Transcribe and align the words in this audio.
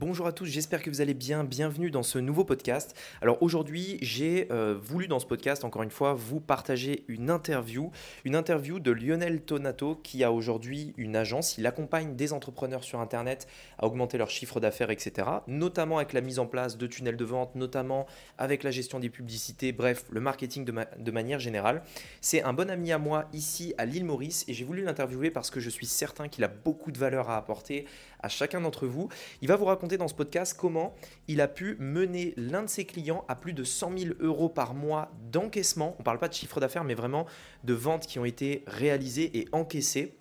Bonjour 0.00 0.28
à 0.28 0.32
tous, 0.32 0.44
j'espère 0.44 0.80
que 0.80 0.90
vous 0.90 1.00
allez 1.00 1.12
bien. 1.12 1.42
Bienvenue 1.42 1.90
dans 1.90 2.04
ce 2.04 2.20
nouveau 2.20 2.44
podcast. 2.44 2.96
Alors 3.20 3.42
aujourd'hui, 3.42 3.98
j'ai 4.00 4.46
euh, 4.52 4.78
voulu 4.80 5.08
dans 5.08 5.18
ce 5.18 5.26
podcast, 5.26 5.64
encore 5.64 5.82
une 5.82 5.90
fois, 5.90 6.14
vous 6.14 6.38
partager 6.38 7.04
une 7.08 7.30
interview. 7.30 7.90
Une 8.24 8.36
interview 8.36 8.78
de 8.78 8.92
Lionel 8.92 9.40
Tonato 9.40 9.96
qui 9.96 10.22
a 10.22 10.30
aujourd'hui 10.30 10.94
une 10.98 11.16
agence. 11.16 11.58
Il 11.58 11.66
accompagne 11.66 12.14
des 12.14 12.32
entrepreneurs 12.32 12.84
sur 12.84 13.00
Internet 13.00 13.48
à 13.76 13.86
augmenter 13.86 14.18
leur 14.18 14.30
chiffre 14.30 14.60
d'affaires, 14.60 14.90
etc. 14.90 15.26
Notamment 15.48 15.96
avec 15.96 16.12
la 16.12 16.20
mise 16.20 16.38
en 16.38 16.46
place 16.46 16.78
de 16.78 16.86
tunnels 16.86 17.16
de 17.16 17.24
vente, 17.24 17.56
notamment 17.56 18.06
avec 18.38 18.62
la 18.62 18.70
gestion 18.70 19.00
des 19.00 19.10
publicités, 19.10 19.72
bref, 19.72 20.04
le 20.12 20.20
marketing 20.20 20.64
de, 20.64 20.72
de 20.96 21.10
manière 21.10 21.40
générale. 21.40 21.82
C'est 22.20 22.44
un 22.44 22.52
bon 22.52 22.70
ami 22.70 22.92
à 22.92 22.98
moi 22.98 23.24
ici 23.32 23.74
à 23.78 23.84
l'île 23.84 24.04
Maurice 24.04 24.44
et 24.46 24.54
j'ai 24.54 24.64
voulu 24.64 24.84
l'interviewer 24.84 25.32
parce 25.32 25.50
que 25.50 25.58
je 25.58 25.70
suis 25.70 25.86
certain 25.86 26.28
qu'il 26.28 26.44
a 26.44 26.48
beaucoup 26.48 26.92
de 26.92 26.98
valeur 26.98 27.30
à 27.30 27.36
apporter 27.36 27.84
à 28.20 28.28
chacun 28.28 28.60
d'entre 28.60 28.86
vous. 28.86 29.08
Il 29.42 29.48
va 29.48 29.56
vous 29.56 29.64
raconter 29.64 29.96
dans 29.96 30.08
ce 30.08 30.14
podcast 30.14 30.56
comment 30.58 30.94
il 31.26 31.40
a 31.40 31.48
pu 31.48 31.76
mener 31.78 32.34
l'un 32.36 32.62
de 32.62 32.68
ses 32.68 32.84
clients 32.84 33.24
à 33.28 33.34
plus 33.34 33.52
de 33.52 33.64
100 33.64 33.98
000 33.98 34.14
euros 34.20 34.48
par 34.48 34.74
mois 34.74 35.10
d'encaissement. 35.30 35.94
On 35.98 36.02
ne 36.02 36.04
parle 36.04 36.18
pas 36.18 36.28
de 36.28 36.34
chiffre 36.34 36.60
d'affaires, 36.60 36.84
mais 36.84 36.94
vraiment 36.94 37.26
de 37.64 37.74
ventes 37.74 38.06
qui 38.06 38.18
ont 38.18 38.24
été 38.24 38.64
réalisées 38.66 39.38
et 39.38 39.48
encaissées. 39.52 40.14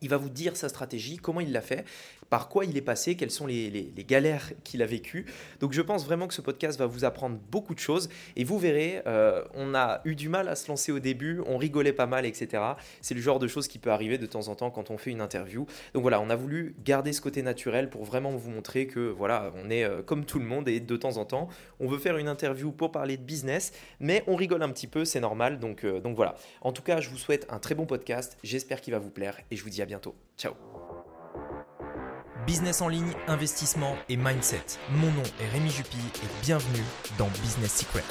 Il 0.00 0.10
va 0.10 0.16
vous 0.16 0.28
dire 0.28 0.56
sa 0.56 0.68
stratégie, 0.68 1.16
comment 1.16 1.40
il 1.40 1.52
l'a 1.52 1.62
fait, 1.62 1.84
par 2.34 2.48
quoi 2.48 2.64
il 2.64 2.76
est 2.76 2.82
passé, 2.82 3.14
quelles 3.14 3.30
sont 3.30 3.46
les, 3.46 3.94
galères 4.08 4.50
qu'il 4.64 4.82
a 4.82 4.86
vécues. 4.86 5.24
Donc 5.60 5.72
je 5.72 5.80
pense 5.80 6.04
vraiment 6.04 6.26
que 6.26 6.34
ce 6.34 6.40
podcast 6.40 6.76
va 6.76 6.86
vous 6.86 7.04
apprendre 7.04 7.38
beaucoup 7.52 7.74
de 7.74 7.78
choses 7.78 8.08
et 8.34 8.42
vous 8.42 8.58
verrez, 8.58 9.02
euh, 9.06 9.44
on 9.54 9.72
a 9.72 10.00
eu 10.04 10.16
du 10.16 10.28
mal 10.28 10.48
à 10.48 10.56
se 10.56 10.66
lancer 10.66 10.90
au 10.90 10.98
début, 10.98 11.40
on 11.46 11.58
rigolait 11.58 11.92
pas 11.92 12.06
mal, 12.06 12.26
etc. 12.26 12.60
C'est 13.02 13.14
le 13.14 13.20
genre 13.20 13.38
de 13.38 13.46
choses 13.46 13.68
qui 13.68 13.78
peut 13.78 13.92
arriver 13.92 14.18
de 14.18 14.26
temps 14.26 14.48
en 14.48 14.56
temps 14.56 14.72
quand 14.72 14.90
on 14.90 14.98
fait 14.98 15.12
une 15.12 15.20
interview. 15.20 15.64
Donc 15.92 16.02
voilà, 16.02 16.20
on 16.20 16.28
a 16.28 16.34
voulu 16.34 16.74
garder 16.84 17.12
ce 17.12 17.20
côté 17.20 17.40
naturel 17.40 17.88
pour 17.88 18.02
vraiment 18.02 18.32
vous 18.32 18.50
montrer 18.50 18.88
que 18.88 19.10
voilà, 19.10 19.52
on 19.64 19.70
est 19.70 19.84
euh, 19.84 20.02
comme 20.02 20.24
tout 20.24 20.40
le 20.40 20.44
monde 20.44 20.68
et 20.68 20.80
de 20.80 20.96
temps 20.96 21.18
en 21.18 21.24
temps, 21.24 21.46
on 21.78 21.86
veut 21.86 21.98
faire 21.98 22.18
une 22.18 22.26
interview 22.26 22.72
pour 22.72 22.90
parler 22.90 23.16
de 23.16 23.22
business, 23.22 23.70
mais 24.00 24.24
on 24.26 24.34
rigole 24.34 24.64
un 24.64 24.70
petit 24.70 24.88
peu, 24.88 25.04
c'est 25.04 25.20
normal. 25.20 25.60
Donc, 25.60 25.84
euh, 25.84 26.00
donc 26.00 26.16
voilà. 26.16 26.34
En 26.62 26.72
tout 26.72 26.82
cas, 26.82 27.00
je 27.00 27.10
vous 27.10 27.18
souhaite 27.18 27.46
un 27.48 27.60
très 27.60 27.76
bon 27.76 27.86
podcast. 27.86 28.36
J'espère 28.42 28.80
qu'il 28.80 28.92
va 28.92 28.98
vous 28.98 29.10
plaire 29.10 29.38
et 29.52 29.56
je 29.56 29.62
vous 29.62 29.70
dis 29.70 29.82
à 29.82 29.86
bientôt. 29.86 30.16
Ciao 30.36 30.54
Business 32.46 32.82
en 32.82 32.88
ligne, 32.88 33.12
investissement 33.26 33.96
et 34.10 34.18
mindset. 34.18 34.64
Mon 34.90 35.06
nom 35.06 35.22
est 35.40 35.48
Rémi 35.48 35.70
Jupy 35.70 35.96
et 36.22 36.44
bienvenue 36.44 36.84
dans 37.16 37.28
Business 37.42 37.72
Secrets. 37.72 38.02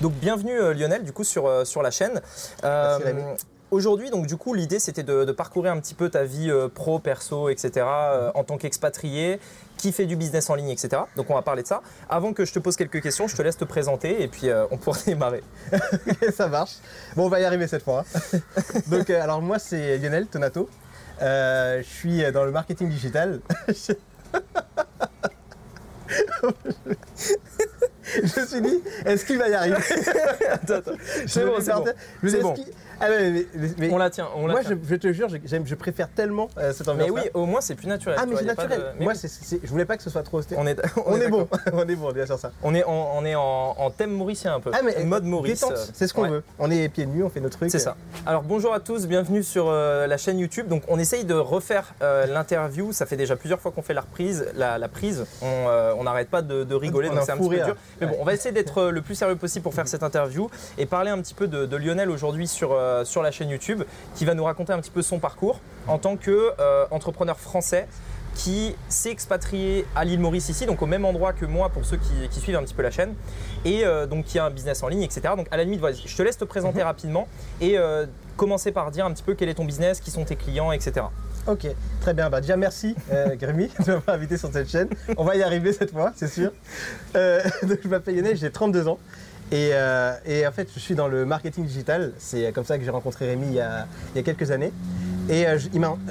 Donc 0.00 0.14
bienvenue 0.14 0.58
euh, 0.58 0.72
Lionel 0.72 1.04
du 1.04 1.12
coup 1.12 1.24
sur, 1.24 1.46
euh, 1.46 1.66
sur 1.66 1.82
la 1.82 1.90
chaîne. 1.90 2.22
Euh, 2.64 3.34
aujourd'hui 3.70 4.10
donc 4.10 4.26
du 4.26 4.36
coup 4.36 4.54
l'idée 4.54 4.78
c'était 4.78 5.02
de, 5.02 5.30
parcourir 5.32 5.72
un 5.72 5.80
petit 5.80 5.94
peu 5.94 6.08
ta 6.08 6.24
vie 6.24 6.50
pro, 6.74 6.98
perso, 6.98 7.48
etc. 7.48 7.86
en 8.34 8.44
tant 8.44 8.58
qu'expatrié 8.58 9.38
qui 9.80 9.92
fait 9.92 10.04
du 10.04 10.14
business 10.14 10.50
en 10.50 10.56
ligne, 10.56 10.68
etc. 10.68 11.02
Donc 11.16 11.30
on 11.30 11.34
va 11.34 11.42
parler 11.42 11.62
de 11.62 11.66
ça. 11.66 11.80
Avant 12.08 12.34
que 12.34 12.44
je 12.44 12.52
te 12.52 12.58
pose 12.58 12.76
quelques 12.76 13.02
questions, 13.02 13.26
je 13.28 13.34
te 13.34 13.40
laisse 13.40 13.56
te 13.56 13.64
présenter 13.64 14.22
et 14.22 14.28
puis 14.28 14.50
euh, 14.50 14.66
on 14.70 14.76
pourra 14.76 14.98
démarrer. 15.06 15.42
ça 16.34 16.48
marche. 16.48 16.76
Bon, 17.16 17.24
on 17.26 17.28
va 17.28 17.40
y 17.40 17.44
arriver 17.44 17.66
cette 17.66 17.82
fois. 17.82 18.04
Hein. 18.34 18.38
Donc 18.88 19.08
euh, 19.08 19.22
alors 19.22 19.40
moi 19.40 19.58
c'est 19.58 19.96
Lionel 19.98 20.26
Tonato. 20.26 20.68
Euh, 21.22 21.82
je 21.82 21.88
suis 21.88 22.32
dans 22.32 22.44
le 22.44 22.50
marketing 22.50 22.90
digital. 22.90 23.40
je 28.14 28.40
me 28.40 28.46
suis 28.46 28.60
dit, 28.60 28.82
est-ce 29.04 29.24
qu'il 29.24 29.38
va 29.38 29.48
y 29.48 29.54
arriver 29.54 29.76
Attends, 30.50 30.74
attends. 30.74 30.92
C'est 31.26 31.44
bon, 31.44 31.54
c'est 31.60 32.40
bon. 32.40 32.54
Ah 33.00 33.06
on 33.90 33.96
la 33.96 34.10
tient. 34.10 34.28
On 34.36 34.46
moi, 34.46 34.60
Je, 34.62 34.94
te 34.94 35.12
jure, 35.12 35.28
je 35.28 35.74
préfère 35.74 36.08
tellement 36.08 36.50
euh, 36.58 36.72
cette 36.72 36.86
ambiance. 36.86 37.08
Mais 37.08 37.20
oui, 37.22 37.30
au 37.32 37.46
moins 37.46 37.62
c'est 37.62 37.74
plus 37.74 37.88
naturel. 37.88 38.18
Ah, 38.20 38.26
mais 38.26 38.36
c'est 38.36 38.44
naturel. 38.44 38.94
moi, 39.00 39.14
je 39.14 39.68
voulais 39.68 39.86
pas 39.86 39.96
que 39.96 40.02
ce 40.02 40.10
soit 40.10 40.22
trop 40.22 40.38
austère. 40.38 40.58
On 40.58 40.66
est, 40.66 40.78
on, 41.06 41.16
est, 41.16 41.28
bon. 41.28 41.48
on 41.72 41.88
est 41.88 41.96
bon, 41.96 42.12
bien 42.12 42.26
sûr 42.26 42.38
ça. 42.38 42.52
On 42.62 42.74
est, 42.74 42.84
en, 42.84 43.12
on 43.16 43.24
est 43.24 43.34
en, 43.34 43.90
thème 43.96 44.10
mauricien 44.10 44.54
un 44.54 44.60
peu. 44.60 44.70
Ah, 44.74 44.80
mais 44.84 45.02
mode 45.04 45.24
Maurice. 45.24 45.62
Euh, 45.62 45.74
c'est 45.94 46.06
ce 46.06 46.14
qu'on 46.14 46.28
veut. 46.28 46.42
On 46.58 46.70
est 46.70 46.88
pieds 46.88 47.06
nus, 47.06 47.22
on 47.22 47.30
fait 47.30 47.40
nos 47.40 47.48
trucs. 47.48 47.70
C'est 47.70 47.78
ça. 47.78 47.96
Alors 48.26 48.42
bonjour 48.42 48.74
à 48.74 48.80
tous, 48.80 49.06
bienvenue 49.06 49.42
sur 49.42 49.68
euh, 49.68 50.06
la 50.06 50.18
chaîne 50.18 50.38
YouTube. 50.38 50.68
Donc 50.68 50.82
on 50.88 50.98
essaye 50.98 51.24
de 51.24 51.34
refaire 51.34 51.94
l'interview. 52.00 52.92
Ça 52.92 53.06
fait 53.06 53.16
déjà 53.16 53.36
plusieurs 53.36 53.60
fois 53.60 53.72
qu'on 53.72 53.82
fait 53.82 53.94
la 53.94 54.02
reprise, 54.02 54.46
la, 54.54 54.88
prise. 54.88 55.24
On 55.42 56.04
n'arrête 56.04 56.28
pas 56.28 56.42
de, 56.42 56.74
rigoler, 56.74 57.08
donc 57.08 57.20
c'est 57.24 57.32
un 57.32 57.38
petit 57.38 57.48
peu 57.48 57.64
dur. 57.64 57.76
Mais 58.00 58.06
bon, 58.06 58.16
on 58.20 58.24
va 58.24 58.34
essayer 58.34 58.52
d'être 58.52 58.90
le 58.90 59.02
plus 59.02 59.14
sérieux 59.14 59.36
possible 59.36 59.62
pour 59.62 59.74
faire 59.74 59.88
cette 59.88 60.02
interview 60.02 60.50
et 60.78 60.86
parler 60.86 61.10
un 61.10 61.18
petit 61.18 61.34
peu 61.34 61.48
de, 61.48 61.76
Lionel 61.76 62.10
aujourd'hui 62.10 62.46
sur, 62.46 62.76
sur 63.04 63.22
la 63.22 63.30
chaîne 63.30 63.48
YouTube 63.48 63.82
qui 64.14 64.24
va 64.24 64.34
nous 64.34 64.44
raconter 64.44 64.72
un 64.72 64.80
petit 64.80 64.90
peu 64.90 65.02
son 65.02 65.18
parcours 65.18 65.60
en 65.86 65.98
tant 65.98 66.16
qu'entrepreneur 66.16 67.36
euh, 67.36 67.38
français 67.38 67.86
qui 68.34 68.74
s'est 68.88 69.10
expatrié 69.10 69.84
à 69.96 70.04
l'île 70.04 70.20
Maurice 70.20 70.48
ici, 70.48 70.64
donc 70.64 70.80
au 70.82 70.86
même 70.86 71.04
endroit 71.04 71.32
que 71.32 71.44
moi 71.44 71.68
pour 71.68 71.84
ceux 71.84 71.98
qui, 72.30 72.40
suivent 72.40 72.56
un 72.56 72.62
petit 72.62 72.74
peu 72.74 72.82
la 72.82 72.90
chaîne, 72.90 73.14
et 73.64 73.84
euh, 73.84 74.06
donc 74.06 74.24
qui 74.24 74.38
a 74.38 74.44
un 74.44 74.50
business 74.50 74.82
en 74.82 74.88
ligne, 74.88 75.02
etc. 75.02 75.34
Donc 75.36 75.48
à 75.50 75.56
la 75.56 75.64
limite, 75.64 75.84
je 76.06 76.16
te 76.16 76.22
laisse 76.22 76.38
te 76.38 76.44
présenter 76.44 76.78
mhm. 76.78 76.86
rapidement 76.86 77.28
et 77.60 77.76
euh, 77.76 78.06
commencer 78.36 78.72
par 78.72 78.90
dire 78.92 79.04
un 79.04 79.12
petit 79.12 79.24
peu 79.24 79.34
quel 79.34 79.48
est 79.48 79.54
ton 79.54 79.64
business, 79.64 80.00
qui 80.00 80.10
sont 80.10 80.24
tes 80.24 80.36
clients, 80.36 80.72
etc. 80.72 81.06
Ok, 81.46 81.66
très 82.00 82.14
bien. 82.14 82.30
Bah, 82.30 82.40
déjà, 82.40 82.56
merci 82.56 82.94
Grémy 83.38 83.68
de 83.86 83.92
m'avoir 83.92 84.16
invité 84.16 84.36
sur 84.36 84.52
cette 84.52 84.68
chaîne. 84.68 84.88
On 85.16 85.24
va 85.24 85.36
y 85.36 85.42
arriver 85.42 85.72
cette 85.72 85.90
fois, 85.90 86.12
c'est 86.16 86.28
sûr. 86.28 86.52
donc, 87.14 87.78
je 87.82 87.88
m'appelle 87.88 88.16
Lionel, 88.16 88.36
j'ai 88.36 88.50
32 88.50 88.88
ans. 88.88 88.98
Euh, 89.52 90.14
et, 90.24 90.46
en 90.46 90.52
fait, 90.52 90.68
je 90.72 90.78
suis 90.78 90.94
dans 90.94 91.08
le 91.08 91.24
marketing 91.24 91.64
digital. 91.64 92.12
C'est 92.18 92.52
comme 92.52 92.64
ça 92.64 92.78
que 92.78 92.84
j'ai 92.84 92.90
rencontré 92.90 93.26
Rémi 93.26 93.46
il 93.48 93.54
y, 93.54 93.60
a, 93.60 93.86
quelques 94.22 94.50
années. 94.50 94.72
Et 95.28 95.46
euh, 95.46 95.58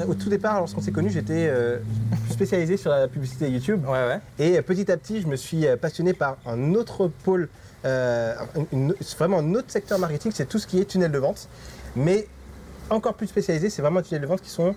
au 0.07 0.13
tout 0.13 0.29
départ, 0.29 0.59
lorsqu'on 0.59 0.81
s'est 0.81 0.91
connus, 0.91 1.11
j'étais 1.11 1.47
euh, 1.49 1.77
spécialisé 2.29 2.77
sur 2.77 2.91
la 2.91 3.07
publicité 3.07 3.49
YouTube. 3.49 3.85
Et 4.37 4.61
petit 4.61 4.91
à 4.91 4.97
petit, 4.97 5.21
je 5.21 5.27
me 5.27 5.35
suis 5.35 5.65
passionné 5.81 6.13
par 6.13 6.37
un 6.45 6.73
autre 6.73 7.09
pôle, 7.23 7.49
vraiment 7.83 9.39
un 9.39 9.53
autre 9.55 9.71
secteur 9.71 9.99
marketing, 9.99 10.31
c'est 10.33 10.47
tout 10.47 10.59
ce 10.59 10.67
qui 10.67 10.79
est 10.79 10.85
tunnel 10.85 11.11
de 11.11 11.17
vente. 11.17 11.47
Mais 11.95 12.27
encore 12.89 13.13
plus 13.13 13.27
spécialisé, 13.27 13.69
c'est 13.69 13.81
vraiment 13.81 14.01
des 14.01 14.07
tunnels 14.07 14.21
de 14.21 14.27
vente 14.27 14.41
qui 14.41 14.49
sont 14.49 14.75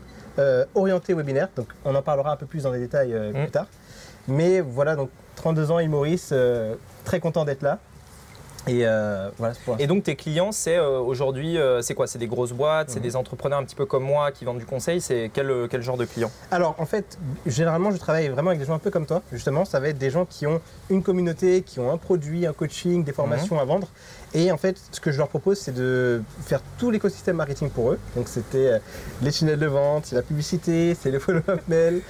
orientés 0.75 1.15
webinaire. 1.15 1.48
Donc 1.56 1.69
on 1.84 1.94
en 1.94 2.03
parlera 2.03 2.32
un 2.32 2.37
peu 2.37 2.47
plus 2.47 2.65
dans 2.65 2.72
les 2.72 2.81
détails 2.81 3.15
plus 3.32 3.43
mm. 3.44 3.50
tard. 3.50 3.66
Mais 4.28 4.60
voilà, 4.60 4.97
donc 4.97 5.10
32 5.37 5.70
ans, 5.70 5.88
Maurice, 5.88 6.32
très 7.04 7.20
content 7.20 7.44
d'être 7.44 7.62
là. 7.62 7.78
Et, 8.69 8.87
euh, 8.87 9.28
voilà, 9.38 9.54
et 9.81 9.88
donc 9.88 10.04
tes 10.04 10.15
clients, 10.15 10.53
c'est 10.53 10.76
euh, 10.76 11.00
aujourd'hui, 11.00 11.59
euh, 11.59 11.82
c'est 11.82 11.94
quoi? 11.94 12.06
C'est 12.06 12.21
des 12.21 12.28
grosses 12.28 12.53
boîtes, 12.53 12.91
c'est 12.91 13.00
mhm. 13.00 13.03
des 13.03 13.16
entrepreneurs 13.16 13.59
un 13.59 13.65
petit 13.65 13.75
peu 13.75 13.87
comme 13.87 14.04
moi 14.04 14.31
qui 14.31 14.44
vendent 14.44 14.59
du 14.59 14.66
conseil? 14.66 15.00
C'est 15.00 15.31
quel, 15.34 15.66
quel 15.69 15.82
genre 15.82 15.97
de 15.97 16.04
clients? 16.04 16.31
Alors 16.53 16.76
en 16.78 16.87
fait, 16.87 17.19
généralement, 17.44 17.91
je 17.91 17.97
travaille 17.97 18.28
vraiment 18.28 18.50
avec 18.50 18.60
des 18.60 18.66
gens 18.66 18.75
un 18.75 18.78
peu 18.78 18.91
comme 18.91 19.06
toi. 19.06 19.22
Justement, 19.32 19.65
ça 19.65 19.81
va 19.81 19.88
être 19.88 19.98
des 19.98 20.10
gens 20.10 20.26
qui 20.26 20.47
ont 20.47 20.60
une 20.91 21.03
communauté, 21.03 21.62
qui 21.62 21.81
ont 21.81 21.91
un 21.91 21.97
produit, 21.97 22.47
un 22.47 22.53
coaching, 22.53 23.03
des 23.03 23.12
formations 23.12 23.56
mhm. 23.56 23.62
à 23.62 23.65
vendre. 23.65 23.88
Et 24.34 24.50
en 24.50 24.56
fait, 24.56 24.76
ce 24.91 25.00
que 25.00 25.12
je 25.12 25.19
leur 25.19 25.28
propose, 25.28 25.59
c'est 25.59 25.75
de 25.75 26.22
faire 26.44 26.60
tout 26.78 26.91
l'écosystème 26.91 27.37
marketing 27.37 27.70
pour 27.70 27.93
eux. 27.93 27.98
Donc 28.16 28.28
c'était 28.28 28.81
les 29.20 29.31
tunnels 29.31 29.59
de 29.59 29.66
vente, 29.66 30.06
c'est 30.06 30.16
la 30.16 30.22
publicité, 30.22 30.97
c'est 30.98 31.10
le 31.10 31.19
follow-up 31.19 31.60
mail, 31.69 32.03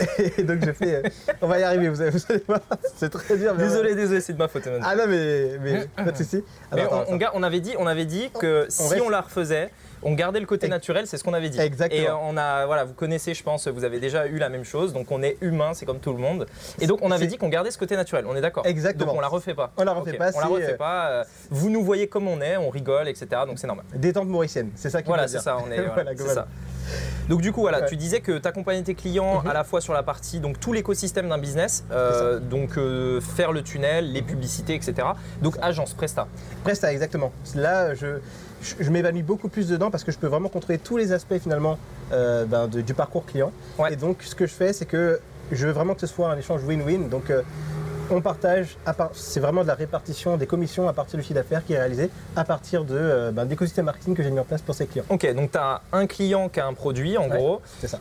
et 0.38 0.42
donc 0.42 0.64
j'ai 0.64 0.72
fait, 0.72 0.94
euh, 0.94 1.02
on 1.42 1.48
va 1.48 1.58
y 1.58 1.62
arriver, 1.62 1.88
vous, 1.88 2.00
allez, 2.00 2.12
voir, 2.46 2.60
c'est 2.96 3.10
très 3.10 3.36
dur. 3.36 3.54
Désolé, 3.54 3.94
désolé, 3.94 4.20
c'est 4.20 4.32
de 4.32 4.38
ma 4.38 4.48
faute. 4.48 4.68
Ah 4.82 4.96
non, 4.96 5.04
mais, 5.08 5.58
mais 5.62 5.86
pas 5.96 6.12
de 6.12 6.16
souci. 6.16 6.42
on, 6.72 7.42
avait 7.42 7.60
dit, 7.60 7.74
on 7.78 7.86
avait 7.86 8.04
dit 8.04 8.30
que 8.38 8.66
si 8.68 9.00
on 9.00 9.08
la 9.08 9.20
refaisait, 9.20 9.70
on 10.02 10.14
gardait 10.14 10.40
le 10.40 10.46
côté 10.46 10.68
naturel, 10.68 11.06
c'est 11.06 11.18
ce 11.18 11.24
qu'on 11.24 11.34
avait 11.34 11.50
dit. 11.50 11.60
Exactement. 11.60 12.00
Et 12.00 12.10
on 12.10 12.36
a, 12.36 12.66
voilà, 12.66 12.84
vous 12.84 12.94
connaissez, 12.94 13.34
je 13.34 13.42
pense, 13.42 13.68
vous 13.68 13.84
avez 13.84 14.00
déjà 14.00 14.26
eu 14.26 14.38
la 14.38 14.48
même 14.48 14.64
chose. 14.64 14.92
Donc 14.92 15.10
on 15.10 15.22
est 15.22 15.36
humain, 15.40 15.72
c'est 15.74 15.86
comme 15.86 16.00
tout 16.00 16.12
le 16.12 16.18
monde. 16.18 16.46
Et 16.80 16.86
donc 16.86 17.00
on 17.02 17.10
avait 17.10 17.26
dit 17.26 17.36
qu'on 17.36 17.48
gardait 17.48 17.70
ce 17.70 17.78
côté 17.78 17.96
naturel. 17.96 18.24
On 18.26 18.36
est 18.36 18.40
d'accord. 18.40 18.66
Exactement. 18.66 19.06
Donc 19.06 19.16
on 19.18 19.20
la 19.20 19.28
refait 19.28 19.54
pas. 19.54 19.72
On 19.76 19.84
la 19.84 19.92
refait 19.92 20.14
pas. 20.14 20.30
On 20.34 20.40
la 20.40 20.46
refait 20.46 20.76
pas. 20.76 21.08
Euh, 21.10 21.24
vous 21.50 21.70
nous 21.70 21.82
voyez 21.82 22.08
comme 22.08 22.28
on 22.28 22.40
est, 22.40 22.56
on 22.56 22.70
rigole, 22.70 23.08
etc. 23.08 23.26
Donc 23.46 23.58
c'est 23.58 23.66
normal. 23.66 23.84
Détente 23.94 24.28
mauricienne, 24.28 24.70
c'est 24.74 24.90
ça 24.90 25.02
qui 25.02 25.08
Voilà, 25.08 25.28
c'est 25.28 25.40
ça. 25.40 25.58
On 25.58 25.70
est. 25.70 25.80
voilà, 25.94 26.16
ça. 26.16 26.46
Donc 27.28 27.40
du 27.40 27.52
coup 27.52 27.60
voilà, 27.60 27.82
tu 27.82 27.96
disais 27.96 28.20
que 28.20 28.38
tu 28.38 28.48
accompagnais 28.48 28.82
tes 28.82 28.94
clients 28.94 29.42
mhm. 29.42 29.50
à 29.50 29.52
la 29.52 29.64
fois 29.64 29.80
sur 29.80 29.92
la 29.92 30.02
partie 30.02 30.40
donc 30.40 30.58
tout 30.58 30.72
l'écosystème 30.72 31.28
d'un 31.28 31.38
business, 31.38 31.84
euh, 31.92 32.40
donc 32.40 32.76
euh, 32.76 33.20
faire 33.20 33.52
le 33.52 33.62
tunnel, 33.62 34.12
les 34.12 34.22
publicités, 34.22 34.74
etc. 34.74 35.08
Donc 35.42 35.56
agence 35.62 35.94
Presta. 35.94 36.26
Presta 36.64 36.92
exactement. 36.92 37.32
Là 37.54 37.94
je 37.94 38.18
je, 38.62 38.90
m'évanouis 38.90 39.22
beaucoup 39.22 39.48
plus 39.48 39.68
dedans 39.68 39.90
parce 39.90 40.04
que 40.04 40.12
je 40.12 40.18
peux 40.18 40.26
vraiment 40.26 40.48
contrôler 40.48 40.78
tous 40.78 40.96
les 40.96 41.12
aspects 41.12 41.38
finalement 41.38 41.78
euh, 42.12 42.44
ben, 42.44 42.66
du 42.66 42.94
parcours 42.94 43.24
client. 43.26 43.52
Et 43.90 43.96
donc 43.96 44.22
ce 44.22 44.34
que 44.34 44.46
je 44.46 44.52
fais, 44.52 44.72
c'est 44.72 44.86
que 44.86 45.20
je 45.52 45.66
veux 45.66 45.72
vraiment 45.72 45.94
que 45.94 46.00
ce 46.00 46.06
soit 46.06 46.30
un 46.30 46.36
échange 46.36 46.62
win-win. 46.64 47.08
Donc 47.08 47.30
euh, 47.30 47.42
on 48.10 48.20
partage, 48.20 48.76
c'est 49.12 49.40
vraiment 49.40 49.62
de 49.62 49.68
la 49.68 49.74
répartition 49.74 50.36
des 50.36 50.46
commissions 50.46 50.88
à 50.88 50.92
partir 50.92 51.18
du 51.18 51.22
chiffre 51.22 51.34
d'affaires 51.34 51.64
qui 51.64 51.74
est 51.74 51.78
réalisé 51.78 52.10
à 52.36 52.44
partir 52.44 52.84
de 52.84 52.96
euh, 52.96 53.30
ben, 53.30 53.44
d'écosystème 53.44 53.84
marketing 53.84 54.14
que 54.14 54.22
j'ai 54.22 54.30
mis 54.30 54.40
en 54.40 54.44
place 54.44 54.62
pour 54.62 54.74
ces 54.74 54.86
clients. 54.86 55.04
Ok, 55.08 55.32
donc 55.34 55.52
tu 55.52 55.58
as 55.58 55.80
un 55.92 56.06
client 56.06 56.48
qui 56.48 56.60
a 56.60 56.66
un 56.66 56.74
produit 56.74 57.16
en 57.16 57.28
gros. 57.28 57.60
C'est 57.80 57.88
ça 57.88 57.98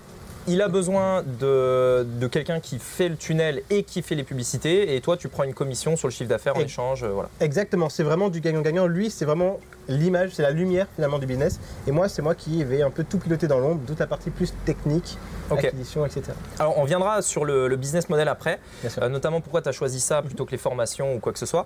il 0.49 0.61
a 0.61 0.67
besoin 0.67 1.23
de, 1.23 2.27
quelqu'un 2.31 2.59
qui 2.59 2.79
fait 2.79 3.09
le 3.09 3.15
tunnel 3.15 3.61
et 3.69 3.83
qui 3.83 4.01
fait 4.01 4.15
les 4.15 4.23
publicités, 4.23 4.95
et 4.95 5.01
toi, 5.01 5.15
tu 5.15 5.29
prends 5.29 5.43
une 5.43 5.53
commission 5.53 5.95
sur 5.95 6.07
le 6.07 6.11
chiffre 6.11 6.29
d'affaires 6.29 6.57
en 6.57 6.61
échange. 6.61 7.05
Voilà. 7.05 7.29
Exactement, 7.39 7.89
c'est 7.89 8.03
vraiment 8.03 8.29
du 8.29 8.41
gagnant-gagnant. 8.41 8.87
Lui, 8.87 9.09
c'est 9.09 9.25
vraiment 9.25 9.59
l'image, 9.87 10.31
c'est 10.33 10.41
la 10.41 10.51
lumière 10.51 10.87
finalement 10.95 11.19
du 11.19 11.25
business. 11.25 11.59
Et 11.87 11.91
moi, 11.91 12.09
c'est 12.09 12.21
moi 12.21 12.35
qui 12.35 12.63
vais 12.63 12.81
un 12.81 12.89
peu 12.89 13.03
tout 13.03 13.17
piloter 13.17 13.47
dans 13.47 13.59
l'ombre, 13.59 13.81
toute 13.85 13.99
la 13.99 14.07
partie 14.07 14.29
plus 14.29 14.53
technique, 14.65 15.17
Ok. 15.49 15.65
acquisition, 15.65 16.05
etc. 16.05 16.23
Alors, 16.59 16.77
on 16.77 16.83
viendra 16.83 17.21
sur 17.21 17.45
le, 17.45 17.67
le 17.67 17.75
business 17.75 18.09
model 18.09 18.27
après, 18.27 18.59
euh, 19.01 19.09
notamment 19.09 19.41
pourquoi 19.41 19.61
tu 19.61 19.69
as 19.69 19.71
choisi 19.71 19.99
ça 19.99 20.21
plutôt 20.21 20.45
que 20.45 20.51
les 20.51 20.57
formations 20.57 21.15
ou 21.15 21.19
quoi 21.19 21.33
que 21.33 21.39
ce 21.39 21.45
soit. 21.45 21.65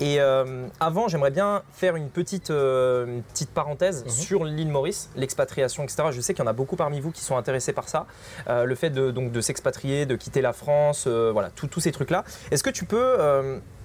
Et 0.00 0.20
euh, 0.20 0.66
avant, 0.80 1.08
j'aimerais 1.08 1.30
bien 1.32 1.62
faire 1.72 1.96
une 1.96 2.08
petite, 2.08 2.50
euh, 2.50 3.06
une 3.06 3.22
petite 3.22 3.50
parenthèse 3.50 4.04
Mhm. 4.04 4.10
sur 4.10 4.44
l'île 4.44 4.68
Maurice, 4.68 5.10
l'expatriation, 5.16 5.82
etc. 5.82 6.04
Je 6.12 6.20
sais 6.20 6.34
qu'il 6.34 6.44
y 6.44 6.46
en 6.46 6.50
a 6.50 6.52
beaucoup 6.52 6.76
parmi 6.76 7.00
vous 7.00 7.10
qui 7.10 7.22
sont 7.22 7.36
intéressés 7.36 7.72
par 7.72 7.88
ça. 7.88 8.06
Euh, 8.48 8.64
le 8.64 8.74
fait 8.76 8.90
de, 8.90 9.10
donc, 9.10 9.32
de 9.32 9.40
s'expatrier, 9.40 10.06
de 10.06 10.14
quitter 10.16 10.40
la 10.40 10.52
France, 10.52 11.06
voilà, 11.08 11.50
tous 11.50 11.80
ces 11.80 11.90
trucs-là. 11.92 12.24
Est-ce 12.50 12.62
que 12.62 12.70
tu 12.70 12.84
peux 12.84 13.16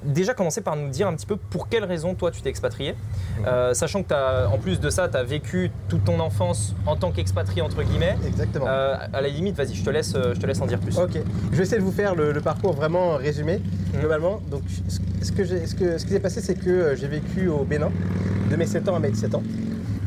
déjà 0.03 0.33
commencer 0.33 0.59
par 0.61 0.75
nous 0.75 0.89
dire 0.89 1.07
un 1.07 1.15
petit 1.15 1.25
peu 1.25 1.37
pour 1.37 1.69
quelles 1.69 1.85
raisons 1.85 2.13
toi 2.13 2.29
tu 2.29 2.41
t'es 2.41 2.49
expatrié? 2.49 2.93
Euh, 3.47 3.73
Sachant 3.73 4.03
que 4.03 4.09
t'as- 4.09 4.47
en 4.49 4.57
plus 4.57 4.79
de 4.79 4.89
ça, 4.89 5.07
tu 5.07 5.15
as 5.17 5.23
vécu 5.23 5.71
toute 5.87 6.03
ton 6.03 6.19
enfance 6.19 6.75
en 6.85 6.95
tant 6.97 7.11
qu'expatrié, 7.11 7.61
entre 7.61 7.81
guillemets. 7.83 8.17
Exactement. 8.27 8.65
À 8.67 9.21
la 9.21 9.27
limite, 9.29 9.55
vas-y, 9.55 9.73
je 9.75 9.83
te 9.83 9.89
laisse, 9.89 10.13
je 10.13 10.39
te 10.39 10.45
laisse 10.45 10.61
en 10.61 10.65
dire 10.67 10.79
plus. 10.79 10.97
Ok, 10.99 11.17
je 11.51 11.55
vais 11.57 11.63
essayer 11.63 11.79
de 11.79 11.83
vous 11.85 11.91
faire 11.91 12.15
le, 12.15 12.31
le 12.33 12.41
parcours 12.41 12.73
vraiment 12.73 13.15
résumé, 13.15 13.61
Mhm. 13.93 13.99
globalement. 14.01 14.41
Donc, 14.51 14.61
ce, 14.89 14.99
ce 15.25 15.31
que 15.31 15.43
j'ai- 15.45 15.65
ce, 15.65 15.73
que- 15.75 15.97
ce 16.03 16.07
qui 16.07 16.13
s'est 16.15 16.19
passé, 16.19 16.41
c'est 16.41 16.55
que 16.55 16.69
euh, 16.69 16.95
j'ai 16.97 17.07
vécu 17.07 17.47
au 17.47 17.63
Bénin 17.63 17.89
de 18.51 18.55
mes 18.57 18.65
7 18.65 18.89
ans 18.89 18.95
à 18.95 18.99
mes 18.99 19.09
17 19.09 19.35
ans. 19.35 19.43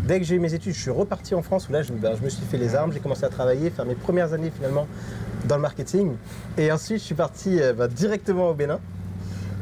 Dès 0.06 0.19
que 0.20 0.26
j'ai 0.26 0.34
eu 0.34 0.38
mes 0.38 0.52
études, 0.52 0.75
je 0.75 0.78
suis 0.78 0.90
reparti 0.90 1.34
en 1.34 1.40
France 1.40 1.70
où 1.70 1.72
là, 1.72 1.82
je, 1.82 1.90
ben, 1.90 2.14
je 2.14 2.22
me 2.22 2.28
suis 2.28 2.44
fait 2.44 2.58
les 2.58 2.75
armes, 2.75 2.93
j'ai 2.93 3.00
commencé 3.00 3.25
à 3.25 3.31
travailler, 3.31 3.70
faire 3.70 3.87
mes 3.87 3.94
premières 3.94 4.34
années 4.34 4.52
finalement 4.54 4.87
dans 5.46 5.56
le 5.56 5.62
marketing. 5.62 6.12
Et 6.58 6.70
ensuite, 6.70 6.98
je 6.98 7.04
suis 7.04 7.14
parti 7.14 7.62
euh, 7.62 7.72
ben, 7.72 7.88
directement 7.88 8.50
au 8.50 8.54
Bénin. 8.54 8.78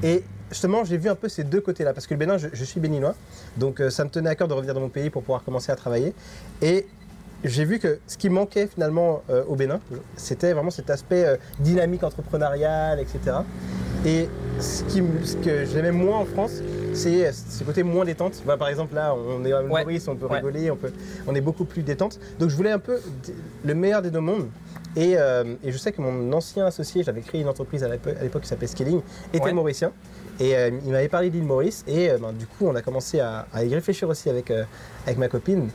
Et 0.03 0.25
justement, 0.51 0.83
j'ai 0.83 0.97
vu 0.97 1.09
un 1.09 1.15
peu 1.15 1.29
ces 1.29 1.45
deux 1.45 1.61
côtés-là, 1.61 1.93
parce 1.93 2.09
que 2.09 2.15
le 2.15 2.19
Bénin, 2.19 2.37
je, 2.37 2.65
suis 2.65 2.81
béninois, 2.81 3.15
donc 3.57 3.81
euh, 3.81 3.89
ça 3.89 4.03
me 4.03 4.11
tenait 4.11 4.31
à 4.31 4.35
cœur 4.35 4.49
de 4.49 4.55
revenir 4.55 4.75
dans 4.75 4.81
mon 4.81 4.89
pays 4.89 5.11
pour 5.11 5.23
pouvoir 5.23 5.45
commencer 5.45 5.71
à 5.71 5.77
travailler. 5.77 6.15
Et 6.63 6.89
j'ai 7.45 7.65
vu 7.65 7.79
que 7.79 8.01
ce 8.09 8.19
qui 8.19 8.29
manquait 8.29 8.67
finalement 8.67 9.23
au 9.49 9.55
Bénin, 9.55 9.79
c'était 10.17 10.53
vraiment 10.53 10.71
cet 10.71 10.89
aspect 10.89 11.39
dynamique 11.61 12.03
entrepreneurial, 12.03 12.99
etc. 12.99 13.37
Et 14.05 14.29
ce, 14.61 14.83
qui, 14.85 15.01
me- 15.01 15.25
ce 15.25 15.37
que 15.37 15.65
j'aimais 15.65 15.91
moins 15.93 16.19
en 16.19 16.25
France, 16.27 16.61
c'est 16.93 17.27
euh, 17.27 17.33
ce 17.33 17.65
côté 17.65 17.83
moins 17.83 18.05
détente. 18.05 18.35
Voilà, 18.45 18.59
par 18.59 18.69
exemple, 18.69 18.95
là, 18.95 19.15
on 19.15 19.43
est 19.45 19.53
à 19.53 19.63
Ouais. 19.63 19.83
Maurice, 19.83 20.07
on 20.09 20.17
peut 20.17 20.27
Ouais. 20.27 20.37
rigoler, 20.37 20.71
on, 20.71 20.77
peut, 20.77 20.93
on 21.27 21.35
est 21.35 21.41
beaucoup 21.41 21.65
plus 21.65 21.83
détente. 21.83 22.21
Donc 22.39 22.51
je 22.51 22.57
voulais 22.57 22.71
un 22.71 22.79
peu 22.79 23.01
le 23.65 23.75
meilleur 23.75 24.03
des 24.03 24.11
deux 24.11 24.21
mondes. 24.21 24.49
Et, 24.97 25.15
euh, 25.17 25.55
et 25.65 25.73
je 25.73 25.79
sais 25.79 25.91
que 25.91 26.01
mon 26.03 26.33
ancien 26.33 26.67
associé, 26.67 27.03
j'avais 27.03 27.23
créé 27.23 27.41
une 27.41 27.49
entreprise 27.49 27.83
à 27.83 27.89
l'époque 27.89 28.43
qui 28.43 28.49
s'appelait 28.49 28.67
Scaling, 28.69 29.01
était 29.33 29.45
Ouais. 29.47 29.53
mauricien. 29.53 29.91
Et 30.39 30.55
euh, 30.57 30.71
il 30.85 30.93
m'avait 30.93 31.09
parlé 31.09 31.31
d'île 31.31 31.45
Maurice. 31.45 31.83
Et 31.89 32.11
euh, 32.11 32.19
ben, 32.19 32.33
du 32.33 32.47
coup, 32.47 32.67
on 32.67 32.75
a 32.75 32.83
commencé 32.83 33.21
à, 33.21 33.47
à 33.55 33.65
y 33.65 33.75
réfléchir 33.75 34.09
aussi 34.09 34.29
avec, 34.29 34.53
avec 35.07 35.19
ma 35.19 35.29
copine. 35.29 35.69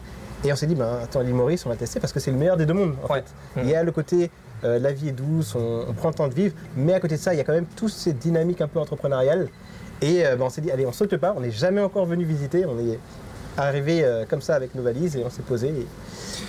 Et 0.46 0.54
on 0.54 0.56
s'est 0.56 0.68
dit, 0.68 0.76
ben, 0.76 1.00
attends, 1.04 1.22
l'île 1.22 1.34
Maurice, 1.34 1.66
on 1.66 1.70
va 1.70 1.76
tester 1.76 2.00
parce 2.00 2.14
que 2.14 2.20
c'est 2.20 2.32
le 2.32 2.38
meilleur 2.38 2.56
des 2.58 2.66
deux 2.66 2.74
mondes. 2.74 2.96
En 3.04 3.12
Ouais. 3.12 3.24
fait. 3.56 3.60
Mhm. 3.62 3.68
Il 3.68 3.72
y 3.72 3.76
a 3.76 3.84
le 3.84 3.92
côté, 3.92 4.30
euh, 4.64 4.80
la 4.80 4.92
vie 4.92 5.10
est 5.10 5.14
douce, 5.14 5.56
on, 5.56 5.86
on 5.90 5.94
prend 5.94 6.10
le 6.10 6.16
temps 6.16 6.28
de 6.28 6.34
vivre. 6.34 6.54
Mais 6.76 6.94
à 6.94 7.00
côté 7.00 7.16
de 7.16 7.20
ça, 7.22 7.34
il 7.34 7.38
y 7.38 7.40
a 7.42 7.44
quand 7.44 7.54
même 7.54 7.66
toutes 7.76 7.92
ces 7.92 8.14
dynamiques 8.14 8.62
un 8.62 8.68
peu 8.68 8.80
entrepreneuriales. 8.80 9.48
Et 10.02 10.26
euh, 10.26 10.36
ben, 10.36 10.46
on 10.46 10.50
s'est 10.50 10.62
dit, 10.62 10.72
allez, 10.72 10.86
on 10.86 10.92
saute 10.94 11.16
pas. 11.18 11.34
On 11.36 11.42
n'est 11.42 11.52
jamais 11.52 11.82
encore 11.82 12.06
venu 12.06 12.24
visiter. 12.26 12.66
On 12.66 12.78
est 12.80 12.98
arrivé 13.58 14.04
euh, 14.04 14.26
comme 14.30 14.42
ça 14.42 14.56
avec 14.56 14.74
nos 14.76 14.82
valises 14.84 15.18
et 15.18 15.24
on 15.26 15.30
s'est 15.30 15.42
posé. 15.42 15.68
Et 15.68 15.88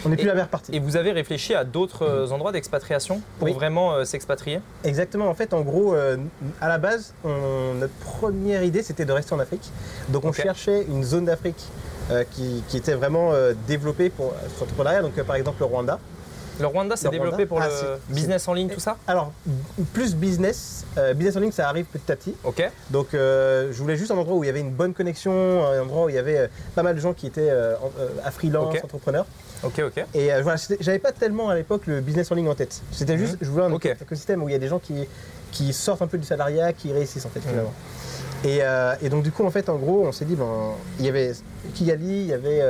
on 0.04 0.08
n'est 0.10 0.16
plus 0.16 0.24
Et- 0.26 0.28
jamais 0.28 0.42
reparti. 0.42 0.74
Et 0.74 0.78
vous 0.78 0.96
avez 0.96 1.10
réfléchi 1.12 1.54
à 1.54 1.64
d'autres 1.64 2.30
endroits 2.32 2.52
d'expatriation 2.52 3.20
pour 3.38 3.48
Oui. 3.48 3.52
vraiment 3.54 4.04
s'expatrier? 4.04 4.60
Exactement, 4.84 5.28
en 5.28 5.34
fait, 5.34 5.52
en 5.52 5.62
gros, 5.62 5.94
à 5.94 6.68
la 6.68 6.78
base, 6.78 7.12
on- 7.24 7.74
notre 7.80 7.92
première 7.94 8.62
idée, 8.62 8.82
c'était 8.82 9.04
de 9.04 9.12
rester 9.12 9.34
en 9.34 9.40
Afrique. 9.40 9.68
Donc, 10.10 10.24
on 10.24 10.32
cherchait 10.32 10.84
une 10.88 11.02
zone 11.02 11.24
d'Afrique 11.24 11.62
qui, 12.32 12.62
qui 12.68 12.76
était 12.76 12.94
vraiment 12.94 13.32
développée 13.66 14.10
pour 14.10 14.32
l'entrepreneuriat. 14.60 15.02
Donc, 15.02 15.20
par 15.22 15.36
exemple, 15.36 15.56
le 15.60 15.66
Rwanda. 15.66 15.98
Le 16.60 16.66
Rwanda 16.66 16.96
s'est 16.96 17.08
développé 17.08 17.44
Rwanda 17.44 17.46
pour 17.46 17.60
Ah, 17.62 17.68
le 18.08 18.14
business 18.14 18.46
en 18.48 18.54
ligne, 18.54 18.68
tout 18.68 18.80
ça 18.80 18.96
Alors, 19.06 19.32
plus 19.92 20.14
business. 20.14 20.84
euh, 20.98 21.14
business 21.14 21.36
en 21.36 21.40
ligne, 21.40 21.52
ça 21.52 21.68
arrive 21.68 21.86
petit 21.86 22.12
à 22.12 22.16
petit. 22.16 22.34
Ok. 22.44 22.62
Donc, 22.90 23.14
euh, 23.14 23.68
je 23.72 23.78
voulais 23.82 23.96
juste 23.96 24.10
un 24.10 24.16
endroit 24.16 24.36
où 24.36 24.44
il 24.44 24.46
y 24.46 24.50
avait 24.50 24.60
une 24.60 24.70
bonne 24.72 24.92
connexion, 24.94 25.32
un 25.66 25.80
endroit 25.80 26.04
où 26.06 26.08
il 26.08 26.14
y 26.14 26.18
avait 26.18 26.38
euh, 26.38 26.46
pas 26.74 26.82
mal 26.82 26.94
de 26.94 27.00
gens 27.00 27.12
qui 27.14 27.26
étaient 27.26 27.50
en- 27.52 27.90
à 28.24 28.30
freelance, 28.30 28.76
entrepreneurs. 28.84 29.26
Ok, 29.62 29.80
ok. 29.86 30.04
Et 30.14 30.30
voilà, 30.42 30.58
j'avais 30.80 30.98
pas 30.98 31.12
tellement 31.12 31.48
à 31.50 31.54
l'époque 31.54 31.86
le 31.86 32.00
business 32.00 32.30
en 32.30 32.34
ligne 32.34 32.48
en 32.48 32.54
tête. 32.54 32.80
C'était 32.92 33.18
juste, 33.18 33.36
je 33.40 33.48
voulais 33.50 33.64
un 33.64 33.68
Mhm. 33.70 33.78
Écosystème 34.00 34.42
où 34.42 34.48
il 34.48 34.52
y 34.52 34.54
a 34.54 34.58
des 34.58 34.68
gens 34.68 34.78
qui, 34.78 35.06
qui 35.52 35.72
sortent 35.72 36.02
un 36.02 36.06
peu 36.06 36.18
du 36.18 36.26
salariat, 36.26 36.72
qui 36.72 36.92
réussissent 36.92 37.26
en 37.26 37.30
fait 37.30 37.40
finalement. 37.40 37.72
Et, 38.44 38.60
et 39.04 39.08
donc 39.10 39.22
du 39.22 39.30
coup 39.32 39.44
en 39.44 39.50
fait 39.50 39.68
en 39.68 39.76
gros 39.76 40.06
on 40.06 40.12
s'est 40.12 40.24
dit 40.24 40.34
ben 40.34 40.46
il 40.98 41.04
y 41.04 41.08
avait 41.10 41.32
Kigali, 41.74 42.20
il 42.22 42.26
y 42.26 42.32
avait 42.32 42.62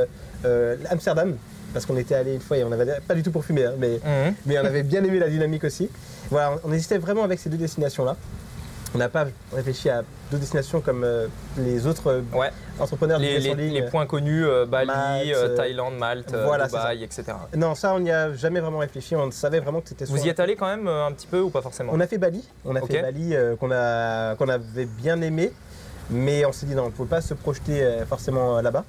Amsterdam 0.91 1.37
parce 1.73 1.87
qu'on 1.87 1.97
était 1.97 2.15
allé 2.15 2.35
une 2.35 2.41
fois 2.41 2.57
et 2.59 2.65
on 2.65 2.73
avait 2.73 3.01
pas 3.07 3.15
du 3.15 3.23
tout 3.23 3.31
pour 3.31 3.45
fumer 3.45 3.65
hein, 3.67 3.75
mais 3.79 4.01
Mhm. 4.05 4.35
mais 4.47 4.59
on 4.59 4.65
avait 4.65 4.83
bien 4.83 5.03
aimé 5.05 5.19
la 5.19 5.29
dynamique 5.29 5.65
aussi. 5.65 5.89
Voilà, 6.31 6.57
on 6.65 6.73
hésitait 6.73 6.99
vraiment 6.99 7.25
avec 7.25 7.39
ces 7.39 7.49
deux 7.51 7.57
destinations-là. 7.57 8.17
On 8.93 8.99
n'a 8.99 9.09
pas 9.09 9.27
réfléchi 9.55 9.89
à 9.89 9.99
d'autres 10.31 10.41
destinations 10.41 10.81
comme 10.81 11.05
euh, 11.05 11.29
les 11.57 11.87
autres 11.87 12.09
euh, 12.09 12.23
Ouais. 12.37 12.51
entrepreneurs 12.81 13.21
de 13.21 13.25
Les, 13.25 13.39
les- 13.39 13.71
les 13.71 13.83
points 13.83 14.05
connus, 14.05 14.45
euh, 14.45 14.67
Bali, 14.67 14.89
Malte, 14.89 15.29
euh, 15.29 15.49
euh, 15.49 15.57
Thaïlande, 15.57 15.95
Malte, 15.97 16.35
euh, 16.35 16.45
voilà, 16.45 16.67
Dubaï, 16.67 17.05
etc. 17.05 17.23
Non, 17.57 17.77
ça, 17.77 17.95
on 17.95 18.01
n'y 18.01 18.11
a 18.11 18.33
jamais 18.35 18.59
vraiment 18.59 18.79
réfléchi. 18.79 19.15
On 19.15 19.31
savait 19.31 19.61
vraiment 19.61 19.81
que 19.81 19.91
c'était 19.91 20.07
Vous 20.07 20.17
soit- 20.17 20.27
y 20.27 20.29
êtes 20.29 20.41
allé 20.41 20.57
quand 20.57 20.67
même 20.67 20.89
euh, 20.89 21.07
un 21.07 21.13
petit 21.13 21.29
peu 21.29 21.39
ou 21.39 21.51
pas 21.51 21.63
forcément? 21.63 21.93
On 21.95 22.01
a 22.01 22.07
fait 22.09 22.19
Bali. 22.19 22.45
On 22.65 22.75
a 22.75 22.81
fait 22.81 23.01
Bali 23.01 23.31
euh, 23.37 23.55
qu'on 23.55 23.71
avait 24.49 24.87
bien 24.87 25.21
aimé, 25.23 25.53
mais 26.11 26.45
on 26.45 26.53
s'est 26.53 26.67
dit 26.67 26.75
non, 26.75 26.85
on 26.85 26.87
ne 26.87 26.91
pouvait 26.91 27.09
pas 27.09 27.21
se 27.21 27.35
projeter 27.35 27.83
euh, 27.83 28.05
forcément 28.07 28.59
euh, 28.59 28.63
là-bas. 28.63 28.85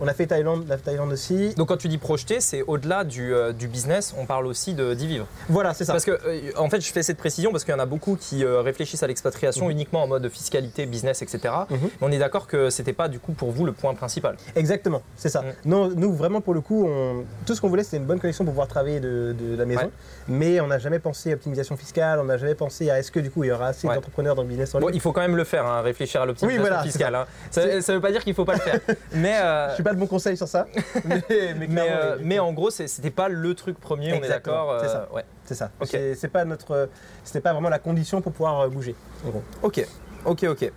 On 0.00 0.08
a 0.08 0.12
fait 0.14 0.26
Thaïlande, 0.26 0.66
la 0.68 0.76
Thaïlande 0.76 1.12
aussi. 1.12 1.54
Donc 1.54 1.68
quand 1.68 1.76
tu 1.76 1.88
dis 1.88 1.98
projeter, 1.98 2.40
c'est 2.40 2.62
au-delà 2.62 3.04
du, 3.04 3.32
euh, 3.32 3.52
du 3.52 3.68
business, 3.68 4.14
on 4.18 4.26
parle 4.26 4.46
aussi 4.46 4.74
d'y 4.74 5.06
vivre. 5.06 5.26
Voilà, 5.48 5.74
c'est 5.74 5.84
ça. 5.84 5.92
Parce 5.92 6.04
que, 6.04 6.10
euh, 6.26 6.50
en 6.56 6.68
fait, 6.68 6.80
je 6.80 6.92
fais 6.92 7.02
cette 7.02 7.16
précision 7.18 7.50
parce 7.52 7.64
qu'il 7.64 7.72
y 7.72 7.76
en 7.76 7.80
a 7.80 7.86
beaucoup 7.86 8.16
qui 8.16 8.44
euh, 8.44 8.60
réfléchissent 8.60 9.02
à 9.02 9.06
l'expatriation 9.06 9.66
Mhm. 9.66 9.70
uniquement 9.70 10.02
en 10.02 10.06
mode 10.08 10.28
fiscalité, 10.28 10.86
business, 10.86 11.22
etc. 11.22 11.54
Mhm. 11.70 11.78
Mais 11.82 11.88
on 12.00 12.10
est 12.12 12.18
d'accord 12.18 12.46
que 12.46 12.68
c'était 12.70 12.92
pas 12.92 13.08
du 13.08 13.18
coup 13.20 13.32
pour 13.32 13.50
vous 13.52 13.64
le 13.64 13.72
point 13.72 13.94
principal. 13.94 14.36
Exactement, 14.56 15.02
c'est 15.16 15.28
ça. 15.28 15.42
Mm. 15.42 15.44
Non, 15.70 15.88
nous 15.94 16.12
vraiment 16.14 16.40
pour 16.40 16.54
le 16.54 16.60
coup, 16.60 16.86
on- 16.86 17.24
tout 17.46 17.54
ce 17.54 17.60
qu'on 17.60 17.68
voulait, 17.68 17.84
c'était 17.84 17.98
une 17.98 18.04
bonne 18.06 18.20
connexion 18.20 18.44
pour 18.44 18.52
pouvoir 18.52 18.68
travailler 18.68 19.00
de, 19.00 19.34
de 19.38 19.56
la 19.56 19.64
maison. 19.66 19.82
Ouais. 19.82 19.90
Mais 20.28 20.60
on 20.60 20.66
n'a 20.66 20.78
jamais 20.78 20.98
pensé 20.98 21.30
à 21.30 21.34
optimisation 21.34 21.76
fiscale. 21.76 22.18
On 22.20 22.24
n'a 22.24 22.38
jamais 22.38 22.54
pensé 22.54 22.90
à 22.90 22.98
est-ce 22.98 23.10
que 23.12 23.20
du 23.20 23.30
coup 23.30 23.44
il 23.44 23.48
y 23.48 23.52
aura 23.52 23.68
assez 23.68 23.86
Ouais. 23.86 23.94
d'entrepreneurs 23.94 24.34
dans 24.34 24.42
le 24.42 24.48
business 24.48 24.74
en 24.74 24.80
Bon, 24.80 24.86
ligne. 24.88 24.96
il 24.96 25.00
faut 25.00 25.12
quand 25.12 25.20
même 25.20 25.36
le 25.36 25.44
faire, 25.44 25.66
hein, 25.66 25.80
réfléchir 25.82 26.20
à 26.22 26.26
l'optimisation 26.26 26.43
Oui, 26.46 26.58
voilà, 26.58 26.78
c'est 26.80 26.88
fiscale. 26.88 27.14
hein. 27.14 27.26
Ça, 27.50 27.62
C'est- 27.62 27.80
ça 27.82 27.92
veut 27.94 28.00
pas 28.00 28.10
dire 28.12 28.22
qu'il 28.22 28.34
faut 28.34 28.44
pas 28.44 28.54
le 28.54 28.60
faire. 28.60 28.80
mais, 29.12 29.38
euh, 29.40 29.68
Je 29.70 29.74
suis 29.74 29.82
pas 29.82 29.92
de 29.94 29.98
bon 29.98 30.06
conseil 30.06 30.36
sur 30.36 30.48
ça, 30.48 30.66
mais, 31.04 31.22
mais 31.30 31.54
mais, 31.58 31.66
clairement, 31.68 31.90
euh, 32.02 32.16
mais 32.20 32.38
en 32.38 32.52
gros, 32.52 32.70
c'est- 32.70 32.88
c'était 32.88 33.10
pas 33.10 33.28
le 33.28 33.54
truc 33.54 33.78
premier, 33.80 34.12
on 34.14 34.22
est 34.22 34.28
d'accord. 34.28 34.76
c'est 34.80 34.86
euh, 34.86 34.92
ça. 34.92 35.08
ouais. 35.12 35.24
c'est 35.44 35.54
ça. 35.54 35.70
C'est- 35.84 36.14
C'est 36.14 36.28
pas 36.28 36.44
notre, 36.44 36.88
c'était 37.24 37.40
pas 37.40 37.52
vraiment 37.52 37.68
la 37.68 37.78
condition 37.78 38.20
pour 38.20 38.32
pouvoir 38.32 38.60
euh, 38.60 38.68
bouger. 38.68 38.94
En 39.26 39.30
gros. 39.30 39.42
Ok, 39.62 39.86
ok, 40.24 40.44
ok. 40.44 40.72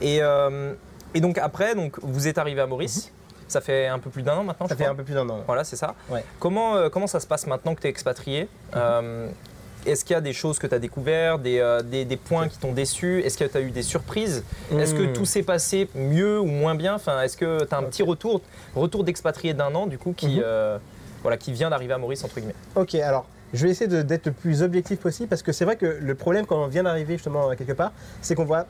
Et, 0.00 0.20
et 1.14 1.20
donc 1.20 1.38
après, 1.38 1.74
donc, 1.74 1.98
vous 2.02 2.26
êtes 2.28 2.38
arrivé 2.38 2.60
à 2.60 2.66
Maurice. 2.66 3.10
Ça 3.46 3.60
fait 3.60 3.86
un 3.86 3.98
peu 3.98 4.08
plus 4.10 4.22
d'un 4.22 4.36
an 4.38 4.42
maintenant. 4.44 4.66
Ça 4.66 4.74
je 4.74 4.78
fait 4.78 4.84
crois. 4.84 4.94
un 4.94 4.96
peu 4.96 5.04
plus 5.04 5.14
d'un 5.14 5.28
an. 5.28 5.42
Voilà, 5.46 5.64
c'est 5.64 5.76
ça. 5.76 5.94
Ouais. 6.08 6.24
Comment, 6.40 6.76
euh, 6.76 6.88
comment 6.88 7.06
ça 7.06 7.20
se 7.20 7.26
passe 7.26 7.46
maintenant 7.46 7.74
que 7.74 7.80
tu 7.82 7.86
es 7.86 7.90
expatrié 7.90 8.42
Mhm. 8.42 8.48
Euh, 8.76 9.28
Est-ce 9.86 10.04
qu'il 10.04 10.14
y 10.14 10.16
a 10.16 10.20
des 10.22 10.32
choses 10.32 10.58
que 10.58 10.66
tu 10.66 10.74
as 10.74 10.78
découvertes, 10.78 11.42
des, 11.42 11.58
euh, 11.58 11.82
des, 11.82 12.04
des 12.04 12.16
points 12.16 12.48
qui 12.48 12.58
t'ont 12.58 12.72
déçu? 12.72 13.20
Est-ce 13.20 13.36
que 13.38 13.44
tu 13.44 13.56
as 13.56 13.60
eu 13.60 13.70
des 13.70 13.82
surprises? 13.82 14.42
Est-ce 14.78 14.94
que 14.94 15.02
Hmm. 15.02 15.12
tout 15.12 15.24
s'est 15.26 15.42
passé 15.42 15.88
mieux 15.94 16.40
ou 16.40 16.46
moins 16.46 16.74
bien? 16.74 16.94
Enfin, 16.94 17.20
Est-ce 17.22 17.36
que 17.36 17.64
tu 17.64 17.74
as 17.74 17.78
un 17.78 17.82
petit 17.84 18.02
retour, 18.02 18.40
retour 18.74 19.04
d'expatrié 19.04 19.52
d'un 19.54 19.74
an, 19.74 19.86
du 19.86 19.98
coup, 19.98 20.12
qui, 20.16 20.36
Mhm. 20.36 20.42
euh, 20.44 20.78
voilà, 21.22 21.36
qui 21.36 21.52
vient 21.52 21.70
d'arriver 21.70 21.92
à 21.92 21.98
Maurice, 21.98 22.24
entre 22.24 22.36
guillemets? 22.36 22.54
Ok, 22.76 22.94
alors 22.94 23.26
je 23.52 23.64
vais 23.66 23.70
essayer 23.70 23.88
de- 23.88 24.02
d'être 24.02 24.26
le 24.26 24.32
plus 24.32 24.62
objectif 24.62 24.98
possible 24.98 25.28
parce 25.28 25.42
que 25.42 25.52
c'est 25.52 25.64
vrai 25.64 25.76
que 25.76 25.86
le 26.00 26.14
problème 26.14 26.44
quand 26.46 26.62
on 26.62 26.66
vient 26.66 26.82
d'arriver 26.82 27.14
justement 27.14 27.48
à 27.50 27.56
quelque 27.56 27.72
part, 27.72 27.92
c'est 28.22 28.34
qu'on 28.34 28.44
voit 28.44 28.66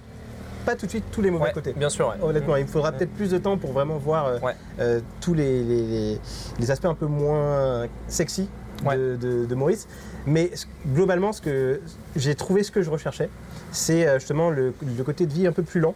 pas 0.67 0.75
tout 0.77 0.87
de 0.87 0.91
suite 0.91 1.05
tous 1.13 1.21
les 1.23 1.31
mauvais 1.31 1.45
Ouais, 1.47 1.53
côtés. 1.53 1.73
Bien 1.75 1.91
sûr, 1.91 2.09
ouais. 2.09 2.15
Honnêtement, 2.23 2.57
il 2.57 2.63
me 2.65 2.69
faudra 2.69 2.91
peut-être 2.93 3.13
plus 3.13 3.31
de 3.31 3.39
temps 3.39 3.57
pour 3.59 3.73
vraiment 3.73 3.97
voir 3.99 4.27
euh, 4.27 4.39
Ouais. 4.41 4.55
euh, 4.81 5.01
tous 5.21 5.35
les, 5.35 5.63
les- 5.63 5.83
les- 5.87 6.21
les 6.59 6.71
aspects 6.71 6.87
un 6.87 6.95
peu 6.95 7.07
moins 7.07 7.87
sexy 8.09 8.49
de, 8.83 8.89
Ouais. 8.89 8.97
de- 8.97 9.45
de 9.47 9.55
Maurice. 9.55 9.87
Mais 10.27 10.51
globalement, 10.95 11.33
ce 11.33 11.41
que 11.43 11.81
j'ai 12.17 12.35
trouvé 12.35 12.63
ce 12.63 12.71
que 12.71 12.83
je 12.83 12.91
recherchais, 12.91 13.29
c'est 13.73 14.07
euh, 14.07 14.19
justement 14.19 14.51
le, 14.51 14.73
le 14.97 15.05
côté 15.05 15.27
de 15.27 15.33
vie 15.33 15.47
un 15.47 15.53
peu 15.53 15.63
plus 15.63 15.81
lent, 15.81 15.95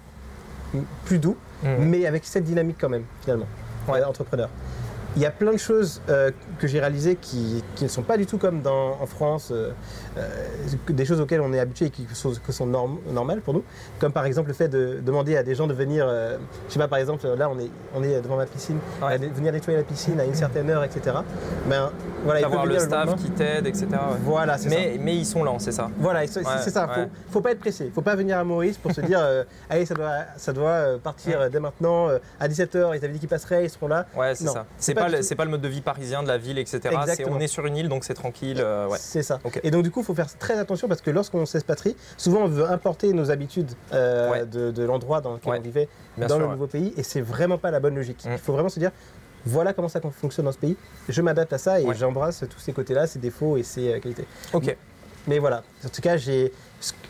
plus 1.04 1.18
doux, 1.18 1.36
Mhm. 1.64 1.76
mais 1.86 2.06
avec 2.06 2.24
cette 2.24 2.44
dynamique 2.44 2.76
quand 2.80 2.88
même, 2.90 3.04
finalement, 3.22 3.46
Ouais. 3.88 4.00
euh, 4.00 4.06
entrepreneur. 4.06 4.48
Il 5.18 5.22
y 5.22 5.26
a 5.26 5.32
plein 5.32 5.50
de 5.52 5.56
choses 5.58 6.00
euh, 6.08 6.30
que 6.60 6.68
j'ai 6.68 6.78
réalisées 6.78 7.16
qui, 7.16 7.64
qui 7.74 7.82
ne 7.82 7.88
sont 7.88 8.02
pas 8.02 8.16
du 8.16 8.24
tout 8.24 8.38
comme 8.38 8.62
dans, 8.62 8.96
en 9.00 9.06
France, 9.06 9.48
euh, 9.50 9.72
euh, 10.16 10.22
des 10.90 11.04
choses 11.04 11.20
auxquelles 11.20 11.40
on 11.40 11.52
est 11.52 11.58
habitué 11.58 11.86
et 11.86 11.90
qui 11.90 12.06
sont, 12.12 12.32
que 12.34 12.52
sont 12.52 12.66
norm- 12.66 13.00
normales 13.10 13.40
pour 13.40 13.52
nous. 13.52 13.64
Comme 13.98 14.12
par 14.12 14.24
exemple 14.26 14.46
le 14.46 14.54
fait 14.54 14.68
de 14.68 15.00
demander 15.04 15.36
à 15.36 15.42
des 15.42 15.56
gens 15.56 15.66
de 15.66 15.74
venir, 15.74 16.06
euh, 16.08 16.38
je 16.68 16.74
sais 16.74 16.78
pas, 16.78 16.86
par 16.86 17.00
exemple, 17.00 17.26
là 17.36 17.50
on 17.50 17.58
est, 17.58 17.68
on 17.96 18.04
est 18.04 18.20
devant 18.20 18.36
ma 18.36 18.46
piscine, 18.46 18.78
Ouais. 19.02 19.14
à 19.14 19.16
venir 19.16 19.52
nettoyer 19.52 19.76
la 19.78 19.82
piscine 19.84 20.20
à 20.20 20.24
une 20.24 20.34
certaine 20.34 20.70
heure, 20.70 20.84
etc. 20.84 21.16
Ben, 21.68 21.90
Voilà, 22.24 22.42
D'avoir 22.42 22.64
le 22.64 22.78
staff 22.78 23.16
qui 23.16 23.30
t'aide, 23.32 23.66
etc. 23.66 23.86
ouais. 23.90 23.98
Voilà, 24.22 24.56
c'est 24.56 24.68
ça. 24.68 24.76
Mais, 24.76 24.98
mais 25.00 25.16
ils 25.16 25.26
sont 25.26 25.42
lents, 25.42 25.58
c'est 25.58 25.72
ça. 25.72 25.90
Voilà, 25.98 26.24
c'est 26.28 26.46
Ouais, 26.46 26.58
ça. 26.70 26.86
Faut, 26.86 27.00
faut 27.32 27.40
pas 27.40 27.50
être 27.50 27.58
pressé. 27.58 27.90
Faut 27.92 28.02
pas 28.02 28.14
venir 28.14 28.38
à 28.38 28.44
Maurice 28.44 28.78
pour 28.78 28.92
se 28.92 29.00
dire, 29.00 29.20
allez, 29.68 29.84
ça 29.84 29.94
doit, 29.94 30.12
ça 30.36 30.52
doit 30.52 30.98
partir 31.02 31.50
dès 31.50 31.58
maintenant. 31.58 32.06
à 32.38 32.46
17h, 32.48 32.96
ils 32.96 33.04
avaient 33.04 33.08
dit 33.08 33.18
qu'ils 33.18 33.28
passeraient, 33.28 33.64
ils 33.64 33.70
seront 33.70 33.88
là. 33.88 34.06
Ouais, 34.16 34.32
c'est 34.36 34.44
ça. 34.46 34.64
c'est 34.76 34.92
C'est 34.92 34.94
pas 34.94 35.07
pas, 35.10 35.16
le- 35.18 35.36
pas 35.36 35.44
le 35.44 35.50
mode 35.50 35.60
de 35.60 35.68
vie 35.68 35.80
parisien 35.80 36.22
de 36.22 36.28
la 36.28 36.38
ville, 36.38 36.58
etc. 36.58 36.80
On 37.28 37.40
est 37.40 37.46
sur 37.48 37.66
une 37.66 37.76
île, 37.76 37.88
donc 37.88 38.04
c'est 38.04 38.14
tranquille. 38.14 38.58
euh, 38.60 38.86
ouais. 38.88 38.98
C'est 39.00 39.22
ça. 39.22 39.38
Et 39.62 39.70
donc, 39.70 39.82
du 39.82 39.90
coup, 39.90 40.00
il 40.00 40.04
faut 40.06 40.14
faire 40.14 40.32
très 40.38 40.58
attention 40.58 40.88
parce 40.88 41.00
que 41.00 41.10
lorsqu'on 41.10 41.46
s'expatrie, 41.46 41.96
souvent 42.16 42.40
on 42.42 42.48
veut 42.48 42.68
importer 42.70 43.12
nos 43.12 43.30
habitudes 43.30 43.70
euh, 43.92 44.30
Ouais. 44.30 44.46
de, 44.46 44.70
de 44.70 44.82
l'endroit 44.82 45.20
dans 45.20 45.34
lequel 45.34 45.54
on 45.58 45.60
vivait 45.60 45.88
Bien 46.16 46.26
dans 46.26 46.36
sûr, 46.36 46.46
le 46.46 46.52
nouveau 46.52 46.66
pays 46.66 46.92
et 46.96 47.02
c'est 47.02 47.20
vraiment 47.20 47.58
pas 47.58 47.70
la 47.70 47.80
bonne 47.80 47.94
logique. 47.94 48.24
Mm. 48.24 48.32
Il 48.32 48.38
faut 48.38 48.52
vraiment 48.52 48.68
se 48.68 48.78
dire. 48.78 48.90
Voilà 49.46 49.72
comment 49.72 49.88
ça 49.88 50.00
fonctionne 50.00 50.44
dans 50.46 50.52
ce 50.52 50.58
pays. 50.58 50.76
Je 51.08 51.22
m'adapte 51.22 51.52
à 51.52 51.58
ça 51.58 51.80
et 51.80 51.86
j'embrasse 51.94 52.44
tous 52.50 52.58
ces 52.58 52.72
côtés-là, 52.72 53.06
ses 53.06 53.18
défauts 53.20 53.56
et 53.56 53.62
ses 53.62 53.92
euh, 53.94 54.00
qualités. 54.00 54.26
Ok. 54.52 54.76
Mais 55.26 55.38
voilà, 55.38 55.62
en 55.84 55.88
tout 55.88 56.00
cas, 56.02 56.16
j'ai. 56.16 56.52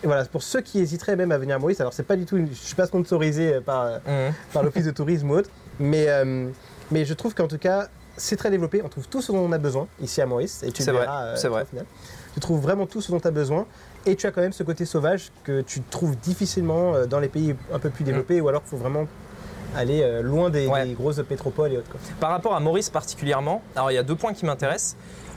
Voilà, 0.02 0.24
pour 0.24 0.42
ceux 0.42 0.60
qui 0.60 0.78
hésiteraient 0.80 1.14
même 1.16 1.30
à 1.32 1.38
venir 1.38 1.56
à 1.56 1.58
Maurice, 1.58 1.80
alors 1.80 1.92
c'est 1.92 2.02
pas 2.02 2.16
du 2.16 2.24
tout, 2.26 2.36
une- 2.36 2.48
je 2.48 2.54
suis 2.54 2.74
pas 2.74 2.86
sponsorisé 2.86 3.54
euh, 3.54 3.60
par, 3.60 4.00
par 4.52 4.62
l'office 4.62 4.84
de 4.86 4.90
tourisme 4.90 5.30
ou 5.30 5.34
autre, 5.34 5.50
mais, 5.78 6.06
euh, 6.08 6.48
mais 6.90 7.04
je 7.04 7.14
trouve 7.14 7.34
qu'en 7.34 7.48
tout 7.48 7.58
cas, 7.58 7.88
c'est 8.16 8.36
très 8.36 8.50
développé. 8.50 8.82
On 8.84 8.88
trouve 8.88 9.08
tout 9.08 9.22
ce 9.22 9.30
dont 9.32 9.38
on 9.38 9.52
a 9.52 9.58
besoin 9.58 9.86
ici 10.00 10.20
à 10.20 10.26
Maurice, 10.26 10.62
et 10.62 10.72
tu 10.72 10.82
C'est 10.82 10.90
vrai, 10.92 11.02
verras 11.02 11.22
euh, 11.24 11.36
c'est 11.36 11.48
vrai. 11.48 11.62
au 11.62 11.66
final. 11.66 11.86
Tu 12.34 12.40
trouves 12.40 12.60
vraiment 12.60 12.86
tout 12.86 13.00
ce 13.00 13.10
dont 13.12 13.20
tu 13.20 13.28
as 13.28 13.32
besoin, 13.32 13.66
et 14.06 14.16
tu 14.16 14.26
as 14.26 14.30
quand 14.30 14.40
même 14.40 14.52
ce 14.52 14.62
côté 14.62 14.84
sauvage 14.84 15.30
que 15.44 15.60
tu 15.60 15.82
trouves 15.82 16.16
difficilement 16.16 16.94
euh, 16.94 17.06
dans 17.06 17.20
les 17.20 17.28
pays 17.28 17.54
un 17.72 17.78
peu 17.78 17.90
plus 17.90 18.04
développés, 18.04 18.40
ou 18.40 18.48
alors 18.48 18.62
qu'il 18.62 18.70
faut 18.70 18.76
vraiment 18.76 19.06
aller 19.76 20.02
euh, 20.02 20.22
loin 20.22 20.48
des, 20.50 20.66
Mm. 20.66 20.70
Ouais. 20.70 20.86
des 20.86 20.94
grosses 20.94 21.20
métropoles 21.30 21.72
et 21.72 21.76
autres. 21.78 21.90
quoi. 21.90 22.00
Par 22.20 22.30
rapport 22.30 22.54
à 22.54 22.60
Maurice 22.60 22.90
particulièrement, 22.90 23.62
alors 23.76 23.90
il 23.90 23.94
y 23.94 23.98
a 23.98 24.02
deux 24.02 24.16
points 24.16 24.32
qui 24.32 24.46
m'intéressent. 24.46 24.96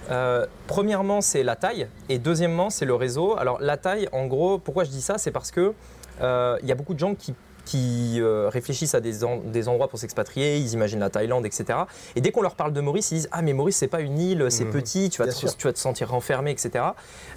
Euh, 0.09 0.45
premièrement, 0.67 1.21
c'est 1.21 1.43
la 1.43 1.55
taille, 1.55 1.87
et 2.09 2.17
deuxièmement, 2.17 2.69
c'est 2.69 2.85
le 2.85 2.95
réseau. 2.95 3.37
Alors 3.37 3.59
la 3.61 3.77
taille, 3.77 4.07
en 4.11 4.25
gros, 4.25 4.57
pourquoi 4.57 4.83
je 4.85 4.89
dis 4.89 5.01
ça 5.01 5.17
C'est 5.17 5.31
parce 5.31 5.51
que 5.51 5.73
euh, 6.21 6.57
il 6.63 6.67
y 6.67 6.71
a 6.71 6.75
beaucoup 6.75 6.93
de 6.93 6.99
gens 6.99 7.13
qui 7.13 7.33
qui 7.65 8.19
euh, 8.19 8.49
réfléchissent 8.49 8.95
à 8.95 8.99
des, 8.99 9.23
en- 9.23 9.37
des 9.37 9.67
endroits 9.67 9.87
pour 9.87 9.99
s'expatrier, 9.99 10.57
ils 10.57 10.73
imaginent 10.73 10.99
la 10.99 11.09
Thaïlande, 11.09 11.45
etc. 11.45 11.79
Et 12.15 12.21
dès 12.21 12.31
qu'on 12.31 12.41
leur 12.41 12.55
parle 12.55 12.73
de 12.73 12.81
Maurice, 12.81 13.11
ils 13.11 13.15
disent 13.15 13.29
Ah, 13.31 13.41
mais 13.41 13.53
Maurice, 13.53 13.77
c'est 13.77 13.87
pas 13.87 14.01
une 14.01 14.19
île, 14.19 14.47
c'est 14.49 14.65
Mhm. 14.65 14.71
petit, 14.71 15.09
tu 15.09 15.21
vas, 15.21 15.27
te, 15.27 15.33
sûr. 15.33 15.55
tu 15.55 15.67
vas 15.67 15.73
te 15.73 15.79
sentir 15.79 16.09
renfermé, 16.09 16.51
etc. 16.51 16.83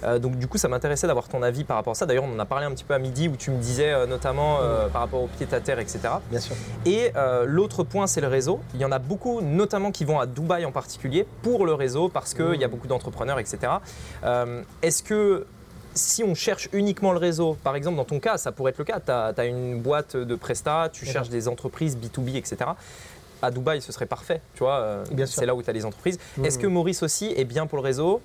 Euh, 0.03 0.19
donc, 0.19 0.37
du 0.37 0.47
coup, 0.47 0.57
ça 0.57 0.67
m'intéressait 0.67 1.07
d'avoir 1.07 1.27
ton 1.27 1.41
avis 1.43 1.63
par 1.63 1.77
rapport 1.77 1.91
à 1.91 1.95
ça. 1.95 2.05
D'ailleurs, 2.05 2.23
on 2.25 2.33
en 2.35 2.39
a 2.39 2.45
parlé 2.45 2.65
un 2.65 2.71
petit 2.71 2.83
peu 2.83 2.93
à 2.93 2.99
midi 2.99 3.27
où 3.27 3.35
tu 3.35 3.51
me 3.51 3.57
disais 3.59 3.91
euh, 3.91 4.05
notamment 4.07 4.59
euh, 4.61 4.87
par 4.87 5.01
rapport 5.01 5.21
au 5.21 5.27
pied 5.27 5.47
à 5.51 5.59
terre, 5.59 5.79
etc. 5.79 5.99
Bien 6.29 6.39
sûr. 6.39 6.55
Et 6.85 7.11
l'autre 7.45 7.83
point, 7.83 8.07
c'est 8.07 8.21
le 8.21 8.27
réseau. 8.27 8.59
Il 8.73 8.81
y 8.81 8.85
en 8.85 8.91
a 8.91 8.99
beaucoup, 8.99 9.41
notamment 9.41 9.91
qui 9.91 10.05
vont 10.05 10.19
à 10.19 10.25
Dubaï 10.25 10.65
en 10.65 10.71
particulier, 10.71 11.25
pour 11.41 11.65
le 11.65 11.73
réseau, 11.73 12.09
parce 12.09 12.33
qu'il 12.33 12.45
Mmh. 12.45 12.55
y 12.55 12.63
a 12.63 12.67
beaucoup 12.67 12.87
d'entrepreneurs, 12.87 13.39
etc. 13.39 13.57
Est-ce 14.81 15.03
que 15.03 15.45
si 15.95 16.23
on 16.23 16.35
cherche 16.35 16.69
uniquement 16.73 17.11
le 17.11 17.17
réseau, 17.17 17.57
par 17.63 17.75
exemple 17.75 17.97
dans 17.97 18.05
ton 18.05 18.19
cas, 18.19 18.37
ça 18.37 18.51
pourrait 18.51 18.71
être 18.71 18.77
le 18.77 18.83
cas, 18.83 18.99
tu 18.99 19.11
as, 19.11 19.45
une 19.45 19.81
boîte 19.81 20.15
de 20.15 20.35
Presta, 20.35 20.89
tu 20.91 21.05
Bien 21.05 21.13
cherches 21.13 21.29
des 21.29 21.47
entreprises 21.47 21.97
B2B, 21.97 22.35
etc. 22.35 22.57
À 23.41 23.51
Dubaï, 23.51 23.81
ce 23.81 23.91
serait 23.91 24.05
parfait, 24.05 24.41
tu 24.53 24.59
vois. 24.59 24.79
euh. 24.79 25.25
C'est 25.25 25.45
là 25.45 25.55
où 25.55 25.63
tu 25.63 25.69
as 25.69 25.73
les 25.73 25.85
entreprises. 25.85 26.19
Mmh. 26.37 26.45
Est-ce 26.45 26.59
que 26.59 26.67
Maurice 26.67 27.03
aussi 27.03 27.33
est 27.35 27.45
bien 27.45 27.67
pour 27.67 27.77
le 27.77 27.83
réseau? 27.83 28.21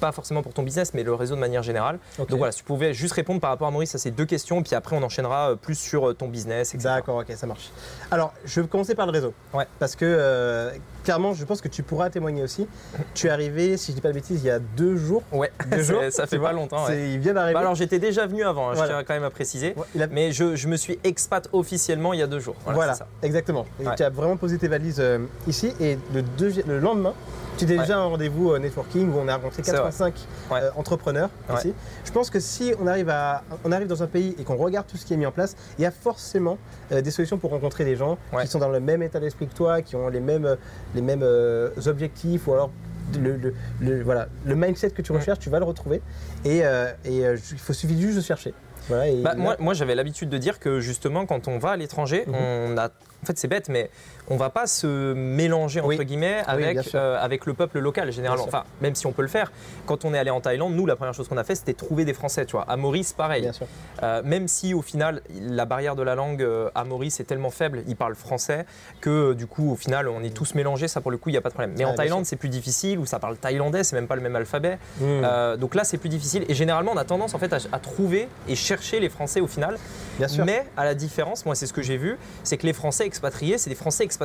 Pas 0.00 0.12
forcément 0.12 0.42
pour 0.42 0.52
ton 0.52 0.62
business, 0.62 0.92
mais 0.94 1.02
le 1.02 1.14
réseau 1.14 1.34
de 1.34 1.40
manière 1.40 1.62
générale. 1.62 1.98
Donc 2.18 2.30
voilà, 2.32 2.52
si 2.52 2.58
tu 2.58 2.64
pouvais 2.64 2.92
juste 2.94 3.14
répondre 3.14 3.40
par 3.40 3.50
rapport 3.50 3.68
à 3.68 3.70
Maurice 3.70 3.94
à 3.94 3.98
ces 3.98 4.10
deux 4.10 4.24
questions, 4.26 4.62
puis 4.62 4.74
après 4.74 4.96
on 4.96 5.02
enchaînera 5.02 5.50
euh, 5.50 5.54
plus 5.56 5.74
sur 5.76 6.08
euh, 6.10 6.14
ton 6.14 6.28
business, 6.28 6.74
etc. 6.74 6.94
D'accord, 6.96 7.18
ok, 7.18 7.26
ça 7.36 7.46
marche. 7.46 7.70
Alors, 8.10 8.32
je 8.44 8.60
vais 8.60 8.66
commencer 8.68 8.94
par 8.94 9.06
le 9.06 9.12
réseau. 9.12 9.32
Ouais. 9.54 9.66
Parce 9.78 9.94
que, 9.96 10.04
euh, 10.04 10.70
clairement, 11.04 11.32
je 11.34 11.44
pense 11.44 11.60
que 11.60 11.68
tu 11.68 11.82
pourras 11.82 12.10
témoigner 12.10 12.42
aussi. 12.42 12.66
Tu 13.14 13.26
es 13.28 13.30
arrivé, 13.30 13.76
si 13.76 13.92
je 13.92 13.96
dis 13.96 14.00
pas 14.00 14.08
de 14.08 14.14
bêtises, 14.14 14.42
il 14.42 14.46
y 14.46 14.50
a 14.50 14.58
deux 14.58 14.96
jours. 14.96 15.22
Ouais, 15.32 15.52
Deux 15.70 15.82
jours, 15.82 16.00
ça 16.10 16.26
fait 16.26 16.38
pas 16.38 16.52
longtemps. 16.52 16.86
ouais. 16.86 17.12
Il 17.12 17.18
vient 17.20 17.34
d'arriver. 17.34 17.54
Bah 17.54 17.60
alors 17.60 17.74
j'étais 17.74 17.98
déjà 17.98 18.26
venu 18.26 18.42
avant, 18.44 18.70
hein, 18.70 18.72
Voilà. 18.74 18.92
je 18.92 18.96
tiens 18.96 19.04
quand 19.04 19.14
même 19.14 19.24
à 19.24 19.30
préciser. 19.30 19.74
Ouais, 19.76 19.84
il 19.94 20.02
a- 20.02 20.06
Mais 20.06 20.32
je, 20.32 20.56
je 20.56 20.66
me 20.68 20.76
suis 20.76 20.98
expat 21.04 21.48
officiellement 21.52 22.12
il 22.12 22.20
y 22.20 22.22
a 22.22 22.26
deux 22.26 22.40
jours. 22.40 22.56
Voilà, 22.64 22.76
Voilà, 22.76 22.92
c'est 22.94 22.98
ça. 23.00 23.06
exactement. 23.22 23.66
Et. 23.80 23.84
Tu 23.96 24.02
as 24.02 24.10
vraiment 24.10 24.36
posé 24.36 24.56
tes 24.58 24.68
valises 24.68 24.98
euh, 25.00 25.18
ici 25.46 25.72
et 25.80 25.98
le, 26.14 26.22
le 26.66 26.78
lendemain, 26.78 27.12
tu 27.58 27.64
étais 27.64 27.76
déjà 27.76 27.98
un 27.98 28.04
rendez-vous 28.04 28.52
euh, 28.52 28.58
networking 28.58 29.12
où 29.12 29.18
on 29.18 29.28
a 29.28 29.34
rencontré 29.34 29.62
C'est 29.62 29.72
vrai. 29.90 30.12
85 30.12 30.14
Ouais. 30.50 30.60
euh, 30.62 30.70
entrepreneurs 30.76 31.30
Ouais. 31.48 31.72
Je 32.04 32.10
pense 32.12 32.30
que 32.30 32.40
si 32.40 32.72
on 32.80 32.86
arrive, 32.86 33.08
à, 33.10 33.42
on 33.64 33.72
arrive 33.72 33.86
dans 33.88 34.02
un 34.02 34.06
pays 34.06 34.34
et 34.38 34.44
qu'on 34.44 34.56
regarde 34.56 34.86
tout 34.86 34.96
ce 34.96 35.04
qui 35.06 35.14
est 35.14 35.16
mis 35.16 35.26
en 35.26 35.32
place, 35.32 35.56
il 35.78 35.82
y 35.82 35.86
a 35.86 35.90
forcément 35.90 36.58
euh, 36.92 37.00
des 37.02 37.10
solutions 37.10 37.38
pour 37.38 37.50
rencontrer 37.50 37.84
des 37.84 37.96
gens 37.96 38.18
Ouais. 38.32 38.42
qui 38.42 38.48
sont 38.48 38.58
dans 38.58 38.68
le 38.68 38.80
même 38.80 39.02
état 39.02 39.20
d'esprit 39.20 39.46
que 39.46 39.54
toi, 39.54 39.82
qui 39.82 39.96
ont 39.96 40.08
les 40.08 40.20
mêmes, 40.20 40.46
euh, 40.46 40.56
les 40.94 41.02
mêmes 41.02 41.22
euh, 41.22 41.70
objectifs 41.86 42.46
ou 42.46 42.52
alors 42.52 42.70
le, 43.18 43.36
le- 43.36 43.54
le- 43.80 44.02
voilà, 44.04 44.28
le 44.44 44.54
mindset 44.54 44.90
que 44.90 45.02
tu 45.02 45.10
recherches, 45.12 45.40
tu 45.40 45.50
vas 45.50 45.58
le 45.58 45.64
retrouver. 45.64 46.00
Et, 46.44 46.60
euh, 46.64 46.92
et, 47.04 47.24
euh, 47.26 47.36
il 47.52 47.58
faut 47.58 47.72
suffit 47.72 48.00
juste 48.00 48.16
de 48.16 48.22
chercher. 48.22 48.54
Voilà, 48.88 49.08
et 49.08 49.20
Bah, 49.20 49.34
moi, 49.36 49.56
moi 49.58 49.74
j'avais 49.74 49.94
l'habitude 49.94 50.28
de 50.30 50.38
dire 50.38 50.58
que 50.58 50.80
justement 50.80 51.26
quand 51.26 51.48
on 51.48 51.58
va 51.58 51.70
à 51.72 51.76
l'étranger, 51.76 52.24
Mhm. 52.26 52.34
on 52.34 52.78
a. 52.78 52.86
En 53.22 53.26
fait, 53.26 53.36
c'est 53.38 53.48
bête, 53.48 53.68
mais 53.68 53.90
on 54.30 54.36
va 54.36 54.48
pas 54.48 54.66
se 54.66 55.12
mélanger 55.12 55.80
entre 55.80 55.88
Oui. 55.88 56.04
guillemets 56.04 56.42
avec, 56.46 56.94
euh, 56.94 57.18
avec 57.20 57.46
le 57.46 57.54
peuple 57.54 57.80
local 57.80 58.10
généralement. 58.12 58.44
Enfin, 58.46 58.64
même 58.80 58.94
si 58.94 59.06
on 59.06 59.12
peut 59.12 59.22
le 59.22 59.28
faire. 59.28 59.52
Quand 59.86 60.04
on 60.04 60.14
est 60.14 60.18
allé 60.18 60.30
en 60.30 60.40
Thaïlande, 60.40 60.74
nous, 60.74 60.86
la 60.86 60.96
première 60.96 61.14
chose 61.14 61.28
qu'on 61.28 61.36
a 61.36 61.44
fait, 61.44 61.56
c'était 61.56 61.74
trouver 61.74 62.04
des 62.04 62.14
Français. 62.14 62.46
Tu 62.46 62.52
vois, 62.52 62.64
à 62.68 62.76
Maurice, 62.76 63.12
pareil. 63.12 63.42
Bien 63.42 63.52
sûr. 63.52 63.66
Euh, 64.02 64.22
même 64.24 64.46
si 64.48 64.72
au 64.72 64.82
final 64.82 65.20
la 65.40 65.64
barrière 65.64 65.96
de 65.96 66.02
la 66.02 66.14
langue 66.14 66.42
euh, 66.42 66.70
à 66.74 66.84
Maurice 66.84 67.18
est 67.20 67.24
tellement 67.24 67.50
faible, 67.50 67.82
ils 67.88 67.96
parlent 67.96 68.14
français 68.14 68.64
que 69.00 69.32
du 69.32 69.46
coup 69.46 69.72
au 69.72 69.76
final 69.76 70.08
on 70.08 70.22
est 70.22 70.34
tous 70.34 70.54
mélangés, 70.54 70.88
ça 70.88 71.00
pour 71.00 71.10
le 71.10 71.16
coup 71.16 71.28
il 71.28 71.32
n'y 71.32 71.38
a 71.38 71.40
pas 71.40 71.48
de 71.48 71.54
problème. 71.54 71.74
Mais 71.76 71.84
en 71.84 71.94
Thaïlande 71.94 72.24
c'est 72.24 72.36
plus 72.36 72.48
difficile, 72.48 72.98
où 72.98 73.06
ça 73.06 73.18
parle 73.18 73.36
thaïlandais, 73.36 73.82
c'est 73.84 73.96
même 73.96 74.06
pas 74.06 74.14
le 74.16 74.22
même 74.22 74.36
alphabet. 74.36 74.78
Mm. 75.00 75.04
Euh, 75.04 75.56
donc 75.56 75.74
là 75.74 75.82
c'est 75.84 75.98
plus 75.98 76.08
difficile 76.08 76.44
et 76.48 76.54
généralement 76.54 76.92
on 76.94 76.96
a 76.96 77.04
tendance 77.04 77.34
en 77.34 77.38
fait 77.38 77.52
à, 77.52 77.58
à 77.72 77.78
trouver 77.80 78.28
et 78.48 78.54
chercher 78.54 79.00
les 79.00 79.08
Français 79.08 79.40
au 79.40 79.46
final. 79.48 79.76
Bien 80.18 80.28
sûr. 80.28 80.44
Mais 80.44 80.66
à 80.76 80.84
la 80.84 80.94
différence, 80.94 81.44
moi 81.44 81.54
c'est 81.54 81.66
ce 81.66 81.72
que 81.72 81.82
j'ai 81.82 81.96
vu, 81.96 82.16
c'est 82.44 82.56
que 82.56 82.66
les 82.66 82.72
Français 82.72 83.06
expatriés 83.06 83.58
c'est 83.58 83.70
des 83.70 83.76
Français 83.76 84.04
expatriés. 84.04 84.19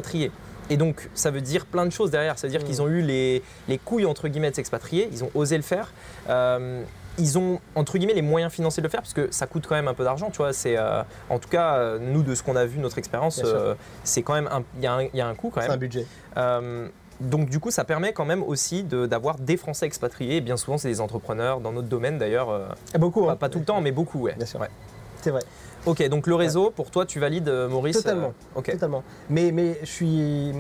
Et 0.70 0.78
donc 0.78 1.10
ça 1.14 1.30
veut 1.30 1.42
dire 1.42 1.66
plein 1.68 1.86
de 1.86 1.92
choses 1.92 2.10
derrière, 2.10 2.40
ça 2.40 2.48
veut 2.48 2.52
dire 2.52 2.62
Mm. 2.62 2.64
qu'ils 2.66 2.82
ont 2.82 2.88
eu 2.88 3.02
les, 3.02 3.44
les 3.68 3.78
couilles 3.78 4.06
entre 4.08 4.28
guillemets 4.28 4.50
de 4.50 4.56
s'expatrier, 4.56 5.08
ils 5.12 5.24
ont 5.24 5.30
osé 5.36 5.58
le 5.58 5.64
faire. 5.64 5.92
Euh, 6.30 6.82
ils 7.18 7.38
ont 7.38 7.60
entre 7.76 7.98
guillemets 7.98 8.14
les 8.16 8.22
moyens 8.24 8.52
financiers 8.52 8.82
de 8.82 8.88
le 8.88 8.92
faire 8.92 9.02
parce 9.02 9.14
que 9.14 9.28
ça 9.32 9.46
coûte 9.48 9.66
quand 9.70 9.76
même 9.76 9.88
un 9.88 9.94
peu 9.94 10.04
d'argent, 10.04 10.30
tu 10.32 10.38
vois. 10.38 10.54
C'est 10.54 10.76
euh, 10.78 11.02
en 11.30 11.38
tout 11.40 11.48
cas 11.50 11.76
euh, 11.76 12.00
nous 12.02 12.24
de 12.24 12.34
ce 12.36 12.42
qu'on 12.44 12.56
a 12.56 12.66
vu 12.66 12.80
notre 12.80 12.98
expérience, 12.98 13.42
euh, 13.46 13.74
c'est 14.04 14.22
quand 14.24 14.34
même 14.34 14.50
un- 14.52 14.64
il 14.78 14.84
y, 14.84 14.88
a 14.88 14.94
un- 14.96 15.02
il 15.04 15.16
y 15.16 15.22
a 15.22 15.28
un 15.28 15.36
coût 15.36 15.50
quand 15.54 15.62
C'est 15.62 15.68
un 15.68 15.72
même. 15.72 15.80
budget. 15.80 16.06
Donc 17.22 17.48
du 17.50 17.62
coup 17.62 17.72
ça 17.72 17.86
permet 17.86 18.12
quand 18.12 18.26
même 18.26 18.44
aussi 18.44 18.84
de- 18.84 19.06
d'avoir 19.06 19.38
des 19.38 19.56
Français 19.56 19.86
expatriés. 19.86 20.38
Et 20.38 20.42
bien 20.42 20.58
souvent 20.58 20.78
c'est 20.78 20.90
des 20.90 21.00
entrepreneurs 21.00 21.62
dans 21.62 21.72
notre 21.72 21.88
domaine 21.88 22.18
d'ailleurs, 22.18 22.50
Ah, 22.94 22.98
beaucoup, 22.98 23.26
pas, 23.28 23.32
hein. 23.34 23.36
pas 23.38 23.48
tout 23.50 23.60
le 23.60 23.66
temps 23.66 23.80
mais 23.80 23.92
beaucoup 23.94 24.20
ouais. 24.24 24.34
Bien 24.36 24.46
sûr. 24.46 24.60
Ouais. 24.60 24.68
C'est 25.26 25.32
vrai. 25.32 25.42
Ok 25.88 26.08
donc 26.08 26.28
le 26.28 26.36
réseau 26.36 26.70
pour 26.70 26.92
toi 26.92 27.04
tu 27.08 27.20
valides 27.20 27.50
euh, 27.50 27.68
Maurice 27.68 27.98
Totalement. 27.98 28.34
euh. 28.56 28.62
Totalement. 28.62 29.04
Mais, 29.28 29.52
mais 29.52 29.80
je 29.82 29.88
suis. 29.88 30.52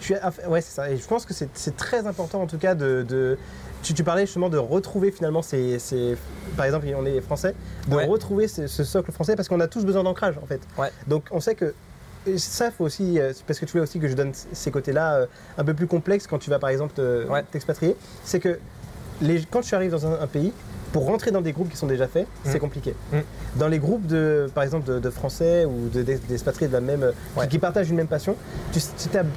Je 0.00 0.04
suis 0.04 0.14
à- 0.14 0.32
ouais, 0.48 0.62
c'est 0.62 0.74
ça. 0.76 0.90
Et 0.90 0.96
je 0.96 1.06
pense 1.06 1.26
que 1.26 1.34
c'est 1.34 1.76
très 1.76 2.06
important, 2.06 2.40
en 2.40 2.46
tout 2.46 2.56
cas, 2.56 2.74
de. 2.74 3.04
de- 3.06 3.36
tu, 3.82 3.92
tu 3.92 4.04
parlais 4.04 4.24
justement 4.24 4.48
de 4.48 4.56
retrouver 4.56 5.10
finalement 5.10 5.42
ces. 5.42 5.78
ces- 5.78 6.16
par 6.56 6.64
exemple, 6.64 6.86
on 6.96 7.04
est 7.04 7.20
français, 7.20 7.54
de 7.88 7.96
Ouais. 7.96 8.06
retrouver 8.06 8.48
ce, 8.48 8.66
ce 8.66 8.82
socle 8.82 9.12
français 9.12 9.36
parce 9.36 9.46
qu'on 9.48 9.60
a 9.60 9.66
tous 9.68 9.84
besoin 9.84 10.04
d'ancrage, 10.04 10.36
en 10.42 10.46
fait. 10.46 10.60
Ouais. 10.78 10.90
Donc, 11.06 11.24
on 11.30 11.40
sait 11.40 11.54
que. 11.54 11.74
ça, 12.38 12.70
faut 12.70 12.84
aussi. 12.84 13.18
euh, 13.20 13.32
Parce 13.46 13.58
que 13.58 13.66
tu 13.66 13.72
voulais 13.72 13.82
aussi 13.84 13.98
que 14.00 14.08
je 14.08 14.14
donne 14.14 14.32
ces 14.32 14.70
côtés-là 14.70 15.16
euh, 15.16 15.26
un 15.58 15.64
peu 15.64 15.74
plus 15.74 15.86
complexes 15.86 16.26
quand 16.26 16.38
tu 16.38 16.48
vas, 16.48 16.58
par 16.58 16.70
exemple, 16.70 16.94
te- 16.94 17.26
Ouais. 17.28 17.42
t'expatrier. 17.50 17.94
C'est 18.24 18.40
que 18.40 18.58
les, 19.20 19.42
quand 19.50 19.60
tu 19.60 19.74
arrives 19.74 19.90
dans 19.90 20.06
un, 20.06 20.18
un 20.20 20.26
pays, 20.26 20.52
pour 20.92 21.04
rentrer 21.06 21.30
dans 21.30 21.40
des 21.40 21.52
groupes 21.52 21.68
qui 21.70 21.76
sont 21.76 21.86
déjà 21.86 22.06
faits, 22.08 22.26
Mm. 22.26 22.48
c'est 22.50 22.58
compliqué. 22.58 22.94
Mm. 23.12 23.16
Dans 23.56 23.68
les 23.68 23.78
groupes, 23.78 24.06
de, 24.06 24.50
par 24.54 24.64
exemple, 24.64 24.86
de, 24.90 24.98
de 24.98 25.10
Français 25.10 25.64
ou 25.64 25.88
de- 25.88 26.02
d'ex- 26.02 26.20
d'expatriés 26.28 26.68
de 26.68 26.72
la 26.72 26.80
même, 26.80 27.12
qui- 27.34 27.40
Ouais. 27.40 27.48
qui, 27.48 27.58
partagent 27.58 27.90
une 27.90 27.96
même 27.96 28.06
passion, 28.08 28.36
tu 28.72 28.78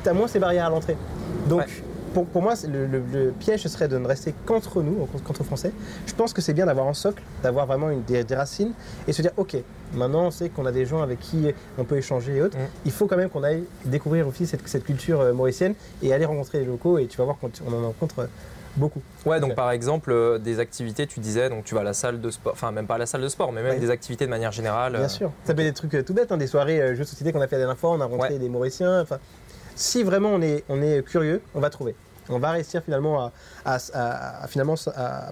as, 0.09 0.13
moins 0.13 0.27
ces 0.27 0.39
barrières 0.39 0.67
à 0.67 0.69
l'entrée. 0.69 0.95
Donc, 1.47 1.59
Ouais. 1.61 1.65
pour, 2.13 2.25
pour 2.25 2.41
moi, 2.41 2.53
le, 2.67 2.85
le- 2.87 3.03
le 3.11 3.31
piège 3.31 3.63
ce 3.63 3.69
serait 3.69 3.87
de 3.87 3.97
ne 3.97 4.05
rester 4.07 4.33
qu'entre 4.45 4.81
nous, 4.81 5.07
qu'entre 5.25 5.43
Français. 5.43 5.71
Je 6.07 6.13
pense 6.13 6.33
que 6.33 6.41
c'est 6.41 6.53
bien 6.53 6.65
d'avoir 6.65 6.87
un 6.87 6.93
socle, 6.93 7.23
d'avoir 7.43 7.65
vraiment 7.65 7.89
une, 7.89 8.03
des, 8.03 8.23
des 8.23 8.35
racines 8.35 8.73
et 9.07 9.13
se 9.13 9.21
dire, 9.21 9.31
ok, 9.37 9.55
maintenant 9.93 10.25
on 10.27 10.31
sait 10.31 10.49
qu'on 10.49 10.65
a 10.65 10.71
des 10.71 10.85
gens 10.85 11.01
avec 11.01 11.19
qui 11.19 11.47
on 11.77 11.83
peut 11.85 11.97
échanger 11.97 12.35
et 12.37 12.41
autres. 12.41 12.57
Mm. 12.57 12.61
Il 12.85 12.91
faut 12.91 13.07
quand 13.07 13.17
même 13.17 13.29
qu'on 13.29 13.43
aille 13.43 13.63
découvrir 13.85 14.27
aussi 14.27 14.45
cette, 14.45 14.67
cette 14.67 14.83
culture 14.83 15.21
euh, 15.21 15.33
mauricienne 15.33 15.73
et 16.03 16.13
aller 16.13 16.25
rencontrer 16.25 16.59
les 16.59 16.65
locaux 16.65 16.97
et 16.97 17.07
tu 17.07 17.17
vas 17.17 17.23
voir 17.25 17.37
qu'on 17.37 17.49
on 17.65 17.73
en 17.81 17.87
rencontre 17.87 18.19
euh, 18.19 18.25
beaucoup. 18.75 19.01
Ouais, 19.25 19.39
donc 19.39 19.55
par 19.55 19.71
exemple, 19.71 20.11
euh, 20.11 20.37
des 20.37 20.59
activités, 20.59 21.07
tu 21.07 21.19
disais, 21.19 21.49
donc 21.49 21.63
tu 21.65 21.75
vas 21.75 21.81
à 21.81 21.83
la 21.83 21.93
salle 21.93 22.21
de 22.21 22.29
sport, 22.31 22.53
enfin 22.53 22.71
même 22.71 22.87
pas 22.87 22.95
à 22.95 22.99
la 22.99 23.05
salle 23.05 23.21
de 23.21 23.27
sport, 23.29 23.51
mais 23.51 23.61
même 23.63 23.73
Ouais. 23.73 23.79
des 23.79 23.89
activités 23.89 24.25
de 24.25 24.29
manière 24.29 24.51
générale. 24.51 24.93
Bien 24.93 25.01
euh, 25.03 25.07
sûr. 25.07 25.31
Ça 25.45 25.53
peut 25.53 25.61
être 25.61 25.67
des 25.67 25.73
trucs 25.73 25.93
euh, 25.95 26.03
tout 26.03 26.13
bêtes, 26.13 26.31
hein, 26.31 26.37
des 26.37 26.47
soirées 26.47 26.95
jeux 26.95 27.03
de 27.03 27.07
société 27.09 27.31
qu'on 27.33 27.41
a 27.41 27.47
fait 27.47 27.55
la 27.55 27.61
dernière 27.61 27.77
fois, 27.77 27.91
on 27.91 28.01
a 28.01 28.05
rencontré 28.05 28.33
Ouais. 28.33 28.39
des 28.39 28.49
Mauriciens. 28.49 29.01
Enfin, 29.01 29.19
si 29.75 30.03
vraiment 30.03 30.29
on 30.29 30.41
est, 30.41 30.63
on 30.69 30.81
est 30.81 31.03
curieux, 31.05 31.41
on 31.55 31.59
va 31.59 31.69
trouver. 31.69 31.95
On 32.29 32.39
va 32.39 32.51
réussir 32.51 32.81
finalement 32.83 33.19
à, 33.25 33.31
à- 33.65 33.77
à- 33.93 34.43
à- 34.43 34.47
finalement 34.47 34.75
à 34.95 35.31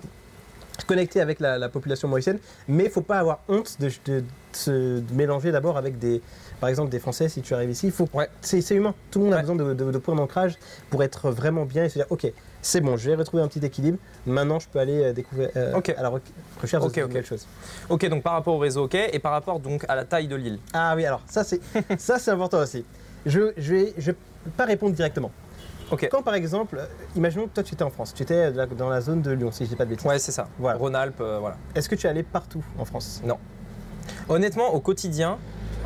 connecter 0.87 1.19
avec 1.21 1.39
la, 1.39 1.57
la 1.57 1.69
population 1.69 2.07
mauricienne, 2.07 2.39
mais 2.67 2.85
il 2.85 2.89
faut 2.89 3.01
pas 3.01 3.19
avoir 3.19 3.39
honte 3.49 3.77
de, 3.79 3.89
de- 4.05 4.19
de 4.21 4.25
se 4.53 5.01
mélanger 5.13 5.51
d'abord 5.51 5.77
avec 5.77 5.99
des, 5.99 6.21
par 6.59 6.69
exemple, 6.69 6.89
des 6.89 6.99
Français. 6.99 7.29
Si 7.29 7.41
tu 7.41 7.53
arrives 7.53 7.69
ici, 7.71 7.87
il 7.87 7.91
faut, 7.91 8.07
Ouais. 8.13 8.29
c'est 8.41 8.59
humain. 8.75 8.93
Tout 9.11 9.19
le 9.19 9.25
monde 9.25 9.33
a 9.33 9.37
Ouais. 9.37 9.41
besoin 9.43 9.55
de, 9.55 9.73
de- 9.73 9.91
de 9.91 9.97
points 9.97 10.15
d'ancrage 10.15 10.57
pour 10.89 11.03
être 11.03 11.29
vraiment 11.31 11.65
bien 11.65 11.85
et 11.85 11.89
se 11.89 11.95
dire, 11.99 12.05
ok, 12.09 12.31
c'est 12.61 12.81
bon, 12.81 12.97
je 12.97 13.09
vais 13.09 13.15
retrouver 13.15 13.41
un 13.43 13.47
petit 13.47 13.65
équilibre. 13.65 13.97
Maintenant, 14.25 14.59
je 14.59 14.67
peux 14.67 14.79
aller 14.79 15.01
euh, 15.03 15.13
découvrir 15.13 15.49
euh, 15.55 15.75
Ok. 15.75 15.89
à 15.97 16.01
la 16.01 16.09
re- 16.09 16.19
recherche 16.61 16.83
Ok, 16.83 16.95
de 16.95 17.01
nouvelles 17.03 17.25
choses. 17.25 17.47
Ok, 17.89 18.05
donc 18.09 18.23
par 18.23 18.33
rapport 18.33 18.55
au 18.55 18.59
réseau, 18.59 18.83
ok, 18.85 18.95
et 18.95 19.19
par 19.19 19.31
rapport 19.31 19.59
donc 19.59 19.85
à 19.87 19.95
la 19.95 20.03
taille 20.05 20.27
de 20.27 20.35
l'île. 20.35 20.59
Ah 20.73 20.93
oui, 20.95 21.05
alors 21.05 21.21
ça 21.27 21.43
c'est 21.43 21.61
ça 21.97 22.19
c'est 22.19 22.31
important 22.31 22.59
aussi. 22.59 22.83
Je 23.25 23.53
je 23.57 23.73
vais 23.75 23.93
je 23.97 24.11
vais 24.11 24.17
pas 24.57 24.65
répondre 24.65 24.93
directement. 24.95 25.31
Quand 26.11 26.21
par 26.21 26.35
exemple, 26.35 26.77
euh, 26.77 26.85
imaginons 27.15 27.47
que 27.47 27.53
toi 27.55 27.63
tu 27.63 27.73
étais 27.73 27.83
en 27.83 27.89
France, 27.89 28.13
tu 28.13 28.21
étais 28.21 28.51
dans 28.51 28.57
la- 28.57 28.65
dans 28.67 28.89
la 28.89 29.01
zone 29.01 29.21
de 29.23 29.31
Lyon, 29.31 29.51
si 29.51 29.63
je 29.63 29.69
dis 29.69 29.75
pas 29.75 29.85
de 29.85 29.89
bêtises. 29.89 30.05
Ouais, 30.05 30.19
c'est 30.19 30.31
ça. 30.31 30.47
Voilà. 30.59 30.77
Rhône-Alpes, 30.77 31.19
euh, 31.21 31.39
voilà. 31.39 31.57
Est-ce 31.73 31.89
que 31.89 31.95
tu 31.95 32.05
es 32.05 32.09
allé 32.11 32.21
partout 32.21 32.63
en 32.77 32.85
France? 32.85 33.23
Honnêtement, 34.27 34.73
au 34.73 34.79
quotidien, 34.79 35.37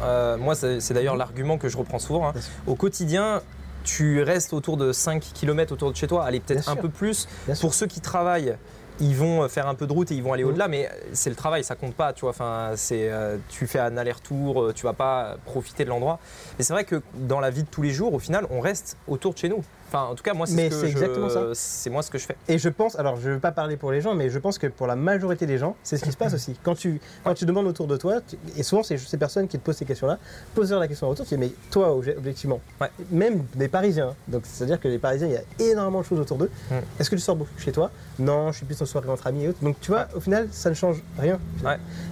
euh, 0.04 0.38
moi 0.38 0.56
c'est 0.56 0.94
d'ailleurs 0.94 1.16
l'argument 1.16 1.58
que 1.58 1.70
je 1.70 1.78
reprends 1.78 2.00
souvent, 2.00 2.30
hein. 2.30 2.34
Au 2.68 2.76
quotidien, 2.76 3.42
tu 3.84 4.22
restes 4.24 4.54
autour 4.54 4.78
de 4.78 4.92
5 4.94 5.22
km 5.34 5.74
autour 5.74 5.92
de 5.92 5.96
chez 5.98 6.08
toi, 6.08 6.24
allez 6.26 6.40
peut-être 6.40 6.70
un 6.70 6.74
sûr. 6.74 6.82
peu 6.82 6.90
plus. 6.90 7.28
Bien 7.46 7.56
sûr. 7.56 7.62
Pour 7.68 7.74
ceux 7.74 7.88
qui 7.88 8.00
travaillent, 8.00 8.56
ils 9.00 9.16
vont 9.16 9.48
faire 9.50 9.68
un 9.68 9.76
peu 9.76 9.88
de 9.88 9.92
route 9.94 10.12
et 10.12 10.16
ils 10.16 10.22
vont 10.24 10.34
aller 10.34 10.44
Mhm. 10.44 10.50
au-delà, 10.52 10.68
mais 10.68 10.90
c'est 11.14 11.30
le 11.32 11.36
travail, 11.36 11.64
ça 11.64 11.76
compte 11.76 11.96
pas, 11.96 12.14
tu 12.14 12.22
vois. 12.22 12.30
Enfin, 12.30 12.72
c'est, 12.76 13.12
euh, 13.12 13.38
tu 13.50 13.66
fais 13.68 13.80
un 13.80 13.98
aller-retour, 13.98 14.62
euh, 14.62 14.74
tu 14.74 14.84
vas 14.86 14.94
pas 14.94 15.36
profiter 15.46 15.84
de 15.84 15.90
l'endroit. 15.90 16.20
Mais 16.58 16.64
c'est 16.64 16.74
vrai 16.74 16.84
que 16.84 17.02
dans 17.16 17.40
la 17.40 17.50
vie 17.50 17.64
de 17.64 17.68
tous 17.70 17.82
les 17.82 17.90
jours, 17.90 18.14
au 18.14 18.20
final, 18.20 18.46
on 18.52 18.60
reste 18.60 18.98
autour 19.08 19.34
de 19.34 19.40
chez 19.40 19.50
nous. 19.50 19.64
Enfin, 19.94 20.06
en 20.12 20.16
tout 20.16 20.24
cas, 20.24 20.34
moi, 20.34 20.48
c'est 20.48 20.72
ce 20.72 20.82
je- 20.82 20.92
exactement 20.92 21.30
ça. 21.30 21.44
C'est 21.54 21.92
moi 21.92 22.02
ce 22.02 22.10
que 22.10 22.18
je 22.18 22.26
fais. 22.26 22.36
Et 22.48 22.58
je 22.58 22.68
pense, 22.70 22.98
alors 22.98 23.18
je 23.18 23.30
ne 23.30 23.34
veux 23.36 23.40
pas 23.40 23.52
parler 23.52 23.78
pour 23.78 23.92
les 23.92 24.02
gens, 24.02 24.16
mais 24.16 24.32
je 24.32 24.40
pense 24.40 24.58
que 24.58 24.66
pour 24.66 24.88
la 24.88 24.96
majorité 24.96 25.46
des 25.46 25.60
gens, 25.60 25.76
c'est 25.84 25.98
ce 25.98 26.04
qui 26.04 26.12
se 26.12 26.18
passe 26.18 26.34
aussi. 26.34 26.56
Quand 26.64 26.74
tu, 26.74 27.00
quand 27.24 27.36
tu 27.36 27.46
demandes 27.46 27.68
autour 27.68 27.86
de 27.86 27.96
toi, 27.96 28.16
tu- 28.28 28.36
et 28.58 28.64
souvent 28.64 28.82
c'est 28.82 28.98
ces 28.98 29.18
personnes 29.18 29.48
qui 29.48 29.60
te 29.60 29.64
posent 29.64 29.78
ces 29.78 29.86
questions-là, 29.86 30.18
pose-leur 30.56 30.80
la 30.80 30.88
question 30.88 31.08
autour, 31.08 31.28
tu 31.28 31.36
dis 31.36 31.40
mais 31.40 31.52
toi 31.70 31.90
obje- 31.96 32.18
objectivement, 32.18 32.60
Ouais. 32.82 32.90
même 33.12 33.44
des 33.54 33.68
Parisiens, 33.68 34.08
hein, 34.10 34.16
donc 34.28 34.44
c'est-à-dire 34.46 34.80
que 34.80 34.88
les 34.88 34.98
Parisiens, 34.98 35.28
il 35.28 35.34
y 35.34 35.38
a 35.68 35.72
énormément 35.72 36.02
de 36.02 36.06
choses 36.06 36.20
autour 36.20 36.38
d'eux. 36.38 36.50
Mm. 36.72 36.76
Est-ce 37.00 37.12
que 37.12 37.16
tu 37.16 37.22
sors 37.22 37.36
beaucoup 37.36 37.52
chez 37.60 37.72
toi? 37.72 37.92
Non, 38.18 38.52
je 38.52 38.58
suis 38.58 38.66
plus 38.66 38.82
en 38.82 38.86
soirée 38.88 39.10
entre 39.10 39.28
amis 39.28 39.44
et 39.44 39.50
autres. 39.50 39.60
Donc 39.64 39.76
tu 39.80 39.92
vois, 39.92 40.08
au 40.16 40.20
final, 40.20 40.48
ça 40.52 40.70
ne 40.72 40.76
change 40.76 41.04
rien. 41.20 41.40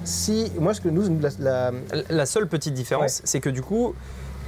Si, 0.04 0.52
moi, 0.60 0.76
ce 0.76 0.82
que 0.82 0.90
nous, 0.90 1.20
la, 1.20 1.30
la- 1.40 1.72
La 2.10 2.26
seule 2.28 2.48
petite 2.48 2.76
différence, 2.76 3.22
c'est 3.24 3.40
que 3.40 3.50
du 3.50 3.62
coup, 3.64 3.96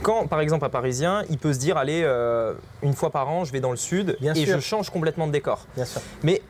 quand 0.03 0.27
par 0.27 0.39
exemple 0.41 0.65
un 0.65 0.69
Parisien, 0.69 1.23
il 1.29 1.37
peut 1.37 1.53
se 1.53 1.59
dire 1.59 1.77
allez, 1.77 2.01
euh, 2.03 2.53
une 2.83 2.93
fois 2.93 3.09
par 3.09 3.27
an, 3.29 3.45
je 3.45 3.51
vais 3.51 3.59
dans 3.59 3.71
le 3.71 3.77
sud 3.77 4.17
Bien 4.21 4.33
et 4.33 4.45
sûr. 4.45 4.55
je 4.55 4.59
change 4.59 4.89
complètement 4.89 5.25
de 5.27 5.31
décor. 5.31 5.65
bien 5.75 5.85
sûr, 5.85 6.01
Mais 6.23 6.41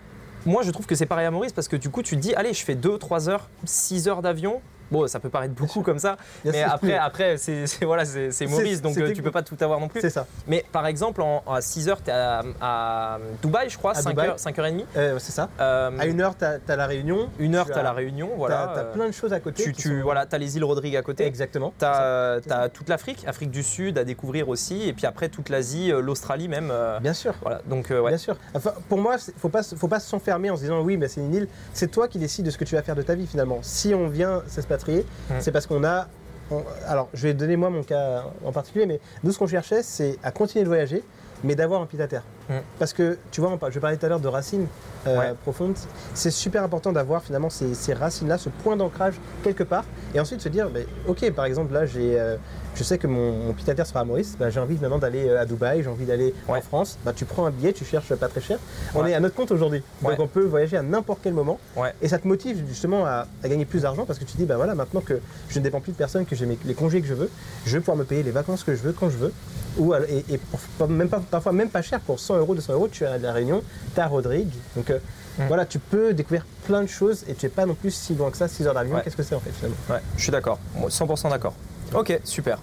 moi, 0.45 0.61
je 0.63 0.71
trouve 0.71 0.85
que 0.85 0.95
c'est 0.95 1.05
pareil 1.05 1.25
à 1.25 1.31
Maurice 1.31 1.53
parce 1.53 1.69
que 1.69 1.77
du 1.77 1.89
coup, 1.89 2.03
tu 2.03 2.17
te 2.17 2.21
dis 2.21 2.35
allez, 2.35 2.53
je 2.53 2.65
fais 2.65 2.75
2, 2.75 2.97
3 2.97 3.29
heures, 3.29 3.49
6 3.63 4.09
heures 4.09 4.21
d'avion. 4.21 4.61
Bon, 4.91 5.07
ça 5.07 5.19
peut 5.19 5.29
paraître 5.29 5.53
beaucoup 5.53 5.81
comme 5.81 5.99
ça, 5.99 6.17
mais 6.45 6.61
après, 6.63 6.97
après 6.97 7.37
c'est 7.37 7.65
voilà, 7.83 8.03
Maurice, 8.49 8.81
donc 8.81 8.97
euh, 8.97 9.13
tu 9.13 9.21
peux 9.23 9.31
pas 9.31 9.41
tout 9.41 9.57
avoir 9.61 9.79
non 9.79 9.87
plus. 9.87 10.01
c'est 10.01 10.09
ça. 10.09 10.25
Mais 10.47 10.63
par 10.71 10.85
exemple, 10.87 11.21
en, 11.21 11.43
à 11.49 11.61
6 11.61 11.89
heures, 11.89 12.03
tu 12.03 12.09
es 12.09 12.13
à, 12.13 12.43
à 12.61 13.17
Dubaï, 13.41 13.69
je 13.69 13.77
crois, 13.77 13.91
À 13.91 13.95
5 13.95 14.09
Dubaï. 14.11 14.27
heures, 14.29 14.39
5 14.39 14.59
heures 14.59 14.65
et 14.67 14.71
demie. 14.71 14.85
Euh, 14.97 15.17
c'est 15.19 15.31
ça. 15.31 15.49
Euh, 15.59 15.91
À 15.97 16.05
une 16.05 16.21
heure, 16.21 16.35
tu 16.37 16.45
as, 16.45 16.75
la 16.75 16.85
réunion. 16.85 17.29
une 17.39 17.55
heure, 17.55 17.65
tu 17.65 17.73
as 17.73 17.77
as- 17.79 17.83
la 17.83 17.93
réunion, 17.93 18.29
voilà. 18.37 18.71
Tu 18.73 18.79
as, 18.79 18.83
plein 18.83 19.07
de 19.07 19.11
choses 19.13 19.33
à 19.33 19.39
côté. 19.39 19.63
tu, 19.63 19.71
qui 19.71 19.81
tu, 19.83 19.89
sont- 19.97 20.03
voilà, 20.03 20.25
as 20.31 20.37
les 20.37 20.57
îles 20.57 20.63
Rodrigue 20.63 20.95
à 20.95 21.01
côté. 21.01 21.25
Exactement. 21.25 21.69
Tu 21.71 21.75
ça. 21.85 22.33
as, 22.35 22.41
ça. 22.41 22.69
toute 22.69 22.89
l'Afrique, 22.89 23.23
Afrique 23.27 23.51
du 23.51 23.63
Sud 23.63 23.97
à 23.97 24.03
découvrir 24.03 24.49
aussi, 24.49 24.87
et 24.87 24.93
puis 24.93 25.05
après 25.05 25.29
toute 25.29 25.49
l'Asie, 25.49 25.91
l'Australie 26.01 26.47
même. 26.47 26.71
Bien 27.01 27.13
sûr. 27.13 27.33
voilà, 27.41 27.61
donc 27.67 27.87
ouais. 27.89 28.09
Bien 28.09 28.17
sûr. 28.17 28.35
Enfin, 28.53 28.73
pour 28.89 28.99
moi, 28.99 29.15
il 29.27 29.33
faut 29.39 29.49
pas, 29.49 29.63
faut 29.63 29.87
pas 29.87 29.99
s'enfermer 29.99 30.49
en 30.49 30.55
se 30.55 30.61
disant 30.61 30.81
oui, 30.81 30.97
mais 30.97 31.07
c'est 31.07 31.21
une 31.21 31.33
île. 31.33 31.47
C'est 31.73 31.89
toi 31.89 32.07
qui 32.07 32.19
décides 32.19 32.45
de 32.45 32.51
ce 32.51 32.57
que 32.57 32.65
tu 32.65 32.75
vas 32.75 32.81
faire 32.83 32.95
de 32.95 33.01
ta 33.01 33.15
vie 33.15 33.27
finalement. 33.27 33.59
Si 33.61 33.93
on 33.93 34.07
vient 34.07 34.41
s'expatrier, 34.77 35.05
Mm. 35.29 35.33
c'est 35.39 35.51
parce 35.51 35.67
qu'on 35.67 35.83
a. 35.83 36.07
on- 36.51 36.63
alors, 36.87 37.09
je 37.13 37.23
vais 37.27 37.33
donner 37.33 37.55
moi 37.55 37.69
mon 37.69 37.83
cas 37.83 38.23
en 38.45 38.51
particulier, 38.51 38.85
mais 38.85 38.99
nous, 39.23 39.31
ce 39.31 39.39
qu'on 39.39 39.47
cherchait, 39.47 39.81
c'est 39.83 40.17
à 40.23 40.31
continuer 40.31 40.63
de 40.63 40.69
voyager, 40.69 41.03
mais 41.43 41.55
d'avoir 41.55 41.81
un 41.81 41.85
pied 41.85 42.01
à 42.01 42.07
terre. 42.07 42.23
Mm. 42.49 42.53
Parce 42.79 42.93
que, 42.93 43.17
tu 43.31 43.41
vois, 43.41 43.57
je 43.69 43.79
parlais 43.79 43.97
tout 43.97 44.05
à 44.05 44.09
l'heure 44.09 44.19
de 44.19 44.27
racines 44.27 44.67
euh, 45.07 45.17
Ouais. 45.17 45.33
profondes. 45.43 45.75
C'est 46.13 46.31
super 46.31 46.63
important 46.63 46.91
d'avoir 46.91 47.23
finalement 47.23 47.49
ces, 47.49 47.73
ces 47.73 47.93
racines-là, 47.93 48.37
ce 48.37 48.49
point 48.49 48.75
d'ancrage 48.75 49.15
quelque 49.43 49.63
part, 49.63 49.85
et 50.13 50.19
ensuite 50.19 50.41
se 50.41 50.49
dire, 50.49 50.69
mais, 50.73 50.85
ok, 51.07 51.31
par 51.31 51.45
exemple, 51.45 51.73
là, 51.73 51.85
j'ai, 51.85 52.19
euh, 52.19 52.35
je 52.75 52.83
sais 52.83 52.97
que 52.97 53.07
mon, 53.07 53.31
mon 53.47 53.53
pied 53.53 53.69
à 53.71 53.75
terre 53.75 53.85
sera 53.87 54.01
à 54.01 54.03
Maurice, 54.03 54.35
bah, 54.39 54.49
j'ai 54.49 54.59
envie 54.59 54.77
maintenant 54.77 54.97
d'aller 54.99 55.27
euh, 55.27 55.41
à 55.41 55.45
Dubaï, 55.45 55.83
j'ai 55.83 55.89
envie 55.89 56.05
d'aller 56.05 56.33
en. 56.47 56.59
France. 56.61 56.97
Bah, 57.03 57.11
tu 57.15 57.25
prends 57.25 57.45
un 57.45 57.51
billet, 57.51 57.73
tu 57.73 57.83
cherches 57.85 58.13
pas 58.15 58.27
très 58.27 58.41
cher. 58.41 58.57
On 58.95 59.05
est 59.05 59.13
à 59.13 59.19
notre 59.19 59.35
compte 59.35 59.51
aujourd'hui, 59.51 59.83
donc 60.01 60.19
on 60.19 60.27
peut 60.27 60.43
voyager 60.45 60.77
à 60.77 60.81
n'importe 60.81 61.19
quel 61.23 61.33
moment. 61.33 61.59
Et 62.01 62.07
ça 62.07 62.17
te 62.19 62.27
motive 62.27 62.63
justement 62.67 63.05
à, 63.05 63.27
à 63.43 63.47
gagner 63.49 63.65
plus 63.65 63.81
d'argent 63.81 64.05
parce 64.05 64.17
que 64.19 64.23
tu 64.25 64.33
te 64.33 64.37
dis, 64.37 64.45
bah 64.45 64.55
voilà, 64.57 64.75
maintenant 64.75 65.01
que 65.01 65.19
je 65.49 65.59
ne 65.59 65.63
dépends 65.63 65.81
plus 65.81 65.91
de 65.91 65.97
personne, 65.97 66.25
que 66.25 66.35
j'ai 66.35 66.45
les 66.65 66.73
congés 66.73 67.01
que 67.01 67.07
je 67.07 67.13
veux, 67.13 67.29
je 67.65 67.73
vais 67.73 67.79
pouvoir 67.79 67.97
me 67.97 68.03
payer 68.05 68.23
les 68.23 68.31
vacances 68.31 68.63
que 68.63 68.73
je 68.75 68.81
veux 68.81 68.93
quand 68.93 69.09
je 69.09 69.17
veux. 69.17 69.33
Ou, 69.77 69.93
et, 69.95 70.23
et 70.29 70.37
pour- 70.37 70.59
pas- 70.77 70.87
même 70.87 71.09
pas, 71.09 71.19
parfois 71.31 71.51
même 71.51 71.69
pas 71.69 71.81
cher, 71.81 71.99
pour 71.99 72.19
100 72.19 72.32
euros, 72.37 72.55
200 72.55 72.73
euros, 72.73 72.87
tu 72.87 73.03
es 73.03 73.07
à 73.07 73.17
La 73.17 73.31
Réunion, 73.33 73.61
tu 73.95 74.01
à 74.01 74.07
Rodrigue. 74.07 74.51
Donc 74.75 74.89
euh, 74.89 74.99
Mm. 75.39 75.47
voilà, 75.47 75.65
tu 75.65 75.79
peux 75.79 76.13
découvrir 76.13 76.45
plein 76.67 76.83
de 76.83 76.87
choses 76.87 77.23
et 77.27 77.33
tu 77.33 77.47
n'es 77.47 77.49
pas 77.49 77.65
non 77.65 77.73
plus 77.73 77.89
si 77.89 78.13
loin 78.13 78.29
que 78.29 78.37
ça, 78.37 78.47
6 78.47 78.67
heures 78.67 78.75
d'avion. 78.75 78.97
Ouais. 78.97 79.01
Qu'est-ce 79.03 79.17
que 79.17 79.23
c'est 79.23 79.33
en 79.33 79.39
fait 79.39 79.49
finalement? 79.49 79.75
Ouais, 79.89 79.97
je 80.15 80.21
suis 80.21 80.31
d'accord, 80.31 80.59
Moi, 80.75 80.89
100% 80.91 81.31
d'accord. 81.31 81.53
Ok, 81.95 82.19
super. 82.23 82.59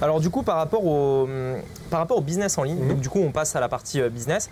Alors 0.00 0.20
du 0.20 0.30
coup, 0.30 0.44
par 0.44 0.56
rapport 0.58 0.84
au, 0.86 1.24
hum, 1.24 1.56
par 1.90 1.98
rapport 1.98 2.18
au 2.18 2.20
business 2.20 2.56
en 2.58 2.62
ligne, 2.62 2.78
Mhm. 2.78 2.88
donc 2.90 3.00
du 3.00 3.08
coup, 3.08 3.18
on 3.18 3.32
passe 3.32 3.56
à 3.56 3.60
la 3.60 3.68
partie 3.68 4.00
euh, 4.00 4.08
business. 4.08 4.50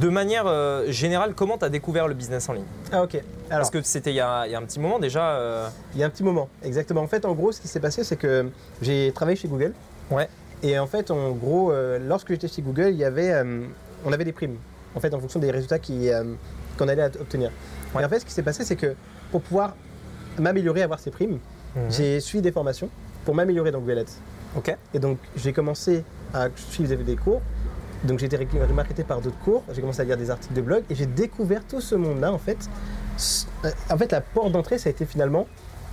De 0.00 0.08
manière 0.08 0.44
euh, 0.46 0.90
générale, 0.90 1.34
comment 1.34 1.58
tu 1.58 1.66
as 1.66 1.68
découvert 1.68 2.08
le 2.08 2.14
business 2.14 2.48
en 2.48 2.54
ligne? 2.54 2.64
Ah 2.90 3.02
ok. 3.02 3.14
Alors, 3.16 3.24
Parce 3.50 3.70
que 3.70 3.82
c'était 3.82 4.12
il 4.12 4.16
y, 4.16 4.20
a 4.20 4.46
il 4.46 4.52
y 4.52 4.54
a 4.54 4.58
un 4.58 4.62
petit 4.62 4.80
moment 4.80 4.98
déjà. 4.98 5.32
euh, 5.32 5.68
il 5.94 6.00
y 6.00 6.02
a 6.02 6.06
un 6.06 6.10
petit 6.10 6.24
moment, 6.24 6.48
exactement. 6.64 7.02
En 7.02 7.08
fait, 7.08 7.26
en 7.26 7.34
gros, 7.34 7.52
ce 7.52 7.60
qui 7.60 7.68
s'est 7.68 7.78
passé, 7.80 8.04
c'est 8.04 8.16
que 8.16 8.48
j'ai 8.80 9.12
travaillé 9.14 9.36
chez 9.36 9.48
Google. 9.48 9.74
Ouais. 10.10 10.30
Et 10.62 10.78
en 10.78 10.86
fait, 10.86 11.10
en 11.10 11.32
gros, 11.32 11.70
euh, 11.72 11.98
lorsque 11.98 12.30
j'étais 12.30 12.48
chez 12.48 12.62
Google, 12.62 12.88
il 12.88 12.96
y 12.96 13.04
avait, 13.04 13.30
on 14.04 14.12
avait 14.12 14.24
des 14.24 14.32
primes. 14.32 14.56
En 14.94 15.00
fait, 15.00 15.12
en 15.14 15.20
fonction 15.20 15.40
des 15.40 15.50
résultats 15.50 15.78
euh, 15.90 16.34
qu'on 16.78 16.88
allait 16.88 17.04
obtenir. 17.04 17.50
Ouais. 17.94 18.02
Et 18.02 18.04
en 18.04 18.08
fait, 18.08 18.20
ce 18.20 18.24
qui 18.24 18.32
s'est 18.32 18.42
passé, 18.42 18.64
c'est 18.64 18.76
que 18.76 18.94
pour 19.30 19.42
pouvoir 19.42 19.74
m'améliorer, 20.38 20.82
avoir 20.82 20.98
ces 21.00 21.10
primes, 21.10 21.38
Mhm. 21.74 21.82
j'ai 21.90 22.20
suivi 22.20 22.42
des 22.42 22.52
formations 22.52 22.88
pour 23.24 23.34
m'améliorer 23.34 23.70
dans 23.70 23.80
Google 23.80 23.98
Ads. 23.98 24.16
Ok. 24.56 24.74
Et 24.94 24.98
donc, 24.98 25.18
j'ai 25.36 25.52
commencé 25.52 26.02
à 26.32 26.48
suivre 26.56 26.94
des- 26.96 27.16
cours. 27.16 27.42
Donc, 28.04 28.18
j'ai 28.18 28.26
été 28.26 28.36
remarqué 28.36 29.02
par 29.04 29.20
d'autres 29.20 29.38
cours. 29.40 29.62
J'ai 29.74 29.80
commencé 29.82 30.00
à 30.00 30.04
lire 30.04 30.16
des 30.16 30.30
articles 30.30 30.54
de 30.54 30.60
blog 30.62 30.84
et 30.88 30.94
j'ai 30.94 31.06
découvert 31.06 31.62
tout 31.66 31.80
ce 31.80 31.94
monde-là. 31.94 32.32
En 32.32 32.38
fait, 32.38 32.56
euh, 33.64 33.70
en 33.90 33.98
fait, 33.98 34.12
la 34.12 34.20
porte 34.22 34.52
d'entrée, 34.52 34.78
ça 34.78 34.88
a 34.88 34.90
été 34.92 35.04
finalement 35.04 35.46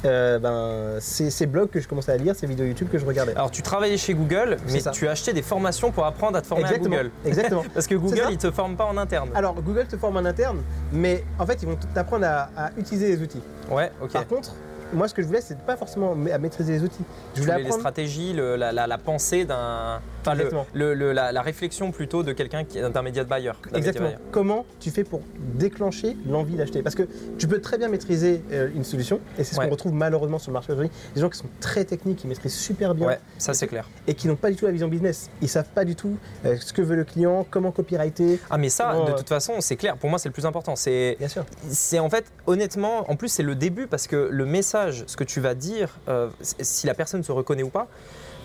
euh, 0.05 0.39
ben, 0.39 0.99
ces, 0.99 1.29
ces 1.29 1.45
blogs 1.45 1.69
que 1.69 1.79
je 1.79 1.87
commençais 1.87 2.11
à 2.11 2.17
lire, 2.17 2.35
ces 2.35 2.47
vidéos 2.47 2.65
YouTube 2.65 2.89
que 2.91 2.97
je 2.97 3.05
regardais. 3.05 3.35
Alors 3.35 3.51
tu 3.51 3.61
travaillais 3.61 3.97
chez 3.97 4.13
Google, 4.13 4.57
mais 4.71 4.81
tu 4.91 5.07
acheté 5.07 5.33
des 5.33 5.41
formations 5.41 5.91
pour 5.91 6.05
apprendre 6.05 6.37
à 6.37 6.41
te 6.41 6.47
former 6.47 6.63
Exactement. 6.63 6.95
à 6.95 6.97
Google. 6.99 7.11
Exactement. 7.25 7.63
Parce 7.73 7.87
que 7.87 7.95
Google, 7.95 8.17
ça. 8.17 8.31
il 8.31 8.37
te 8.37 8.51
forme 8.51 8.75
pas 8.75 8.85
en 8.85 8.97
interne. 8.97 9.29
Alors, 9.35 9.55
Google 9.55 9.85
te 9.87 9.97
forme 9.97 10.17
en 10.17 10.25
interne, 10.25 10.61
mais 10.91 11.23
en 11.39 11.45
fait, 11.45 11.61
ils 11.61 11.67
vont 11.67 11.77
t'apprendre 11.93 12.25
à, 12.25 12.49
à 12.57 12.69
utiliser 12.77 13.07
les 13.07 13.21
outils. 13.21 13.41
Ouais, 13.71 13.91
ok. 14.01 14.11
Par 14.11 14.27
contre, 14.27 14.55
moi, 14.93 15.07
ce 15.07 15.13
que 15.13 15.21
je 15.21 15.27
voulais, 15.27 15.41
c'est 15.41 15.57
pas 15.59 15.75
forcément 15.77 16.11
à 16.31 16.37
maîtriser 16.37 16.73
les 16.73 16.83
outils. 16.83 17.03
Je 17.35 17.41
voulais 17.41 17.63
les 17.63 17.71
stratégies, 17.71 18.33
le- 18.33 18.55
la, 18.55 18.71
la- 18.71 18.87
la 18.87 18.97
pensée 18.97 19.45
d'un. 19.45 19.99
Enfin, 20.25 20.35
le- 20.73 20.93
le- 20.93 21.11
la, 21.11 21.31
la 21.31 21.41
réflexion 21.41 21.91
plutôt 21.91 22.23
de 22.23 22.31
quelqu'un 22.31 22.63
qui 22.63 22.79
d'un 22.79 23.01
média 23.01 23.23
buyer. 23.23 23.51
d'un 23.71 23.77
Exactement. 23.77 24.07
buyer. 24.07 24.19
Comment 24.31 24.65
tu 24.79 24.89
fais 24.89 25.03
pour 25.03 25.21
déclencher 25.53 26.17
l'envie 26.29 26.55
d'acheter? 26.55 26.81
Parce 26.81 26.95
que 26.95 27.07
tu 27.37 27.47
peux 27.47 27.59
très 27.61 27.77
bien 27.77 27.89
maîtriser 27.89 28.41
euh, 28.51 28.69
une 28.75 28.83
solution, 28.83 29.19
et 29.37 29.43
c'est 29.43 29.53
ce 29.55 29.59
Ouais. 29.59 29.65
qu'on 29.65 29.71
retrouve 29.71 29.93
malheureusement 29.93 30.39
sur 30.39 30.51
le 30.51 30.53
marché 30.53 30.71
aujourd'hui. 30.71 30.91
Des 31.15 31.21
gens 31.21 31.29
qui 31.29 31.37
sont 31.37 31.49
très 31.59 31.85
techniques, 31.85 32.19
qui 32.19 32.27
maîtrisent 32.27 32.53
super 32.55 32.95
bien, 32.95 33.07
Ouais, 33.07 33.19
ça 33.37 33.53
c'est 33.53 33.67
clair. 33.67 33.89
et 34.07 34.13
qui 34.13 34.27
n'ont 34.27 34.35
pas 34.35 34.49
du 34.49 34.55
tout 34.55 34.65
la 34.65 34.71
vision 34.71 34.87
business. 34.87 35.29
Ils 35.41 35.49
savent 35.49 35.69
pas 35.73 35.85
du 35.85 35.95
tout 35.95 36.17
euh, 36.45 36.57
ce 36.59 36.73
que 36.73 36.81
veut 36.81 36.95
le 36.95 37.03
client, 37.03 37.45
comment 37.49 37.71
copyrighter. 37.71 38.39
Ah 38.49 38.57
mais 38.57 38.69
ça, 38.69 38.89
Comment, 38.93 39.05
de 39.05 39.11
euh, 39.11 39.15
toute 39.17 39.29
façon, 39.29 39.53
c'est 39.59 39.75
clair. 39.75 39.97
Pour 39.97 40.09
moi, 40.09 40.19
c'est 40.19 40.29
le 40.29 40.33
plus 40.33 40.45
important. 40.45 40.75
C'est 40.75 41.15
Bien 41.19 41.27
sûr. 41.27 41.45
c'est 41.69 41.99
en 41.99 42.09
fait, 42.09 42.25
honnêtement, 42.47 43.09
en 43.09 43.15
plus 43.15 43.27
c'est 43.29 43.43
le 43.43 43.55
début 43.55 43.87
parce 43.87 44.07
que 44.07 44.27
le 44.31 44.45
message, 44.45 44.82
ce 44.91 45.15
que 45.15 45.23
tu 45.23 45.39
vas 45.39 45.53
dire, 45.55 45.89
euh, 46.07 46.29
si 46.41 46.87
la 46.87 46.93
personne 46.93 47.23
se 47.23 47.31
reconnaît 47.31 47.63
ou 47.63 47.69
pas, 47.69 47.87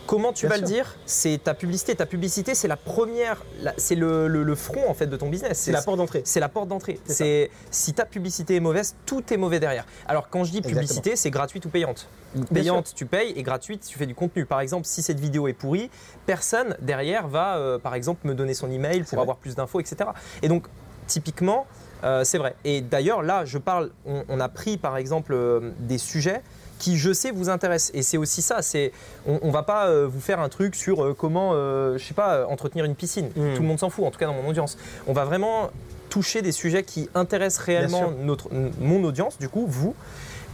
comment 0.06 0.32
tu 0.32 0.46
Bien 0.46 0.56
vas 0.56 0.60
le 0.62 0.66
dire 0.66 0.96
C'est 1.04 1.38
ta 1.44 1.52
publicité. 1.54 1.94
Ta 1.94 2.06
publicité, 2.06 2.54
c'est 2.54 2.68
la 2.68 2.76
première, 2.78 3.44
c'est 3.76 3.94
le, 3.94 4.26
le- 4.28 4.42
le 4.42 4.54
front 4.54 4.88
en 4.88 4.94
fait 4.94 5.06
de 5.06 5.16
ton 5.16 5.28
business. 5.28 5.58
C'est 5.58 5.72
la 5.72 5.82
porte 5.82 5.98
d'entrée. 5.98 6.22
C'est 6.24 6.40
la 6.40 6.48
porte 6.48 6.68
d'entrée. 6.68 6.98
C'est 7.04 7.50
si 7.70 7.92
ta 7.92 8.04
publicité 8.06 8.56
est 8.56 8.60
mauvaise, 8.60 8.94
tout 9.06 9.22
est 9.32 9.36
mauvais 9.36 9.60
derrière. 9.60 9.84
Alors 10.06 10.28
quand 10.30 10.44
je 10.44 10.52
dis 10.52 10.62
publicité, 10.62 11.14
c'est 11.16 11.30
gratuite 11.30 11.66
ou 11.66 11.68
payante. 11.68 12.08
Payante, 12.54 12.92
tu 12.94 13.06
payes 13.06 13.32
et 13.36 13.42
gratuite, 13.42 13.84
tu 13.86 13.98
fais 13.98 14.06
du 14.06 14.14
contenu. 14.14 14.44
Par 14.46 14.60
exemple, 14.60 14.86
si 14.86 15.02
cette 15.02 15.18
vidéo 15.20 15.48
est 15.48 15.52
pourrie, 15.54 15.90
personne 16.26 16.76
derrière 16.80 17.26
va, 17.28 17.56
euh, 17.56 17.78
par 17.78 17.94
exemple, 17.94 18.26
me 18.26 18.34
donner 18.34 18.54
son 18.54 18.70
email 18.70 19.02
pour 19.02 19.20
avoir 19.20 19.36
plus 19.38 19.54
d'infos, 19.56 19.80
etc. 19.80 20.10
Et 20.42 20.48
donc, 20.48 20.66
typiquement, 21.06 21.66
euh, 22.04 22.24
c'est 22.24 22.38
vrai. 22.38 22.54
Et 22.64 22.80
d'ailleurs, 22.80 23.22
là, 23.22 23.44
je 23.44 23.58
parle, 23.58 23.90
on, 24.06 24.24
on 24.28 24.40
a 24.40 24.48
pris 24.48 24.76
par 24.76 24.96
exemple 24.96 25.32
euh, 25.34 25.72
des 25.80 25.98
sujets 25.98 26.42
qui, 26.78 26.96
je 26.96 27.12
sais, 27.12 27.32
vous 27.32 27.48
intéressent. 27.48 27.90
Et 27.94 28.02
c'est 28.02 28.18
aussi 28.18 28.40
ça. 28.40 28.62
C'est, 28.62 28.92
on, 29.26 29.40
on 29.42 29.50
va 29.50 29.64
pas 29.64 29.88
euh, 29.88 30.06
vous 30.06 30.20
faire 30.20 30.40
un 30.40 30.48
truc 30.48 30.76
sur 30.76 31.16
comment, 31.16 31.52
je 31.52 32.02
sais 32.02 32.14
pas, 32.14 32.46
entretenir 32.46 32.84
une 32.84 32.94
piscine. 32.94 33.28
Mm. 33.34 33.54
Tout 33.54 33.62
le 33.62 33.68
monde 33.68 33.80
s'en 33.80 33.90
fout, 33.90 34.04
en 34.04 34.10
tout 34.10 34.18
cas 34.18 34.26
dans 34.26 34.34
mon 34.34 34.48
audience. 34.48 34.78
On 35.06 35.12
va 35.12 35.24
vraiment 35.24 35.70
toucher 36.08 36.40
des 36.40 36.52
sujets 36.52 36.84
qui 36.84 37.10
intéressent 37.14 37.64
réellement 37.64 38.12
notre, 38.22 38.48
mon 38.80 39.02
audience, 39.04 39.38
du 39.38 39.48
coup, 39.48 39.66
vous. 39.66 39.94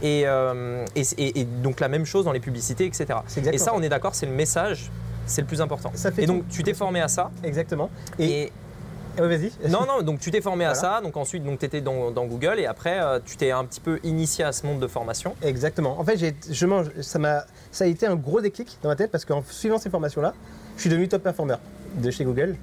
Et, 0.01 0.25
et, 0.95 1.43
donc 1.63 1.79
la 1.79 1.87
même 1.87 2.05
chose 2.05 2.25
dans 2.25 2.31
les 2.31 2.39
publicités, 2.39 2.85
etc. 2.85 3.19
Et 3.51 3.57
ça, 3.57 3.73
on 3.75 3.83
est 3.83 3.89
d'accord, 3.89 4.15
c'est 4.15 4.25
le 4.25 4.33
message, 4.33 4.91
c'est 5.27 5.41
le 5.41 5.47
plus 5.47 5.61
important. 5.61 5.91
Ça 5.93 6.11
fait 6.11 6.23
et 6.23 6.25
tout. 6.25 6.33
donc, 6.33 6.47
tu 6.49 6.63
t'es 6.63 6.73
formé 6.73 7.01
à 7.01 7.07
ça. 7.07 7.31
Exactement. 7.43 7.89
Et, 8.19 8.43
Et, 8.43 8.51
Vas-y. 9.17 9.51
non, 9.69 9.85
non, 9.85 10.01
donc 10.01 10.19
tu 10.19 10.31
t'es 10.31 10.41
formé 10.41 10.65
à 10.65 10.73
ça. 10.75 11.01
Donc 11.01 11.17
ensuite, 11.17 11.43
tu 11.59 11.65
étais 11.65 11.81
dans, 11.81 12.11
dans 12.11 12.25
Google 12.25 12.59
et 12.59 12.65
après, 12.65 12.99
euh, 13.01 13.19
tu 13.23 13.37
t'es 13.37 13.51
un 13.51 13.63
petit 13.65 13.79
peu 13.79 13.99
initié 14.03 14.43
à 14.43 14.51
ce 14.51 14.65
monde 14.65 14.79
de 14.79 14.87
formation. 14.87 15.35
Exactement. 15.41 15.99
En 15.99 16.03
fait, 16.03 16.17
j'ai, 16.17 16.35
je 16.49 16.65
mange, 16.65 16.87
ça, 17.01 17.19
m'a, 17.19 17.45
ça 17.71 17.83
a 17.85 17.87
été 17.87 18.05
un 18.07 18.15
gros 18.15 18.41
déclic 18.41 18.77
dans 18.83 18.89
ma 18.89 18.95
tête 18.95 19.11
parce 19.11 19.25
qu'en 19.25 19.43
suivant 19.49 19.77
ces 19.77 19.89
formations-là, 19.89 20.33
je 20.75 20.81
suis 20.81 20.89
devenu 20.89 21.07
top 21.07 21.23
performer 21.23 21.55
de 21.97 22.11
chez 22.11 22.25
Google. 22.25 22.55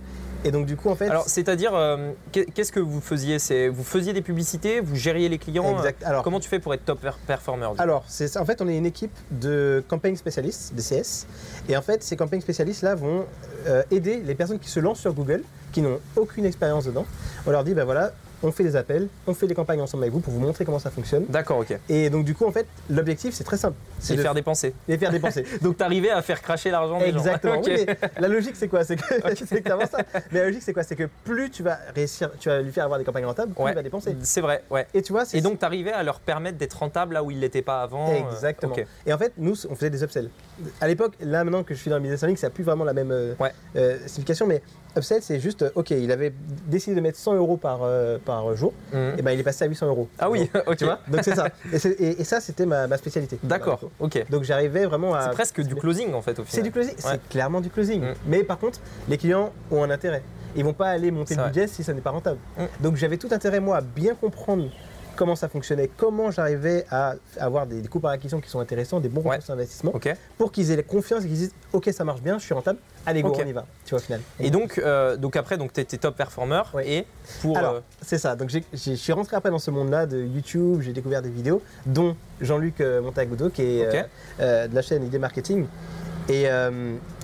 Et 0.44 0.50
donc, 0.50 0.66
du 0.66 0.74
coup, 0.76 0.88
en 0.90 0.96
fait. 0.96 1.08
Alors, 1.08 1.22
c'est-à-dire, 1.28 1.70
euh, 1.72 2.10
qu'est- 2.32 2.46
qu'est-ce 2.46 2.72
que 2.72 2.80
vous 2.80 3.00
faisiez? 3.00 3.38
C'est 3.38 3.68
Vous 3.68 3.84
faisiez 3.84 4.12
des 4.12 4.22
publicités, 4.22 4.80
vous 4.80 4.96
gériez 4.96 5.28
les 5.28 5.38
clients? 5.38 5.76
Exact. 5.78 6.02
Alors, 6.02 6.24
Comment 6.24 6.40
tu 6.40 6.48
fais 6.48 6.58
pour 6.58 6.74
être 6.74 6.84
top 6.84 7.00
per- 7.00 7.10
performer 7.28 7.68
Alors, 7.78 8.02
c'est 8.08 8.26
ça. 8.26 8.42
En 8.42 8.44
fait, 8.44 8.60
on 8.60 8.66
est 8.66 8.76
une 8.76 8.84
équipe 8.86 9.16
de 9.30 9.84
campaign 9.86 10.16
spécialistes, 10.16 10.74
DCS. 10.74 11.28
Et 11.68 11.76
en 11.76 11.82
fait, 11.82 12.02
ces 12.02 12.16
campaign 12.16 12.40
spécialistes-là 12.40 12.96
vont 12.96 13.24
euh, 13.68 13.84
aider 13.92 14.20
les 14.26 14.34
personnes 14.34 14.58
qui 14.58 14.68
se 14.68 14.80
lancent 14.80 14.98
sur 14.98 15.14
Google, 15.14 15.44
qui 15.72 15.82
n'ont 15.82 15.98
aucune 16.16 16.44
expérience 16.44 16.84
dedans. 16.84 17.06
On 17.46 17.50
leur 17.50 17.64
dit, 17.64 17.74
ben 17.74 17.84
voilà, 17.84 18.12
on 18.44 18.50
fait 18.50 18.64
des 18.64 18.74
appels, 18.74 19.06
on 19.28 19.34
fait 19.34 19.46
des 19.46 19.54
campagnes 19.54 19.80
ensemble 19.80 20.02
avec 20.02 20.12
vous 20.12 20.18
pour 20.20 20.32
vous 20.32 20.40
montrer 20.40 20.64
comment 20.64 20.80
ça 20.80 20.90
fonctionne. 20.90 21.24
D'accord, 21.28 21.58
ok. 21.58 21.78
Et 21.88 22.10
donc, 22.10 22.24
du 22.24 22.34
coup, 22.34 22.44
en 22.44 22.50
fait, 22.50 22.66
l'objectif, 22.90 23.32
c'est 23.34 23.44
très 23.44 23.56
simple. 23.56 23.76
C'est 24.00 24.16
de 24.16 24.22
faire 24.22 24.34
dépenser. 24.34 24.74
les 24.88 24.98
faire 24.98 25.12
dépenser. 25.12 25.44
Donc, 25.62 25.76
t'arrivais 25.76 26.10
à 26.10 26.20
faire 26.22 26.42
cracher 26.42 26.72
l'argent 26.72 26.98
des 26.98 27.12
gens. 27.12 27.18
Exactement. 27.18 27.52
Ok. 27.58 27.68
Oui, 27.68 27.84
mais 27.86 27.96
la 28.18 28.26
logique, 28.26 28.56
c'est 28.56 28.66
quoi? 28.66 28.82
C'est 28.84 28.96
que 28.96 29.02
c'est 29.36 29.52
exactement 29.52 29.86
ça. 29.86 29.98
Mais 30.32 30.40
la 30.40 30.46
logique, 30.46 30.62
c'est 30.62 30.72
quoi? 30.72 30.82
C'est 30.82 30.96
que 30.96 31.08
plus 31.24 31.50
tu 31.50 31.62
vas 31.62 31.78
réussir, 31.94 32.30
tu 32.40 32.48
vas 32.48 32.60
lui 32.60 32.72
faire 32.72 32.82
avoir 32.84 32.98
des 32.98 33.04
campagnes 33.04 33.26
rentables, 33.26 33.52
plus 33.52 33.62
Ouais. 33.62 33.70
il 33.70 33.74
va 33.76 33.82
dépenser. 33.82 34.16
C'est 34.22 34.40
vrai, 34.40 34.64
ouais. 34.70 34.88
Et 34.92 35.02
tu 35.02 35.12
vois, 35.12 35.24
c'est 35.24 35.38
Et 35.38 35.40
donc, 35.40 35.60
t'arrivais 35.60 35.92
à 35.92 36.02
leur 36.02 36.18
permettre 36.18 36.58
d'être 36.58 36.72
rentables 36.74 37.14
là 37.14 37.22
où 37.22 37.30
ils 37.30 37.38
l'étaient 37.38 37.62
pas 37.62 37.82
avant. 37.82 38.10
euh, 38.10 38.28
Exactement. 38.32 38.74
Et 39.06 39.12
en 39.12 39.18
fait, 39.18 39.32
nous, 39.38 39.54
on 39.70 39.74
faisait 39.76 39.90
des 39.90 40.02
upsells. 40.02 40.30
À 40.80 40.88
l'époque, 40.88 41.12
là 41.20 41.44
maintenant 41.44 41.62
que 41.62 41.74
je 41.74 41.80
suis 41.80 41.90
dans 41.90 41.96
le 41.96 42.02
business 42.02 42.22
en 42.24 42.26
ligne, 42.26 42.36
ça 42.36 42.48
n'a 42.48 42.50
plus 42.52 42.64
vraiment 42.64 42.84
la 42.84 42.92
même 42.92 43.10
euh, 43.12 43.34
Ouais. 43.38 43.52
euh, 43.76 43.98
signification, 44.06 44.46
mais 44.46 44.62
upsell, 44.96 45.22
c'est 45.22 45.40
juste, 45.40 45.62
euh, 45.62 45.70
ok, 45.74 45.90
il 45.90 46.10
avait 46.12 46.32
décidé 46.66 46.94
de 46.96 47.00
mettre 47.00 47.18
100 47.18 47.34
euros 47.34 47.56
par, 47.56 47.80
euh, 47.82 48.18
par 48.24 48.54
jour, 48.56 48.72
Mhm. 48.92 49.14
et 49.18 49.22
ben 49.22 49.30
il 49.32 49.40
est 49.40 49.42
passé 49.42 49.64
à 49.64 49.68
800 49.68 49.86
euros. 49.86 50.08
Ah 50.18 50.30
oui, 50.30 50.50
ok. 50.66 50.76
Tu 50.76 50.84
vois 50.84 50.98
Donc 51.08 51.20
c'est 51.24 51.34
ça. 51.34 51.48
Et, 51.72 51.78
c'est- 51.78 51.92
et- 52.00 52.20
et 52.20 52.24
ça, 52.24 52.40
c'était 52.40 52.66
ma, 52.66 52.86
ma 52.86 52.96
spécialité. 52.96 53.38
D'accord, 53.42 53.80
ok. 54.00 54.24
Donc 54.30 54.44
j'arrivais 54.44 54.86
vraiment 54.86 55.14
à. 55.14 55.22
C'est 55.28 55.30
presque 55.32 55.60
du 55.62 55.74
closing 55.74 56.12
en 56.14 56.22
fait 56.22 56.32
au 56.32 56.44
final. 56.44 56.48
C'est 56.48 56.62
du 56.62 56.70
closing, 56.72 56.94
Ouais. 56.94 57.00
c'est 57.02 57.28
clairement 57.28 57.60
du 57.60 57.70
closing. 57.70 58.02
Mm. 58.02 58.14
Mais 58.26 58.44
par 58.44 58.58
contre, 58.58 58.80
les 59.08 59.18
clients 59.18 59.52
ont 59.70 59.82
un 59.82 59.90
intérêt. 59.90 60.22
Ils 60.54 60.64
vont 60.64 60.74
pas 60.74 60.88
aller 60.90 61.10
monter 61.10 61.34
le 61.34 61.44
budget 61.44 61.66
si 61.66 61.82
ça 61.82 61.94
n'est 61.94 62.00
pas 62.02 62.10
rentable. 62.10 62.38
Mm. 62.58 62.62
Donc 62.82 62.96
j'avais 62.96 63.16
tout 63.16 63.28
intérêt 63.30 63.60
moi 63.60 63.78
à 63.78 63.80
bien 63.80 64.14
comprendre 64.14 64.64
comment 65.16 65.36
ça 65.36 65.48
fonctionnait, 65.48 65.90
comment 65.96 66.30
j'arrivais 66.30 66.84
à 66.90 67.14
avoir 67.38 67.66
des, 67.66 67.80
des 67.80 67.88
coûts 67.88 68.00
par 68.00 68.10
acquisition 68.12 68.40
qui 68.40 68.48
sont 68.50 68.60
intéressants, 68.60 69.00
des 69.00 69.08
bons 69.08 69.22
Ouais. 69.22 69.30
retours 69.30 69.44
sur 69.44 69.54
investissement, 69.54 69.92
Ok. 69.94 70.14
pour 70.38 70.50
qu'ils 70.52 70.70
aient 70.70 70.76
la 70.76 70.82
confiance 70.82 71.24
et 71.24 71.28
qu'ils 71.28 71.36
disent 71.36 71.54
ok 71.72 71.90
ça 71.92 72.04
marche 72.04 72.20
bien, 72.22 72.38
je 72.38 72.44
suis 72.44 72.54
rentable, 72.54 72.78
allez 73.06 73.22
go 73.22 73.28
Ok. 73.28 73.40
on 73.44 73.46
y 73.48 73.52
va. 73.52 73.66
Tu 73.84 73.90
vois 73.90 73.98
au 73.98 74.02
final. 74.02 74.20
Et 74.40 74.50
donc, 74.50 74.78
euh, 74.78 75.16
donc 75.16 75.36
après, 75.36 75.56
donc 75.58 75.72
t'étais 75.72 75.98
top 75.98 76.16
performer 76.16 76.62
Ouais. 76.74 76.88
et 76.88 77.06
pour. 77.40 77.56
Alors, 77.58 77.74
euh, 77.74 77.80
c'est 78.00 78.18
ça. 78.18 78.36
Donc, 78.36 78.50
je 78.50 78.94
suis 78.94 79.12
rentré 79.12 79.36
après 79.36 79.50
dans 79.50 79.58
ce 79.58 79.70
monde-là 79.70 80.06
de 80.06 80.18
YouTube. 80.22 80.80
J'ai 80.80 80.92
découvert 80.92 81.22
des 81.22 81.30
vidéos, 81.30 81.62
dont 81.86 82.16
Jean-Luc 82.40 82.80
euh, 82.80 83.00
Montagudo, 83.02 83.48
qui 83.50 83.62
est 83.62 84.06
euh, 84.40 84.68
de 84.68 84.74
la 84.74 84.82
chaîne 84.82 85.04
Idée 85.04 85.18
Marketing. 85.18 85.66
Et, 86.28 86.46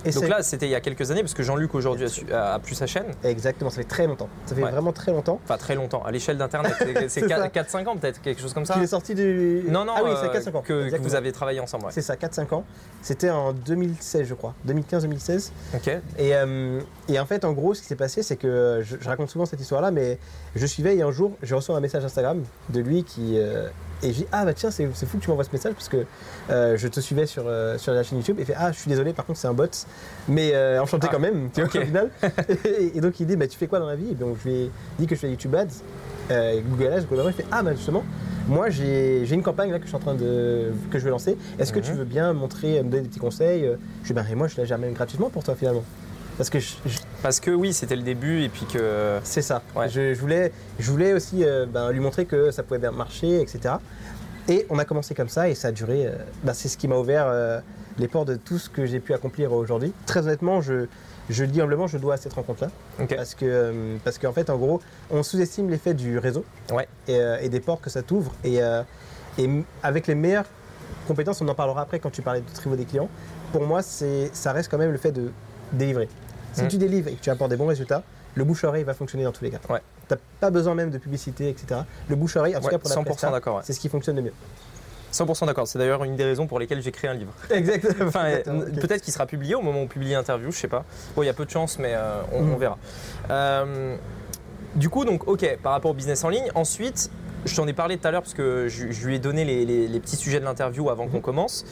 et 0.05 0.11
donc 0.11 0.27
là, 0.27 0.41
c'était 0.43 0.65
il 0.67 0.71
y 0.71 0.75
a 0.75 0.81
quelques 0.81 1.11
années 1.11 1.21
parce 1.21 1.33
que 1.33 1.43
Jean-Luc 1.43 1.73
aujourd'hui 1.75 2.05
a, 2.33 2.59
plus 2.59 2.75
sa 2.75 2.87
chaîne. 2.87 3.05
exactement, 3.23 3.69
ça 3.69 3.77
fait 3.77 3.83
très 3.87 4.07
longtemps. 4.07 4.29
Ça 4.45 4.55
fait 4.55 4.63
Ouais. 4.63 4.71
vraiment 4.71 4.91
très 4.91 5.11
longtemps. 5.11 5.39
Enfin, 5.43 5.57
très 5.57 5.75
longtemps. 5.75 6.03
À 6.03 6.11
l'échelle 6.11 6.37
d'Internet, 6.37 6.73
c'est- 6.79 6.93
c'est 7.09 7.21
C'est 7.21 7.27
ça. 7.29 7.47
4-5 7.49 7.87
ans 7.87 7.97
peut-être, 7.97 8.21
quelque 8.21 8.41
chose 8.41 8.53
comme 8.53 8.65
ça. 8.65 8.73
Qu'il 8.75 8.83
est 8.83 8.87
sorti 8.87 9.15
du. 9.15 9.63
Non, 9.69 9.85
non, 9.85 9.93
Ah 9.95 10.01
oui, 10.03 10.11
euh, 10.11 10.15
c'est 10.21 10.29
4-5 10.31 10.55
ans. 10.55 10.61
que, 10.61 10.97
vous 10.97 11.15
avez 11.15 11.31
travaillé 11.31 11.59
ensemble. 11.59 11.85
ouais. 11.85 11.91
C'est 11.93 12.01
ça, 12.01 12.15
4-5 12.15 12.53
ans. 12.53 12.63
C'était 13.01 13.29
en 13.29 13.53
2016, 13.53 14.27
je 14.27 14.33
crois. 14.33 14.53
2015-2016. 14.67 15.51
Ok. 15.75 15.87
Et, 16.17 16.35
euh, 16.35 16.81
et 17.07 17.19
en 17.19 17.25
fait, 17.25 17.45
en 17.45 17.53
gros, 17.53 17.73
ce 17.73 17.81
qui 17.81 17.87
s'est 17.87 17.95
passé, 17.95 18.23
c'est 18.23 18.35
que 18.35 18.81
je, 18.83 18.97
je 18.99 19.07
raconte 19.09 19.29
souvent 19.29 19.45
cette 19.45 19.61
histoire-là, 19.61 19.91
mais 19.91 20.17
je 20.55 20.65
suivais 20.65 20.95
et 20.97 21.01
un 21.01 21.11
jour, 21.11 21.31
je 21.43 21.55
reçois 21.55 21.75
un 21.77 21.79
message 21.81 22.03
Instagram 22.05 22.43
de 22.69 22.79
lui 22.79 23.03
qui. 23.03 23.37
euh, 23.37 23.67
et 24.01 24.13
je 24.13 24.19
dis 24.19 24.27
Ah, 24.31 24.45
bah 24.45 24.53
tiens, 24.53 24.71
c'est 24.71 24.85
fou 24.93 25.17
que 25.17 25.23
tu 25.23 25.29
m'envoies 25.29 25.43
ce 25.43 25.51
message 25.51 25.73
parce 25.73 25.89
que 25.89 26.05
euh, 26.49 26.77
je 26.77 26.87
te 26.87 27.01
suivais 27.01 27.25
sur, 27.25 27.43
euh, 27.47 27.77
sur 27.77 27.91
la 27.93 28.03
chaîne 28.03 28.17
YouTube. 28.19 28.37
Et 28.39 28.43
il 28.43 28.45
fait 28.45 28.55
Ah, 28.57 28.71
je 28.71 28.79
suis 28.79 28.89
désolé, 28.89 29.11
par 29.13 29.25
contre, 29.25 29.39
c'est 29.39 29.47
un 29.47 29.53
bot, 29.53 29.65
mais 30.27 30.51
euh, 30.53 30.81
enchanté 30.81 31.07
Ah, 31.09 31.13
quand 31.13 31.19
même, 31.19 31.49
tu 31.53 31.61
vois, 31.61 31.81
au 31.81 31.85
final. 31.85 32.09
et, 32.65 32.97
et 32.97 33.01
donc, 33.01 33.19
il 33.19 33.25
dit 33.27 33.35
bah, 33.35 33.47
Tu 33.47 33.57
fais 33.57 33.67
quoi 33.67 33.79
dans 33.79 33.87
la 33.87 33.95
vie? 33.95 34.11
Et 34.11 34.15
donc, 34.15 34.37
je 34.43 34.49
lui 34.49 34.55
ai 34.55 34.71
dit 34.99 35.07
que 35.07 35.15
je 35.15 35.19
fais 35.21 35.29
YouTube 35.29 35.55
Ads, 35.55 35.67
euh, 36.31 36.59
Google 36.69 36.93
Ads, 36.93 37.01
Google 37.09 37.21
Ads. 37.21 37.29
Il 37.29 37.33
fait 37.33 37.45
Ah, 37.51 37.63
bah 37.63 37.73
justement, 37.73 38.03
moi, 38.47 38.69
j'ai 38.69 39.27
une 39.31 39.43
campagne 39.43 39.71
là 39.71 39.77
que 39.79 39.83
je 39.85 39.89
suis 39.89 39.95
en 39.97 39.99
train 39.99 40.15
de. 40.15 40.71
que 40.91 40.99
je 40.99 41.03
veux 41.05 41.09
lancer. 41.11 41.37
Est-ce 41.57 41.73
que 41.73 41.79
tu 41.79 41.91
Mhm. 41.91 41.97
veux 41.97 42.05
bien 42.05 42.33
me 42.33 42.39
montrer, 42.39 42.81
me 42.83 42.89
donner 42.89 43.03
des 43.03 43.09
petits 43.09 43.19
conseils? 43.19 43.69
Je 44.03 44.07
dis 44.07 44.13
Bah, 44.13 44.23
et 44.29 44.35
moi, 44.35 44.47
je 44.47 44.57
la 44.57 44.65
gère 44.65 44.77
même 44.77 44.93
gratuitement 44.93 45.29
pour 45.29 45.43
toi, 45.43 45.55
finalement. 45.55 45.83
Parce 46.37 46.49
que 46.49 46.59
je- 46.59 46.75
je, 46.85 46.99
Parce 47.21 47.39
que 47.41 47.51
oui, 47.51 47.73
c'était 47.73 47.97
le 47.97 48.01
début 48.01 48.43
et 48.43 48.49
puis 48.49 48.65
que. 48.71 49.17
c'est 49.23 49.41
ça. 49.41 49.61
Ouais. 49.75 49.89
Je, 49.89 50.13
je 50.13 50.19
voulais, 50.21 50.51
je 50.79 50.89
voulais 50.89 51.11
aussi 51.13 51.43
euh, 51.43 51.65
ben, 51.65 51.91
lui 51.91 51.99
montrer 51.99 52.23
que 52.25 52.49
ça 52.51 52.63
pouvait 52.63 52.79
bien 52.79 52.91
marcher, 52.91 53.41
etc. 53.41 53.75
Et 54.47 54.65
on 54.69 54.79
a 54.79 54.85
commencé 54.85 55.13
comme 55.13 55.27
ça 55.29 55.49
et 55.49 55.53
ça 55.55 55.67
a 55.67 55.71
duré. 55.71 56.05
euh, 56.07 56.11
ben, 56.43 56.53
c'est 56.53 56.69
ce 56.69 56.77
qui 56.77 56.87
m'a 56.87 56.95
ouvert 56.95 57.25
les 57.99 58.07
portes 58.07 58.27
de 58.29 58.35
tout 58.35 58.57
ce 58.57 58.69
que 58.69 58.85
j'ai 58.85 58.99
pu 58.99 59.13
accomplir 59.13 59.51
aujourd'hui. 59.53 59.93
Très 60.05 60.21
honnêtement, 60.21 60.61
je, 60.61 60.85
je 61.29 61.43
le 61.43 61.49
dis 61.51 61.61
humblement, 61.61 61.87
je 61.87 61.97
dois 61.97 62.15
à 62.15 62.17
cette 62.17 62.33
rencontre-là. 62.33 62.71
Parce 63.15 63.35
que, 63.35 63.45
euh, 63.45 63.97
parce 64.03 64.17
qu'en 64.17 64.31
fait, 64.31 64.49
en 64.49 64.57
gros, 64.57 64.81
on 65.11 65.21
sous-estime 65.21 65.69
l'effet 65.69 65.93
du 65.93 66.17
réseau 66.17 66.45
Ouais. 66.71 66.87
et, 67.07 67.15
euh, 67.19 67.37
et 67.41 67.49
des 67.49 67.59
portes 67.59 67.81
que 67.81 67.89
ça 67.89 68.01
t'ouvre. 68.01 68.33
Et, 68.43 68.61
euh, 68.63 68.81
et 69.37 69.49
avec 69.83 70.07
les 70.07 70.15
meilleures 70.15 70.45
compétences, 71.07 71.41
on 71.41 71.47
en 71.47 71.55
parlera 71.55 71.81
après 71.81 71.99
quand 71.99 72.09
tu 72.09 72.21
parlais 72.21 72.41
du 72.41 72.51
trivo 72.51 72.75
des 72.75 72.85
clients. 72.85 73.09
Pour 73.51 73.63
moi, 73.65 73.81
c'est, 73.81 74.29
ça 74.33 74.53
reste 74.53 74.71
quand 74.71 74.77
même 74.77 74.91
le 74.91 74.97
fait 74.97 75.11
de 75.11 75.31
délivrer. 75.73 76.07
Si 76.53 76.63
Mhm. 76.63 76.67
tu 76.69 76.77
délivres 76.77 77.07
et 77.09 77.13
que 77.13 77.21
tu 77.21 77.29
apportes 77.29 77.51
des 77.51 77.57
bons 77.57 77.67
résultats, 77.67 78.03
le 78.35 78.43
bouche-oreille 78.43 78.83
va 78.83 78.93
fonctionner 78.93 79.23
dans 79.23 79.31
tous 79.31 79.43
les 79.43 79.49
cas. 79.51 79.59
Ouais. 79.69 79.81
Tu 80.07 80.13
n'as 80.13 80.19
pas 80.39 80.49
besoin 80.49 80.73
même 80.75 80.89
de 80.89 80.97
publicité, 80.97 81.49
etc. 81.49 81.81
Le 82.07 82.15
bouche-oreille, 82.15 82.55
en 82.55 82.59
tout 82.59 82.65
Ouais, 82.65 82.71
cas 82.71 82.77
pour 82.79 82.89
la 82.89 82.95
100% 82.95 83.03
presta, 83.03 83.31
d'accord. 83.31 83.57
ouais. 83.57 83.61
c'est 83.65 83.73
ce 83.73 83.79
qui 83.79 83.89
fonctionne 83.89 84.15
le 84.15 84.21
mieux. 84.23 84.33
100% 85.11 85.45
d'accord. 85.47 85.67
C'est 85.67 85.79
d'ailleurs 85.79 86.03
une 86.03 86.15
des 86.15 86.23
raisons 86.25 86.47
pour 86.47 86.59
lesquelles 86.59 86.81
j'ai 86.81 86.91
créé 86.91 87.09
un 87.09 87.13
livre. 87.13 87.31
Exactement. 87.51 88.07
Enfin, 88.07 88.25
euh, 88.25 88.65
peut-être 88.79 89.01
qu'il 89.01 89.13
sera 89.13 89.25
publié 89.25 89.55
au 89.55 89.61
moment 89.61 89.79
où 89.79 89.83
on 89.83 89.87
publie 89.87 90.11
l'interview, 90.11 90.51
je 90.51 90.57
sais 90.57 90.67
pas. 90.67 90.85
Bon, 91.15 91.23
il 91.23 91.25
y 91.25 91.29
a 91.29 91.33
peu 91.33 91.45
de 91.45 91.49
chance, 91.51 91.79
mais 91.79 91.93
euh, 91.93 92.21
on, 92.31 92.43
Mm. 92.43 92.53
on 92.53 92.57
verra. 92.57 92.77
Euh, 93.31 93.95
du 94.75 94.89
coup, 94.89 95.05
donc, 95.05 95.27
ok, 95.27 95.57
par 95.63 95.71
rapport 95.73 95.91
au 95.91 95.95
business 95.95 96.23
en 96.23 96.29
ligne. 96.29 96.49
Ensuite, 96.55 97.09
je 97.45 97.55
t'en 97.55 97.67
ai 97.67 97.73
parlé 97.73 97.97
tout 97.97 98.07
à 98.07 98.11
l'heure 98.11 98.21
parce 98.21 98.33
que 98.33 98.67
je, 98.67 98.91
je 98.91 99.07
lui 99.07 99.15
ai 99.15 99.19
donné 99.19 99.45
les, 99.45 99.65
les- 99.65 99.87
les 99.87 99.99
petits 99.99 100.15
sujets 100.17 100.39
de 100.39 100.45
l'interview 100.45 100.89
avant 100.89 101.05
Mhm. 101.05 101.11
qu'on 101.11 101.21
commence. 101.21 101.65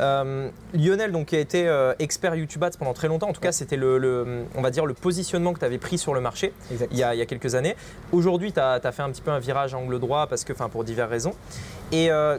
Euh, 0.00 0.48
Lionel, 0.72 1.12
donc, 1.12 1.26
qui 1.26 1.36
a 1.36 1.40
été 1.40 1.68
euh, 1.68 1.92
expert 1.98 2.34
YouTube 2.34 2.64
Ads 2.64 2.78
pendant 2.78 2.94
très 2.94 3.06
longtemps. 3.06 3.28
En 3.28 3.32
tout 3.34 3.40
cas, 3.40 3.52
c'était 3.52 3.76
le, 3.76 3.98
le- 3.98 4.44
on 4.56 4.62
va 4.62 4.70
dire, 4.70 4.86
le 4.86 4.94
positionnement 4.94 5.52
que 5.52 5.58
tu 5.58 5.64
avais 5.66 5.76
pris 5.78 5.98
sur 5.98 6.14
le 6.14 6.20
marché 6.22 6.54
il 6.90 6.96
y 6.96 7.02
a, 7.02 7.14
il 7.14 7.18
y 7.18 7.22
a 7.22 7.26
quelques 7.26 7.54
années. 7.54 7.76
Aujourd'hui, 8.12 8.50
tu 8.52 8.60
as, 8.60 8.80
fait 8.92 9.02
un 9.02 9.10
petit 9.10 9.20
peu 9.20 9.30
un 9.30 9.38
virage 9.38 9.74
à 9.74 9.78
angle 9.78 9.98
droit 10.00 10.26
parce 10.26 10.44
que, 10.44 10.52
enfin, 10.54 10.68
pour 10.70 10.84
diverses 10.84 11.10
raisons. 11.10 11.34
Et 11.92 12.10
euh, 12.10 12.38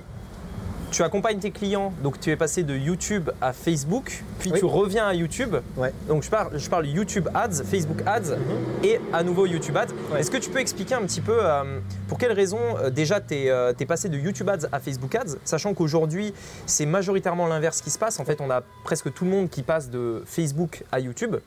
tu 0.91 1.03
accompagnes 1.03 1.39
tes 1.39 1.51
clients, 1.51 1.93
donc 2.03 2.19
tu 2.19 2.29
es 2.29 2.35
passé 2.35 2.63
de 2.63 2.75
YouTube 2.75 3.29
à 3.41 3.53
Facebook, 3.53 4.23
puis 4.39 4.51
Oui. 4.51 4.59
tu 4.59 4.65
reviens 4.65 5.07
à 5.07 5.13
YouTube. 5.13 5.55
Ouais. 5.77 5.93
Donc 6.07 6.23
je 6.23 6.29
parle, 6.29 6.57
je 6.59 6.69
parle 6.69 6.85
YouTube 6.87 7.29
Ads, 7.33 7.63
Facebook 7.63 8.01
Ads 8.05 8.37
et 8.83 8.99
à 9.13 9.23
nouveau 9.23 9.45
YouTube 9.45 9.75
Ads. 9.77 9.87
Ouais. 10.11 10.19
Est-ce 10.19 10.29
que 10.29 10.37
tu 10.37 10.49
peux 10.49 10.59
expliquer 10.59 10.95
un 10.95 11.01
petit 11.03 11.21
peu 11.21 11.37
euh, 11.39 11.79
pour 12.07 12.17
quelles 12.17 12.33
raisons 12.33 12.59
euh, 12.77 12.89
déjà 12.89 13.19
tu 13.21 13.33
es, 13.35 13.85
passé 13.87 14.09
de 14.09 14.17
YouTube 14.17 14.49
Ads 14.49 14.67
à 14.71 14.79
Facebook 14.79 15.15
Ads, 15.15 15.37
sachant 15.45 15.73
qu'aujourd'hui 15.73 16.33
c'est 16.65 16.85
majoritairement 16.85 17.47
l'inverse 17.47 17.81
qui 17.81 17.89
se 17.89 17.97
passe. 17.97 18.19
En 18.19 18.25
fait, 18.25 18.41
on 18.41 18.49
a 18.51 18.61
presque 18.83 19.13
tout 19.13 19.23
le 19.25 19.31
monde 19.31 19.49
qui 19.49 19.63
passe 19.63 19.89
de 19.89 20.23
Facebook 20.25 20.83
à 20.91 20.99
YouTube. 20.99 21.37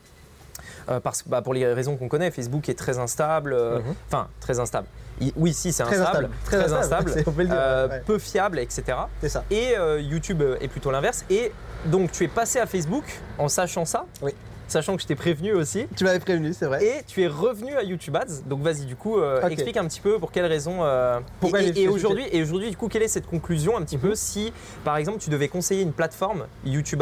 Euh, 0.89 0.99
parce 0.99 1.23
que 1.23 1.29
bah, 1.29 1.41
pour 1.41 1.53
les 1.53 1.65
raisons 1.73 1.97
qu'on 1.97 2.07
connaît, 2.07 2.29
Facebook 2.31 2.69
est 2.69 2.75
très 2.77 2.99
instable, 2.99 3.53
euh, 3.53 3.79
Mhm. 3.79 3.95
enfin 4.07 4.27
très 4.39 4.59
instable. 4.59 4.87
Oui, 5.35 5.53
si, 5.53 5.71
c'est 5.71 5.83
instable, 5.83 6.01
instable. 6.03 6.29
Très 6.45 6.73
instable, 6.73 7.11
c'est- 7.11 7.23
on 7.27 7.31
peut 7.31 7.41
le 7.43 7.47
dire, 7.47 7.57
euh, 7.59 7.87
ouais. 7.87 8.01
peu 8.05 8.19
fiable, 8.19 8.59
etc. 8.59 8.83
C'est 9.21 9.29
ça. 9.29 9.43
Et 9.49 9.77
euh, 9.77 9.99
YouTube 10.01 10.43
est 10.59 10.67
plutôt 10.67 10.91
l'inverse. 10.91 11.23
Et 11.29 11.51
donc 11.85 12.11
tu 12.11 12.23
es 12.23 12.27
passé 12.27 12.59
à 12.59 12.65
Facebook 12.65 13.03
en 13.37 13.47
sachant 13.47 13.85
ça, 13.85 14.05
Oui. 14.21 14.33
Sachant 14.67 14.95
que 14.95 15.01
je 15.01 15.07
t'ai 15.07 15.15
prévenu 15.15 15.53
aussi. 15.53 15.87
Tu 15.95 16.03
m'avais 16.03 16.19
prévenu, 16.19 16.53
c'est 16.53 16.65
vrai. 16.65 16.83
Et 16.85 17.03
tu 17.07 17.21
es 17.23 17.27
revenu 17.27 17.73
à 17.75 17.83
YouTube 17.83 18.15
Ads. 18.15 18.43
Donc 18.47 18.61
vas-y, 18.61 18.85
du 18.85 18.95
coup, 18.95 19.19
euh, 19.19 19.41
explique 19.47 19.77
un 19.77 19.85
petit 19.87 20.01
peu 20.01 20.19
pour 20.19 20.31
quelles 20.31 20.45
raisons. 20.45 20.79
euh, 20.83 21.19
Pourquoi 21.39 21.61
et, 21.61 21.71
et- 21.75 21.87
aujourd'hui, 21.87 22.25
et 22.31 22.41
aujourd'hui, 22.41 22.69
du 22.69 22.77
coup, 22.77 22.87
quelle 22.87 23.03
est 23.03 23.07
cette 23.07 23.27
conclusion 23.27 23.77
un 23.77 23.81
petit 23.81 23.95
Mhm. 23.97 24.01
peu 24.01 24.15
si, 24.15 24.51
par 24.83 24.97
exemple, 24.97 25.19
tu 25.19 25.29
devais 25.29 25.47
conseiller 25.47 25.81
une 25.83 25.93
plateforme 25.93 26.45
YouTube, 26.65 27.01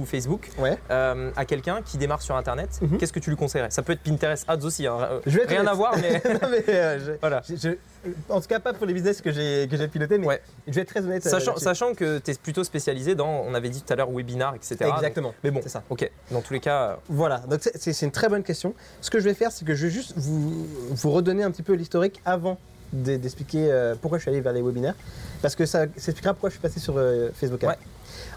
ou 0.00 0.04
Facebook 0.04 0.50
Ouais. 0.58 0.78
euh, 0.90 1.30
à 1.36 1.44
quelqu'un 1.44 1.80
qui 1.84 1.98
démarre 1.98 2.22
sur 2.22 2.36
Internet, 2.36 2.78
Mhm. 2.82 2.98
qu'est-ce 2.98 3.12
que 3.12 3.18
tu 3.20 3.30
lui 3.30 3.36
conseillerais? 3.36 3.70
Ça 3.70 3.82
peut 3.82 3.92
être 3.92 4.02
Pinterest 4.02 4.44
Ads 4.48 4.64
aussi, 4.64 4.86
hein, 4.86 4.96
Je 5.26 5.36
vais 5.36 5.42
être 5.44 5.50
rien 5.50 5.66
à 5.66 5.74
voir, 5.74 5.94
mais 6.00 6.22
non, 6.42 6.48
mais, 6.50 6.64
je- 6.66 7.12
voilà. 7.20 7.42
je- 7.48 7.56
je- 7.56 7.99
en 8.28 8.40
tout 8.40 8.46
cas, 8.48 8.60
pas 8.60 8.72
pour 8.72 8.86
les 8.86 8.94
business 8.94 9.20
que 9.20 9.30
j'ai 9.30 9.68
que 9.70 9.76
j'ai 9.76 9.88
piloté, 9.88 10.18
mais 10.18 10.26
Ouais. 10.26 10.42
je 10.66 10.72
vais 10.72 10.82
être 10.82 10.88
très 10.88 11.00
honnête. 11.00 11.24
euh, 11.26 11.30
Sachant, 11.30 11.56
sachant 11.56 11.94
que 11.94 12.18
tu 12.18 12.30
es 12.30 12.34
plutôt 12.34 12.64
spécialisé 12.64 13.14
dans, 13.14 13.44
on 13.46 13.54
avait 13.54 13.68
dit 13.68 13.82
tout 13.82 13.92
à 13.92 13.96
l'heure, 13.96 14.10
webinar, 14.10 14.54
etc. 14.54 14.76
Donc- 14.80 14.94
Exactement. 14.96 15.34
mais 15.44 15.50
bon, 15.50 15.60
C'est 15.62 15.68
ça. 15.68 15.82
ok. 15.90 16.10
Dans 16.30 16.40
tous 16.40 16.52
les 16.52 16.60
cas, 16.60 16.70
ça. 16.96 16.98
Voilà, 17.08 17.38
donc 17.40 17.60
c'est- 17.62 18.02
une 18.02 18.10
très 18.10 18.28
bonne 18.28 18.42
question. 18.42 18.74
Ce 19.00 19.10
que 19.10 19.18
je 19.20 19.24
vais 19.24 19.34
faire, 19.34 19.52
c'est 19.52 19.64
que 19.64 19.74
je 19.74 19.86
vais 19.86 19.92
juste 19.92 20.14
vous, 20.16 20.66
vous 20.90 21.10
redonner 21.10 21.42
un 21.42 21.50
petit 21.50 21.62
peu 21.62 21.74
l'historique 21.74 22.20
avant 22.24 22.58
de- 22.92 23.16
d'expliquer 23.16 23.70
euh, 23.70 23.94
pourquoi 24.00 24.18
je 24.18 24.22
suis 24.22 24.30
allé 24.30 24.40
vers 24.40 24.52
les 24.52 24.62
webinaires. 24.62 24.94
Parce 25.42 25.54
que 25.54 25.64
ça, 25.66 25.80
ça 25.96 26.10
expliquera 26.10 26.32
pourquoi 26.34 26.48
je 26.50 26.54
suis 26.54 26.60
passé 26.62 26.80
sur 26.80 26.94
euh, 26.96 27.30
Facebook 27.34 27.62
Ads. 27.64 27.68
Ouais. 27.68 27.76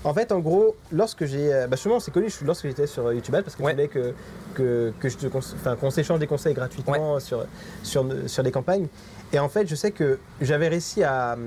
En 0.05 0.13
fait, 0.13 0.31
en 0.31 0.39
gros, 0.39 0.75
lorsque 0.91 1.25
j'ai. 1.25 1.53
euh, 1.53 1.67
Bah, 1.67 1.77
sûrement, 1.77 1.99
c'est 1.99 2.11
connu, 2.11 2.29
je- 2.29 2.45
lorsque 2.45 2.67
j'étais 2.67 2.87
sur 2.87 3.07
euh, 3.07 3.15
YouTube 3.15 3.33
Ads, 3.35 3.43
parce 3.43 3.55
que 3.55 3.63
Ouais. 3.63 3.71
tu 3.71 3.75
voulais 3.75 3.87
que, 3.87 4.13
que, 4.53 4.93
que 4.99 5.09
je 5.09 5.17
te 5.17 5.27
enfin, 5.37 5.75
qu'on 5.75 5.89
s'échange 5.91 6.19
des 6.19 6.27
conseils 6.27 6.53
gratuitement 6.53 7.19
sur, 7.19 7.45
sur, 7.83 8.05
sur 8.27 8.43
des 8.43 8.51
campagnes. 8.51 8.87
Et 9.31 9.39
en 9.39 9.49
fait, 9.49 9.65
je 9.67 9.75
sais 9.75 9.91
que 9.91 10.19
j'avais 10.41 10.67
réussi 10.67 11.03
à, 11.03 11.37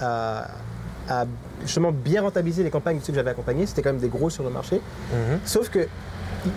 à, 0.00 0.48
à 1.08 1.24
justement 1.62 1.92
bien 1.92 2.22
rentabiliser 2.22 2.62
les 2.62 2.70
campagnes 2.70 2.98
de 2.98 3.02
ceux 3.04 3.12
que 3.12 3.18
j'avais 3.18 3.30
accompagnés. 3.30 3.66
C'était 3.66 3.82
quand 3.82 3.92
même 3.92 4.00
des 4.02 4.08
gros 4.08 4.28
sur 4.30 4.44
le 4.44 4.50
marché. 4.50 4.80
Mhm. 5.12 5.38
Sauf 5.46 5.70
que 5.70 5.86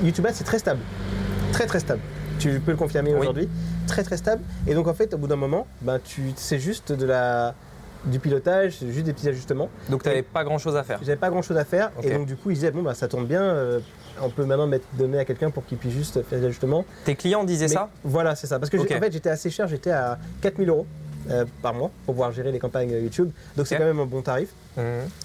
YouTube 0.04 0.26
Ads, 0.26 0.34
c'est 0.34 0.44
très 0.44 0.60
stable. 0.60 0.82
Très 1.54 1.66
très 1.66 1.80
stable. 1.80 2.02
Tu 2.40 2.60
peux 2.60 2.72
le 2.72 2.78
confirmer 2.78 3.14
Oui. 3.14 3.20
aujourd'hui. 3.22 3.50
Très 3.88 4.04
très 4.04 4.18
stable. 4.18 4.44
Et 4.68 4.74
donc 4.76 4.88
en 4.88 4.94
fait, 4.94 5.14
au 5.14 5.18
bout 5.18 5.28
d'un 5.28 5.38
moment, 5.38 5.66
ben, 5.82 5.98
tu, 6.04 6.34
c'est 6.36 6.60
juste 6.60 6.92
de 6.92 7.06
la, 7.06 7.56
du 8.06 8.20
pilotage, 8.20 8.78
juste 8.90 9.06
des 9.06 9.14
petits 9.14 9.28
ajustements. 9.28 9.70
Donc 9.90 10.04
tu 10.04 10.10
n'avais 10.10 10.22
pas 10.24 10.44
grand 10.44 10.58
chose 10.58 10.76
à 10.76 10.84
faire. 10.84 11.00
J'avais 11.02 11.18
pas 11.18 11.30
grand 11.30 11.42
chose 11.42 11.58
à 11.58 11.66
faire. 11.66 11.92
Et 12.04 12.12
donc 12.12 12.26
du 12.26 12.36
coup, 12.36 12.52
ils 12.52 12.56
disaient, 12.56 12.72
bon, 12.72 12.82
bah, 12.84 12.94
ça 12.94 13.08
tourne 13.08 13.26
bien. 13.26 13.42
euh, 13.42 13.80
on 14.22 14.30
peut 14.30 14.46
maintenant 14.46 14.66
mettre, 14.68 14.86
donner 14.94 15.20
à 15.20 15.26
quelqu'un 15.26 15.52
pour 15.52 15.66
qu'il 15.66 15.78
puisse 15.78 15.94
juste 15.94 16.24
faire 16.24 16.40
des 16.40 16.46
ajustements. 16.46 16.86
Tes 17.06 17.16
clients 17.16 17.44
disaient 17.44 17.66
Mais 17.66 17.74
ça? 17.74 17.90
Voilà, 18.04 18.36
c'est 18.36 18.48
ça. 18.48 18.58
Parce 18.60 18.70
que 18.72 18.78
en 18.78 18.84
fait, 19.00 19.12
j'étais 19.12 19.30
assez 19.30 19.50
cher, 19.50 19.68
j'étais 19.68 19.92
à 19.92 20.18
4000 20.42 20.70
euros. 20.70 20.88
euh, 21.30 21.46
par 21.62 21.74
mois 21.74 21.92
pour 22.06 22.16
pouvoir 22.16 22.32
gérer 22.32 22.52
les 22.52 22.60
campagnes 22.60 22.94
euh, 22.94 23.02
YouTube. 23.02 23.30
Donc 23.58 23.68
c'est 23.68 23.78
quand 23.78 23.84
même 23.86 24.00
un 24.00 24.06
bon 24.06 24.22
tarif. 24.22 24.50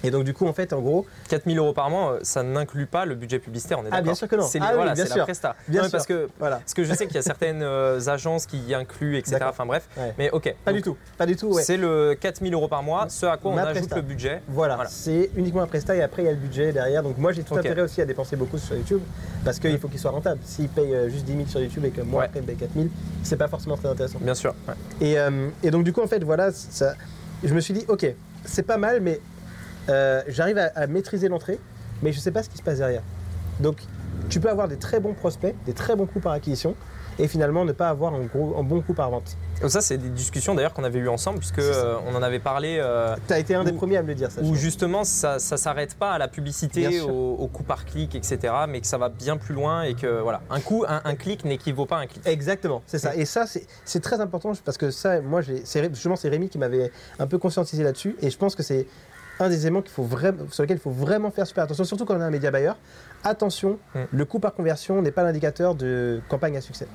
Et 0.03 0.11
donc 0.11 0.23
du 0.23 0.33
coup, 0.33 0.47
en 0.47 0.53
fait, 0.53 0.73
en 0.73 0.81
gros, 0.81 1.05
4000 1.29 1.57
euros 1.57 1.73
par 1.73 1.89
mois, 1.89 2.13
euh, 2.13 2.19
ça 2.23 2.43
n'inclut 2.43 2.85
pas 2.85 3.05
le 3.05 3.15
budget 3.15 3.39
publicitaire, 3.39 3.79
on 3.79 3.83
est 3.83 3.87
Ah, 3.87 3.91
d'accord 3.91 4.03
bien 4.03 4.15
sûr 4.15 4.27
que 4.27 4.35
non. 4.35 4.47
C'est 4.47 4.59
Ah 4.61 4.67
oui, 4.69 4.75
voilà, 4.75 4.93
bien 4.93 5.03
c'est 5.05 5.09
sûr. 5.11 5.19
la 5.19 5.23
presta. 5.25 5.55
Bien 5.67 5.81
Non, 5.81 5.87
sûr. 5.89 5.91
Parce 5.97 6.07
que, 6.07 6.29
voilà. 6.39 6.57
parce 6.57 6.73
que 6.73 6.83
je 6.83 6.93
sais 6.93 7.05
qu'il 7.05 7.15
y 7.15 7.19
a 7.19 7.21
certaines 7.23 7.61
euh, 7.63 7.99
agences 8.07 8.45
qui 8.45 8.57
y 8.59 8.73
incluent, 8.73 9.17
etc. 9.17 9.37
Enfin 9.49 9.65
bref. 9.65 9.87
Ouais. 9.97 10.13
Mais 10.17 10.29
ok. 10.31 10.53
Pas 10.65 10.71
Donc, 10.71 10.77
du 10.77 10.83
tout. 10.83 10.97
Pas 11.17 11.25
du 11.25 11.35
tout. 11.35 11.53
Ouais. 11.53 11.63
C'est 11.63 11.77
le 11.77 12.15
4000 12.19 12.53
euros 12.53 12.67
par 12.67 12.83
mois, 12.83 13.07
ce 13.09 13.25
à 13.25 13.37
quoi 13.37 13.51
on 13.51 13.55
Ma 13.55 13.61
ajoute 13.63 13.73
presta. 13.83 13.95
le 13.95 14.01
budget. 14.01 14.41
Voilà, 14.47 14.75
Voilà. 14.75 14.89
c'est 14.89 15.29
uniquement 15.35 15.61
un 15.61 15.67
prestat 15.67 15.95
et 15.95 16.01
après 16.01 16.23
il 16.23 16.25
y 16.25 16.29
a 16.29 16.31
le 16.31 16.37
budget 16.37 16.71
derrière. 16.73 17.03
Donc 17.03 17.17
moi 17.17 17.31
j'ai 17.31 17.43
tout 17.43 17.55
intérêt 17.55 17.81
aussi 17.81 18.01
à 18.01 18.05
dépenser 18.05 18.35
beaucoup 18.35 18.57
sur 18.57 18.75
YouTube 18.75 19.01
parce 19.45 19.59
qu'il 19.59 19.77
faut 19.79 19.87
qu'il 19.87 19.99
soit 19.99 20.11
rentable. 20.11 20.39
S'il 20.43 20.69
paye 20.69 20.93
euh, 20.93 21.09
juste 21.09 21.25
10 21.25 21.31
000 21.35 21.47
sur 21.47 21.59
YouTube 21.59 21.85
et 21.85 21.91
que 21.91 22.01
moi 22.01 22.21
Ouais. 22.21 22.25
après 22.25 22.39
il 22.39 22.45
paye 22.45 22.55
4 22.55 22.69
000, 22.75 22.87
c'est 23.23 23.37
pas 23.37 23.47
forcément 23.47 23.77
très 23.77 23.89
intéressant. 23.89 24.19
Bien 24.21 24.35
sûr. 24.35 24.53
Et, 25.01 25.17
euh, 25.19 25.49
et 25.63 25.71
donc 25.71 25.83
du 25.83 25.93
coup 25.93 26.01
en 26.01 26.07
fait 26.07 26.23
voilà, 26.23 26.51
ça, 26.51 26.93
je 27.43 27.53
me 27.53 27.59
suis 27.59 27.73
dit 27.73 27.85
ok, 27.87 28.05
c'est 28.45 28.63
pas 28.63 28.77
mal 28.77 28.99
mais 29.01 29.19
euh, 29.89 30.21
j'arrive 30.27 30.57
à, 30.57 30.71
à 30.75 30.87
maîtriser 30.87 31.27
l'entrée 31.29 31.59
mais 32.01 32.11
je 32.11 32.19
sais 32.19 32.31
pas 32.31 32.43
ce 32.43 32.49
qui 32.49 32.57
se 32.57 32.63
passe 32.63 32.77
derrière. 32.79 33.03
Donc 33.59 33.77
tu 34.29 34.39
peux 34.39 34.49
avoir 34.49 34.67
des 34.67 34.77
très 34.77 34.99
bons 34.99 35.13
prospects, 35.13 35.55
des 35.65 35.73
très 35.73 35.95
bons 35.95 36.05
coûts 36.05 36.19
par 36.19 36.33
acquisition 36.33 36.75
et 37.19 37.27
finalement 37.27 37.63
ne 37.63 37.71
pas 37.73 37.89
avoir 37.89 38.13
un, 38.15 38.21
gros, 38.21 38.57
un 38.57 38.63
bon 38.63 38.81
coût 38.81 38.93
par 38.95 39.11
vente. 39.11 39.37
Ça, 39.67 39.81
c'est 39.81 39.97
des 39.99 40.09
discussions 40.09 40.55
d'ailleurs 40.55 40.73
qu'on 40.73 40.83
avait 40.83 40.97
eues 40.97 41.07
ensemble, 41.07 41.37
puisque 41.39 41.59
euh, 41.59 41.95
on 42.07 42.15
en 42.15 42.23
avait 42.23 42.39
parlé. 42.39 42.79
euh, 42.81 43.15
Tu 43.27 43.33
as 43.33 43.39
été 43.39 43.53
un 43.53 43.63
des 43.63 43.71
premiers 43.71 43.97
à 43.97 44.01
me 44.01 44.07
le 44.07 44.15
dire 44.15 44.31
ça. 44.31 44.41
où 44.41 44.55
justement 44.55 45.03
ça, 45.03 45.37
ça 45.37 45.55
s'arrête 45.57 45.93
pas 45.95 46.11
à 46.13 46.17
la 46.17 46.27
publicité, 46.27 46.99
au, 47.01 47.35
au 47.35 47.47
coût 47.47 47.61
par 47.63 47.85
clic, 47.85 48.15
etc. 48.15 48.51
Mais 48.67 48.81
que 48.81 48.87
ça 48.87 48.97
va 48.97 49.09
bien 49.09 49.37
plus 49.37 49.53
loin 49.53 49.83
et 49.83 49.93
que 49.93 50.21
voilà, 50.21 50.41
un 50.49 50.59
coup, 50.59 50.83
un, 50.87 51.01
un 51.05 51.15
clic 51.15 51.45
n'équivaut 51.45 51.85
pas 51.85 51.97
à 51.97 51.99
un 52.01 52.07
clic. 52.07 52.25
Exactement, 52.25 52.81
c'est 52.87 52.97
ça. 52.99 53.15
Et 53.15 53.25
ça, 53.25 53.45
c'est 53.85 53.99
très 54.01 54.19
important 54.19 54.51
parce 54.65 54.77
que 54.79 54.89
ça, 54.89 55.21
moi, 55.21 55.41
justement, 55.41 56.15
c'est 56.15 56.29
Rémi 56.29 56.49
qui 56.49 56.57
m'avait 56.57 56.91
un 57.19 57.27
peu 57.27 57.37
conscientisé 57.37 57.83
là-dessus. 57.83 58.15
Et 58.23 58.31
je 58.31 58.37
pense 58.37 58.55
que 58.55 58.63
c'est 58.63 58.87
un 59.39 59.49
des 59.49 59.61
éléments 59.61 59.81
qu'il 59.81 59.91
faut 59.91 60.03
vraiment, 60.03 60.43
sur 60.51 60.63
lequel 60.63 60.77
il 60.77 60.81
faut 60.81 60.91
vraiment 60.91 61.31
faire 61.31 61.47
super 61.47 61.63
attention, 61.63 61.83
surtout 61.83 62.05
quand 62.05 62.15
on 62.15 62.21
est 62.21 62.23
un 62.23 62.29
média 62.29 62.51
buyer. 62.51 62.73
Attention, 63.23 63.79
Mm. 63.95 63.99
le 64.11 64.25
coût 64.25 64.39
par 64.39 64.53
conversion 64.53 65.01
n'est 65.01 65.11
pas 65.11 65.23
l'indicateur 65.23 65.75
de 65.75 66.21
campagne 66.29 66.57
à 66.57 66.61
succès. 66.61 66.87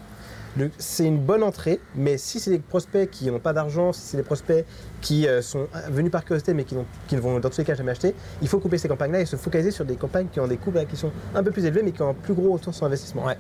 C'est 0.79 1.05
une 1.05 1.19
bonne 1.19 1.45
entrée, 1.45 1.79
mais 1.95 2.19
si 2.19 2.41
c'est 2.41 2.51
des 2.51 2.59
prospects 2.59 3.09
qui 3.11 3.31
n'ont 3.31 3.39
pas 3.39 3.53
d'argent, 3.53 3.93
si 3.93 4.01
c'est 4.01 4.17
des 4.17 4.25
prospects 4.25 4.65
qui 5.01 5.29
euh, 5.29 5.41
sont 5.41 5.69
venus 5.89 6.11
par 6.11 6.25
curiosité 6.25 6.53
mais 6.53 6.65
qui, 6.65 6.75
ne 6.75 7.21
vont 7.21 7.39
dans 7.39 7.49
tous 7.49 7.59
les 7.59 7.65
cas 7.65 7.77
jamais 7.77 7.93
acheter, 7.93 8.13
il 8.43 8.49
faut 8.49 8.59
couper 8.59 8.77
ces 8.77 8.89
campagnes-là 8.89 9.21
et 9.21 9.27
se 9.27 9.37
focaliser 9.37 9.71
sur 9.71 9.85
des 9.85 9.95
campagnes 9.95 10.27
qui 10.27 10.41
ont 10.41 10.49
des 10.49 10.57
coûts 10.57 10.73
qui 10.89 10.97
sont 10.97 11.13
un 11.35 11.45
peu 11.45 11.53
plus 11.53 11.65
élevés 11.65 11.83
mais 11.85 11.93
qui 11.93 12.03
ont 12.03 12.11
un 12.11 12.15
plus 12.15 12.35
gros 12.35 12.55
retour 12.55 12.75
sur 12.75 12.87
investissement. 12.87 13.25
Ouais. 13.25 13.37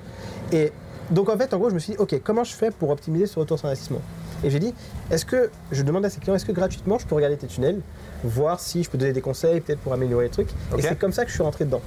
Et 0.53 0.73
donc 1.11 1.29
en 1.29 1.37
fait, 1.37 1.53
en 1.55 1.59
gros, 1.59 1.71
je 1.71 1.75
me 1.75 1.81
suis 1.81 1.95
dit, 1.95 1.99
ok, 1.99 2.21
comment 2.23 2.45
je 2.45 2.55
fais 2.55 2.71
pour 2.71 2.91
optimiser 2.91 3.27
ce 3.27 3.39
retour 3.39 3.59
sur 3.59 3.67
investissement? 3.67 4.03
Et 4.45 4.51
j'ai 4.51 4.59
dit, 4.59 4.75
est-ce 5.11 5.25
que 5.25 5.51
je 5.73 5.83
demande 5.83 6.05
à 6.05 6.11
ces 6.11 6.21
clients, 6.21 6.35
est-ce 6.35 6.45
que 6.45 6.53
gratuitement 6.53 6.99
je 6.99 7.07
peux 7.07 7.15
regarder 7.15 7.37
tes 7.37 7.47
tunnels, 7.47 7.81
voir 8.25 8.61
si 8.61 8.83
je 8.83 8.91
peux 8.91 8.99
donner 8.99 9.13
des 9.13 9.21
conseils, 9.21 9.61
peut-être 9.61 9.81
pour 9.81 9.93
améliorer 9.93 10.25
les 10.25 10.31
trucs. 10.31 10.51
Et 10.77 10.83
c'est 10.83 10.99
comme 10.99 11.13
ça 11.13 11.25
que 11.25 11.31
je 11.31 11.35
suis 11.35 11.43
rentré 11.43 11.65
dedans. 11.65 11.83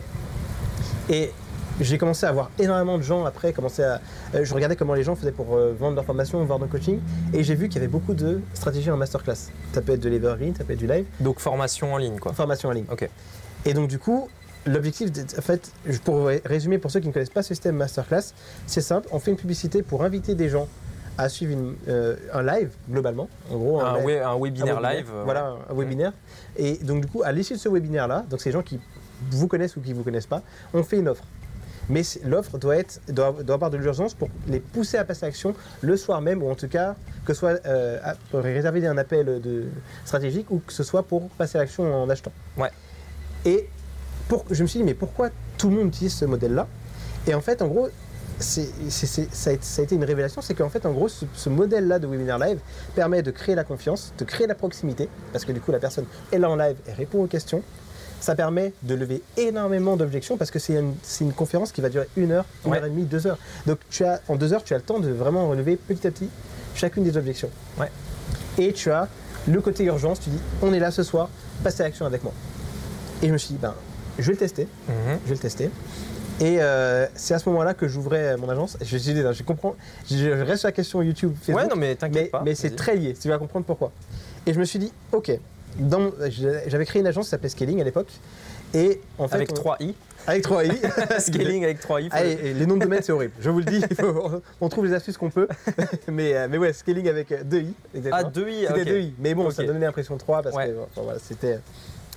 Et 1.09 1.31
j'ai 1.79 1.97
commencé 1.97 2.25
à 2.25 2.31
voir 2.31 2.51
énormément 2.59 2.97
de 2.97 3.03
gens 3.03 3.25
après, 3.25 3.53
commencé 3.53 3.83
à, 3.83 4.01
euh, 4.35 4.43
je 4.43 4.53
regardais 4.53 4.75
comment 4.75 4.93
les 4.93 5.03
gens 5.03 5.15
faisaient 5.15 5.31
pour 5.31 5.55
euh, 5.55 5.73
vendre 5.77 5.95
leur 5.95 6.05
formation, 6.05 6.43
vendre 6.45 6.61
leur 6.61 6.69
coaching, 6.69 6.99
et 7.33 7.43
j'ai 7.43 7.55
vu 7.55 7.69
qu'il 7.69 7.75
y 7.75 7.79
avait 7.79 7.91
beaucoup 7.91 8.13
de 8.13 8.41
stratégies 8.53 8.91
en 8.91 8.97
masterclass. 8.97 9.49
Ça 9.73 9.81
peut 9.81 9.93
être 9.93 9.99
de 10.01 10.09
l'evergreen, 10.09 10.55
ça 10.55 10.63
peut 10.63 10.73
être 10.73 10.79
du 10.79 10.87
live, 10.87 11.05
Donc 11.19 11.39
formation 11.39 11.93
en 11.93 11.97
ligne, 11.97 12.19
quoi. 12.19 12.33
formation 12.33 12.69
en 12.69 12.73
ligne. 12.73 12.85
Ok. 12.91 13.09
Et 13.65 13.73
donc 13.73 13.87
du 13.87 13.99
coup, 13.99 14.29
l'objectif, 14.65 15.09
en 15.37 15.41
fait, 15.41 15.71
pour 16.03 16.29
résumer 16.45 16.77
pour 16.77 16.91
ceux 16.91 16.99
qui 16.99 17.07
ne 17.07 17.13
connaissent 17.13 17.29
pas 17.29 17.43
ce 17.43 17.49
système 17.49 17.77
masterclass, 17.77 18.33
c'est 18.67 18.81
simple, 18.81 19.07
on 19.11 19.19
fait 19.19 19.31
une 19.31 19.37
publicité 19.37 19.81
pour 19.81 20.03
inviter 20.03 20.35
des 20.35 20.49
gens 20.49 20.67
à 21.21 21.29
suivre 21.29 21.53
une- 21.53 21.75
euh, 21.87 22.15
un 22.33 22.43
live 22.43 22.69
globalement, 22.89 23.29
en 23.51 23.57
gros 23.57 23.81
Un, 23.81 23.99
live- 23.99 24.21
un 24.23 24.31
un 24.31 24.39
webinaire 24.39 24.81
live. 24.81 25.07
euh, 25.13 25.23
Voilà, 25.23 25.55
un 25.69 25.73
webinaire. 25.73 26.13
Et 26.57 26.75
donc 26.77 27.01
du 27.01 27.07
coup, 27.07 27.21
à 27.23 27.31
l'issue 27.31 27.53
de 27.53 27.59
ce 27.59 27.69
webinaire-là, 27.69 28.25
donc 28.29 28.41
ces 28.41 28.51
gens 28.51 28.61
qui 28.61 28.79
vous 29.29 29.47
connaissent 29.47 29.75
ou 29.77 29.81
qui 29.81 29.93
vous 29.93 30.03
connaissent 30.03 30.25
pas, 30.27 30.41
on 30.73 30.83
fait 30.83 30.97
une 30.97 31.07
offre. 31.07 31.23
Mais 31.89 32.01
l'offre 32.23 32.57
doit, 32.57 32.77
être, 32.77 33.01
doit, 33.09 33.35
doit 33.43 33.55
avoir 33.55 33.69
de 33.69 33.77
l'urgence 33.77 34.13
pour 34.13 34.29
les 34.47 34.59
pousser 34.59 34.97
à 34.97 35.03
passer 35.03 35.25
à 35.25 35.27
l'action 35.27 35.53
le 35.81 35.97
soir 35.97 36.21
même, 36.21 36.41
ou 36.41 36.49
en 36.49 36.55
tout 36.55 36.67
cas 36.69 36.95
que 37.25 37.33
ce 37.33 37.39
soit 37.39 37.59
euh, 37.65 37.99
réserver 38.33 38.85
un 38.87 38.97
appel 38.97 39.41
de, 39.41 39.65
stratégique 40.05 40.49
ou 40.51 40.59
que 40.65 40.73
ce 40.73 40.83
soit 40.83 41.03
pour 41.03 41.29
passer 41.31 41.57
à 41.57 41.61
l'action 41.61 41.83
en 42.03 42.09
achetant. 42.09 42.31
Ouais. 42.57 42.71
Et 43.45 43.67
pour, 44.27 44.45
je 44.49 44.61
me 44.63 44.67
suis 44.67 44.79
dit, 44.79 44.85
mais 44.85 44.93
pourquoi 44.93 45.29
tout 45.57 45.69
le 45.69 45.75
monde 45.75 45.87
utilise 45.89 46.13
ce 46.13 46.25
modèle-là? 46.25 46.67
Et 47.27 47.33
en 47.35 47.41
fait, 47.41 47.61
en 47.61 47.67
gros, 47.67 47.89
ça, 48.41 48.61
a, 48.61 49.53
été- 49.53 49.63
ça 49.63 49.81
a 49.81 49.83
été 49.83 49.95
une 49.95 50.03
révélation, 50.03 50.41
c'est 50.41 50.53
qu'en 50.53 50.69
fait, 50.69 50.85
en 50.85 50.91
gros, 50.91 51.07
ce, 51.07 51.25
ce 51.33 51.49
modèle-là 51.49 51.99
de 51.99 52.07
webinaire 52.07 52.39
live 52.39 52.59
permet 52.95 53.21
de 53.21 53.31
créer 53.31 53.55
la 53.55 53.63
confiance, 53.63 54.13
de 54.17 54.23
créer 54.25 54.47
la 54.47 54.55
proximité, 54.55 55.07
parce 55.31 55.45
que 55.45 55.51
du 55.51 55.61
coup, 55.61 55.71
la 55.71 55.79
personne 55.79 56.05
est 56.31 56.37
là 56.39 56.49
en 56.49 56.55
live 56.55 56.75
et 56.87 56.93
répond 56.93 57.23
aux 57.23 57.27
questions. 57.27 57.61
Ça 58.19 58.35
permet 58.35 58.71
de 58.83 58.93
lever 58.93 59.23
énormément 59.35 59.97
d'objections 59.97 60.37
parce 60.37 60.51
que 60.51 60.59
c'est 60.59 60.75
une, 60.75 61.33
conférence 61.33 61.71
qui 61.71 61.81
va 61.81 61.89
durer 61.89 62.07
une 62.15 62.31
heure, 62.31 62.45
une 62.65 62.71
Ouais. 62.71 62.77
heure 62.77 62.85
et 62.85 62.89
demie, 62.89 63.05
deux 63.05 63.25
heures. 63.25 63.39
Donc 63.65 63.79
tu 63.89 64.03
as, 64.05 64.21
en 64.27 64.35
deux 64.35 64.53
heures, 64.53 64.63
tu 64.63 64.75
as 64.75 64.77
le 64.77 64.83
temps 64.83 64.99
de 64.99 65.09
vraiment 65.09 65.49
relever 65.49 65.75
petit 65.75 66.05
à 66.05 66.11
petit 66.11 66.29
chacune 66.75 67.03
des 67.03 67.17
objections. 67.17 67.49
Ouais. 67.79 67.89
Et 68.59 68.73
tu 68.73 68.91
as 68.91 69.07
le 69.47 69.59
côté 69.59 69.85
urgence, 69.85 70.19
tu 70.19 70.29
dis 70.29 70.37
on 70.61 70.71
est 70.71 70.77
là 70.79 70.91
ce 70.91 71.01
soir, 71.01 71.29
passez 71.63 71.81
à 71.81 71.85
l'action 71.85 72.05
avec 72.05 72.23
moi. 72.23 72.31
Et 73.23 73.27
je 73.27 73.33
me 73.33 73.39
suis 73.39 73.55
dit, 73.55 73.59
ben, 73.59 73.73
je 74.19 74.27
vais 74.27 74.33
le 74.33 74.37
tester, 74.37 74.67
Mhm. 74.87 74.93
je 75.25 75.29
vais 75.29 75.35
le 75.35 75.41
tester. 75.41 75.71
Et 76.41 76.57
euh, 76.59 77.05
c'est 77.15 77.33
à 77.35 77.39
ce 77.39 77.47
moment-là 77.49 77.73
que 77.75 77.87
j'ouvrais 77.87 78.35
mon 78.35 78.49
agence. 78.49 78.75
Je, 78.81 78.97
je, 78.97 79.11
je, 79.15 79.31
je 79.33 79.43
comprends, 79.43 79.75
je, 80.09 80.15
je 80.17 80.29
reste 80.43 80.61
sur 80.61 80.67
la 80.67 80.71
question 80.73 81.01
YouTube, 81.01 81.33
Facebook. 81.39 81.55
Ouais, 81.63 81.67
non, 81.69 81.75
mais 81.75 81.89
Mais, 81.89 81.95
t'inquiète 81.95 82.31
pas. 82.31 82.41
mais 82.43 82.55
c'est 82.55 82.75
très 82.75 82.95
lié, 82.95 83.13
tu 83.13 83.27
vas 83.29 83.37
comprendre 83.37 83.65
pourquoi. 83.65 83.91
Et 84.47 84.53
je 84.53 84.59
me 84.59 84.65
suis 84.65 84.79
dit, 84.79 84.91
ok, 85.11 85.31
j'avais 86.67 86.85
créé 86.85 86.99
une 87.01 87.07
agence 87.07 87.25
qui 87.25 87.29
s'appelait 87.31 87.49
Scaling 87.49 87.79
à 87.79 87.83
l'époque. 87.83 88.09
Et 88.73 89.01
en 89.17 89.27
fait, 89.27 89.35
Avec 89.35 89.51
on- 89.51 89.55
3 89.55 89.77
i. 89.81 89.93
avec 90.27 90.43
3 90.43 90.65
i. 90.65 90.71
Scaling 91.19 91.63
avec 91.63 91.79
3 91.79 92.01
i. 92.01 92.09
Ah, 92.11 92.23
et- 92.25 92.31
et 92.31 92.53
les 92.53 92.65
noms 92.65 92.75
de 92.77 92.81
domaine, 92.83 93.01
c'est 93.01 93.11
horrible. 93.11 93.33
Je 93.39 93.49
vous 93.49 93.59
le 93.59 93.65
dis, 93.65 93.81
il 93.89 93.95
faut- 93.95 94.41
on 94.59 94.69
trouve 94.69 94.85
les 94.85 94.93
astuces 94.93 95.17
qu'on 95.17 95.29
peut. 95.29 95.47
mais, 96.07 96.35
euh, 96.35 96.47
mais 96.49 96.57
ouais, 96.57 96.73
scaling 96.73 97.07
avec 97.09 97.47
2 97.47 97.59
i. 97.59 97.73
exactement. 97.95 98.27
Ah, 98.27 98.31
2 98.31 98.49
i. 98.49 98.61
C'était 98.67 98.81
ok. 98.81 98.87
2 98.87 98.99
i. 98.99 99.13
Mais 99.19 99.33
bon, 99.33 99.49
ça 99.51 99.63
donnait 99.63 99.85
l'impression 99.85 100.15
de 100.15 100.19
3 100.19 100.41
parce 100.43 100.55
Ouais. 100.55 100.67
que 100.69 101.01
voilà, 101.01 101.19
c'était. 101.19 101.59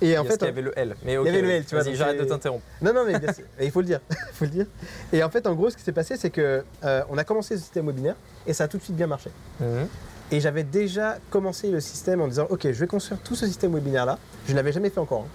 Et 0.01 0.17
en 0.17 0.25
fait, 0.25 0.37
qu'il 0.37 0.47
y 0.47 0.49
avait 0.49 0.61
le 0.61 0.77
L. 0.77 0.93
Mais 1.05 1.15
ok, 1.17 1.27
avait 1.27 1.41
le. 1.41 1.49
L, 1.49 1.65
tu 1.65 1.75
vois, 1.75 1.83
j'arrête 1.93 2.19
de 2.19 2.25
t'interrompre. 2.25 2.63
Non, 2.81 2.93
non, 2.93 3.03
mais 3.07 3.17
bien 3.17 3.31
sûr, 3.31 3.45
il 3.61 3.71
faut 3.71 3.79
le 3.79 3.87
dire. 3.87 4.01
Il 4.09 4.35
faut 4.35 4.45
le 4.45 4.51
dire. 4.51 4.65
Et 5.13 5.23
en 5.23 5.29
fait, 5.29 5.47
en 5.47 5.53
gros, 5.53 5.69
ce 5.69 5.77
qui 5.77 5.83
s'est 5.83 5.93
passé, 5.93 6.17
c'est 6.17 6.29
que 6.31 6.63
euh, 6.83 7.01
on 7.09 7.17
a 7.17 7.23
commencé 7.23 7.55
ce 7.55 7.61
système 7.61 7.85
webinaire 7.87 8.15
et 8.45 8.51
ça 8.51 8.65
a 8.65 8.67
tout 8.67 8.77
de 8.77 8.83
suite 8.83 8.97
bien 8.97 9.07
marché. 9.07 9.29
Mhm. 9.61 9.87
Et 10.31 10.39
j'avais 10.41 10.63
déjà 10.63 11.17
commencé 11.29 11.69
le 11.71 11.79
système 11.79 12.19
en 12.19 12.27
disant, 12.27 12.47
ok, 12.49 12.63
je 12.63 12.71
vais 12.79 12.87
construire 12.87 13.21
tout 13.21 13.35
ce 13.35 13.45
système 13.47 13.73
webinaire 13.73 14.05
là. 14.05 14.17
Je 14.47 14.51
ne 14.51 14.57
l'avais 14.57 14.73
jamais 14.73 14.89
fait 14.89 14.99
encore. 14.99 15.21
hein. 15.27 15.29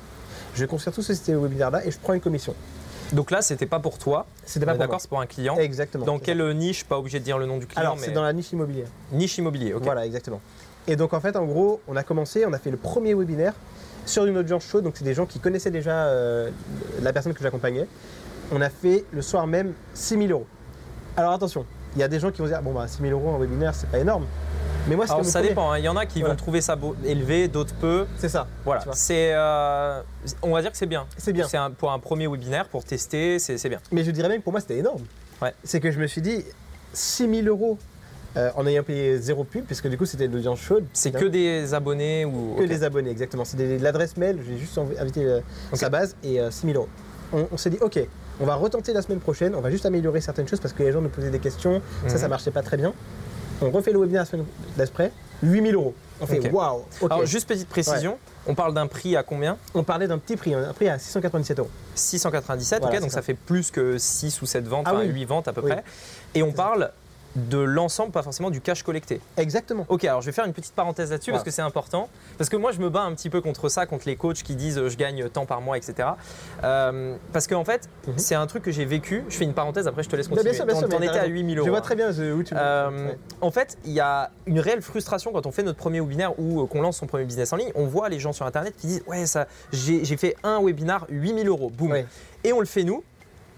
Je 0.55 0.61
vais 0.61 0.67
construire 0.67 0.95
tout 0.95 1.03
ce 1.03 1.15
système 1.15 1.41
webinaire 1.41 1.71
là 1.71 1.85
et 1.85 1.91
je 1.91 1.99
prends 1.99 2.13
une 2.13 2.21
commission. 2.21 2.55
Donc 3.13 3.31
là, 3.31 3.43
c'était 3.43 3.67
pas 3.67 3.81
pour 3.81 3.99
toi. 3.99 4.27
C'était 4.45 4.67
pas 4.67 4.75
D'accord, 4.77 5.01
c'est 5.01 5.09
pour 5.09 5.21
un 5.21 5.27
client. 5.27 5.57
Exactement. 5.57 6.05
Dans 6.05 6.19
quelle 6.19 6.43
niche 6.57 6.85
Pas 6.85 6.99
obligé 6.99 7.19
de 7.19 7.25
dire 7.25 7.39
le 7.39 7.47
nom 7.47 7.59
du 7.59 7.67
client, 7.67 7.81
Alors, 7.81 7.97
mais 7.97 8.03
c'est 8.07 8.13
dans 8.13 8.23
la 8.23 8.33
niche 8.33 8.53
immobilière. 8.53 8.87
niche 9.13 9.39
immobilier. 9.39 9.75
Ok. 9.75 9.83
Voilà, 9.83 10.07
exactement. 10.07 10.41
Et 10.87 10.97
donc 10.97 11.13
en 11.13 11.21
fait, 11.21 11.37
en 11.37 11.45
gros, 11.45 11.81
on 11.89 11.97
a 11.97 12.03
commencé, 12.03 12.45
on 12.47 12.53
a 12.53 12.59
fait 12.59 12.71
le 12.71 12.77
premier 12.77 13.15
webinaire 13.15 13.55
sur 14.07 14.25
une 14.25 14.39
audience 14.39 14.65
chaude, 14.65 14.85
donc 14.85 14.95
c'est 14.97 15.05
des 15.05 15.15
gens 15.15 15.27
qui 15.27 15.39
connaissaient 15.39 15.71
déjà 15.71 16.07
euh, 16.07 16.51
la 17.03 17.13
personne 17.13 17.35
que 17.35 17.43
j'accompagnais. 17.43 17.87
On 18.53 18.61
a 18.61 18.71
fait 18.71 19.05
le 19.13 19.23
soir 19.23 19.47
même 19.47 19.75
6 19.95 20.19
000 20.19 20.31
euros. 20.31 20.47
Alors 21.17 21.33
attention, 21.33 21.67
il 21.95 22.01
y 22.01 22.03
a 22.03 22.09
des 22.09 22.19
gens 22.19 22.31
qui 22.31 22.41
vont 22.41 22.49
dire, 22.49 22.63
bon 22.63 22.73
bah 22.73 22.89
6 22.89 23.03
000 23.03 23.13
euros 23.13 23.31
en 23.31 23.39
webinaire, 23.39 23.75
c'est 23.75 23.89
pas 23.91 23.99
énorme. 23.99 24.25
Mais 24.89 24.97
moi, 24.97 25.05
Alors 25.09 25.25
ça 25.25 25.43
dépend, 25.43 25.71
hein. 25.73 25.79
il 25.79 25.85
y 25.85 25.89
en 25.89 25.97
a 25.97 26.07
qui 26.07 26.21
Voilà. 26.21 26.35
vont 26.35 26.39
trouver 26.39 26.61
ça 26.61 26.75
beau- 26.77 26.97
élevé, 27.05 27.49
d'autres 27.49 27.75
peu. 27.75 28.07
C'est 28.19 28.29
ça. 28.29 28.47
Voilà, 28.65 28.83
c'est, 28.93 29.33
euh, 29.35 30.01
on 30.43 30.53
va 30.53 30.63
dire 30.63 30.71
que 30.73 30.77
c'est 30.77 30.87
bien. 30.87 31.07
C'est 31.17 31.33
bien. 31.33 31.47
C'est 31.49 31.59
pour 31.79 31.93
un 31.93 31.99
premier 31.99 32.27
webinaire, 32.27 32.67
pour 32.69 32.85
tester, 32.85 33.39
c'est 33.39 33.69
bien. 33.69 33.79
Mais 33.93 34.05
je 34.05 34.11
dirais 34.11 34.29
même 34.29 34.39
que 34.39 34.45
pour 34.45 34.53
moi, 34.53 34.61
c'était 34.61 34.79
énorme. 34.79 35.03
Ouais. 35.43 35.55
C'est 35.65 35.81
que 35.81 35.91
je 35.91 35.99
me 35.99 36.07
suis 36.07 36.21
dit, 36.23 36.45
6000 36.93 37.49
euros 37.49 37.79
euh, 38.37 38.51
en 38.57 38.65
ayant 38.67 38.83
payé 38.85 39.19
zéro 39.19 39.43
pub, 39.45 39.65
puisque 39.65 39.89
du 39.89 39.99
coup, 39.99 40.07
c'était 40.07 40.29
de 40.29 40.35
l'audience 40.35 40.61
chaude. 40.61 40.85
C'est 40.93 41.11
que 41.13 41.25
des 41.25 41.75
abonnés 41.75 42.25
ou. 42.25 42.55
Que 42.59 42.65
des 42.65 42.85
abonnés, 42.85 43.11
exactement. 43.11 43.45
C'est 43.45 43.57
des- 43.57 43.79
l'adresse 43.79 44.17
mail, 44.17 44.39
j'ai 44.49 44.57
juste 44.57 44.79
invité 45.01 45.25
euh, 45.25 45.41
sa 45.75 45.89
base 45.89 46.15
et 46.23 46.41
euh, 46.41 46.51
6000 46.51 46.77
euros. 46.77 46.89
On, 47.33 47.47
on 47.53 47.57
s'est 47.57 47.71
dit, 47.71 47.79
ok, 47.81 47.99
on 48.41 48.45
va 48.45 48.55
retenter 48.55 48.93
la 48.93 49.03
semaine 49.03 49.21
prochaine, 49.21 49.55
on 49.55 49.61
va 49.61 49.71
juste 49.71 49.85
améliorer 49.87 50.21
certaines 50.21 50.49
choses 50.49 50.61
parce 50.61 50.73
que 50.75 50.83
les 50.83 50.91
gens 50.93 51.01
nous 51.01 51.09
posaient 51.09 51.31
des 51.31 51.39
questions, 51.39 51.81
ça, 52.07 52.17
ça 52.19 52.25
Mhm. 52.25 52.31
marchait 52.31 52.51
pas 52.51 52.63
très 52.63 52.77
bien. 52.77 52.93
On 53.63 53.71
refait 53.71 53.93
le 53.93 53.99
webinaire 54.01 54.23
la 54.23 54.27
semaine 54.27 54.47
d'après, 54.77 55.13
8000 55.43 55.75
euros. 55.75 55.95
On 56.21 56.27
fait, 56.27 56.51
waouh. 56.51 56.83
Alors 57.03 57.25
juste 57.27 57.49
petite 57.49 57.69
précision, 57.69 58.19
on 58.47 58.55
parle 58.55 58.75
d'un 58.75 58.87
prix 58.87 59.17
à 59.17 59.23
combien? 59.23 59.57
On 59.75 59.83
parlait 59.83 60.07
d'un 60.07 60.19
petit 60.19 60.37
prix, 60.37 60.53
un 60.55 60.73
prix 60.75 60.89
à 60.89 60.99
697 60.99 61.59
euros. 61.59 61.71
697, 61.95 62.81
Voilà, 62.83 62.97
ok, 62.97 63.01
donc 63.03 63.11
ça. 63.11 63.17
ça. 63.17 63.23
fait 63.23 63.35
plus 63.35 63.71
que 63.71 63.97
6 63.99 64.43
ou 64.43 64.47
7 64.47 64.67
ventes, 64.67 64.85
Ah 64.87 64.95
enfin 64.95 65.05
oui. 65.05 65.13
8 65.13 65.25
ventes 65.25 65.49
à 65.49 65.53
peu 65.53 65.63
Oui. 65.63 65.71
près. 65.71 65.85
Et 66.35 66.43
on 66.43 66.53
parle 66.53 66.91
de 67.37 67.59
l'ensemble, 67.59 68.11
pas 68.13 68.23
forcément 68.23 68.51
du 68.51 68.61
cash 68.61 68.83
collecté. 68.83 69.21
Exactement. 69.37 69.87
Ok, 69.89 70.05
alors 70.05 70.21
je 70.21 70.27
vais 70.27 70.33
faire 70.33 70.45
une 70.47 70.53
petite 70.53 70.75
parenthèse 70.75 71.11
là-dessus 71.11 71.31
parce 71.31 71.45
que 71.45 71.51
c'est 71.51 71.63
important. 71.63 72.09
Parce 72.39 72.51
que 72.51 72.57
moi, 72.57 72.73
je 72.73 72.81
me 72.81 72.91
bats 72.91 73.03
un 73.03 73.15
petit 73.15 73.31
peu 73.31 73.41
contre 73.41 73.69
ça, 73.69 73.87
contre 73.87 74.07
les 74.07 74.17
coachs 74.17 74.43
qui 74.43 74.57
disent 74.57 74.79
euh, 74.79 74.89
je 74.89 74.97
gagne 74.97 75.29
tant 75.29 75.47
par 75.47 75.61
mois, 75.61 75.77
etc. 75.77 76.09
Euh, 76.65 77.17
parce 77.33 77.47
qu'en 77.47 77.65
fait, 77.65 77.89
Mhm. 78.07 78.19
c'est 78.19 78.35
un 78.35 78.47
truc 78.47 78.63
que 78.63 78.71
j'ai 78.73 78.85
vécu. 78.85 79.25
Je 79.29 79.37
fais 79.37 79.45
une 79.45 79.55
parenthèse, 79.55 79.87
après 79.87 80.03
je 80.03 80.09
te 80.09 80.17
laisse 80.17 80.29
Bah, 80.29 80.37
continuer. 80.37 80.51
bien 80.51 80.57
sûr, 80.57 80.67
bien 80.67 80.75
T'en- 80.75 80.81
sûr, 80.81 80.89
t'en 80.89 80.99
mais 80.99 81.07
t'as 81.07 81.13
étais 81.13 81.19
à 81.21 81.23
raison. 81.23 81.35
8000 81.35 81.59
euros. 81.59 81.65
Je 81.67 81.71
vois 81.71 81.79
hein. 81.79 81.83
très 81.83 81.95
bien 81.97 82.11
euh, 82.19 82.35
où 82.35 82.43
tu. 82.43 82.55
Euh, 82.57 82.91
Ouais. 82.91 83.19
En 83.41 83.51
fait, 83.51 83.79
il 83.85 83.93
y 83.93 84.01
a 84.01 84.31
une 84.47 84.61
réelle 84.61 84.83
frustration 84.83 85.33
quand 85.33 85.47
on 85.47 85.53
fait 85.53 85.63
notre 85.63 85.79
premier 85.79 86.01
webinaire 86.01 86.39
ou 86.39 86.67
qu'on 86.67 86.83
lance 86.83 86.97
son 86.99 87.07
premier 87.07 87.25
business 87.25 87.53
en 87.53 87.57
ligne. 87.57 87.71
On 87.75 87.87
voit 87.87 88.09
les 88.09 88.19
gens 88.19 88.33
sur 88.33 88.47
Internet 88.47 88.75
qui 88.77 88.87
disent 88.87 89.03
Ouais, 89.07 89.27
ça, 89.27 89.47
j'ai 89.73 90.05
j'ai 90.05 90.17
fait 90.17 90.37
un 90.43 90.61
webinar 90.63 91.07
8000 91.09 91.47
euros. 91.49 91.71
Boum. 91.71 91.93
Ouais. 91.93 92.07
Et 92.45 92.53
on 92.53 92.61
le 92.61 92.67
fait 92.67 92.85
nous. 92.85 93.03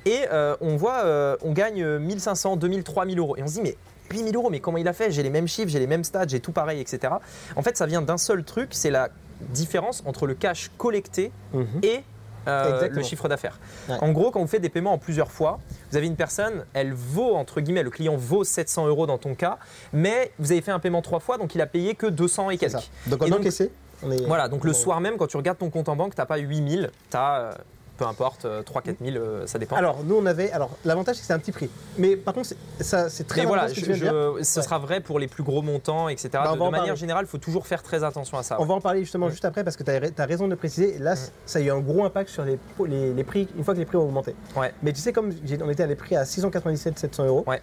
Et 0.07 0.21
euh, 0.33 0.57
on 0.61 0.77
voit, 0.77 1.05
euh, 1.05 1.37
on 1.43 1.53
gagne 1.53 1.85
1500, 1.99 2.57
2000, 2.57 2.83
3000 2.85 3.19
euros. 3.19 3.37
Et 3.37 3.43
on 3.43 3.47
se 3.47 3.55
dit 3.55 3.63
Mais 3.63 3.77
8000 4.13 4.35
euros, 4.37 4.51
mais 4.51 4.61
comment 4.61 4.79
il 4.79 4.89
a 4.89 4.93
fait? 4.93 5.11
J'ai 5.11 5.23
les 5.23 5.31
mêmes 5.31 5.49
chiffres, 5.49 5.69
j'ai 5.71 5.79
les 5.79 5.87
mêmes 5.87 6.05
stats, 6.05 6.27
j'ai 6.29 6.41
tout 6.41 6.53
pareil, 6.53 6.81
etc. 6.81 7.15
En 7.57 7.63
fait, 7.63 7.77
ça 7.77 7.87
vient 7.87 8.03
d'un 8.03 8.19
seul 8.19 8.45
truc 8.45 8.69
c'est 8.73 8.91
la 8.91 9.09
différence 9.51 10.03
entre 10.07 10.27
le 10.27 10.35
cash 10.35 10.71
collecté 10.79 11.33
Mhm. 11.53 11.67
et 11.83 12.01
euh, 12.49 12.89
le 12.91 13.03
chiffre 13.05 13.29
d'affaires. 13.29 13.61
Ouais. 13.89 13.97
En 14.01 14.11
gros, 14.11 14.31
quand 14.33 14.41
vous 14.41 14.47
faites 14.49 14.61
des 14.63 14.69
paiements 14.69 14.93
en 14.93 14.99
plusieurs 14.99 15.31
fois, 15.31 15.61
vous 15.91 15.97
avez 15.97 16.07
une 16.09 16.17
personne, 16.17 16.65
elle 16.75 16.93
vaut, 16.93 17.35
entre 17.37 17.61
guillemets, 17.61 17.85
le 17.85 17.91
client 17.91 18.17
vaut 18.17 18.43
700 18.43 18.89
euros 18.89 19.07
dans 19.07 19.19
ton 19.19 19.35
cas, 19.37 19.59
mais 19.93 20.33
vous 20.41 20.51
avez 20.51 20.61
fait 20.61 20.73
un 20.73 20.81
paiement 20.81 21.03
trois 21.03 21.21
fois, 21.21 21.39
donc 21.39 21.55
il 21.55 21.61
a 21.61 21.67
payé 21.67 21.95
que 21.95 22.07
200 22.07 22.51
et 22.51 22.57
C'est 22.59 22.69
ça. 22.69 22.79
quelques. 23.05 23.21
Donc 23.21 23.29
on 23.29 23.33
a 23.33 23.39
encaissé. 23.39 23.71
On 24.03 24.11
est... 24.11 24.23
Voilà, 24.27 24.49
donc 24.49 24.65
le 24.65 24.73
soir 24.73 25.01
même, 25.01 25.17
quand 25.19 25.29
tu 25.29 25.37
regardes 25.37 25.59
ton 25.59 25.71
compte 25.71 25.89
en 25.89 25.95
banque, 25.95 26.17
tu 26.17 26.21
n'as 26.21 26.27
pas 26.27 26.39
8000, 26.39 26.91
tu 27.11 27.17
as, 27.17 27.57
peu 28.03 28.09
importe, 28.09 28.45
3-4 28.47 28.97
000, 29.05 29.17
euh, 29.17 29.47
ça 29.47 29.59
dépend. 29.59 29.77
Alors 29.77 29.99
nous 30.05 30.17
on 30.17 30.27
avait. 30.27 30.51
Alors 30.53 30.71
l'avantage 30.85 31.17
c'est 31.17 31.21
que 31.23 31.27
c'est 31.27 31.33
un 31.33 31.39
petit 31.39 31.53
prix. 31.53 31.71
Mais 31.99 32.17
par 32.17 32.35
contre 32.35 32.49
c'est- 32.49 32.85
ça 32.85 33.09
c'est 33.09 33.27
très 33.27 33.43
mais 33.43 33.47
voilà, 33.47 33.69
ce 33.69 33.75
que 33.75 33.81
je- 33.81 33.85
tu 33.87 33.93
viens 33.93 33.99
de 33.99 34.03
dire. 34.03 34.13
je- 34.39 34.43
ce 34.45 34.59
Ouais. 34.59 34.65
sera 34.65 34.79
vrai 34.79 35.01
pour 35.01 35.19
les 35.19 35.29
plus 35.29 35.43
gros 35.43 35.63
montants, 35.63 36.09
etc. 36.09 36.31
Bah, 36.33 36.53
de 36.55 36.71
manière 36.71 36.97
générale, 36.97 37.25
il 37.27 37.29
faut 37.29 37.39
toujours 37.39 37.67
faire 37.67 37.83
très 37.83 38.03
attention 38.05 38.39
à 38.39 38.43
ça. 38.43 38.57
On 38.59 38.63
ouais. 38.63 38.69
va 38.69 38.75
en 38.75 38.81
parler 38.81 39.01
justement 39.01 39.27
Mm. 39.27 39.31
juste 39.31 39.45
après 39.45 39.65
parce 39.65 39.77
que 39.77 39.83
tu 39.85 39.91
as, 39.91 40.27
raison 40.27 40.49
de 40.49 40.55
préciser. 40.55 40.99
Là, 40.99 41.15
c- 41.17 41.31
ça 41.47 41.59
a 41.59 41.63
eu 41.63 41.71
un 41.71 41.79
gros 41.81 42.05
impact 42.05 42.31
sur 42.31 42.45
les, 42.45 42.59
les, 42.87 43.13
les 43.15 43.25
prix 43.25 43.49
une 43.57 43.65
fois 43.65 43.75
que 43.75 43.79
les 43.79 43.85
prix 43.87 43.97
ont 43.97 44.05
augmenté. 44.05 44.35
Ouais. 44.57 44.73
Mais 44.83 44.93
tu 44.93 45.01
sais, 45.01 45.13
comme 45.13 45.31
on 45.65 45.71
était 45.71 45.83
à 45.83 45.87
des 45.87 45.97
prix 45.97 46.17
à 46.17 46.25
697, 46.25 46.99
700 46.99 47.27
euros, 47.27 47.45
Ouais. 47.47 47.61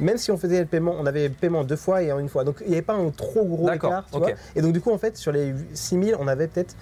même 0.00 0.16
si 0.18 0.30
on 0.30 0.36
faisait 0.36 0.60
le 0.60 0.66
paiement, 0.66 0.94
on 0.98 1.06
avait 1.06 1.28
le 1.28 1.34
paiement 1.34 1.64
deux 1.64 1.76
fois 1.76 2.02
et 2.02 2.12
en 2.12 2.18
une 2.18 2.28
fois. 2.28 2.44
Donc 2.44 2.56
il 2.62 2.68
n'y 2.68 2.74
avait 2.74 2.82
pas 2.82 2.94
un 2.94 3.10
trop 3.10 3.44
gros 3.44 3.70
écart. 3.72 4.04
tu 4.10 4.16
ok. 4.16 4.22
vois. 4.22 4.32
Et 4.56 4.62
donc 4.62 4.72
du 4.72 4.80
coup, 4.80 4.92
en 4.92 4.98
fait, 4.98 5.16
sur 5.16 5.32
les 5.32 5.54
6000, 5.74 6.16
on 6.18 6.28
avait 6.28 6.46
peut-être 6.48 6.74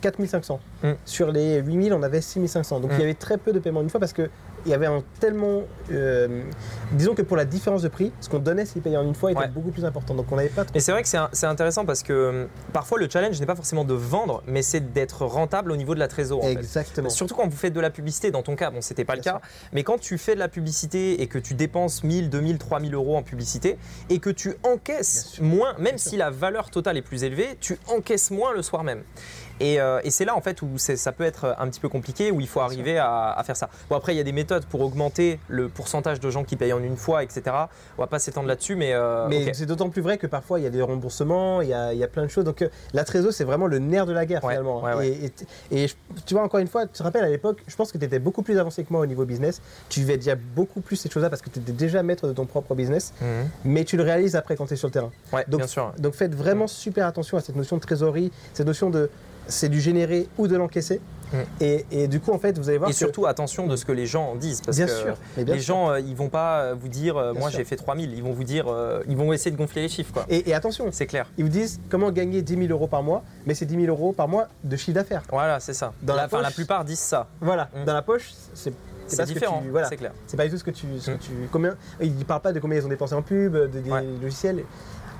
4500. 0.00 0.60
Mm. 0.82 0.88
Sur 1.04 1.32
les 1.32 1.56
8000, 1.60 1.92
on 1.94 2.02
avait 2.02 2.20
6500. 2.20 2.80
Donc 2.80 2.90
Mm. 2.90 2.94
il 2.94 3.00
y 3.00 3.04
avait 3.04 3.14
très 3.14 3.38
peu 3.38 3.52
de 3.52 3.58
paiements 3.58 3.82
une 3.82 3.90
fois 3.90 4.00
parce 4.00 4.12
que 4.12 4.28
il 4.66 4.72
y 4.72 4.74
avait 4.74 4.86
un 4.86 5.02
tellement. 5.20 5.62
euh, 5.92 6.42
disons 6.92 7.14
que 7.14 7.22
pour 7.22 7.36
la 7.36 7.44
différence 7.44 7.80
de 7.82 7.88
prix, 7.88 8.12
ce 8.20 8.28
qu'on 8.28 8.40
donnait 8.40 8.66
s'il 8.66 8.82
payait 8.82 8.96
en 8.96 9.04
une 9.04 9.14
fois 9.14 9.30
était 9.30 9.40
Ouais. 9.40 9.48
beaucoup 9.48 9.70
plus 9.70 9.84
important. 9.84 10.14
Donc 10.14 10.26
on 10.32 10.36
n'avait 10.36 10.48
pas 10.48 10.64
trop. 10.64 10.76
Et 10.76 10.80
c'est 10.80 10.90
vrai 10.92 11.02
que 11.02 11.08
c'est 11.08 11.46
intéressant 11.46 11.86
parce 11.86 12.02
que 12.02 12.12
euh, 12.12 12.44
parfois 12.72 12.98
le 12.98 13.08
challenge 13.08 13.38
n'est 13.38 13.46
pas 13.46 13.54
forcément 13.54 13.84
de 13.84 13.94
vendre, 13.94 14.42
mais 14.46 14.62
c'est 14.62 14.92
d'être 14.92 15.24
rentable 15.24 15.70
au 15.72 15.76
niveau 15.76 15.94
de 15.94 16.00
la 16.00 16.08
trésor. 16.08 16.40
en 16.40 16.42
fait. 16.42 16.52
Exactement. 16.52 17.08
Surtout 17.08 17.34
quand 17.36 17.46
vous 17.48 17.56
faites 17.56 17.72
de 17.72 17.80
la 17.80 17.90
publicité, 17.90 18.30
dans 18.32 18.42
ton 18.42 18.56
cas, 18.56 18.70
bon, 18.70 18.80
c'était 18.80 19.04
pas 19.04 19.14
le 19.14 19.22
cas, 19.22 19.40
mais 19.72 19.84
quand 19.84 19.98
tu 19.98 20.18
fais 20.18 20.34
de 20.34 20.40
la 20.40 20.48
publicité 20.48 21.22
et 21.22 21.28
que 21.28 21.38
tu 21.38 21.54
dépenses 21.54 22.02
1000, 22.02 22.28
2000, 22.28 22.58
3000 22.58 22.94
euros 22.94 23.16
en 23.16 23.22
publicité 23.22 23.78
et 24.10 24.18
que 24.18 24.30
tu 24.30 24.56
encaisses 24.64 25.38
moins, 25.40 25.74
même 25.78 25.98
si 25.98 26.16
la 26.16 26.30
valeur 26.30 26.70
totale 26.70 26.96
est 26.96 27.02
plus 27.02 27.22
élevée, 27.24 27.56
tu 27.60 27.78
encaisses 27.86 28.30
moins 28.32 28.52
le 28.52 28.62
soir 28.62 28.82
même. 28.84 29.02
Et, 29.60 29.80
euh, 29.80 30.00
et 30.04 30.10
c'est 30.10 30.24
là 30.24 30.36
en 30.36 30.40
fait 30.40 30.62
où 30.62 30.68
ça 30.78 31.12
peut 31.12 31.24
être 31.24 31.56
un 31.58 31.68
petit 31.68 31.80
peu 31.80 31.88
compliqué, 31.88 32.30
où 32.30 32.40
il 32.40 32.48
faut 32.48 32.60
arriver 32.60 32.98
à, 32.98 33.32
à 33.32 33.42
faire 33.44 33.56
ça. 33.56 33.68
Bon 33.90 33.96
après 33.96 34.14
il 34.14 34.18
y 34.18 34.20
a 34.20 34.24
des 34.24 34.32
méthodes 34.32 34.64
pour 34.66 34.80
augmenter 34.82 35.38
le 35.48 35.68
pourcentage 35.68 36.20
de 36.20 36.30
gens 36.30 36.44
qui 36.44 36.56
payent 36.56 36.72
en 36.72 36.82
une 36.82 36.96
fois, 36.96 37.22
etc. 37.22 37.42
On 37.96 38.02
va 38.02 38.06
pas 38.06 38.18
s'étendre 38.18 38.46
là-dessus, 38.48 38.76
mais, 38.76 38.92
euh, 38.92 39.26
Mais 39.28 39.52
c'est 39.54 39.66
d'autant 39.66 39.88
plus 39.90 40.02
vrai 40.02 40.18
que 40.18 40.26
parfois 40.26 40.60
il 40.60 40.62
y 40.62 40.66
a 40.66 40.70
des 40.70 40.82
remboursements, 40.82 41.60
il 41.62 41.68
y 41.68 41.74
a, 41.74 41.92
il 41.92 41.98
y 41.98 42.04
a 42.04 42.08
plein 42.08 42.22
de 42.24 42.28
choses. 42.28 42.44
Donc 42.44 42.62
euh, 42.62 42.68
la 42.92 43.04
trésor, 43.04 43.32
c'est 43.32 43.44
vraiment 43.44 43.66
le 43.66 43.78
nerf 43.78 44.06
de 44.06 44.12
la 44.12 44.26
guerre 44.26 44.44
Ouais, 44.44 44.52
finalement. 44.52 44.82
ouais, 44.82 44.94
ouais. 44.94 45.08
Et, 45.08 45.32
et- 45.72 45.82
et 45.84 45.88
je- 45.88 45.94
tu 46.26 46.34
vois, 46.34 46.42
encore 46.42 46.60
une 46.60 46.68
fois, 46.68 46.86
tu 46.86 46.92
te 46.92 47.02
rappelles 47.02 47.24
à 47.24 47.28
l'époque, 47.30 47.62
je 47.66 47.74
pense 47.76 47.92
que 47.92 47.98
tu 47.98 48.04
étais 48.04 48.18
beaucoup 48.18 48.42
plus 48.42 48.58
avancé 48.58 48.84
que 48.84 48.92
moi 48.92 49.00
au 49.00 49.06
niveau 49.06 49.24
business. 49.24 49.60
Tu 49.88 50.00
vivais 50.00 50.16
déjà 50.16 50.34
beaucoup 50.36 50.80
plus 50.80 50.96
ces 50.96 51.10
choses-là 51.10 51.30
parce 51.30 51.42
que 51.42 51.50
tu 51.50 51.58
étais 51.58 51.72
déjà 51.72 52.02
maître 52.02 52.26
de 52.28 52.32
ton 52.32 52.46
propre 52.46 52.74
business, 52.74 53.12
Mhm. 53.20 53.48
mais 53.64 53.84
tu 53.84 53.96
le 53.96 54.02
réalises 54.02 54.36
après 54.36 54.56
quand 54.56 54.66
tu 54.66 54.74
es 54.74 54.76
sur 54.76 54.88
le 54.88 54.92
terrain. 54.92 55.10
Donc, 55.48 55.60
bien 55.60 55.66
sûr. 55.66 55.92
Donc 55.98 56.14
faites 56.14 56.34
vraiment 56.34 56.66
super 56.66 57.06
attention 57.06 57.36
à 57.36 57.40
cette 57.40 57.56
notion 57.56 57.76
de 57.76 57.82
trésorerie, 57.82 58.30
cette 58.54 58.66
notion 58.66 58.90
de 58.90 59.10
c'est 59.48 59.68
du 59.68 59.80
générer 59.80 60.28
ou 60.38 60.46
de 60.46 60.56
l'encaisser. 60.56 61.00
Mm. 61.32 61.36
Et, 61.60 61.86
et 61.90 62.08
du 62.08 62.20
coup, 62.20 62.32
en 62.32 62.38
fait, 62.38 62.56
vous 62.58 62.68
allez 62.70 62.78
voir 62.78 62.88
Et 62.88 62.92
que- 62.94 62.98
surtout 62.98 63.26
attention 63.26 63.66
de 63.66 63.76
ce 63.76 63.84
que 63.84 63.92
les 63.92 64.06
gens 64.06 64.30
en 64.30 64.34
disent. 64.34 64.62
Parce 64.62 64.76
bien 64.78 64.86
que 64.86 64.92
sûr, 64.92 65.14
bien 65.36 65.44
les 65.56 65.60
sûr. 65.60 65.74
gens, 65.74 65.90
euh, 65.90 66.00
ils 66.00 66.16
vont 66.16 66.30
pas 66.30 66.60
euh, 66.60 66.74
vous 66.78 66.88
dire, 66.88 67.16
euh, 67.18 67.32
Bien 67.32 67.40
moi 67.40 67.50
j'ai 67.50 67.64
fait 67.64 67.76
3000, 67.76 68.14
ils 68.14 68.22
vont 68.22 68.32
vous 68.32 68.44
dire, 68.44 68.64
euh, 68.68 69.02
ils 69.08 69.16
vont 69.16 69.32
essayer 69.34 69.50
de 69.50 69.56
gonfler 69.56 69.82
les 69.82 69.88
chiffres. 69.90 70.12
quoi. 70.12 70.24
Et, 70.30 70.48
et 70.48 70.54
attention, 70.54 70.86
C'est 70.90 71.06
clair. 71.06 71.26
ils 71.36 71.44
vous 71.44 71.50
disent 71.50 71.80
comment 71.90 72.10
gagner 72.12 72.40
10 72.40 72.54
000 72.56 72.66
euros 72.70 72.86
par 72.86 73.02
mois, 73.02 73.22
mais 73.44 73.52
c'est 73.54 73.66
10 73.66 73.74
000 73.74 73.86
euros 73.88 74.12
par 74.12 74.26
mois 74.28 74.48
de 74.64 74.74
chiffre 74.76 74.94
d'affaires. 74.94 75.22
Voilà, 75.30 75.60
c'est 75.60 75.74
ça. 75.74 75.92
Dans 76.02 76.14
la 76.16 76.28
plupart 76.50 76.84
disent 76.86 76.98
ça. 76.98 77.26
Voilà, 77.42 77.68
Mm. 77.74 77.84
dans 77.84 77.94
la 77.94 78.02
poche, 78.02 78.30
c'est 78.54 78.72
C'est 79.06 79.24
différent, 79.26 79.60
tu- 79.64 79.70
voilà. 79.70 79.88
c'est 79.88 79.96
clair. 79.96 80.12
C'est 80.26 80.36
pas 80.36 80.44
du 80.44 80.50
tout 80.50 80.58
ce 80.58 80.64
que 80.64 80.70
tu. 80.70 80.86
Ce 80.98 81.10
que 81.10 81.16
Mm. 81.16 81.18
tu 81.18 81.30
combien, 81.52 81.76
ils 82.00 82.14
ne 82.16 82.24
parlent 82.24 82.40
pas 82.42 82.52
de 82.52 82.60
combien 82.60 82.78
ils 82.78 82.84
ont 82.86 82.90
dépensé 82.90 83.14
en 83.14 83.22
pub, 83.22 83.52
de, 83.54 83.66
des 83.66 83.90
Ouais. 83.90 84.04
logiciels. 84.22 84.64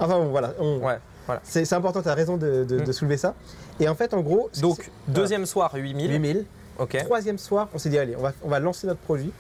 Enfin 0.01 0.19
voilà. 0.31 0.53
on- 0.59 0.79
Ouais, 0.79 0.99
voilà. 1.29 1.41
C'est 1.45 1.73
important, 1.73 2.03
tu 2.03 2.09
as 2.09 2.15
raison 2.15 2.37
de, 2.37 2.65
de- 2.65 2.79
Mm. 2.79 2.85
de 2.85 2.93
soulever 2.93 3.17
ça. 3.17 3.35
Et 3.79 3.89
en 3.89 3.95
fait, 3.95 4.13
en 4.15 4.21
gros. 4.23 4.51
Donc, 4.61 4.91
deuxième 5.07 5.47
soir, 5.47 5.69
voilà, 5.71 5.85
8000. 5.87 6.11
8000. 6.11 6.45
Ok. 6.81 6.97
Troisième 7.05 7.39
soir, 7.39 7.69
on 7.73 7.79
s'est 7.79 7.89
dit, 7.91 7.99
allez, 7.99 8.17
on 8.17 8.23
va, 8.23 8.33
on 8.43 8.49
va 8.49 8.59
lancer 8.59 8.87
notre 8.89 9.01
produit. 9.01 9.33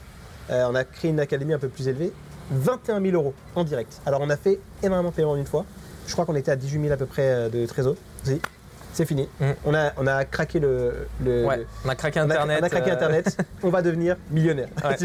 Euh, 0.50 0.66
on 0.70 0.74
a 0.76 0.84
créé 0.84 1.10
une 1.10 1.18
académie 1.20 1.52
un 1.54 1.58
peu 1.58 1.68
plus 1.68 1.88
élevée. 1.88 2.12
21 2.52 3.00
000 3.02 3.14
euros 3.14 3.34
en 3.56 3.64
direct. 3.64 4.00
Alors, 4.06 4.20
on 4.22 4.30
a 4.30 4.36
fait 4.36 4.58
énormément 4.82 5.10
de 5.10 5.14
paiements 5.14 5.32
en 5.32 5.36
une 5.36 5.46
fois. 5.46 5.64
Je 6.06 6.12
crois 6.12 6.24
qu'on 6.24 6.36
était 6.36 6.50
à 6.50 6.56
18 6.56 6.80
000 6.82 6.92
à 6.92 6.96
peu 6.96 7.06
près 7.06 7.22
euh, 7.28 7.48
de 7.48 7.66
trésor. 7.66 7.96
C'est 8.94 9.04
fini. 9.04 9.28
Mm. 9.40 9.44
On, 9.66 9.74
a, 9.74 9.92
on 9.98 10.06
a 10.06 10.24
craqué 10.24 10.58
le. 10.60 11.06
le- 11.24 11.44
Ouais, 11.44 11.58
le- 11.58 11.66
on 11.84 11.88
a 11.88 11.94
craqué 11.94 12.20
on 12.20 12.22
a- 12.22 12.34
Internet. 12.34 12.58
on 12.62 12.64
a 12.64 12.68
craqué 12.70 12.90
euh, 12.90 12.94
Internet, 12.94 13.36
on 13.62 13.68
va 13.70 13.82
devenir 13.82 14.16
millionnaire. 14.30 14.68
Ouais. 14.84 14.96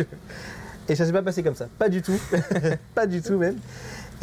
Et 0.90 0.96
ça 0.96 1.06
s'est 1.06 1.12
pas 1.14 1.22
passé 1.22 1.44
comme 1.44 1.56
ça, 1.56 1.68
pas 1.80 1.88
du 1.88 2.02
tout, 2.02 2.20
pas 2.96 3.06
du 3.08 3.22
tout 3.22 3.38
même. 3.38 3.56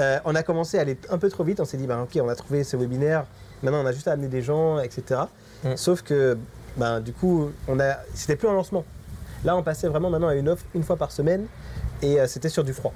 Euh, 0.01 0.19
on 0.25 0.35
a 0.35 0.43
commencé 0.43 0.79
à 0.79 0.83
aller 0.83 0.99
un 1.11 1.19
peu 1.19 1.29
trop 1.29 1.45
vite, 1.45 1.61
on 1.61 1.65
s'est 1.65 1.77
dit, 1.77 1.87
bah, 1.87 2.01
ok, 2.03 2.19
on 2.23 2.29
a 2.29 2.35
trouvé 2.35 2.65
ce 2.65 2.77
webinaire, 2.77 3.25
maintenant 3.63 3.83
on 3.83 3.87
a 3.87 3.93
juste 3.93 4.09
à 4.09 4.13
amener 4.13 4.29
des 4.29 4.43
gens, 4.43 4.79
etc. 4.81 5.23
Mm. 5.65 5.77
Sauf 5.77 6.03
que, 6.03 6.39
bah, 6.77 7.01
du 7.01 7.13
coup, 7.13 7.51
on 7.69 7.79
a, 7.81 7.97
c'était 8.15 8.37
plus 8.37 8.49
un 8.49 8.55
lancement. 8.55 8.85
Là, 9.45 9.57
on 9.57 9.63
passait 9.63 9.89
vraiment 9.89 10.11
maintenant 10.11 10.29
à 10.29 10.35
une 10.35 10.49
offre 10.49 10.65
une 10.75 10.83
fois 10.83 10.97
par 10.97 11.13
semaine 11.13 11.47
et 12.03 12.21
euh, 12.21 12.27
c'était 12.27 12.49
sur 12.49 12.65
du 12.65 12.73
froid. 12.73 12.93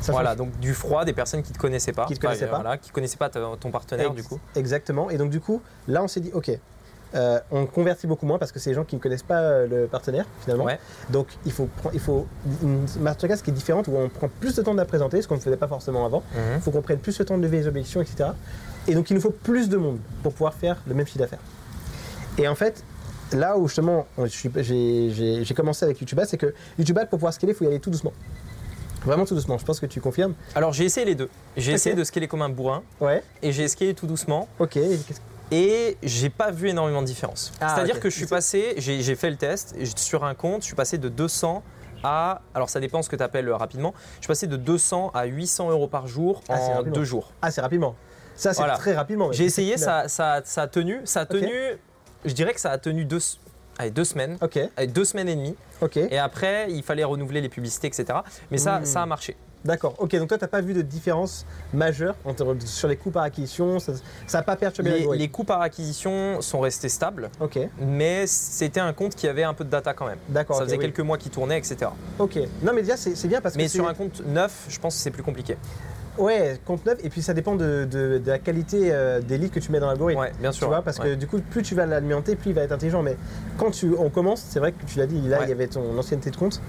Ça 0.00 0.12
Voilà, 0.12 0.30
change. 0.30 0.38
donc 0.38 0.58
du 0.58 0.74
froid, 0.74 1.04
des 1.04 1.12
personnes 1.14 1.42
qui 1.42 1.50
ne 1.52 1.54
te 1.56 1.60
connaissaient 1.60 1.92
pas. 1.92 2.04
Qui 2.06 2.14
te 2.14 2.20
connaissaient 2.20 2.46
pas. 2.46 2.56
Voilà, 2.60 2.76
qui 2.78 2.90
connaissaient 2.90 3.16
pas 3.16 3.30
ton 3.30 3.56
ton 3.56 3.70
partenaire, 3.70 4.08
Ex- 4.08 4.16
du 4.16 4.22
coup. 4.22 4.38
Exactement. 4.54 5.08
Et 5.08 5.16
donc, 5.16 5.30
du 5.30 5.40
coup, 5.40 5.62
là, 5.88 6.02
on 6.02 6.08
s'est 6.08 6.20
dit, 6.20 6.30
ok, 6.34 6.50
euh, 7.14 7.38
on 7.50 7.66
convertit 7.66 8.06
beaucoup 8.06 8.26
moins 8.26 8.38
parce 8.38 8.50
que 8.52 8.58
c'est 8.58 8.70
les 8.70 8.74
gens 8.74 8.84
qui 8.84 8.96
ne 8.96 9.00
connaissent 9.00 9.22
pas 9.22 9.40
euh, 9.40 9.66
le 9.66 9.86
partenaire, 9.86 10.26
finalement. 10.42 10.64
Ouais. 10.64 10.78
Donc, 11.10 11.28
il 11.46 11.52
faut, 11.52 11.68
il 11.92 12.00
faut 12.00 12.26
une 12.62 12.86
masterclass 13.00 13.38
qui 13.42 13.50
est 13.50 13.54
différente 13.54 13.86
où 13.88 13.96
on 13.96 14.08
prend 14.08 14.28
plus 14.40 14.54
de 14.56 14.62
temps 14.62 14.72
de 14.72 14.78
la 14.78 14.84
présenter, 14.84 15.22
ce 15.22 15.28
qu'on 15.28 15.36
ne 15.36 15.40
faisait 15.40 15.56
pas 15.56 15.68
forcément 15.68 16.04
avant. 16.06 16.22
Mhm. 16.34 16.40
Il 16.56 16.60
faut 16.62 16.70
qu'on 16.70 16.82
prenne 16.82 16.98
plus 16.98 17.16
de 17.18 17.24
temps 17.24 17.38
de 17.38 17.42
lever 17.42 17.58
les 17.58 17.66
objections, 17.66 18.00
etc. 18.00 18.30
Et 18.88 18.94
donc, 18.94 19.10
il 19.10 19.14
nous 19.14 19.20
faut 19.20 19.30
plus 19.30 19.68
de 19.68 19.76
monde 19.76 19.98
pour 20.22 20.32
pouvoir 20.32 20.54
faire 20.54 20.76
le 20.86 20.94
même 20.94 21.06
chiffre 21.06 21.18
d'affaires. 21.20 21.38
Et 22.38 22.48
en 22.48 22.54
fait, 22.54 22.82
là 23.32 23.56
où 23.56 23.68
justement 23.68 24.06
j'ai 24.26 25.54
commencé 25.54 25.84
avec 25.84 26.00
YouTube 26.00 26.20
c'est 26.26 26.36
que 26.36 26.54
YouTube 26.78 26.98
pour 27.10 27.18
pouvoir 27.18 27.32
scaler, 27.32 27.52
il 27.52 27.56
faut 27.56 27.64
y 27.64 27.68
aller 27.68 27.80
tout 27.80 27.90
doucement. 27.90 28.12
Vraiment 29.04 29.24
tout 29.24 29.34
doucement. 29.34 29.58
Je 29.58 29.64
pense 29.64 29.80
que 29.80 29.86
tu 29.86 30.00
confirmes. 30.00 30.34
Alors 30.54 30.72
j'ai 30.72 30.84
essayé 30.84 31.04
les 31.06 31.14
deux. 31.14 31.28
J'ai 31.56 31.72
essayé 31.72 31.94
de 31.94 32.04
scaler 32.04 32.26
comme 32.26 32.42
un 32.42 32.48
bourrin 32.48 32.82
Ouais. 33.00 33.22
et 33.42 33.52
j'ai 33.52 33.64
escalé 33.64 33.94
tout 33.94 34.06
doucement 34.06 34.48
Ok. 34.58 34.78
Et 35.50 35.96
j'ai 36.02 36.30
pas 36.30 36.50
vu 36.50 36.68
énormément 36.70 37.02
de 37.02 37.06
différence. 37.06 37.52
Ah, 37.60 37.74
C'est-à-dire 37.74 38.00
que 38.00 38.10
je 38.10 38.16
suis 38.16 38.26
passé, 38.26 38.74
j'ai 38.78 39.14
fait 39.14 39.30
le 39.30 39.36
test 39.36 39.74
sur 39.96 40.24
un 40.24 40.34
compte, 40.34 40.62
je 40.62 40.66
suis 40.66 40.74
passé 40.74 40.98
de 40.98 41.08
200 41.08 41.62
à, 42.02 42.42
alors 42.54 42.68
ça 42.68 42.80
dépend 42.80 43.02
ce 43.02 43.08
que 43.08 43.16
tu 43.16 43.22
appelles 43.22 43.50
rapidement, 43.50 43.94
je 44.16 44.20
suis 44.22 44.28
passé 44.28 44.46
de 44.46 44.56
200 44.56 45.10
à 45.14 45.24
800 45.24 45.70
euros 45.70 45.86
par 45.88 46.06
jour 46.06 46.42
Ah, 46.48 46.58
en 46.78 46.82
deux 46.82 47.04
jours. 47.04 47.32
Ah, 47.40 47.50
c'est 47.50 47.60
rapidement. 47.60 47.94
Ça, 48.36 48.52
c'est 48.52 48.58
Voilà. 48.60 48.76
très 48.76 48.94
rapidement. 48.94 49.30
J'ai 49.32 49.44
essayé, 49.44 49.76
ça, 49.78 50.08
ça, 50.08 50.40
ça 50.44 50.62
a 50.62 50.66
tenu, 50.66 51.00
ça 51.04 51.20
a 51.20 51.26
tenu, 51.26 51.52
je 52.24 52.32
dirais 52.32 52.52
que 52.52 52.60
ça 52.60 52.72
a 52.72 52.78
tenu 52.78 53.04
deux, 53.04 53.20
allez, 53.78 53.90
deux 53.90 54.04
semaines, 54.04 54.36
Ok, 54.42 54.58
allez, 54.76 54.86
deux 54.88 55.04
semaines 55.04 55.28
et 55.28 55.36
demie. 55.36 55.56
ok. 55.80 55.96
Et 55.98 56.18
après, 56.18 56.66
il 56.70 56.82
fallait 56.82 57.04
renouveler 57.04 57.40
les 57.40 57.48
publicités, 57.48 57.86
etc. 57.86 58.06
Mais 58.50 58.58
ça, 58.58 58.80
Hmm. 58.80 58.84
ça 58.84 59.02
a 59.02 59.06
marché. 59.06 59.36
D'accord. 59.64 59.94
Ok, 59.98 60.14
donc 60.16 60.28
toi, 60.28 60.36
t'as 60.38 60.46
pas 60.48 60.60
vu 60.60 60.74
de 60.74 60.82
différence 60.82 61.46
majeure 61.72 62.14
entre, 62.24 62.54
sur 62.66 62.86
les 62.88 62.96
coûts 62.96 63.10
par 63.10 63.22
acquisition 63.22 63.78
Ça 63.78 63.92
n'a 64.34 64.42
pas 64.42 64.56
perturbé 64.56 64.90
Les, 65.10 65.16
les 65.18 65.28
coûts 65.28 65.44
par 65.44 65.60
acquisition 65.62 66.40
sont 66.42 66.60
restés 66.60 66.88
stables, 66.90 67.30
Ok, 67.40 67.58
mais 67.80 68.26
c'était 68.26 68.80
un 68.80 68.92
compte 68.92 69.14
qui 69.14 69.26
avait 69.26 69.42
un 69.44 69.54
peu 69.54 69.64
de 69.64 69.70
data 69.70 69.94
quand 69.94 70.06
même. 70.06 70.18
d'accord. 70.28 70.56
ça 70.58 70.64
faisait 70.64 70.76
oui. 70.76 70.82
quelques 70.84 71.00
mois 71.00 71.16
qu'il 71.18 71.30
tournait, 71.32 71.58
etc. 71.58 71.90
Ok. 72.18 72.38
Non, 72.62 72.72
mais 72.74 72.82
déjà, 72.82 72.96
c'est 72.96 73.28
bien 73.28 73.40
parce 73.40 73.54
Mais 73.56 73.64
que. 73.64 73.70
sur 73.70 73.84
c'est- 73.84 73.90
un 73.90 73.94
compte 73.94 74.22
neuf, 74.26 74.66
je 74.68 74.78
pense 74.78 74.94
que 74.96 75.00
c'est 75.00 75.10
plus 75.10 75.22
compliqué. 75.22 75.56
Ouais, 76.16 76.60
compte 76.64 76.86
neuf, 76.86 76.98
et 77.02 77.08
puis 77.10 77.22
ça 77.22 77.34
dépend 77.34 77.56
de, 77.56 77.88
de- 77.90 78.18
de 78.24 78.30
la 78.30 78.38
qualité 78.38 78.90
euh, 78.92 79.20
des 79.20 79.36
leads 79.36 79.50
que 79.52 79.58
tu 79.58 79.72
mets 79.72 79.80
dans 79.80 79.88
l'algorithme. 79.88 80.20
Ouais, 80.20 80.32
bien 80.38 80.52
Tu 80.52 80.58
sûr. 80.58 80.68
vois, 80.68 80.80
parce 80.82 80.98
ouais. 81.00 81.06
que 81.10 81.14
du 81.16 81.26
coup, 81.26 81.40
plus 81.40 81.62
tu 81.62 81.74
vas 81.74 81.86
l'alimenter, 81.86 82.36
plus 82.36 82.50
il 82.50 82.54
va 82.54 82.62
être 82.62 82.70
intelligent. 82.70 83.02
Mais 83.02 83.16
quand 83.58 83.72
tu, 83.72 83.92
on 83.98 84.10
commence, 84.10 84.40
c'est 84.48 84.60
vrai 84.60 84.70
que 84.70 84.84
tu 84.86 84.98
l'as 84.98 85.06
dit, 85.06 85.20
là, 85.26 85.38
Ouais. 85.38 85.46
il 85.46 85.48
y 85.48 85.52
avait 85.52 85.66
ton 85.66 85.98
ancienneté 85.98 86.30
de 86.30 86.36
compte. 86.36 86.60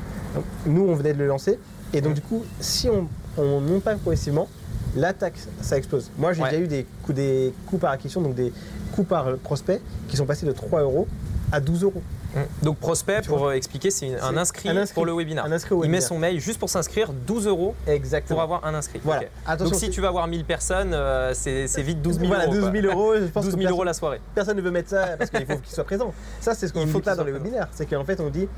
Nous, 0.66 0.82
on 0.88 0.96
venait 0.96 1.14
de 1.14 1.20
le 1.20 1.28
lancer. 1.28 1.60
Et 1.96 2.02
donc, 2.02 2.14
du 2.14 2.22
coup, 2.22 2.44
si 2.60 2.90
on, 2.90 3.08
on 3.38 3.62
monte 3.62 3.84
pas 3.84 3.96
progressivement, 3.96 4.50
l'attaque, 4.96 5.36
ça 5.62 5.78
explose. 5.78 6.12
Moi, 6.18 6.34
j'ai 6.34 6.42
Ouais. 6.44 6.50
déjà 6.52 6.62
eu 6.62 6.68
des 6.68 6.86
coûts, 7.04 7.14
des 7.14 7.54
coûts 7.68 7.78
par 7.78 7.92
acquisition, 7.92 8.22
donc 8.22 8.36
des 8.36 8.52
coûts 8.94 9.04
par 9.06 9.38
prospect, 9.38 9.82
qui 10.10 10.18
sont 10.18 10.26
passés 10.26 10.46
de 10.46 10.52
3 10.52 10.82
euros 10.82 11.08
à 11.52 11.60
12 11.62 11.84
euros. 11.84 12.02
Mm. 12.36 12.40
Donc 12.66 12.78
prospect, 12.80 13.22
pour 13.26 13.46
euh, 13.48 13.54
expliquer, 13.54 13.92
c'est 13.92 14.14
un, 14.20 14.36
un 14.36 14.38
inscrit. 14.38 14.70
pour 14.94 15.06
le 15.06 15.14
webinaire. 15.14 15.48
Il 15.84 15.90
met 15.90 16.02
son 16.02 16.20
mail 16.20 16.42
juste 16.42 16.60
pour 16.60 16.70
s'inscrire, 16.70 17.14
12 17.14 17.48
euros 17.48 17.76
Exactement. 17.88 18.36
pour 18.36 18.44
avoir 18.44 18.66
un 18.66 18.74
inscrit. 18.74 19.00
Voilà. 19.06 19.22
Ok. 19.22 19.28
Attention, 19.46 19.72
Donc 19.72 19.80
si 19.80 19.90
tu 19.90 20.02
vas 20.02 20.10
avoir 20.10 20.28
1000 20.28 20.44
personnes, 20.44 20.94
euh, 20.94 21.34
c'est 21.34 21.82
vite 21.82 22.02
12 22.02 22.16
000 22.20 22.28
voilà, 22.28 22.46
euros. 22.46 22.56
12 22.56 22.62
quoi. 22.64 22.72
000 22.82 22.88
euros, 22.88 23.16
je 23.16 23.26
pense 23.28 23.46
12 23.46 23.54
que 23.56 23.62
000 23.62 23.72
euros 23.72 23.86
la 23.86 23.94
soirée. 23.94 24.20
Personne 24.34 24.58
ne 24.58 24.62
veut 24.62 24.72
mettre 24.72 24.90
ça 24.90 25.16
parce 25.18 25.30
qu'il 25.30 25.46
faut 25.46 25.58
qu'il 25.60 25.74
soit 25.74 25.86
présent. 25.86 26.14
Ça, 26.42 26.54
c'est 26.56 26.68
ce 26.68 26.74
qu'on 26.74 26.86
pas 26.86 27.00
qu'il 27.12 27.16
dans 27.16 27.24
les 27.24 27.32
webinaires. 27.32 27.70
C'est 27.72 27.86
qu'en 27.86 28.04
fait, 28.04 28.20
on 28.20 28.30
dit 28.30 28.50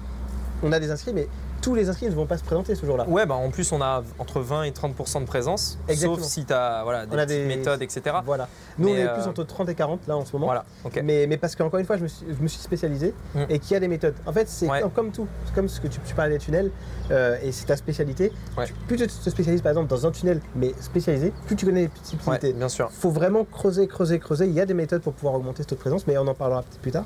on 0.63 0.71
a 0.71 0.79
des 0.79 0.89
inscrits, 0.89 1.13
mais 1.13 1.27
tous 1.67 1.75
les 1.75 1.89
inscrits 1.89 2.05
ne 2.05 2.11
vont 2.15 2.25
pas 2.25 2.37
se 2.37 2.45
présenter 2.45 2.75
ce 2.75 2.85
jour-là. 2.85 3.05
Ouais, 3.09 3.25
bah 3.25 3.35
en 3.35 3.49
plus 3.49 3.73
on 3.73 3.81
a 3.81 4.01
entre 4.19 4.39
20 4.39 4.63
et 4.63 4.71
30% 4.71 5.19
de 5.19 5.25
présence, 5.25 5.77
Exactement. 5.89 6.15
sauf 6.15 6.23
si 6.25 6.45
tu 6.45 6.53
as 6.53 6.81
voilà, 6.83 7.05
des 7.05 7.25
des- 7.25 7.45
méthodes, 7.45 7.81
etc. 7.81 8.15
Voilà. 8.25 8.47
Nous, 8.77 8.87
Mais, 8.87 8.93
on 8.93 8.95
est 8.95 9.07
euh, 9.09 9.13
plus 9.15 9.27
entre 9.27 9.43
30 9.43 9.67
et 9.67 9.75
40 9.75 10.07
là 10.07 10.15
en 10.15 10.23
ce 10.23 10.31
moment. 10.31 10.45
Voilà. 10.45 10.63
Mais, 11.03 11.27
mais 11.27 11.35
parce 11.35 11.57
qu'encore 11.57 11.79
une 11.81 11.85
fois, 11.85 11.97
je 11.97 12.03
me 12.03 12.07
suis, 12.07 12.25
je 12.25 12.41
me 12.41 12.47
suis 12.47 12.61
spécialisé 12.61 13.13
Mm. 13.35 13.41
et 13.49 13.59
qu'il 13.59 13.71
y 13.73 13.75
a 13.75 13.81
des 13.81 13.89
méthodes. 13.89 14.13
En 14.25 14.31
fait, 14.31 14.47
c'est 14.47 14.69
Ouais. 14.69 14.79
comme, 14.79 14.91
comme 14.91 15.11
tout. 15.11 15.27
C'est 15.45 15.53
comme 15.55 15.67
ce 15.67 15.81
que 15.81 15.89
tu, 15.89 15.99
tu 16.05 16.15
parlais 16.15 16.31
des 16.37 16.39
tunnels 16.39 16.71
euh, 17.11 17.37
et 17.43 17.51
c'est 17.51 17.65
ta 17.65 17.75
spécialité. 17.75 18.31
Ouais. 18.57 18.65
Tu- 18.67 18.73
plus 18.87 18.95
tu 18.95 19.07
te 19.07 19.29
spécialises 19.29 19.61
par 19.61 19.71
exemple 19.71 19.89
dans 19.89 20.05
un 20.07 20.11
tunnel, 20.11 20.39
mais 20.55 20.71
spécialisé, 20.79 21.33
plus 21.47 21.57
tu 21.57 21.65
connais 21.65 21.81
les 21.81 21.87
Ouais, 21.87 21.91
subtilités. 22.03 22.53
bien 22.53 22.69
sûr. 22.69 22.89
faut 22.93 23.11
vraiment 23.11 23.43
creuser, 23.43 23.87
creuser, 23.87 24.19
creuser. 24.19 24.45
Il 24.45 24.53
y 24.53 24.61
a 24.61 24.65
des 24.65 24.73
méthodes 24.73 25.01
pour 25.01 25.11
pouvoir 25.11 25.33
augmenter 25.35 25.63
ce 25.63 25.67
taux 25.67 25.75
de 25.75 25.81
présence, 25.81 26.07
mais 26.07 26.17
on 26.17 26.27
en 26.27 26.33
parlera 26.33 26.61
peut-être 26.61 26.79
plus 26.81 26.91
tard. 26.91 27.03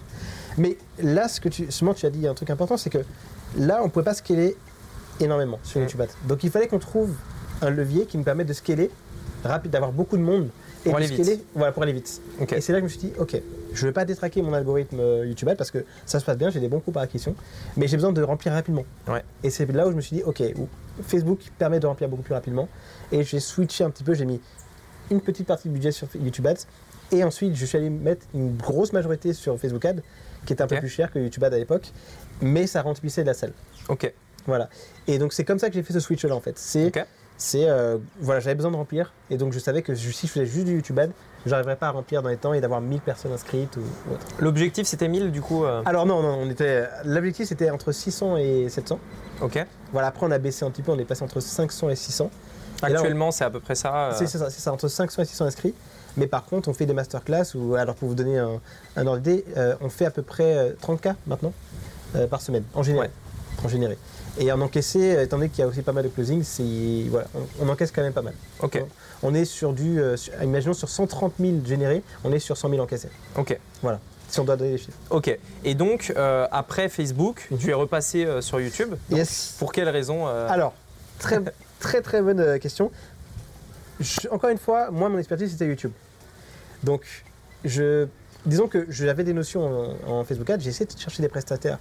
Mais 0.59 0.77
là, 1.01 1.27
ce 1.29 1.39
que 1.41 1.49
tu, 1.49 1.65
justement, 1.65 1.95
tu 1.95 2.05
as 2.05 2.09
dit 2.11 2.27
un 2.27 2.35
truc 2.35 2.49
important, 2.51 2.77
c'est 2.77 2.89
que 2.91 2.99
là, 3.57 3.79
on 3.81 3.85
ne 3.85 3.89
pouvait 3.89 4.05
pas 4.05 4.13
scaler 4.13 4.55
énormément 5.19 5.59
sur. 5.63 5.81
YouTube 5.81 6.01
Ads. 6.01 6.27
Donc, 6.27 6.43
il 6.43 6.51
fallait 6.51 6.67
qu'on 6.67 6.79
trouve 6.79 7.13
un 7.61 7.69
levier 7.69 8.05
qui 8.05 8.17
nous 8.17 8.23
permette 8.23 8.47
de 8.47 8.53
scaler 8.53 8.89
rapide, 9.43 9.71
d'avoir 9.71 9.91
beaucoup 9.91 10.17
de 10.17 10.21
monde 10.21 10.49
et 10.85 10.89
Pour 10.89 10.99
de 10.99 11.03
aller 11.03 11.13
vite. 11.13 11.23
scaler, 11.23 11.43
voilà, 11.55 11.71
pour 11.71 11.83
aller 11.83 11.93
vite. 11.93 12.21
Et 12.51 12.61
c'est 12.61 12.73
là 12.73 12.79
que 12.81 12.87
je 12.87 12.93
me 12.93 12.99
suis 12.99 13.07
dit, 13.07 13.13
ok, 13.19 13.39
je 13.73 13.81
ne 13.85 13.89
vais 13.89 13.93
pas 13.93 14.05
détraquer 14.05 14.41
mon 14.41 14.53
algorithme 14.53 14.99
euh, 14.99 15.25
YouTube 15.27 15.47
Ads 15.49 15.55
parce 15.55 15.71
que 15.71 15.85
ça 16.05 16.19
se 16.19 16.25
passe 16.25 16.37
bien, 16.37 16.49
j'ai 16.49 16.59
des 16.59 16.67
bons 16.67 16.79
coûts 16.79 16.91
par 16.91 17.03
acquisition, 17.03 17.35
mais 17.77 17.87
j'ai 17.87 17.97
besoin 17.97 18.11
de 18.11 18.21
remplir 18.21 18.53
rapidement. 18.53 18.85
Ouais. 19.07 19.23
Et 19.43 19.49
c'est 19.49 19.71
là 19.71 19.87
où 19.87 19.91
je 19.91 19.95
me 19.95 20.01
suis 20.01 20.17
dit, 20.17 20.23
ok, 20.23 20.41
Facebook 21.03 21.39
permet 21.57 21.79
de 21.79 21.87
remplir 21.87 22.09
beaucoup 22.09 22.23
plus 22.23 22.33
rapidement. 22.33 22.67
Et 23.11 23.23
j'ai 23.23 23.39
switché 23.39 23.83
un 23.83 23.89
petit 23.89 24.03
peu, 24.03 24.13
j'ai 24.13 24.25
mis 24.25 24.41
une 25.11 25.21
petite 25.21 25.47
partie 25.47 25.67
de 25.69 25.73
budget 25.73 25.91
sur 25.91 26.07
YouTube 26.15 26.47
Ads. 26.47 26.65
Et 27.11 27.23
ensuite, 27.23 27.55
je 27.55 27.65
suis 27.65 27.77
allé 27.77 27.89
mettre 27.89 28.25
une 28.33 28.55
grosse 28.55 28.93
majorité 28.93 29.33
sur 29.33 29.59
Facebook 29.59 29.83
Ads, 29.85 30.01
qui 30.45 30.53
était 30.53 30.61
un 30.63 30.67
peu 30.67 30.77
plus 30.77 30.89
cher 30.89 31.11
que 31.11 31.19
YouTube 31.19 31.43
Ads 31.43 31.53
à 31.55 31.57
l'époque, 31.59 31.91
mais 32.41 32.67
ça 32.67 32.81
remplissait 32.81 33.23
la 33.23 33.33
salle. 33.33 33.53
Ok. 33.89 34.11
Voilà. 34.47 34.69
Et 35.07 35.17
donc, 35.19 35.33
c'est 35.33 35.43
comme 35.43 35.59
ça 35.59 35.67
que 35.69 35.75
j'ai 35.75 35.83
fait 35.83 35.93
ce 35.93 35.99
switch-là, 35.99 36.35
en 36.35 36.41
fait. 36.41 36.57
C'est, 36.57 36.87
Ok. 36.87 37.05
c'est 37.37 37.69
euh, 37.69 37.97
voilà, 38.19 38.39
j'avais 38.39 38.55
besoin 38.55 38.71
de 38.71 38.75
remplir. 38.75 39.13
Et 39.29 39.37
donc, 39.37 39.53
je 39.53 39.59
savais 39.59 39.81
que 39.83 39.93
si 39.93 40.25
je 40.27 40.31
faisais 40.31 40.45
juste 40.47 40.65
du 40.65 40.73
YouTube 40.75 40.97
Ads, 40.97 41.09
j'arriverais 41.45 41.75
pas 41.75 41.87
à 41.87 41.91
remplir 41.91 42.21
dans 42.23 42.29
les 42.29 42.37
temps 42.37 42.53
et 42.53 42.61
d'avoir 42.61 42.81
1000 42.81 43.01
personnes 43.01 43.31
inscrites 43.33 43.77
ou, 43.77 43.81
ou 44.09 44.13
autre. 44.13 44.25
L'objectif 44.39 44.87
c'était 44.87 45.07
1000 45.07 45.31
du 45.31 45.41
coup. 45.41 45.63
euh, 45.65 45.81
Alors, 45.85 46.05
non, 46.07 46.21
non, 46.23 46.39
on 46.41 46.49
était, 46.49 46.87
l'objectif, 47.05 47.47
c'était 47.47 47.69
entre 47.69 47.91
600 47.91 48.37
et 48.37 48.69
700. 48.69 48.99
Ok. 49.41 49.63
Voilà, 49.91 50.07
après, 50.07 50.25
on 50.25 50.31
a 50.31 50.37
baissé 50.39 50.65
un 50.65 50.71
petit 50.71 50.81
peu, 50.81 50.91
on 50.91 50.97
est 50.99 51.05
passé 51.05 51.23
entre 51.23 51.39
500 51.39 51.89
et 51.89 51.95
600. 51.95 52.29
Et 52.29 52.81
là, 52.87 52.89
on- 52.89 52.95
Actuellement 52.95 53.29
c'est 53.31 53.43
à 53.43 53.49
peu 53.51 53.59
près 53.59 53.75
ça. 53.75 53.95
euh, 54.09 54.13
C'est 54.15 54.25
c'est 54.25 54.39
ça, 54.39 54.49
c'est 54.49 54.59
ça, 54.61 54.71
entre 54.73 54.87
500 54.87 55.21
et 55.21 55.25
600 55.25 55.45
inscrits. 55.45 55.75
Mais 56.17 56.27
par 56.27 56.45
contre, 56.45 56.69
on 56.69 56.73
fait 56.73 56.85
des 56.85 56.93
masterclass, 56.93 57.55
ou 57.55 57.75
alors 57.75 57.95
pour 57.95 58.09
vous 58.09 58.15
donner 58.15 58.37
un, 58.37 58.59
un 58.95 59.07
ordre 59.07 59.21
d'idée, 59.21 59.45
euh, 59.57 59.75
on 59.81 59.89
fait 59.89 60.05
à 60.05 60.11
peu 60.11 60.21
près 60.21 60.57
euh, 60.57 60.73
30 60.81 61.01
cas 61.01 61.15
maintenant 61.27 61.53
euh, 62.15 62.27
par 62.27 62.41
semaine, 62.41 62.63
en 62.73 62.83
général. 62.83 63.09
En 63.63 63.67
généré. 63.67 63.97
Et 64.39 64.51
en 64.51 64.59
encaissé, 64.61 65.15
euh, 65.15 65.23
étant 65.23 65.37
donné 65.37 65.49
qu'il 65.49 65.59
y 65.59 65.63
a 65.63 65.67
aussi 65.67 65.81
pas 65.81 65.91
mal 65.91 66.03
de 66.03 66.09
closing, 66.09 66.43
c'est 66.43 66.63
voilà, 67.09 67.27
on, 67.35 67.65
on 67.65 67.69
encaisse 67.69 67.91
quand 67.91 68.01
même 68.01 68.13
pas 68.13 68.21
mal. 68.21 68.33
Ok. 68.61 68.83
On 69.23 69.33
est 69.35 69.45
sur 69.45 69.73
du, 69.73 70.01
euh, 70.01 70.17
sur- 70.17 70.33
imaginons 70.41 70.73
sur 70.73 70.89
130 70.89 71.33
000 71.39 71.57
générés, 71.65 72.01
on 72.23 72.31
est 72.31 72.39
sur 72.39 72.57
100 72.57 72.69
000 72.69 72.81
encaissés. 72.81 73.09
Ok. 73.37 73.57
Voilà, 73.83 73.99
si 74.29 74.39
on 74.39 74.43
doit 74.45 74.55
donner 74.55 74.71
les 74.71 74.77
chiffres. 74.79 74.97
Ok. 75.11 75.37
Et 75.63 75.75
donc 75.75 76.11
euh, 76.17 76.47
après 76.51 76.89
Facebook, 76.89 77.47
Mhm. 77.51 77.57
tu 77.57 77.69
es 77.69 77.73
repassé 77.73 78.25
euh, 78.25 78.41
sur 78.41 78.59
YouTube. 78.59 78.89
Donc, 79.09 79.17
Yes. 79.19 79.55
Pour 79.59 79.71
quelle 79.71 79.89
raison 79.89 80.27
euh, 80.27 80.47
Alors, 80.49 80.73
très 81.19 81.39
très 81.79 82.01
très 82.01 82.21
bonne 82.21 82.39
euh, 82.39 82.57
question. 82.57 82.89
Je- 84.01 84.27
encore 84.29 84.49
une 84.49 84.57
fois, 84.57 84.91
moi 84.91 85.07
mon 85.09 85.17
expertise 85.17 85.51
c'était 85.51 85.67
YouTube. 85.67 85.91
Donc, 86.83 87.03
je, 87.63 88.07
disons 88.45 88.67
que 88.67 88.85
j'avais 88.89 89.23
des 89.23 89.33
notions 89.33 89.95
en, 90.07 90.11
en 90.19 90.23
Facebook 90.25 90.49
Ads, 90.49 90.59
j'ai 90.59 90.69
essayé 90.69 90.85
de 90.87 90.99
chercher 90.99 91.21
des 91.21 91.29
prestataires, 91.29 91.77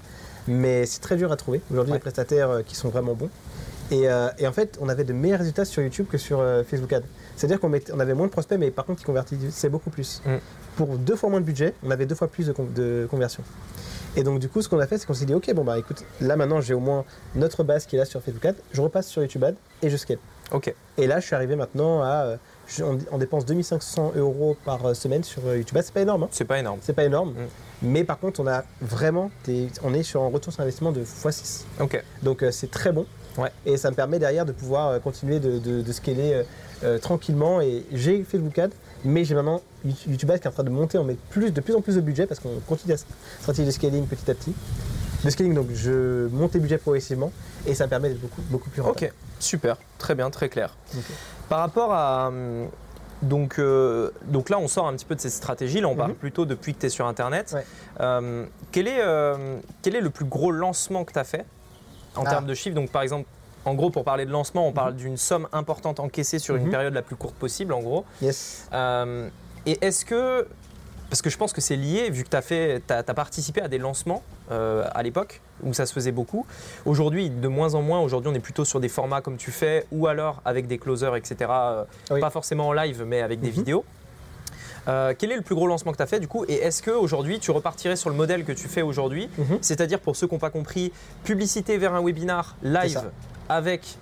mais 0.46 0.84
c'est 0.86 1.00
très 1.00 1.16
dur 1.16 1.32
à 1.32 1.36
trouver 1.36 1.60
aujourd'hui 1.70 1.92
Ouais. 1.92 1.98
des 1.98 2.02
prestataires 2.02 2.50
euh, 2.50 2.62
qui 2.62 2.76
sont 2.76 2.90
vraiment 2.90 3.14
bons. 3.14 3.30
Et, 3.90 4.08
euh, 4.08 4.28
et 4.38 4.46
en 4.46 4.52
fait, 4.52 4.78
on 4.80 4.88
avait 4.88 5.02
de 5.04 5.12
meilleurs 5.12 5.38
résultats 5.40 5.64
sur 5.64 5.82
YouTube 5.82 6.06
que 6.08 6.18
sur 6.18 6.38
euh, 6.38 6.62
Facebook 6.62 6.92
Ads. 6.92 7.02
C'est-à-dire 7.36 7.58
qu'on 7.58 7.72
on 7.92 7.98
avait 8.00 8.14
moins 8.14 8.26
de 8.26 8.30
prospects, 8.30 8.58
mais 8.58 8.70
par 8.70 8.84
contre, 8.84 9.00
ils 9.02 9.06
convertissaient 9.06 9.68
beaucoup 9.70 9.90
plus. 9.90 10.22
Mm. 10.26 10.36
Pour 10.76 10.98
deux 10.98 11.16
fois 11.16 11.30
moins 11.30 11.40
de 11.40 11.46
budget, 11.46 11.74
on 11.82 11.90
avait 11.90 12.06
deux 12.06 12.14
fois 12.14 12.28
plus 12.28 12.46
de, 12.46 12.52
con- 12.52 12.68
de 12.72 13.08
conversion. 13.10 13.42
Et 14.16 14.22
donc, 14.22 14.38
du 14.38 14.48
coup, 14.48 14.60
ce 14.62 14.68
qu'on 14.68 14.78
a 14.80 14.86
fait, 14.86 14.98
c'est 14.98 15.06
qu'on 15.06 15.14
s'est 15.14 15.24
dit, 15.24 15.34
OK, 15.34 15.52
bon, 15.54 15.64
bah 15.64 15.78
écoute, 15.78 16.04
là 16.20 16.36
maintenant, 16.36 16.60
j'ai 16.60 16.74
au 16.74 16.80
moins 16.80 17.04
notre 17.34 17.64
base 17.64 17.86
qui 17.86 17.96
est 17.96 17.98
là 17.98 18.04
sur 18.04 18.20
Facebook 18.22 18.44
Ads, 18.44 18.54
je 18.72 18.80
repasse 18.82 19.06
sur 19.08 19.22
YouTube 19.22 19.42
Ads 19.44 19.54
et 19.82 19.88
je 19.90 19.96
scale. 19.96 20.18
Ok. 20.52 20.74
Et 20.98 21.06
là, 21.06 21.20
je 21.20 21.26
suis 21.26 21.34
arrivé 21.34 21.56
maintenant 21.56 22.02
à. 22.02 22.36
je- 22.66 22.82
on, 22.84 22.98
on 23.12 23.18
dépense 23.18 23.44
2500 23.46 24.12
euros 24.16 24.56
par 24.64 24.84
euh, 24.86 24.94
semaine 24.94 25.22
sur 25.24 25.42
euh, 25.46 25.56
YouTube 25.58 25.76
Ads. 25.76 25.82
C'est 25.84 25.94
pas 25.94 26.00
énorme, 26.02 26.24
hein. 26.24 26.28
C'est 26.32 26.44
pas 26.44 26.58
énorme. 26.58 26.78
c'est 26.82 26.92
pas 26.92 27.04
énorme. 27.04 27.30
Mm. 27.30 27.46
Mais 27.82 28.04
par 28.04 28.18
contre, 28.18 28.40
on 28.40 28.46
a 28.46 28.64
vraiment. 28.82 29.30
Des, 29.44 29.68
on 29.82 29.94
est 29.94 30.02
sur 30.02 30.22
un 30.22 30.28
retour 30.28 30.52
sur 30.52 30.62
investissement 30.62 30.92
de 30.92 31.02
x6. 31.02 31.62
Ok. 31.80 32.02
Donc 32.22 32.42
euh, 32.42 32.50
c'est 32.50 32.70
très 32.70 32.92
bon. 32.92 33.06
Ouais. 33.38 33.50
Et 33.64 33.76
ça 33.76 33.90
me 33.90 33.94
permet 33.96 34.18
derrière 34.18 34.44
de 34.44 34.52
pouvoir 34.52 35.00
continuer 35.00 35.38
de, 35.40 35.58
de- 35.58 35.82
de 35.82 35.92
scaler 35.92 36.42
euh, 36.82 36.98
tranquillement. 36.98 37.60
Et 37.60 37.84
j'ai 37.92 38.24
Facebook 38.24 38.58
Ads, 38.58 38.70
mais 39.04 39.24
j'ai 39.24 39.34
maintenant 39.36 39.62
YouTube 39.84 40.30
Ads 40.30 40.38
qui 40.40 40.44
est 40.44 40.48
en 40.48 40.52
train 40.52 40.64
de 40.64 40.70
monter. 40.70 40.98
On 40.98 41.04
met 41.04 41.16
plus, 41.30 41.52
de 41.52 41.60
plus 41.60 41.74
en 41.74 41.80
plus 41.80 41.94
de 41.96 42.00
budget 42.00 42.26
parce 42.26 42.40
qu'on 42.40 42.58
continue 42.66 42.92
la 42.92 42.98
stratégie 43.40 43.66
de 43.66 43.70
scaling 43.72 44.06
petit 44.06 44.30
à 44.30 44.34
petit. 44.34 44.52
De 45.24 45.30
scaling, 45.30 45.54
donc 45.54 45.66
je 45.74 46.26
monte 46.28 46.54
les 46.54 46.60
budgets 46.60 46.78
progressivement 46.78 47.32
et 47.66 47.74
ça 47.74 47.84
me 47.84 47.90
permet 47.90 48.08
d'être 48.10 48.20
beaucoup, 48.20 48.42
beaucoup 48.50 48.70
plus 48.70 48.80
rentable. 48.82 49.06
Ok. 49.06 49.12
Super. 49.38 49.76
Très 49.98 50.14
bien. 50.14 50.30
Très 50.30 50.48
clair. 50.48 50.76
Par 51.48 51.60
rapport 51.60 51.92
à. 51.92 52.28
hum, 52.28 52.68
Donc, 53.22 53.58
euh, 53.58 54.10
donc 54.28 54.48
là, 54.48 54.58
on 54.58 54.66
sort 54.66 54.86
un 54.88 54.94
petit 54.94 55.04
peu 55.04 55.14
de 55.14 55.20
cette 55.20 55.32
stratégie. 55.32 55.82
Là, 55.82 55.88
on 55.88 55.94
parle 55.94 56.12
Mhm. 56.12 56.16
plutôt 56.16 56.46
depuis 56.46 56.72
que 56.74 56.80
tu 56.80 56.86
es 56.86 56.88
sur 56.88 57.06
Internet. 57.06 57.52
Ouais. 57.54 57.66
Euh, 58.00 58.46
quel, 58.72 58.88
est, 58.88 59.00
euh, 59.02 59.58
quel 59.82 59.94
est 59.94 60.00
le 60.00 60.08
plus 60.08 60.24
gros 60.24 60.50
lancement 60.50 61.04
que 61.04 61.12
tu 61.12 61.18
as 61.18 61.24
fait 61.24 61.44
en 62.16 62.24
Ah. 62.24 62.30
termes 62.30 62.46
de 62.46 62.54
chiffres? 62.54 62.74
Donc, 62.74 62.90
par 62.90 63.02
exemple, 63.02 63.28
en 63.66 63.74
gros, 63.74 63.90
pour 63.90 64.04
parler 64.04 64.24
de 64.24 64.30
lancement, 64.30 64.66
on 64.66 64.72
parle 64.72 64.96
d'une 64.96 65.18
somme 65.18 65.48
importante 65.52 66.00
encaissée 66.00 66.38
sur 66.38 66.56
une 66.56 66.64
Mhm. 66.64 66.70
période 66.70 66.94
la 66.94 67.02
plus 67.02 67.14
courte 67.16 67.34
possible, 67.34 67.74
en 67.74 67.80
gros. 67.80 68.06
Yes. 68.22 68.66
Et 69.66 69.78
est-ce 69.82 70.06
que. 70.06 70.46
Parce 71.10 71.22
que 71.22 71.28
je 71.30 71.36
pense 71.36 71.52
que 71.52 71.60
c'est 71.60 71.76
lié, 71.76 72.08
vu 72.08 72.22
que 72.24 72.28
tu 72.30 72.36
as, 72.36 72.42
fait, 72.42 72.82
participé 73.14 73.60
à 73.60 73.68
des 73.68 73.78
lancements 73.78 74.22
euh, 74.52 74.84
à 74.94 75.02
l'époque, 75.02 75.40
où 75.64 75.74
ça 75.74 75.84
se 75.84 75.92
faisait 75.92 76.12
beaucoup. 76.12 76.46
Aujourd'hui, 76.86 77.28
de 77.30 77.48
moins 77.48 77.74
en 77.74 77.82
moins, 77.82 78.00
aujourd'hui, 78.00 78.30
on 78.32 78.34
est 78.34 78.38
plutôt 78.40 78.64
sur 78.64 78.78
des 78.80 78.88
formats 78.88 79.20
comme 79.20 79.36
tu 79.36 79.50
fais, 79.50 79.86
ou 79.90 80.06
alors 80.06 80.40
avec 80.44 80.68
des 80.68 80.78
closers, 80.78 81.16
etc. 81.16 81.50
euh, 81.50 81.84
Oui. 82.12 82.20
Pas 82.20 82.30
forcément 82.30 82.68
en 82.68 82.72
live, 82.72 83.02
mais 83.04 83.20
avec 83.22 83.40
des 83.40 83.48
Mhm. 83.48 83.54
vidéos. 83.54 83.84
Euh, 84.88 85.12
quel 85.18 85.30
est 85.32 85.36
le 85.36 85.42
plus 85.42 85.54
gros 85.54 85.66
lancement 85.66 85.92
que 85.92 85.98
tu 85.98 86.02
as 86.02 86.06
fait 86.06 86.20
du 86.20 86.28
coup? 86.28 86.44
Et 86.48 86.54
est-ce 86.54 86.82
qu'aujourd'hui 86.82 87.38
tu 87.38 87.50
repartirais 87.50 87.96
sur 87.96 88.08
le 88.08 88.16
modèle 88.16 88.44
que 88.44 88.52
tu 88.52 88.66
fais 88.68 88.82
aujourd'hui? 88.82 89.28
Mhm. 89.36 89.58
C'est-à-dire 89.60 89.98
pour 90.00 90.16
ceux 90.16 90.26
qui 90.26 90.34
n'ont 90.34 90.38
pas 90.40 90.48
compris, 90.50 90.90
publicité 91.24 91.76
vers 91.76 91.92
un 91.94 92.02
webinar 92.02 92.56
live 92.62 93.02
avec 93.48 93.98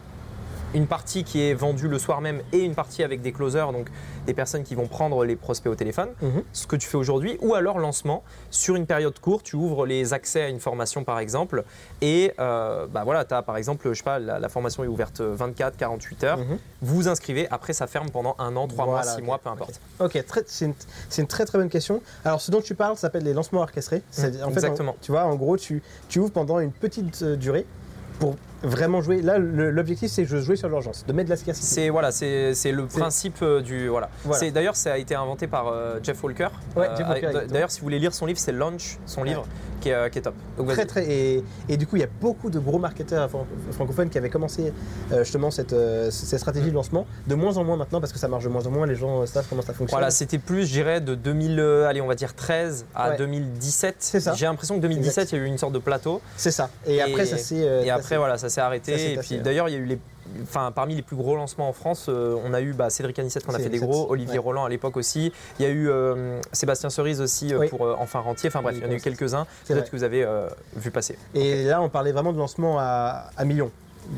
une 0.75 0.87
partie 0.87 1.25
qui 1.25 1.41
est 1.43 1.55
vendue 1.55 1.89
le 1.89 1.99
soir 1.99 2.21
même 2.21 2.43
et 2.53 2.59
une 2.59 2.75
partie 2.75 3.03
avec 3.03 3.23
des 3.23 3.33
closers, 3.33 3.73
donc 3.73 3.89
des 4.27 4.35
personnes 4.35 4.65
qui 4.65 4.75
vont 4.75 4.87
prendre 4.87 5.25
les 5.25 5.35
prospects 5.35 5.73
au 5.73 5.75
téléphone, 5.75 6.09
Mhm. 6.21 6.43
ce 6.53 6.67
que 6.67 6.77
tu 6.77 6.87
fais 6.87 6.99
aujourd'hui, 6.99 7.39
ou 7.41 7.55
alors 7.55 7.79
lancement 7.79 8.23
sur 8.51 8.77
une 8.77 8.85
période 8.87 9.19
courte, 9.19 9.45
tu 9.47 9.57
ouvres 9.57 9.87
les 9.87 10.13
accès 10.13 10.43
à 10.43 10.49
une 10.49 10.61
formation 10.61 11.05
par 11.05 11.19
exemple, 11.21 11.65
et 12.03 12.33
euh, 12.39 12.87
bah 12.87 13.03
voilà, 13.05 13.25
tu 13.25 13.33
as 13.33 13.41
par 13.43 13.57
exemple, 13.57 13.89
je 13.91 13.95
sais 13.99 14.03
pas, 14.05 14.19
la, 14.19 14.39
la 14.39 14.49
formation 14.51 14.85
est 14.85 14.89
ouverte 14.89 15.21
24, 15.23 15.77
48 15.79 16.25
heures, 16.25 16.39
Mhm. 16.39 16.59
vous 16.83 16.95
vous 16.97 17.09
inscrivez, 17.09 17.49
après 17.51 17.73
ça 17.73 17.87
ferme 17.87 18.11
pendant 18.11 18.37
un 18.39 18.55
an, 18.57 18.69
trois 18.69 18.85
mois, 18.85 19.03
six 19.05 19.23
mois, 19.23 19.39
peu 19.39 19.49
importe. 19.49 19.81
Ok, 20.01 20.23
très- 20.27 20.45
c'est 20.47 20.67
une, 21.19 21.27
très 21.27 21.47
très 21.47 21.57
bonne 21.59 21.71
question. 21.71 22.03
Alors, 22.27 22.41
ce 22.43 22.51
dont 22.51 22.61
tu 22.61 22.75
parles 22.75 22.97
s'appelle 22.99 23.25
les 23.25 23.33
lancements 23.33 23.61
orchestrés. 23.63 24.03
C'est- 24.11 24.43
en 24.43 24.49
fait, 24.49 24.55
exactement. 24.57 24.93
en- 24.93 24.97
tu 25.01 25.13
vois, 25.13 25.25
en 25.25 25.35
gros, 25.37 25.57
tu, 25.57 25.83
tu 26.11 26.19
ouvres 26.19 26.33
pendant 26.33 26.59
une 26.61 26.73
petite 26.73 27.23
euh, 27.23 27.37
durée 27.37 27.65
pour 28.21 28.37
vraiment 28.63 29.01
jouer. 29.01 29.23
Là, 29.23 29.39
l'objectif, 29.39 30.11
c'est 30.11 30.25
de 30.25 30.41
jouer 30.41 30.57
sur 30.57 30.69
l'urgence, 30.69 31.05
de 31.07 31.13
mettre 31.13 31.27
de 31.27 31.31
la 31.31 31.37
scarcity. 31.37 31.67
C'est 31.67 31.89
voilà, 31.91 32.11
c'est 32.13 32.53
le 32.73 32.87
principe 32.87 33.39
euh, 33.43 33.61
du 33.61 33.89
voilà. 33.89 34.09
Voilà. 34.25 34.39
C'est 34.41 34.51
d'ailleurs 34.51 34.77
ça 34.77 34.93
a 34.95 34.99
été 34.99 35.15
inventé 35.15 35.47
par 35.47 35.69
euh, 35.69 35.99
Jeff 36.03 36.23
Walker. 36.23 36.49
Ouais, 36.77 36.89
exactement. 36.91 37.43
D'ailleurs, 37.49 37.71
si 37.71 37.81
vous 37.81 37.85
voulez 37.85 37.99
lire 37.99 38.15
son 38.15 38.27
livre, 38.27 38.39
c'est 38.39 38.53
Launch, 38.53 38.99
son 39.07 39.23
Ouais. 39.23 39.29
livre, 39.31 39.47
qui 39.81 39.89
est, 39.91 39.95
euh, 39.95 40.09
qui 40.09 40.19
est 40.19 40.23
top. 40.23 40.35
Donc. 40.57 40.69
Très 40.73 40.87
très 40.87 41.07
et, 41.09 41.45
et 41.69 41.77
du 41.77 41.87
coup 41.87 41.97
il 41.97 42.01
y 42.01 42.05
a 42.05 42.09
beaucoup 42.21 42.51
de 42.51 42.59
gros 42.59 42.79
marketeurs 42.79 43.29
fran- 43.31 43.47
francophones 43.73 44.11
qui 44.11 44.19
avaient 44.19 44.29
commencé 44.31 44.73
euh, 45.13 45.23
justement 45.25 45.51
cette, 45.51 45.73
euh, 45.73 46.11
cette 46.11 46.39
stratégie 46.41 46.71
de 46.71 46.75
lancement 46.75 47.07
de 47.27 47.35
moins 47.35 47.57
en 47.57 47.65
moins 47.65 47.77
maintenant 47.77 48.01
parce 48.01 48.13
que 48.13 48.19
ça 48.19 48.29
marche 48.29 48.45
de 48.45 48.49
moins 48.49 48.67
en 48.67 48.71
moins 48.71 48.87
les 48.87 48.95
gens 48.97 49.23
euh, 49.23 49.27
savent 49.27 49.47
comment 49.49 49.63
ça 49.63 49.73
fonctionne 49.73 49.99
Voilà, 49.99 50.11
c'était 50.11 50.39
plus, 50.39 50.67
je 50.67 50.73
dirais, 50.73 51.01
de 51.01 51.15
2000, 51.15 51.59
euh, 51.61 51.87
allez, 51.89 52.01
on 52.01 52.07
va 52.07 52.15
dire 52.17 52.35
13 52.35 52.87
à 52.95 53.11
Ouais. 53.11 53.17
2017. 53.19 53.97
C'est 54.01 54.21
ça. 54.21 54.35
J'ai 54.35 54.47
l'impression 54.47 54.77
que 54.77 54.81
2017, 54.83 55.33
il 55.33 55.39
y 55.39 55.41
a 55.41 55.45
eu 55.45 55.47
une 55.47 55.59
sorte 55.59 55.73
de 55.73 55.79
plateau. 55.79 56.21
c'est 56.37 56.51
ça 56.51 56.71
et, 56.87 57.01
après 57.01 57.25
ça 57.27 57.39
s'est 57.39 57.57
euh, 57.67 57.83
et 57.85 57.91
après, 57.91 58.17
voilà, 58.17 58.37
ça 58.39 58.48
s'est 58.49 58.61
arrêté. 58.61 58.93
Ça 58.93 58.99
s'est 58.99 59.13
et 59.13 59.15
tassé, 59.17 59.27
puis, 59.29 59.37
ouais. 59.37 59.43
d'ailleurs, 59.43 59.69
il 59.69 59.73
y 59.73 59.77
a 59.77 59.79
eu 59.81 59.85
les. 59.85 59.99
Enfin, 60.43 60.71
parmi 60.75 60.95
les 60.95 61.01
plus 61.03 61.17
gros 61.17 61.37
lancements 61.37 61.69
en 61.69 61.73
France, 61.73 62.07
euh, 62.11 62.37
on 62.45 62.53
a 62.53 62.61
eu 62.61 62.75
bah, 62.75 62.91
Cédric 62.91 63.19
Anissette 63.19 63.47
qu'on 63.47 63.55
a 63.55 63.59
fait 63.59 63.71
des 63.71 63.79
gros, 63.79 64.11
Olivier 64.11 64.35
Ouais. 64.35 64.39
Roland 64.45 64.65
à 64.67 64.69
l'époque 64.69 64.97
aussi. 64.99 65.33
Il 65.59 65.65
y 65.65 65.67
a 65.67 65.71
eu 65.73 65.89
euh, 65.89 66.39
Sébastien 66.53 66.91
Cerise 66.91 67.21
aussi 67.23 67.55
euh, 67.55 67.59
Oui. 67.61 67.69
pour 67.69 67.81
Enfin 67.99 68.21
Rentier. 68.21 68.49
Enfin 68.51 68.61
bref, 68.61 68.75
Oui, 68.75 68.83
il 68.83 68.87
y 68.87 68.91
en 68.91 68.93
a 68.93 68.99
eu 68.99 69.01
quelques-uns. 69.01 69.47
Peut-être 69.67 69.91
que 69.91 69.97
vous 69.97 70.05
avez 70.05 70.27
vu 70.77 70.91
passer. 70.91 71.17
et 71.35 71.65
là 71.65 71.81
on 71.81 71.89
parlait 71.89 72.13
vraiment 72.13 72.33
de 72.35 72.39
lancement 72.39 72.79
à, 72.79 73.31
à 73.37 73.45
millions 73.47 73.71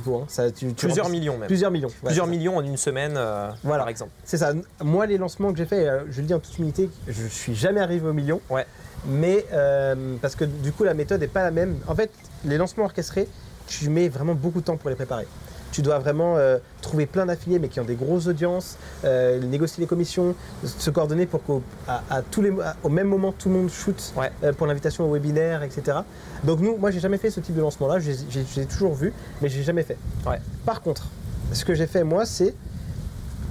coup 0.04 0.14
hein. 0.16 0.24
ça, 0.28 0.50
tu- 0.52 0.66
tu 0.68 0.86
Plusieurs 0.86 1.08
millions 1.08 1.36
même. 1.36 1.48
plusieurs 1.48 1.70
millions 1.72 1.88
Ouais, 1.88 1.94
Plusieurs 2.06 2.26
millions 2.28 2.56
en 2.56 2.62
une 2.64 2.76
semaine, 2.76 3.14
euh, 3.16 3.50
Voilà. 3.64 3.82
par 3.82 3.88
exemple. 3.88 4.12
C'est 4.24 4.36
ça. 4.36 4.52
Moi, 4.84 5.06
les 5.06 5.18
lancements 5.18 5.50
que 5.52 5.58
j'ai 5.58 5.66
fait, 5.66 5.88
euh, 5.88 6.00
je 6.10 6.20
le 6.20 6.26
dis 6.28 6.34
en 6.34 6.38
toute 6.38 6.56
humilité, 6.58 6.88
je 7.08 7.26
suis 7.26 7.54
jamais 7.56 7.80
arrivé 7.80 8.06
au 8.08 8.12
million. 8.12 8.40
Ouais. 8.50 8.66
Mais 9.06 9.44
euh, 9.52 10.14
parce 10.22 10.36
que 10.36 10.44
du 10.44 10.70
coup, 10.72 10.84
la 10.84 10.94
méthode 10.94 11.20
n'est 11.20 11.26
pas 11.28 11.42
la 11.42 11.50
même. 11.50 11.76
En 11.88 11.94
fait, 11.96 12.10
les 12.44 12.56
lancements 12.56 12.84
orchestrés, 12.84 13.26
tu 13.70 13.88
mets 13.88 14.08
vraiment 14.08 14.34
beaucoup 14.34 14.60
de 14.60 14.64
temps 14.66 14.76
pour 14.76 14.90
les 14.90 14.96
préparer. 14.96 15.26
Tu 15.72 15.82
dois 15.82 16.00
vraiment 16.00 16.36
euh, 16.36 16.58
trouver 16.82 17.06
plein 17.06 17.26
d'affiliés, 17.26 17.60
mais 17.60 17.68
qui 17.68 17.78
ont 17.78 17.84
des 17.84 17.94
grosses 17.94 18.26
audiences, 18.26 18.76
euh, 19.04 19.40
négocier 19.40 19.80
les 19.80 19.86
commissions, 19.86 20.34
se 20.64 20.90
coordonner 20.90 21.26
pour 21.26 21.44
qu'au 21.44 21.62
à, 21.86 22.02
à 22.10 22.22
tous 22.22 22.42
les, 22.42 22.50
à- 22.60 22.74
au 22.82 22.88
même 22.88 23.06
moment, 23.06 23.30
tout 23.30 23.48
le 23.48 23.54
monde 23.54 23.70
shoot 23.70 24.12
Ouais. 24.16 24.32
euh, 24.42 24.52
pour 24.52 24.66
l'invitation 24.66 25.08
au 25.08 25.12
webinaire, 25.12 25.62
etc. 25.62 25.98
Donc 26.42 26.58
nous, 26.58 26.76
moi, 26.76 26.90
j'ai 26.90 26.98
jamais 26.98 27.18
fait 27.18 27.30
ce 27.30 27.38
type 27.38 27.54
de 27.54 27.60
lancement-là. 27.60 28.00
J'ai 28.00 28.14
j'ai- 28.28 28.44
j'ai 28.52 28.66
toujours 28.66 28.94
vu, 28.94 29.12
mais 29.40 29.48
j'ai 29.48 29.62
jamais 29.62 29.84
fait. 29.84 29.96
Ouais. 30.26 30.40
Par 30.66 30.82
contre, 30.82 31.06
ce 31.52 31.64
que 31.64 31.74
j'ai 31.74 31.86
fait 31.86 32.02
moi, 32.02 32.26
c'est 32.26 32.52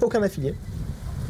aucun 0.01 0.21
affilié. 0.21 0.53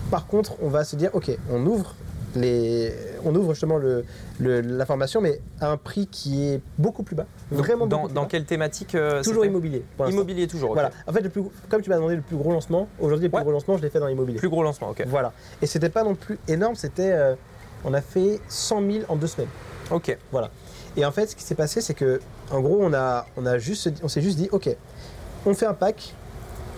Par 0.09 0.25
contre, 0.25 0.53
on 0.59 0.69
va 0.69 0.83
se 0.85 0.95
dire, 0.95 1.11
ok, 1.13 1.29
on 1.51 1.63
ouvre 1.67 1.93
les, 2.35 2.91
on 3.25 3.35
ouvre 3.35 3.53
justement 3.53 3.77
le, 3.77 4.05
le- 4.39 4.61
la 4.61 4.85
formation, 4.87 5.21
mais 5.21 5.39
à 5.61 5.69
un 5.69 5.77
prix 5.77 6.07
qui 6.07 6.47
est 6.47 6.61
beaucoup 6.79 7.03
plus 7.03 7.15
bas, 7.15 7.25
vraiment 7.51 7.87
dans, 7.87 8.07
bas. 8.07 8.27
quelle 8.29 8.45
thématique 8.45 8.95
euh, 8.95 9.21
Toujours 9.23 9.45
immobilier. 9.45 9.83
Immobilier 10.07 10.47
toujours. 10.47 10.73
Voilà. 10.73 10.91
En 11.07 11.13
fait, 11.13 11.21
le 11.21 11.29
plus, 11.29 11.43
comme 11.69 11.81
tu 11.81 11.89
m'as 11.89 11.95
demandé 11.97 12.15
le 12.15 12.21
plus 12.21 12.35
gros 12.37 12.51
lancement, 12.51 12.87
aujourd'hui 12.99 13.25
le 13.25 13.29
plus 13.29 13.37
Ouais. 13.37 13.43
gros 13.43 13.51
lancement, 13.51 13.77
je 13.77 13.81
l'ai 13.81 13.89
fait 13.89 13.99
dans 13.99 14.07
l'immobilier. 14.07 14.37
Plus 14.39 14.49
gros 14.49 14.63
lancement, 14.63 14.89
ok. 14.89 15.03
Voilà. 15.07 15.33
Et 15.61 15.65
c'était 15.65 15.89
pas 15.89 16.03
non 16.03 16.15
plus 16.15 16.37
énorme, 16.47 16.75
c'était, 16.75 17.11
euh, 17.11 17.35
on 17.85 17.93
a 17.93 18.01
fait 18.01 18.39
100 18.47 18.81
000 18.91 19.03
en 19.09 19.15
deux 19.15 19.27
semaines. 19.27 19.49
Ok. 19.91 20.15
Voilà. 20.31 20.49
Et 20.97 21.05
en 21.05 21.11
fait, 21.11 21.27
ce 21.27 21.35
qui 21.35 21.43
s'est 21.43 21.55
passé, 21.55 21.81
c'est 21.81 21.93
que, 21.93 22.19
en 22.51 22.59
gros, 22.61 22.79
on 22.81 22.93
a, 22.93 23.25
on 23.37 23.45
a 23.45 23.57
juste, 23.57 23.89
on 24.03 24.07
s'est 24.07 24.21
juste 24.21 24.37
dit, 24.37 24.49
ok, 24.51 24.69
on 25.45 25.53
fait 25.53 25.65
un 25.65 25.73
pack, 25.73 26.13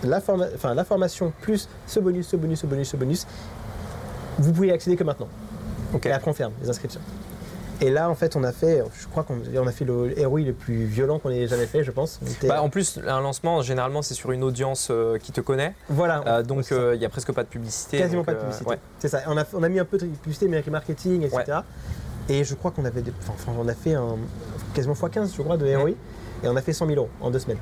la, 0.04 0.20
forma- 0.20 0.48
enfin, 0.54 0.74
la 0.74 0.84
formation 0.84 1.32
plus 1.40 1.68
ce 1.86 1.98
bonus, 2.00 2.28
ce 2.28 2.36
bonus, 2.36 2.60
ce 2.60 2.66
bonus, 2.66 2.88
ce 2.90 2.96
bonus. 2.96 3.26
Vous 4.38 4.52
pouvez 4.52 4.68
y 4.68 4.70
accéder 4.72 4.96
que 4.96 5.04
maintenant. 5.04 5.28
Ok. 5.94 6.06
Et 6.06 6.12
après, 6.12 6.30
on 6.30 6.34
ferme 6.34 6.52
les 6.62 6.70
inscriptions. 6.70 7.00
Et 7.84 7.90
là, 7.90 8.08
en 8.08 8.14
fait, 8.14 8.36
on 8.36 8.44
a 8.44 8.52
fait, 8.52 8.82
je 9.00 9.08
crois 9.08 9.24
qu'on 9.24 9.38
on 9.56 9.66
a 9.66 9.72
fait 9.72 9.84
le 9.84 10.14
ROI 10.26 10.40
le 10.42 10.52
plus 10.52 10.84
violent 10.84 11.18
qu'on 11.18 11.30
ait 11.30 11.48
jamais 11.48 11.66
fait, 11.66 11.82
je 11.82 11.90
pense. 11.90 12.20
Bah, 12.46 12.62
en 12.62 12.68
plus, 12.70 13.00
un 13.06 13.20
lancement, 13.20 13.60
généralement, 13.62 14.02
c'est 14.02 14.14
sur 14.14 14.30
une 14.30 14.44
audience 14.44 14.88
euh, 14.90 15.18
qui 15.18 15.32
te 15.32 15.40
connaît. 15.40 15.74
voilà. 15.88 16.22
Euh, 16.26 16.42
donc, 16.44 16.70
euh, 16.70 16.94
il 16.94 17.00
n'y 17.00 17.04
a 17.04 17.08
presque 17.08 17.32
pas 17.32 17.42
de 17.42 17.48
publicité. 17.48 17.98
quasiment 17.98 18.20
donc, 18.20 18.26
pas 18.26 18.32
de 18.34 18.38
euh, 18.38 18.42
publicité. 18.42 18.70
ouais. 18.70 18.78
C'est 19.00 19.08
ça. 19.08 19.18
On 19.26 19.36
a, 19.36 19.44
on 19.52 19.62
a 19.64 19.68
mis 19.68 19.80
un 19.80 19.84
peu 19.84 19.98
de 19.98 20.06
publicité, 20.06 20.46
mais 20.46 20.56
avec 20.58 20.66
le 20.66 20.72
marketing, 20.72 21.22
etc. 21.22 21.58
Et 22.28 22.44
je 22.44 22.54
crois 22.54 22.70
qu'on 22.70 22.84
avait, 22.84 23.02
des- 23.02 23.12
enfin, 23.28 23.52
on 23.58 23.66
a 23.66 23.74
fait 23.74 23.94
un, 23.94 24.16
quasiment 24.74 24.94
x15, 24.94 25.34
je 25.36 25.42
crois, 25.42 25.56
de 25.56 25.74
ROI. 25.74 25.90
Et 26.44 26.48
on 26.48 26.54
a 26.56 26.62
fait 26.62 26.72
100 26.72 26.86
000 26.86 26.98
euros 26.98 27.08
en 27.20 27.30
deux 27.30 27.38
semaines. 27.40 27.58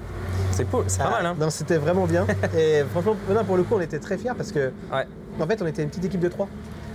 C'est 0.52 0.64
cool, 0.70 0.84
c'est 0.86 0.98
pas 0.98 1.06
Ah, 1.08 1.22
mal. 1.22 1.26
Hein. 1.26 1.36
Non, 1.38 1.48
c'était 1.50 1.76
vraiment 1.78 2.06
bien. 2.06 2.26
et 2.58 2.82
franchement, 2.90 3.16
non, 3.30 3.44
pour 3.44 3.56
le 3.56 3.62
coup, 3.62 3.74
on 3.76 3.80
était 3.80 3.98
très 3.98 4.18
fiers 4.18 4.32
parce 4.36 4.52
que, 4.52 4.70
Ouais. 4.92 5.06
en 5.40 5.46
fait, 5.46 5.60
on 5.62 5.66
était 5.66 5.82
une 5.82 5.88
petite 5.88 6.04
équipe 6.04 6.20
de 6.20 6.28
trois. 6.28 6.48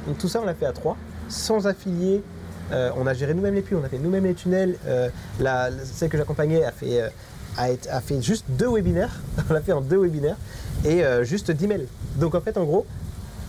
Donc 0.08 0.18
tout 0.20 0.28
ça, 0.28 0.40
on 0.42 0.46
l'a 0.46 0.54
fait 0.54 0.66
à 0.68 0.72
trois, 0.74 0.96
sans 1.28 1.66
affiliés. 1.66 2.24
Euh, 2.72 2.92
on 2.98 3.06
a 3.08 3.14
géré 3.14 3.34
nous-mêmes 3.34 3.56
les 3.56 3.62
puits, 3.62 3.76
on 3.76 3.84
a 3.84 3.90
fait 3.90 3.98
nous-mêmes 4.00 4.26
les 4.26 4.34
tunnels. 4.34 4.78
Euh, 4.88 5.10
la, 5.40 5.70
celle 5.84 6.10
que 6.10 6.18
j'accompagnais 6.18 6.64
a 6.64 6.72
fait, 6.72 7.02
euh, 7.02 7.10
a, 7.58 7.70
été- 7.70 7.90
a 7.90 8.02
fait 8.02 8.22
juste 8.22 8.46
deux 8.50 8.70
webinaires. 8.70 9.22
on 9.50 9.54
l'a 9.54 9.62
fait 9.62 9.72
en 9.72 9.82
deux 9.82 9.98
webinaires 9.98 10.38
et 10.84 11.04
juste 11.24 11.52
10 11.52 11.68
mails. 11.68 11.88
Donc 12.18 12.36
en 12.36 12.42
fait, 12.42 12.58
en 12.58 12.64
gros, 12.66 12.86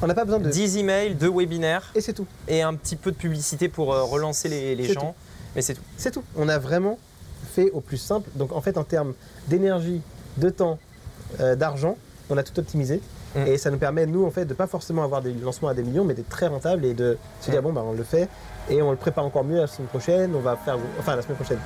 on 0.02 0.06
n'a 0.06 0.14
pas 0.14 0.24
besoin 0.24 0.40
de. 0.40 0.50
10 0.50 0.78
emails, 0.78 1.14
2 1.14 1.30
webinaires 1.30 1.90
Et 1.94 2.00
c'est 2.00 2.12
tout. 2.12 2.26
et 2.48 2.62
un 2.62 2.74
petit 2.74 2.96
peu 2.96 3.10
de 3.10 3.16
publicité 3.16 3.68
pour 3.68 3.88
relancer 3.88 4.48
les, 4.48 4.92
gens. 4.92 5.14
Mais 5.54 5.62
c'est 5.62 5.74
tout. 5.74 5.82
C'est 5.96 6.10
tout. 6.10 6.22
On 6.36 6.48
a 6.48 6.58
vraiment 6.58 6.98
fait 7.54 7.70
au 7.70 7.80
plus 7.80 7.96
simple. 7.96 8.28
Donc 8.36 8.52
en 8.52 8.60
fait, 8.60 8.78
en 8.78 8.84
termes 8.84 9.14
d'énergie, 9.48 10.00
de 10.36 10.50
temps, 10.50 10.78
d'argent, 11.56 11.96
on 12.30 12.36
a 12.36 12.42
tout 12.42 12.58
optimisé. 12.58 13.00
Mm. 13.36 13.46
Et 13.46 13.58
ça 13.58 13.70
nous 13.70 13.78
permet, 13.78 14.06
nous, 14.06 14.24
en 14.26 14.30
fait, 14.30 14.44
de 14.44 14.54
pas 14.54 14.66
forcément 14.66 15.04
avoir 15.04 15.22
des 15.22 15.32
lancements 15.32 15.68
à 15.68 15.74
des 15.74 15.82
millions, 15.82 16.04
mais 16.04 16.14
d'être 16.14 16.28
très 16.28 16.46
rentable 16.46 16.84
et 16.84 16.94
de 16.94 17.18
se 17.40 17.50
dire, 17.50 17.60
Mm. 17.60 17.64
bon, 17.64 17.72
bah, 17.72 17.84
on 17.86 17.92
le 17.92 18.02
fait 18.04 18.28
et 18.70 18.82
on 18.82 18.90
le 18.90 18.96
prépare 18.96 19.24
encore 19.24 19.44
mieux 19.44 19.58
la 19.58 19.66
semaine 19.66 19.88
prochaine. 19.88 20.32
On 20.34 20.40
va 20.40 20.56
faire, 20.56 20.76
enfin, 20.98 21.14
la 21.16 21.22
semaine 21.22 21.36
prochaine, 21.36 21.58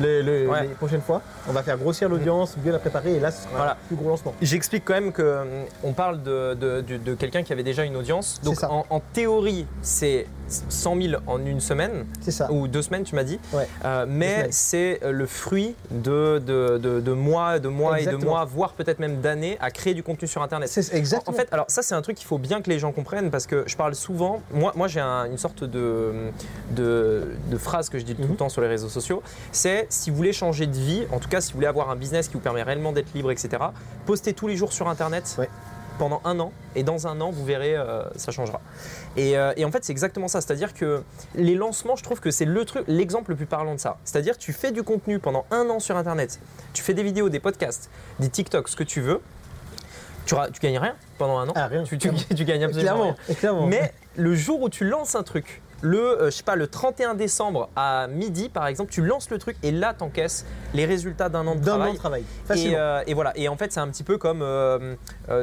le, 0.00 0.22
le- 0.22 0.48
Ouais. 0.48 0.62
les 0.62 0.68
prochaines 0.68 1.00
fois, 1.00 1.20
on 1.48 1.52
va 1.52 1.62
faire 1.62 1.76
grossir 1.78 2.08
l'audience, 2.08 2.56
mieux 2.64 2.72
la 2.72 2.78
préparer 2.78 3.16
et 3.16 3.20
là, 3.20 3.30
ce 3.30 3.42
sera 3.44 3.56
Voilà. 3.56 3.76
plus 3.86 3.96
gros 3.96 4.08
lancement. 4.08 4.34
J'explique 4.40 4.84
quand 4.84 4.94
même 4.94 5.12
que 5.12 5.42
hum, 5.42 5.48
on 5.82 5.92
parle 5.92 6.22
de, 6.22 6.54
de- 6.54 6.80
de- 6.80 6.96
de 6.98 7.14
quelqu'un 7.14 7.42
qui 7.42 7.52
avait 7.52 7.62
déjà 7.62 7.84
une 7.84 7.96
audience. 7.96 8.40
Donc 8.42 8.62
en, 8.64 8.86
en 8.90 9.00
théorie, 9.00 9.66
c'est 9.82 10.26
100 10.48 10.96
000 11.02 11.22
en 11.26 11.44
une 11.44 11.60
semaine 11.60 12.06
C'est 12.20 12.30
ça. 12.30 12.50
ou 12.50 12.68
deux 12.68 12.82
semaines, 12.82 13.04
tu 13.04 13.14
m'as 13.14 13.24
dit. 13.24 13.38
Ouais. 13.52 13.68
Euh, 13.84 14.06
mais 14.08 14.48
c'est 14.50 15.00
euh, 15.02 15.12
le 15.12 15.26
fruit 15.26 15.74
de, 15.90 16.38
de, 16.38 16.78
de- 16.78 17.00
de 17.00 17.12
mois, 17.12 17.58
de 17.58 17.68
mois 17.68 18.00
et 18.00 18.06
de 18.06 18.16
mois, 18.16 18.44
voire 18.44 18.72
peut-être 18.72 18.98
même 18.98 19.20
d'années 19.20 19.58
à 19.60 19.70
créer 19.70 19.94
du 19.94 20.02
contenu 20.02 20.26
sur 20.28 20.42
Internet. 20.42 20.68
C'est 20.68 20.94
exactement. 20.94 21.36
En 21.36 21.38
fait, 21.38 21.48
alors 21.52 21.66
ça 21.68 21.82
c'est 21.82 21.94
un 21.94 22.02
truc 22.02 22.16
qu'il 22.16 22.26
faut 22.26 22.38
bien 22.38 22.62
que 22.62 22.70
les 22.70 22.78
gens 22.78 22.92
comprennent 22.92 23.30
parce 23.30 23.46
que 23.46 23.64
je 23.66 23.76
parle 23.76 23.94
souvent, 23.94 24.40
moi, 24.52 24.72
moi 24.76 24.88
j'ai 24.88 25.00
un- 25.00 25.26
une 25.26 25.38
sorte 25.38 25.64
de, 25.64 26.12
de, 26.70 27.28
de 27.50 27.56
phrase 27.58 27.88
que 27.88 27.98
je 27.98 28.04
dis 28.04 28.14
tout 28.14 28.22
Mhm. 28.22 28.28
le 28.30 28.36
temps 28.36 28.48
sur 28.48 28.62
les 28.62 28.68
réseaux 28.68 28.88
sociaux, 28.88 29.22
c'est 29.52 29.86
si 29.88 30.10
vous 30.10 30.16
voulez 30.16 30.32
changer 30.32 30.66
de 30.66 30.76
vie, 30.76 31.06
en 31.12 31.18
tout 31.18 31.28
cas 31.28 31.40
si 31.40 31.52
vous 31.52 31.56
voulez 31.58 31.66
avoir 31.66 31.90
un 31.90 31.96
business 31.96 32.28
qui 32.28 32.34
vous 32.34 32.40
permet 32.40 32.62
réellement 32.62 32.92
d'être 32.92 33.12
libre, 33.14 33.30
etc., 33.30 33.48
postez 34.06 34.32
tous 34.32 34.46
les 34.48 34.56
jours 34.56 34.72
sur 34.72 34.88
Internet. 34.88 35.34
Ouais. 35.38 35.48
Pendant 35.98 36.20
un 36.24 36.38
an, 36.38 36.52
et 36.76 36.84
dans 36.84 37.08
un 37.08 37.20
an, 37.20 37.32
vous 37.32 37.44
verrez, 37.44 37.74
euh, 37.74 38.04
ça 38.14 38.30
changera. 38.30 38.60
Et, 39.16 39.36
euh, 39.36 39.52
et 39.56 39.64
en 39.64 39.72
fait, 39.72 39.84
c'est 39.84 39.90
exactement 39.90 40.28
ça. 40.28 40.40
C'est-à-dire 40.40 40.72
que 40.72 41.02
les 41.34 41.56
lancements, 41.56 41.96
je 41.96 42.04
trouve 42.04 42.20
que 42.20 42.30
c'est 42.30 42.44
le 42.44 42.64
truc, 42.64 42.84
l'exemple 42.86 43.30
le 43.32 43.36
plus 43.36 43.46
parlant 43.46 43.74
de 43.74 43.80
ça. 43.80 43.96
C'est-à-dire, 44.04 44.38
tu 44.38 44.52
fais 44.52 44.70
du 44.70 44.84
contenu 44.84 45.18
pendant 45.18 45.44
un 45.50 45.68
an 45.70 45.80
sur 45.80 45.96
Internet, 45.96 46.38
tu 46.72 46.84
fais 46.84 46.94
des 46.94 47.02
vidéos, 47.02 47.30
des 47.30 47.40
podcasts, 47.40 47.90
des 48.20 48.28
TikTok, 48.28 48.68
ce 48.68 48.76
que 48.76 48.84
tu 48.84 49.00
veux. 49.00 49.20
Tu, 50.24 50.36
tu 50.52 50.60
gagnes 50.60 50.78
rien 50.78 50.94
pendant 51.18 51.38
un 51.38 51.48
an. 51.48 51.52
Ah, 51.56 51.66
rien. 51.66 51.82
Tu, 51.82 51.98
tu- 51.98 52.10
tu 52.12 52.44
gagnes 52.44 52.62
absolument 52.62 53.14
rien. 53.28 53.34
Clairement. 53.34 53.66
Mais 53.66 53.92
le 54.14 54.36
jour 54.36 54.60
où 54.62 54.68
tu 54.68 54.84
lances 54.88 55.16
un 55.16 55.24
truc, 55.24 55.62
le, 55.80 55.98
euh, 56.22 56.24
je 56.26 56.30
sais 56.36 56.42
pas, 56.42 56.56
le 56.56 56.66
31 56.66 57.14
décembre 57.14 57.68
à 57.76 58.06
midi 58.08 58.48
par 58.48 58.66
exemple, 58.66 58.90
tu 58.90 59.02
lances 59.04 59.30
le 59.30 59.38
truc 59.38 59.56
et 59.62 59.70
là 59.70 59.94
t'encaisses 59.94 60.44
les 60.74 60.84
résultats 60.86 61.28
d'un 61.28 61.46
an 61.46 61.54
de 61.54 61.60
an 61.60 61.64
travail. 61.64 61.92
de 61.92 61.98
travail. 61.98 62.22
Et, 62.22 62.46
Facilement. 62.48 62.76
euh, 62.78 63.02
et 63.06 63.14
voilà. 63.14 63.32
Et 63.36 63.48
en 63.48 63.56
fait, 63.56 63.72
c'est 63.72 63.80
un 63.80 63.88
petit 63.88 64.02
peu 64.04 64.18
comme 64.18 64.40
euh, 64.42 64.94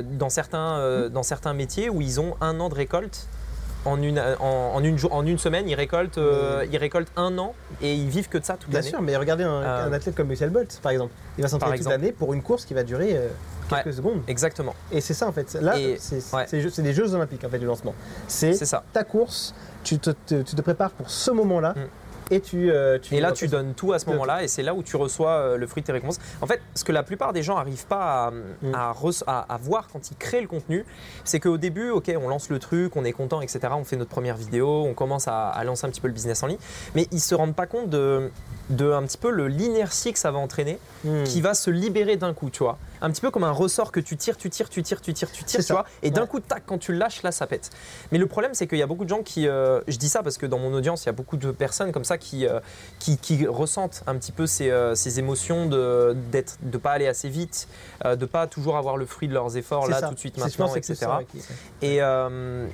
dans, 0.03 0.29
certains, 0.29 0.75
Mm. 0.77 0.79
euh, 0.81 1.09
dans 1.09 1.23
certains 1.23 1.53
métiers 1.53 1.89
où 1.89 2.01
ils 2.01 2.19
ont 2.19 2.35
un 2.41 2.59
an 2.59 2.69
de 2.69 2.75
récolte. 2.75 3.27
En 3.87 4.01
une, 4.01 4.19
en, 4.39 4.71
en 4.73 4.83
une, 4.83 4.97
jour- 4.97 5.13
en 5.13 5.23
une 5.27 5.37
semaine, 5.37 5.69
ils 5.69 5.75
récoltent, 5.75 6.17
euh, 6.17 6.65
ils 6.71 6.77
récoltent 6.77 7.11
un 7.17 7.37
an 7.37 7.53
et 7.83 7.93
ils 7.93 8.09
vivent 8.09 8.29
que 8.29 8.39
de 8.39 8.43
ça 8.43 8.55
toute 8.57 8.71
Bien 8.71 8.79
l'année. 8.79 8.89
sûr, 8.89 8.99
mais 9.03 9.15
regardez 9.15 9.43
un, 9.43 9.61
Euh, 9.61 9.87
un 9.87 9.93
athlète 9.93 10.15
comme 10.15 10.31
Usain 10.31 10.47
Bolt, 10.47 10.79
par 10.81 10.91
exemple. 10.91 11.13
Il 11.37 11.43
va 11.43 11.47
s'entraîner 11.47 11.77
toute 11.77 11.87
l'année 11.89 12.11
pour 12.11 12.33
une 12.33 12.41
course 12.41 12.65
qui 12.65 12.73
va 12.73 12.81
durer 12.81 13.15
euh, 13.15 13.27
quelques 13.69 13.85
Ouais. 13.85 13.91
secondes. 13.91 14.21
Exactement, 14.27 14.73
Et 14.91 15.01
c'est 15.01 15.13
ça 15.13 15.27
en 15.27 15.31
fait. 15.31 15.53
Là, 15.61 15.75
c'est 15.99 16.17
ouais. 16.35 16.47
des 16.83 16.93
Jeux 16.93 17.13
Olympiques 17.13 17.43
en 17.43 17.49
fait 17.49 17.59
du 17.59 17.67
lancement. 17.67 17.93
C'est 18.27 18.53
c'est 18.53 18.65
ça. 18.65 18.83
ta 18.91 19.03
course, 19.03 19.53
tu 19.85 19.99
te, 19.99 20.09
te- 20.09 20.41
tu 20.41 20.55
te 20.55 20.61
prépares 20.61 20.91
pour 20.91 21.09
ce 21.09 21.31
moment-là. 21.31 21.73
Mm. 21.77 21.87
et 22.31 22.41
tu. 22.41 22.71
euh, 22.71 22.97
tu 22.99 23.13
Et 23.13 23.19
là, 23.21 23.31
tu 23.31 23.47
donnes 23.47 23.75
tout 23.75 23.93
à 23.93 23.99
ce 23.99 24.07
moment-là, 24.09 24.41
et 24.43 24.47
c'est 24.47 24.63
là 24.63 24.73
où 24.73 24.81
tu 24.81 24.95
reçois 24.97 25.29
euh, 25.29 25.57
le 25.57 25.67
fruit 25.67 25.81
de 25.83 25.85
tes 25.85 25.91
récompenses. 25.93 26.19
En 26.41 26.47
fait, 26.47 26.59
ce 26.73 26.83
que 26.83 26.91
la 26.91 27.03
plupart 27.03 27.33
des 27.33 27.43
gens 27.43 27.53
n'arrivent 27.55 27.85
pas 27.85 28.25
à, 28.27 28.31
Mm. 28.31 28.73
à 28.73 28.91
re- 28.93 29.23
à- 29.27 29.45
à 29.53 29.57
voir 29.57 29.87
quand 29.93 30.09
ils 30.09 30.17
créent 30.17 30.41
le 30.41 30.47
contenu, 30.47 30.85
c'est 31.23 31.39
qu'au 31.39 31.57
début, 31.57 31.91
ok, 31.91 32.11
on 32.19 32.27
lance 32.27 32.49
le 32.49 32.57
truc, 32.57 32.95
on 32.95 33.05
est 33.05 33.11
content, 33.11 33.41
etc. 33.41 33.59
On 33.73 33.83
fait 33.83 33.95
notre 33.95 34.09
première 34.09 34.37
vidéo, 34.37 34.85
on 34.87 34.95
commence 34.95 35.27
à, 35.27 35.63
lancer 35.63 35.85
un 35.85 35.89
petit 35.91 36.01
peu 36.01 36.07
le 36.07 36.15
business 36.15 36.41
en 36.41 36.47
ligne, 36.47 36.57
mais 36.95 37.07
ils 37.11 37.19
se 37.21 37.35
rendent 37.35 37.53
pas 37.55 37.67
compte 37.67 37.89
de, 37.91 38.31
de 38.71 38.91
un 38.91 39.03
petit 39.03 39.19
peu 39.19 39.29
l'inertie 39.45 40.11
que 40.11 40.17
ça 40.19 40.31
va 40.31 40.39
entraîner, 40.39 40.79
Hmm. 41.03 41.23
qui 41.25 41.41
va 41.41 41.53
se 41.53 41.69
libérer 41.69 42.15
d'un 42.17 42.33
coup, 42.33 42.49
tu 42.49 42.63
vois. 42.63 42.79
Un 43.01 43.11
petit 43.11 43.21
peu 43.21 43.31
comme 43.31 43.43
un 43.43 43.51
ressort 43.51 43.91
que 43.91 43.99
tu 43.99 44.17
tires, 44.17 44.37
tu 44.37 44.49
tires, 44.49 44.69
tu 44.69 44.81
tires, 44.83 45.01
tu 45.01 45.13
tires, 45.13 45.31
tu 45.31 45.43
tires, 45.43 45.63
tu 45.65 45.71
vois. 45.73 45.85
Et 46.01 46.11
d'un 46.11 46.21
Ouais. 46.21 46.27
coup, 46.27 46.39
tac, 46.39 46.63
quand 46.65 46.77
tu 46.77 46.91
le 46.91 46.97
lâches, 46.97 47.23
là, 47.23 47.31
ça 47.31 47.45
pète. 47.47 47.69
Mais 48.11 48.17
le 48.17 48.27
problème, 48.27 48.53
c'est 48.53 48.67
qu'il 48.67 48.77
y 48.77 48.81
a 48.81 48.87
beaucoup 48.87 49.03
de 49.03 49.09
gens 49.09 49.21
qui. 49.23 49.47
euh, 49.47 49.81
je 49.87 49.97
dis 49.97 50.09
ça 50.09 50.23
parce 50.23 50.37
que 50.37 50.45
dans 50.45 50.59
mon 50.59 50.73
audience, 50.73 51.03
il 51.03 51.07
y 51.07 51.09
a 51.09 51.13
beaucoup 51.13 51.37
de 51.37 51.51
personnes 51.51 51.91
comme 51.91 52.03
ça 52.05 52.17
qui, 52.17 52.47
euh, 52.47 52.59
qui, 52.99 53.17
qui 53.17 53.45
ressentent 53.47 54.03
un 54.07 54.15
petit 54.15 54.31
peu 54.31 54.47
ces, 54.47 54.69
euh, 54.69 54.95
ces 54.95 55.19
émotions 55.19 55.65
de 55.67 56.15
ne 56.33 56.41
de 56.71 56.77
pas 56.77 56.91
aller 56.91 57.07
assez 57.07 57.29
vite, 57.29 57.67
de 58.03 58.25
pas 58.25 58.47
toujours 58.47 58.77
avoir 58.77 58.97
le 58.97 59.05
fruit 59.05 59.27
de 59.27 59.33
leurs 59.33 59.57
efforts 59.57 59.87
là, 59.87 59.99
ça. 59.99 60.07
tout 60.09 60.13
de 60.15 60.19
suite, 60.19 60.37
maintenant, 60.37 60.73
etc. 60.75 60.95
ça, 60.95 61.17
ouais, 61.17 61.25
Et, 61.81 61.97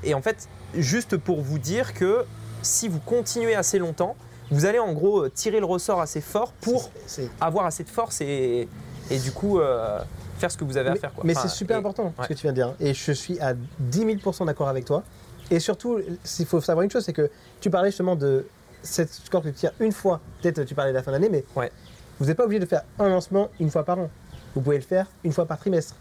et 0.09 0.13
en 0.13 0.22
fait, 0.22 0.47
juste 0.76 1.17
pour 1.17 1.41
vous 1.41 1.59
dire 1.59 1.93
que 1.93 2.26
si 2.61 2.88
vous 2.88 2.99
continuez 2.99 3.55
assez 3.55 3.80
longtemps, 3.80 4.15
vous 4.51 4.65
allez 4.65 4.80
en 4.80 4.93
gros 4.93 5.30
tirer 5.30 5.59
le 5.59 5.65
ressort 5.65 6.01
assez 6.01 6.22
fort 6.22 6.51
pour 6.61 6.91
avoir 7.39 7.65
assez 7.65 7.84
de 7.84 7.89
force 7.89 8.22
et, 8.22 8.67
et 9.12 9.20
du 9.20 9.32
coup 9.32 9.59
euh, 9.59 9.99
faire 10.39 10.51
ce 10.51 10.57
que 10.57 10.64
vous 10.64 10.78
avez 10.78 10.89
à 10.89 10.93
mais, 10.93 10.99
faire. 10.99 11.14
Quoi. 11.14 11.24
mais 11.26 11.36
Enfin, 11.38 11.47
c'est 11.47 11.55
super 11.55 11.76
et- 11.78 11.80
important 11.80 12.14
ce 12.22 12.28
que 12.28 12.34
tu 12.34 12.41
viens 12.43 12.51
de 12.51 12.55
dire. 12.55 12.74
Et 12.80 12.93
je 12.93 13.12
suis 13.12 13.39
à 13.39 13.53
10 13.80 14.05
000% 14.05 14.45
d'accord 14.45 14.68
avec 14.70 14.86
toi. 14.86 15.03
Et 15.49 15.59
surtout, 15.59 15.99
il 16.39 16.45
faut 16.45 16.62
savoir 16.62 16.84
une 16.84 16.91
chose, 16.91 17.03
c'est 17.03 17.14
que 17.14 17.30
tu 17.59 17.70
parlais 17.70 17.89
justement 17.89 18.16
de 18.16 18.45
cette 18.84 19.12
score 19.14 19.41
que 19.43 19.49
tu 19.49 19.55
tires 19.55 19.74
une 19.80 19.91
fois. 19.91 20.20
Peut-être 20.41 20.64
tu 20.64 20.74
parlais 20.76 20.91
de 20.91 20.97
la 20.97 21.03
fin 21.03 21.12
d'année, 21.12 21.30
mais 21.30 21.43
Ouais. 21.55 21.72
vous 22.20 22.26
n'êtes 22.28 22.38
pas 22.38 22.45
obligé 22.45 22.59
de 22.59 22.66
faire 22.66 22.84
un 22.99 23.09
lancement 23.09 23.49
une 23.59 23.70
fois 23.70 23.84
par 23.84 23.99
an. 23.99 24.09
Vous 24.55 24.62
pouvez 24.62 24.78
le 24.78 24.84
faire 24.84 25.07
une 25.24 25.32
fois 25.34 25.45
par 25.45 25.57
trimestre. 25.59 25.95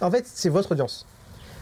En 0.00 0.10
fait, 0.10 0.24
c'est 0.26 0.48
votre 0.48 0.72
audience. 0.72 1.06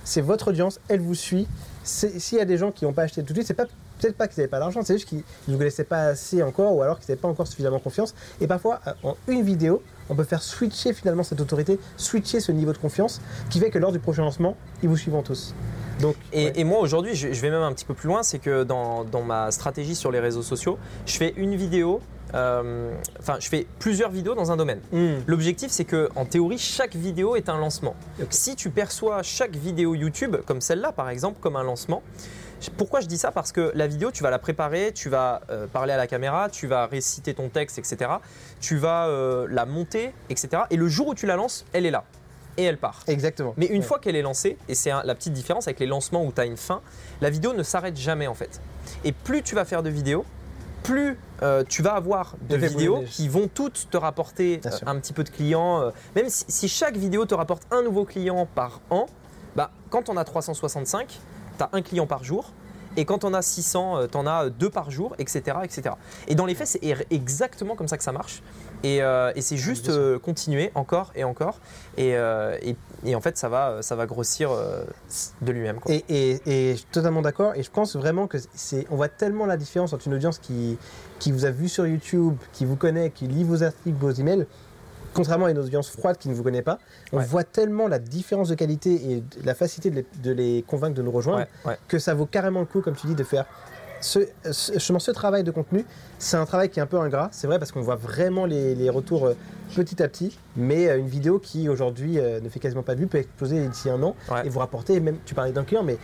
C'est 0.05 0.21
votre 0.21 0.49
audience, 0.49 0.81
elle 0.89 1.01
vous 1.01 1.15
suit. 1.15 1.47
S'il 1.83 2.39
y 2.39 2.41
a 2.41 2.45
des 2.45 2.57
gens 2.59 2.73
qui 2.73 2.85
n'ont 2.85 2.93
pas 2.93 3.03
acheté 3.03 3.23
tout 3.23 3.33
de 3.33 3.39
suite, 3.39 3.47
c'est 3.47 3.55
pas 3.55 3.67
peut-être 4.01 4.17
pas 4.17 4.27
qu'ils 4.27 4.41
n'avaient 4.41 4.51
pas 4.51 4.59
d'argent, 4.59 4.81
c'est 4.83 4.95
juste 4.95 5.09
qu'ils 5.09 5.23
ne 5.49 5.53
vous 5.53 5.59
connaissaient 5.59 5.85
pas 5.85 6.03
assez 6.09 6.43
encore 6.43 6.75
ou 6.75 6.83
alors 6.83 6.99
qu'ils 6.99 7.11
n'avaient 7.11 7.21
pas 7.21 7.29
encore 7.29 7.47
suffisamment 7.47 7.79
confiance. 7.79 8.15
Et 8.41 8.47
parfois, 8.47 8.81
euh, 8.87 8.93
en 9.03 9.17
une 9.29 9.43
vidéo, 9.43 9.83
on 10.11 10.15
peut 10.15 10.25
faire 10.25 10.43
switcher 10.43 10.93
finalement 10.93 11.23
cette 11.23 11.41
autorité, 11.41 11.79
switcher 11.97 12.41
ce 12.41 12.53
niveau 12.53 12.73
de 12.73 12.79
confiance 12.79 13.21
qui 13.51 13.61
fait 13.61 13.71
que 13.71 13.79
lors 13.79 13.93
du 13.93 13.99
prochain 13.99 14.23
lancement, 14.23 14.57
ils 14.83 14.89
vous 14.89 14.97
suivront 14.97 15.23
tous. 15.23 15.55
Donc, 16.01 16.17
Et, 16.33 16.47
ouais. 16.47 16.53
et 16.57 16.65
moi 16.65 16.81
aujourd'hui, 16.81 17.15
je, 17.15 17.33
je 17.33 17.41
vais 17.41 17.51
même 17.51 17.63
un 17.63 17.73
petit 17.73 17.85
peu 17.85 17.95
plus 17.95 18.09
loin, 18.09 18.23
c'est 18.23 18.39
que 18.39 18.65
dans, 18.65 19.05
dans 19.05 19.23
ma 19.23 19.51
stratégie 19.51 19.95
sur 19.95 20.11
les 20.11 20.21
réseaux 20.21 20.43
sociaux, 20.43 20.79
je 21.07 21.17
fais 21.17 21.33
une 21.37 21.55
vidéo, 21.55 22.01
euh, 22.35 22.93
enfin 23.21 23.37
je 23.39 23.49
fais 23.49 23.67
plusieurs 23.79 24.11
vidéos 24.11 24.35
dans 24.35 24.51
un 24.51 24.57
domaine. 24.57 24.81
Hmm. 24.91 25.19
L'objectif, 25.27 25.71
c'est 25.71 25.85
que 25.85 26.09
en 26.17 26.25
théorie, 26.25 26.59
chaque 26.59 26.97
vidéo 26.97 27.37
est 27.37 27.49
un 27.49 27.59
lancement. 27.59 27.95
Ok. 28.21 28.27
Si 28.31 28.57
tu 28.57 28.71
perçois 28.71 29.23
chaque 29.23 29.55
vidéo 29.55 29.95
YouTube, 29.95 30.37
comme 30.47 30.61
celle-là 30.61 30.91
par 30.91 31.11
exemple, 31.11 31.39
comme 31.41 31.55
un 31.55 31.63
lancement, 31.63 32.03
pourquoi 32.79 33.01
je 33.01 33.07
dis 33.07 33.19
ça? 33.19 33.31
Parce 33.31 33.53
que 33.53 33.73
la 33.75 33.87
vidéo, 33.87 34.11
tu 34.11 34.23
vas 34.23 34.31
la 34.31 34.39
préparer, 34.39 34.93
tu 34.95 35.11
vas 35.11 35.43
euh, 35.51 35.67
parler 35.67 35.93
à 35.93 35.97
la 35.97 36.07
caméra, 36.07 36.49
tu 36.49 36.67
vas 36.67 36.87
réciter 36.87 37.35
ton 37.35 37.51
texte, 37.51 37.79
etc. 37.79 38.11
Tu 38.65 38.79
vas 38.79 39.09
euh, 39.09 39.47
la 39.51 39.67
monter, 39.67 40.15
etc. 40.31 40.63
Et 40.71 40.77
le 40.77 40.89
jour 40.89 41.09
où 41.09 41.15
tu 41.15 41.27
la 41.27 41.37
lances, 41.37 41.67
elle 41.75 41.85
est 41.85 41.91
là. 41.91 42.05
Et 42.57 42.63
elle 42.65 42.79
part. 42.79 43.03
Exactement. 43.09 43.53
Mais 43.59 43.67
une 43.67 43.81
Ouais. 43.81 43.87
fois 43.87 43.99
qu'elle 43.99 44.17
est 44.17 44.23
lancée, 44.23 44.57
et 44.69 44.75
c'est 44.75 44.91
la 44.91 45.15
petite 45.15 45.35
différence 45.35 45.67
avec 45.69 45.81
les 45.81 45.87
lancements 45.87 46.25
où 46.25 46.33
tu 46.33 46.41
as 46.41 46.47
une 46.47 46.57
fin, 46.57 46.81
la 47.21 47.29
vidéo 47.29 47.53
ne 47.53 47.63
s'arrête 47.63 47.97
jamais 47.99 48.27
en 48.27 48.33
fait. 48.35 48.63
Et 49.05 49.13
plus 49.13 49.43
tu 49.43 49.55
vas 49.55 49.67
faire 49.67 49.83
de 49.83 49.91
vidéos, 49.91 50.25
plus 50.83 51.19
euh, 51.43 51.63
tu 51.69 51.83
vas 51.83 51.93
avoir 51.95 52.37
de 52.49 52.57
vidéos 52.57 53.03
qui 53.11 53.29
vont 53.29 53.49
toutes 53.53 53.89
te 53.91 53.97
rapporter 53.99 54.61
euh, 54.65 54.71
un 54.87 54.99
petit 54.99 55.13
peu 55.13 55.25
de 55.25 55.31
clients. 55.31 55.81
euh, 55.83 55.91
même 56.17 56.31
si, 56.31 56.45
si 56.49 56.69
chaque 56.69 56.97
vidéo 56.97 57.27
te 57.27 57.35
rapporte 57.35 57.65
un 57.71 57.83
nouveau 57.83 58.05
client 58.07 58.47
par 58.55 58.81
an, 58.89 59.07
bah, 59.57 59.71
quand 59.91 60.09
on 60.09 60.17
a 60.17 60.25
365, 60.25 61.09
tu 61.09 61.63
as 61.63 61.69
un 61.73 61.83
client 61.83 62.07
par 62.07 62.25
jour. 62.25 62.53
Et 62.97 63.05
quand 63.05 63.25
on 63.25 63.35
a 63.35 63.43
600, 63.43 64.09
tu 64.09 64.17
en 64.17 64.27
as 64.27 64.51
deux 64.51 64.71
par 64.71 64.91
jour, 64.91 65.15
etc. 65.19 65.59
etc. 65.65 65.95
Et 66.29 66.35
dans 66.35 66.47
les 66.47 66.55
faits, 66.55 66.69
c'est 66.69 67.07
exactement 67.11 67.75
comme 67.77 67.89
ça 67.89 67.97
que 67.97 68.05
ça 68.05 68.13
marche. 68.13 68.43
Et, 68.83 69.03
euh, 69.03 69.33
et 69.35 69.41
c'est 69.41 69.57
juste 69.57 69.87
sûr. 69.87 69.95
euh, 69.95 70.19
continuer 70.19 70.71
encore 70.75 71.11
et 71.15 71.25
encore. 71.25 71.59
Et, 71.97 72.17
euh, 72.17 72.57
et- 72.63 72.77
et 73.07 73.15
en 73.15 73.21
fait, 73.21 73.37
ça 73.37 73.49
va, 73.49 73.83
ça 73.83 73.97
va 73.97 74.07
grossir 74.07 74.51
euh, 74.53 74.85
de 75.43 75.53
lui-même. 75.53 75.79
et 75.89 76.39
je 76.73 76.75
suis 76.77 76.87
totalement 76.93 77.23
d'accord. 77.23 77.53
Et 77.55 77.63
je 77.63 77.71
pense 77.71 77.97
vraiment 77.97 78.27
que 78.27 78.39
c'est, 78.55 78.87
on 78.91 78.97
voit 78.97 79.09
tellement 79.09 79.47
la 79.47 79.57
différence 79.57 79.93
entre 79.93 80.07
une 80.07 80.15
audience 80.15 80.39
qui, 80.39 80.79
qui 81.19 81.33
vous 81.33 81.45
a 81.45 81.51
vu 81.51 81.69
sur 81.69 81.87
YouTube, 81.87 82.37
qui 82.53 82.65
vous 82.65 82.77
connaît, 82.77 83.11
qui 83.11 83.27
lit 83.27 83.45
vos 83.45 83.63
articles, 83.63 83.97
vos 83.99 84.11
emails, 84.13 84.47
contrairement 85.15 85.47
à 85.47 85.51
une 85.51 85.59
audience 85.59 85.89
froide 85.91 86.19
qui 86.19 86.29
ne 86.29 86.35
vous 86.35 86.43
connaît 86.43 86.63
pas. 86.63 86.79
On 87.13 87.19
Ouais. 87.19 87.25
voit 87.25 87.45
tellement 87.45 87.89
la 87.89 87.99
différence 87.99 88.49
de 88.49 88.55
qualité 88.55 88.93
et 89.13 89.23
la 89.45 89.55
facilité 89.55 89.91
de 89.91 89.97
les, 89.97 90.07
de 90.23 90.33
les 90.33 90.65
convaincre 90.67 90.95
de 90.95 91.03
nous 91.03 91.11
rejoindre 91.13 91.47
Ouais, 91.65 91.79
que 91.89 91.99
ça 91.99 92.15
vaut 92.15 92.27
carrément 92.27 92.61
le 92.61 92.67
coup, 92.67 92.81
comme 92.81 92.95
tu 92.97 93.07
dis, 93.07 93.15
de 93.15 93.25
faire 93.25 93.47
ce, 94.01 94.19
ce, 94.51 94.79
ce 94.79 95.11
travail 95.13 95.45
de 95.45 95.51
contenu. 95.51 95.85
C'est 96.19 96.37
un 96.37 96.45
travail 96.45 96.69
qui 96.69 96.79
est 96.79 96.83
un 96.83 96.87
peu 96.87 96.99
ingrat, 96.99 97.29
c'est 97.33 97.47
vrai, 97.47 97.59
parce 97.59 97.73
qu'on 97.73 97.81
voit 97.81 97.97
vraiment 97.97 98.45
les, 98.45 98.75
les 98.75 98.91
retours 98.91 99.27
euh, 99.27 99.35
petit 99.75 100.03
à 100.03 100.09
petit. 100.09 100.39
Mais 100.57 100.89
euh, 100.89 100.99
une 100.99 101.07
vidéo 101.09 101.39
qui 101.39 101.69
aujourd'hui 101.71 102.19
euh, 102.19 102.41
ne 102.41 102.49
fait 102.51 102.61
quasiment 102.61 102.83
pas 102.83 102.95
de 102.95 103.01
vue 103.01 103.07
peut 103.07 103.19
exploser 103.19 103.67
d'ici 103.67 103.89
un 103.89 104.03
an 104.03 104.15
Ouais. 104.31 104.47
et 104.47 104.51
vous 104.51 104.59
rapporter, 104.59 105.01
même 105.01 105.17
tu 105.25 105.35
parlais 105.35 105.53
d'un 105.53 105.65
client, 105.65 105.83
mais 105.83 105.97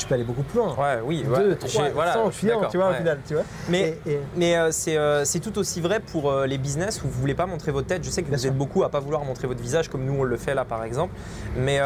tu 0.00 0.06
peux 0.06 0.14
aller 0.14 0.24
beaucoup 0.24 0.42
plus 0.42 0.58
loin. 0.58 0.74
Ouais, 0.76 1.00
oui, 1.04 1.22
Deux, 1.24 1.54
trois, 1.56 1.88
voilà, 1.90 2.12
clients, 2.12 2.60
tu 2.70 2.76
vois, 2.76 2.88
ouais. 2.88 2.94
au 2.94 2.98
final, 2.98 3.18
tu 3.26 3.34
vois. 3.34 3.42
Mais, 3.68 3.96
Et- 4.06 4.12
et- 4.12 4.20
mais 4.36 4.56
euh, 4.56 4.70
c'est 4.72 4.96
euh, 4.96 5.24
c'est 5.24 5.40
tout 5.40 5.58
aussi 5.58 5.80
vrai 5.80 6.00
pour 6.00 6.30
euh, 6.30 6.46
les 6.46 6.58
business 6.58 7.02
où 7.02 7.08
vous 7.08 7.20
voulez 7.20 7.34
pas 7.34 7.46
montrer 7.46 7.72
votre 7.72 7.86
tête. 7.86 8.02
Je 8.04 8.10
sais 8.10 8.22
que 8.22 8.28
Bien 8.28 8.36
vous 8.36 8.42
sûr. 8.42 8.50
êtes 8.50 8.58
beaucoup 8.58 8.82
à 8.82 8.88
pas 8.88 9.00
vouloir 9.00 9.24
montrer 9.24 9.46
votre 9.46 9.60
visage 9.62 9.88
comme 9.88 10.04
nous 10.04 10.14
on 10.14 10.22
le 10.24 10.36
fait 10.36 10.54
là 10.54 10.64
par 10.64 10.84
exemple. 10.84 11.14
Mais 11.56 11.80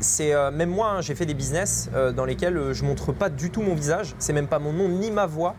c'est 0.00 0.32
même 0.52 0.70
moi, 0.70 0.90
hein, 0.96 1.00
j'ai 1.00 1.14
fait 1.14 1.26
des 1.26 1.34
business 1.34 1.88
dans 2.16 2.24
lesquels 2.24 2.72
je 2.72 2.84
montre 2.84 3.12
pas 3.12 3.28
du 3.28 3.50
tout 3.50 3.62
mon 3.62 3.74
visage. 3.74 4.14
C'est 4.18 4.32
même 4.32 4.46
pas 4.48 4.58
mon 4.58 4.72
nom 4.72 4.88
ni 4.88 5.10
ma 5.10 5.26
voix. 5.26 5.54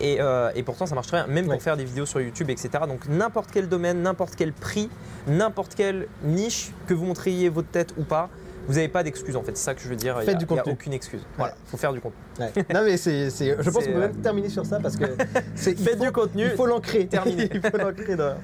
Et, 0.00 0.16
euh, 0.20 0.50
et 0.56 0.64
pourtant 0.64 0.86
ça 0.86 0.96
marche 0.96 1.06
très 1.06 1.18
bien, 1.22 1.32
même 1.32 1.46
Ouais. 1.46 1.54
pour 1.54 1.62
faire 1.62 1.76
des 1.76 1.84
vidéos 1.84 2.04
sur 2.04 2.20
YouTube, 2.20 2.50
etc. 2.50 2.68
Donc 2.88 3.06
n'importe 3.08 3.50
quel 3.52 3.68
domaine, 3.68 4.02
n'importe 4.02 4.34
quel 4.36 4.52
prix, 4.52 4.90
n'importe 5.28 5.76
quelle 5.76 6.08
niche, 6.24 6.72
que 6.88 6.94
vous 6.94 7.04
montriez 7.04 7.48
votre 7.48 7.68
tête 7.68 7.94
ou 7.96 8.02
pas, 8.02 8.28
vous 8.66 8.74
n'avez 8.74 8.88
pas 8.88 9.02
d'excuse 9.02 9.36
en 9.36 9.42
fait. 9.42 9.56
C'est 9.56 9.64
ça 9.64 9.74
que 9.74 9.80
je 9.80 9.88
veux 9.88 9.96
dire. 9.96 10.16
Faites 10.20 10.24
Il 10.28 10.32
y 10.32 10.34
a- 10.34 10.34
du 10.38 10.44
il 10.44 10.50
y 10.50 10.54
a 10.54 10.56
contenu. 10.62 10.72
aucune 10.72 10.92
excuse. 10.92 11.20
Voilà, 11.36 11.54
faut 11.66 11.76
faire 11.76 11.92
du 11.92 12.00
contenu. 12.00 12.16
ouais. 12.40 12.52
non, 12.72 12.82
mais 12.84 12.96
c'est, 12.96 13.30
je 13.30 13.70
pense 13.70 13.84
qu'on 13.84 13.92
peut 13.92 13.96
euh, 13.96 14.00
même 14.00 14.16
terminer 14.16 14.48
sur 14.48 14.64
ça 14.66 14.78
parce 14.80 14.96
que 14.96 15.04
c'est, 15.54 15.72
il 15.72 15.78
Faites 15.78 15.98
faut- 15.98 16.04
du 16.04 16.12
contenu. 16.12 16.44
Il 16.44 16.50
faut 16.56 16.66
l'ancrer. 16.66 17.06
Terminé. 17.08 17.48
il 17.54 17.60
faut 17.60 17.76
l'ancrer 17.76 18.16
dans. 18.16 18.34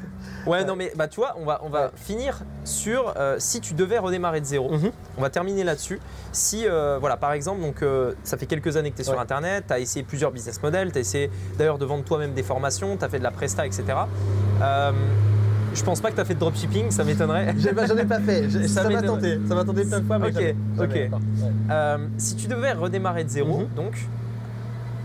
Ouais, 0.46 0.64
non, 0.64 0.74
mais 0.76 0.92
bah, 0.96 1.06
tu 1.06 1.16
vois, 1.16 1.36
on 1.38 1.44
va, 1.44 1.60
on 1.64 1.68
va 1.68 1.90
finir 1.94 2.40
sur 2.64 3.12
euh, 3.18 3.36
si 3.38 3.60
tu 3.60 3.74
devais 3.74 3.98
redémarrer 3.98 4.40
de 4.40 4.46
zéro. 4.46 4.70
Mhm. 4.70 4.90
On 5.18 5.20
va 5.22 5.28
terminer 5.30 5.64
là-dessus. 5.64 6.00
Si, 6.32 6.66
euh, 6.66 6.96
voilà, 6.98 7.16
par 7.18 7.32
exemple, 7.32 7.60
donc, 7.60 7.82
euh, 7.82 8.12
ça 8.24 8.36
fait 8.38 8.46
quelques 8.46 8.76
années 8.76 8.90
que 8.90 8.96
tu 8.96 9.02
es 9.02 9.04
sur 9.04 9.14
Ouais. 9.14 9.20
Internet, 9.20 9.64
tu 9.66 9.72
as 9.74 9.78
essayé 9.80 10.02
plusieurs 10.02 10.30
business 10.30 10.62
models, 10.62 10.92
tu 10.92 10.98
as 10.98 11.00
essayé 11.02 11.30
d'ailleurs 11.58 11.76
de 11.78 11.84
vendre 11.84 12.04
toi-même 12.04 12.32
des 12.32 12.42
formations, 12.42 12.96
tu 12.96 13.04
as 13.04 13.08
fait 13.08 13.18
de 13.18 13.24
la 13.24 13.30
presta, 13.32 13.66
etc. 13.66 13.84
Je 15.74 15.82
pense 15.84 16.00
pas 16.00 16.10
que 16.10 16.16
tu 16.16 16.20
as 16.20 16.24
fait 16.24 16.34
de 16.34 16.40
dropshipping, 16.40 16.90
ça 16.90 17.04
m'étonnerait. 17.04 17.54
J'en 17.58 17.96
ai 17.96 18.04
pas 18.04 18.20
fait. 18.20 18.48
Je- 18.50 18.66
Ça 18.66 18.88
m'a 18.88 19.02
tenté. 19.02 19.38
Ça 19.48 19.54
m'a 19.54 19.64
tenté 19.64 19.84
plein 19.84 20.00
de 20.00 20.04
fois. 20.06 20.18
Mais 20.18 20.28
Ok, 20.28 20.34
jamais. 20.34 20.54
Jamais 20.76 21.06
ok. 21.06 21.12
Ouais. 21.12 21.50
Euh, 21.70 21.98
si 22.18 22.36
tu 22.36 22.48
devais 22.48 22.72
redémarrer 22.72 23.24
de 23.24 23.28
zéro, 23.30 23.58
Mhm. 23.58 23.68
donc, 23.76 23.94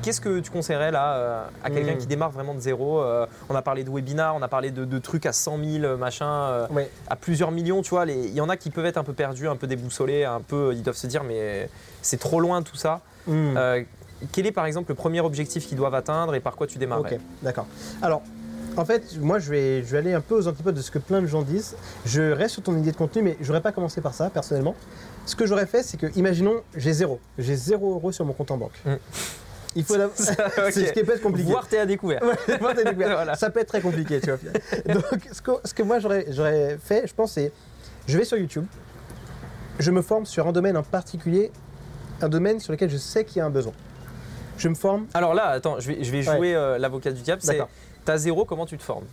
qu'est-ce 0.01 0.19
que 0.21 0.39
tu 0.39 0.49
conseillerais 0.51 0.91
là 0.91 1.13
euh, 1.15 1.43
à 1.63 1.69
quelqu'un 1.69 1.93
Mhm. 1.93 1.97
qui 1.99 2.07
démarre 2.07 2.31
vraiment 2.31 2.53
de 2.55 2.59
zéro 2.59 2.99
Euh, 3.01 3.25
On 3.49 3.55
a 3.55 3.61
parlé 3.61 3.83
de 3.83 3.89
webinars, 3.91 4.35
on 4.35 4.41
a 4.41 4.47
parlé 4.47 4.71
de, 4.71 4.85
de 4.85 4.99
trucs 4.99 5.25
à 5.27 5.33
100 5.33 5.57
000, 5.63 5.97
machin. 5.97 6.25
euh, 6.27 6.67
Ouais. 6.71 6.89
à 7.09 7.15
plusieurs 7.15 7.51
millions, 7.51 7.81
tu 7.83 7.91
vois. 7.91 8.05
Il 8.07 8.33
y 8.33 8.41
en 8.41 8.49
a 8.49 8.57
qui 8.57 8.71
peuvent 8.71 8.85
être 8.87 8.97
un 8.97 9.03
peu 9.03 9.13
perdus, 9.13 9.47
un 9.47 9.55
peu 9.55 9.67
déboussolés, 9.67 10.23
un 10.23 10.41
peu, 10.41 10.71
ils 10.73 10.81
doivent 10.83 10.95
se 10.97 11.07
dire 11.07 11.23
mais 11.23 11.69
c'est 12.01 12.19
trop 12.19 12.39
loin 12.39 12.63
tout 12.63 12.75
ça. 12.75 13.01
Hmm. 13.27 13.55
Quel 14.31 14.47
est 14.47 14.51
par 14.51 14.65
exemple 14.65 14.89
le 14.89 14.95
premier 14.95 15.19
objectif 15.21 15.67
qu'ils 15.67 15.77
doivent 15.77 15.93
atteindre 15.93 16.33
et 16.35 16.39
par 16.39 16.55
quoi 16.55 16.65
tu 16.67 16.77
démarrais 16.79 17.15
Ok, 17.15 17.19
d'accord. 17.43 17.67
Alors, 18.01 18.21
en 18.77 18.85
fait, 18.85 19.17
moi, 19.19 19.39
je 19.39 19.49
vais, 19.49 19.83
je 19.83 19.91
vais 19.91 19.97
aller 19.99 20.13
un 20.13 20.21
peu 20.21 20.35
aux 20.35 20.47
antipodes 20.47 20.75
de 20.75 20.81
ce 20.81 20.91
que 20.91 20.99
plein 20.99 21.21
de 21.21 21.27
gens 21.27 21.41
disent. 21.41 21.75
Je 22.05 22.31
reste 22.31 22.53
sur 22.55 22.63
ton 22.63 22.77
idée 22.77 22.91
de 22.91 22.97
contenu, 22.97 23.21
mais 23.21 23.37
je 23.41 23.47
n'aurais 23.47 23.61
pas 23.61 23.71
commencé 23.71 24.01
par 24.01 24.13
ça, 24.13 24.29
personnellement. 24.29 24.75
Ce 25.25 25.35
que 25.35 25.45
j'aurais 25.45 25.65
fait, 25.65 25.83
c'est 25.83 25.97
que, 25.97 26.07
imaginons, 26.17 26.61
j'ai 26.75 26.93
zéro. 26.93 27.19
J'ai 27.37 27.55
zéro 27.55 27.93
euro 27.93 28.11
sur 28.11 28.25
mon 28.25 28.33
compte 28.33 28.51
en 28.51 28.57
banque. 28.57 28.79
Mm. 28.85 28.93
Il 29.75 29.83
faut 29.83 29.97
d'abord- 29.97 30.15
Ok. 30.19 30.71
C'est 30.71 30.87
ce 30.87 30.93
qui 30.93 31.03
peut 31.03 31.13
être 31.13 31.21
compliqué. 31.21 31.49
Voir 31.51 31.67
t'es 31.67 31.77
à 31.79 31.85
découvert. 31.85 32.21
Découvert. 32.47 33.15
Voilà. 33.15 33.35
Ça 33.35 33.49
peut 33.49 33.59
être 33.59 33.67
très 33.67 33.81
compliqué, 33.81 34.19
tu 34.21 34.31
vois. 34.31 34.93
Donc, 34.93 35.03
ce 35.31 35.41
que, 35.41 35.51
ce 35.63 35.73
que 35.73 35.83
moi 35.83 35.99
j'aurais 35.99 36.25
j'aurais 36.29 36.77
fait, 36.81 37.07
je 37.07 37.13
pense, 37.13 37.33
c'est 37.33 37.51
je 38.07 38.17
vais 38.17 38.23
sur 38.23 38.37
YouTube, 38.37 38.65
je 39.79 39.91
me 39.91 40.01
forme 40.01 40.25
sur 40.25 40.47
un 40.47 40.51
domaine 40.51 40.77
en 40.77 40.83
particulier, 40.83 41.51
un 42.21 42.29
domaine 42.29 42.59
sur 42.59 42.71
lequel 42.71 42.89
je 42.89 42.97
sais 42.97 43.25
qu'il 43.25 43.37
y 43.37 43.41
a 43.41 43.45
un 43.45 43.49
besoin. 43.49 43.73
Je 44.57 44.69
me 44.69 44.75
forme. 44.75 45.07
Alors 45.13 45.33
là, 45.33 45.47
attends, 45.49 45.79
je 45.79 45.87
vais, 45.91 46.03
je 46.03 46.11
vais 46.11 46.21
jouer 46.21 46.55
euh, 46.55 46.77
l'avocat 46.77 47.11
du 47.11 47.21
diable. 47.21 47.41
C'est 47.41 47.53
D'accord. 47.53 47.69
T'as 48.05 48.17
zéro, 48.17 48.45
comment 48.45 48.65
tu 48.65 48.77
te 48.77 48.83
formes 48.83 49.05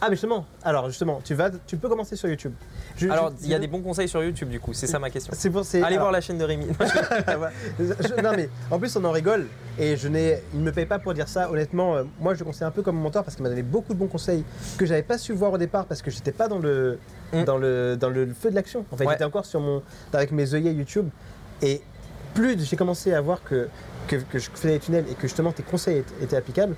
Ah, 0.00 0.06
mais 0.08 0.16
justement, 0.16 0.44
alors 0.62 0.88
justement, 0.88 1.20
tu, 1.24 1.34
vas, 1.34 1.50
tu 1.66 1.76
peux 1.76 1.88
commencer 1.88 2.14
sur 2.16 2.28
YouTube. 2.28 2.52
Je- 2.96 3.08
Alors, 3.08 3.32
il 3.42 3.48
y 3.48 3.54
a 3.54 3.58
des 3.58 3.68
bons 3.68 3.80
conseils 3.80 4.08
sur 4.08 4.22
YouTube 4.22 4.48
du 4.50 4.58
coup, 4.60 4.72
c'est 4.72 4.86
ça 4.88 4.98
ma 4.98 5.08
question. 5.08 5.32
C'est 5.36 5.50
pour. 5.50 5.62
Allez 5.72 5.82
alors- 5.84 6.00
voir 6.00 6.12
la 6.12 6.20
chaîne 6.20 6.36
de 6.38 6.44
Rémi. 6.44 6.66
Je- 7.78 8.22
non, 8.22 8.32
mais 8.36 8.48
en 8.70 8.78
plus, 8.78 8.94
on 8.96 9.04
en 9.04 9.10
rigole. 9.12 9.46
Et 9.78 9.96
je 9.96 10.08
n'ai, 10.08 10.42
il 10.52 10.60
ne 10.60 10.64
me 10.64 10.72
paye 10.72 10.86
pas 10.86 10.98
pour 10.98 11.14
dire 11.14 11.28
ça. 11.28 11.50
Honnêtement, 11.50 11.94
euh, 11.96 12.02
moi 12.20 12.34
je 12.34 12.40
le 12.40 12.44
conseille 12.44 12.66
un 12.66 12.70
peu 12.72 12.82
comme 12.82 12.96
mon 12.96 13.02
mentor 13.02 13.22
parce 13.22 13.36
qu'il 13.36 13.44
m'a 13.44 13.48
donné 13.48 13.62
beaucoup 13.62 13.94
de 13.94 13.98
bons 13.98 14.08
conseils 14.08 14.44
que 14.76 14.84
j'avais 14.86 15.02
pas 15.04 15.18
su 15.18 15.32
voir 15.32 15.52
au 15.52 15.58
départ 15.58 15.86
parce 15.86 16.02
que 16.02 16.10
j'étais 16.10 16.32
pas 16.32 16.48
dans 16.48 16.58
le, 16.58 16.98
Mm. 17.32 17.44
dans 17.44 17.56
le, 17.58 17.96
dans 17.96 18.08
le 18.10 18.26
feu 18.34 18.50
de 18.50 18.54
l'action. 18.56 18.84
En 18.90 18.96
fait, 18.96 19.04
Ouais. 19.06 19.12
j'étais 19.14 19.24
encore 19.24 19.46
sur 19.46 19.60
mon, 19.60 19.82
avec 20.12 20.32
mes 20.32 20.52
œillets 20.54 20.72
YouTube. 20.72 21.08
Et 21.62 21.80
plus 22.34 22.58
j'ai 22.64 22.76
commencé 22.76 23.12
à 23.14 23.20
voir 23.20 23.42
que, 23.44 23.68
que, 24.08 24.16
que 24.16 24.38
je 24.38 24.50
faisais 24.52 24.70
des 24.74 24.78
tunnels 24.80 25.04
et 25.10 25.14
que 25.14 25.22
justement 25.22 25.52
tes 25.52 25.62
conseils 25.62 25.98
étaient, 25.98 26.24
étaient 26.24 26.36
applicables, 26.36 26.74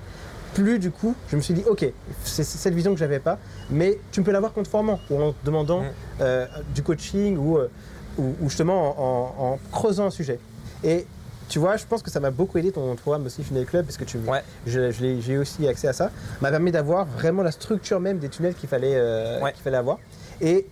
plus 0.53 0.79
du 0.79 0.91
coup, 0.91 1.15
je 1.29 1.35
me 1.35 1.41
suis 1.41 1.53
dit, 1.53 1.63
ok, 1.67 1.85
c'est 2.23 2.43
cette 2.43 2.73
vision 2.73 2.93
que 2.93 2.99
j'avais 2.99 3.19
pas, 3.19 3.37
mais 3.69 3.99
tu 4.11 4.21
peux 4.21 4.31
l'avoir 4.31 4.53
conformant 4.53 4.99
ou 5.09 5.21
en 5.21 5.35
demandant 5.45 5.83
euh, 6.19 6.45
du 6.75 6.83
coaching 6.83 7.37
ou, 7.37 7.57
euh, 7.57 7.69
ou, 8.17 8.35
ou 8.41 8.49
justement 8.49 8.89
en, 8.89 9.43
en- 9.43 9.53
en 9.53 9.59
creusant 9.71 10.05
un 10.05 10.09
sujet. 10.11 10.39
Et 10.83 11.05
tu 11.47 11.59
vois, 11.59 11.75
je 11.77 11.85
pense 11.85 12.01
que 12.01 12.09
ça 12.09 12.19
m'a 12.19 12.31
beaucoup 12.31 12.57
aidé 12.57 12.71
ton 12.71 12.95
programme 12.95 13.25
aussi 13.25 13.43
Funnel 13.43 13.65
Club 13.65 13.85
parce 13.85 13.97
que 13.97 14.05
tu, 14.05 14.17
Ouais. 14.19 14.41
j'ai 14.65 15.37
aussi 15.37 15.67
accès 15.67 15.87
à 15.87 15.93
ça, 15.93 16.09
m'a 16.41 16.49
permis 16.49 16.71
d'avoir 16.71 17.05
vraiment 17.05 17.43
la 17.43 17.51
structure 17.51 17.99
même 17.99 18.19
des 18.19 18.29
tunnels 18.29 18.53
qu'il 18.55 18.69
fallait, 18.69 18.93
euh, 18.95 19.41
Ouais. 19.41 19.51
qu'il 19.53 19.61
fallait 19.61 19.77
avoir. 19.77 19.97
Et 20.39 20.65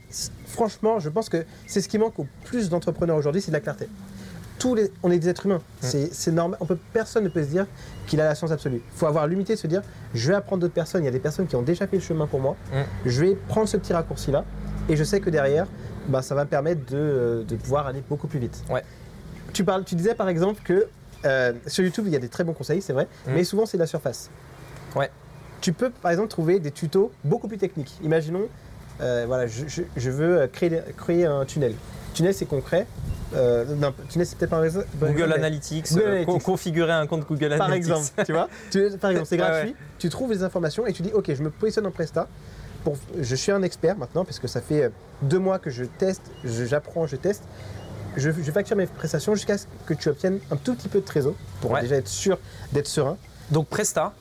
franchement, 0.48 1.00
je 1.00 1.10
pense 1.10 1.30
que 1.30 1.46
c'est 1.68 1.82
ce 1.82 1.88
qui 1.90 1.98
manque 2.00 2.18
au 2.18 2.26
plus 2.46 2.70
d'entrepreneurs 2.70 3.18
aujourd'hui, 3.18 3.42
c'est 3.42 3.52
de 3.52 3.56
la 3.56 3.60
clarté. 3.62 3.88
Tous 4.60 4.76
les, 4.76 4.92
on 5.04 5.10
est 5.12 5.18
des 5.20 5.30
êtres 5.30 5.46
humains, 5.46 5.62
c'est 5.80 6.14
c'est 6.14 6.32
normal. 6.32 6.58
On 6.62 6.66
peut, 6.66 6.78
personne 6.94 7.24
ne 7.24 7.30
peut 7.30 7.42
se 7.44 7.48
dire 7.48 7.66
qu'il 8.08 8.20
a 8.20 8.26
la 8.26 8.36
science 8.36 8.52
absolue. 8.52 8.82
Il 8.94 8.98
faut 9.00 9.06
avoir 9.08 9.26
l'humilité 9.26 9.54
de 9.56 9.60
se 9.60 9.68
dire, 9.68 9.82
je 10.14 10.28
vais 10.28 10.36
apprendre 10.36 10.62
d'autres 10.62 10.74
personnes. 10.74 11.02
Il 11.04 11.06
y 11.06 11.10
a 11.10 11.12
des 11.12 11.20
personnes 11.20 11.48
qui 11.48 11.56
ont 11.56 11.62
déjà 11.62 11.88
fait 11.88 11.96
le 11.96 12.02
chemin 12.04 12.28
pour 12.28 12.42
moi. 12.42 12.56
Je 13.06 13.22
vais 13.22 13.36
prendre 13.48 13.68
ce 13.70 13.78
petit 13.78 13.94
raccourci 13.94 14.32
là, 14.32 14.44
et 14.90 14.96
je 14.98 15.04
sais 15.04 15.22
que 15.22 15.30
derrière, 15.30 15.66
bah, 16.10 16.22
ça 16.22 16.36
va 16.36 16.44
me 16.44 16.50
permettre 16.50 16.86
de, 16.92 17.46
de 17.48 17.56
pouvoir 17.56 17.88
aller 17.88 18.04
beaucoup 18.10 18.28
plus 18.28 18.40
vite. 18.40 18.62
Ouais. 18.70 18.84
Tu, 19.54 19.64
parles, 19.64 19.84
tu 19.86 19.96
disais 19.96 20.14
par 20.14 20.28
exemple 20.30 20.62
que 20.64 20.88
euh, 21.26 21.54
sur 21.68 21.84
YouTube, 21.84 22.06
il 22.08 22.14
y 22.14 22.16
a 22.16 22.20
des 22.20 22.30
très 22.30 22.44
bons 22.44 22.54
conseils, 22.54 22.82
c'est 22.82 22.94
vrai, 22.94 23.08
Mm. 23.28 23.32
mais 23.34 23.44
souvent 23.44 23.66
c'est 23.66 23.78
la 23.78 23.88
surface. 23.88 24.30
Ouais. 24.96 25.10
Tu 25.62 25.72
peux 25.74 25.90
par 25.90 26.12
exemple 26.12 26.30
trouver 26.30 26.60
des 26.60 26.72
tutos 26.72 27.12
beaucoup 27.24 27.48
plus 27.48 27.58
techniques. 27.58 27.98
Imaginons, 28.04 28.48
euh, 29.02 29.24
voilà, 29.28 29.48
je, 29.48 29.68
je- 29.68 29.82
je 29.96 30.10
veux 30.10 30.48
créer, 30.48 30.82
créer 30.98 31.26
un 31.26 31.46
tunnel. 31.46 31.74
Tunnel, 32.14 32.34
c'est 32.34 32.46
concret. 32.46 32.88
Euh, 33.36 33.66
non, 33.76 33.94
c'est 34.10 34.36
peut-être 34.38 34.50
pas 34.50 34.58
un 34.58 34.62
réseau- 34.62 34.84
Google 35.00 35.34
Analytics, 35.34 35.92
Google 35.92 36.04
euh, 36.04 36.08
Analytics. 36.22 36.44
configurer 36.44 36.92
un 36.92 37.06
compte 37.06 37.28
Google 37.28 37.50
par 37.58 37.68
Analytics. 37.68 37.92
exemple, 37.94 38.24
tu 38.26 38.32
vois. 38.34 38.50
Tu- 38.72 38.98
par 39.00 39.12
exemple, 39.12 39.28
c'est 39.30 39.36
Ouais, 39.36 39.48
gratuit. 39.48 39.76
Tu 40.00 40.10
trouves 40.10 40.32
les 40.32 40.42
informations 40.44 40.88
et 40.88 40.94
tu 40.94 41.04
dis, 41.04 41.12
ok, 41.14 41.32
je 41.34 41.44
me 41.44 41.50
positionne 41.52 41.86
en 41.86 41.92
Presta. 41.92 42.28
Pour, 42.84 42.96
je 43.20 43.36
suis 43.36 43.52
un 43.52 43.62
expert 43.62 43.98
maintenant 43.98 44.24
parce 44.26 44.40
que 44.40 44.48
ça 44.48 44.62
fait 44.62 44.84
euh, 44.86 44.90
deux 45.22 45.38
mois 45.40 45.60
que 45.60 45.70
je 45.70 45.84
teste, 45.84 46.24
je- 46.44 46.66
j'apprends, 46.66 47.06
je 47.08 47.18
teste. 47.18 47.44
Je, 48.18 48.32
je 48.32 48.52
facture 48.52 48.76
mes 48.76 48.88
prestations 48.88 49.36
jusqu'à 49.36 49.58
ce 49.60 49.66
que 49.86 49.94
tu 49.94 50.10
obtiennes 50.10 50.40
un 50.50 50.56
tout 50.56 50.74
petit 50.74 50.88
peu 50.90 51.00
de 51.00 51.06
trésor 51.06 51.36
pour 51.62 51.72
Ouais. 51.72 51.82
déjà 51.82 51.98
être 51.98 52.08
sûr 52.08 52.40
d'être 52.74 52.88
serein. 52.88 53.18
Donc 53.52 53.68
Presta, 53.68 54.14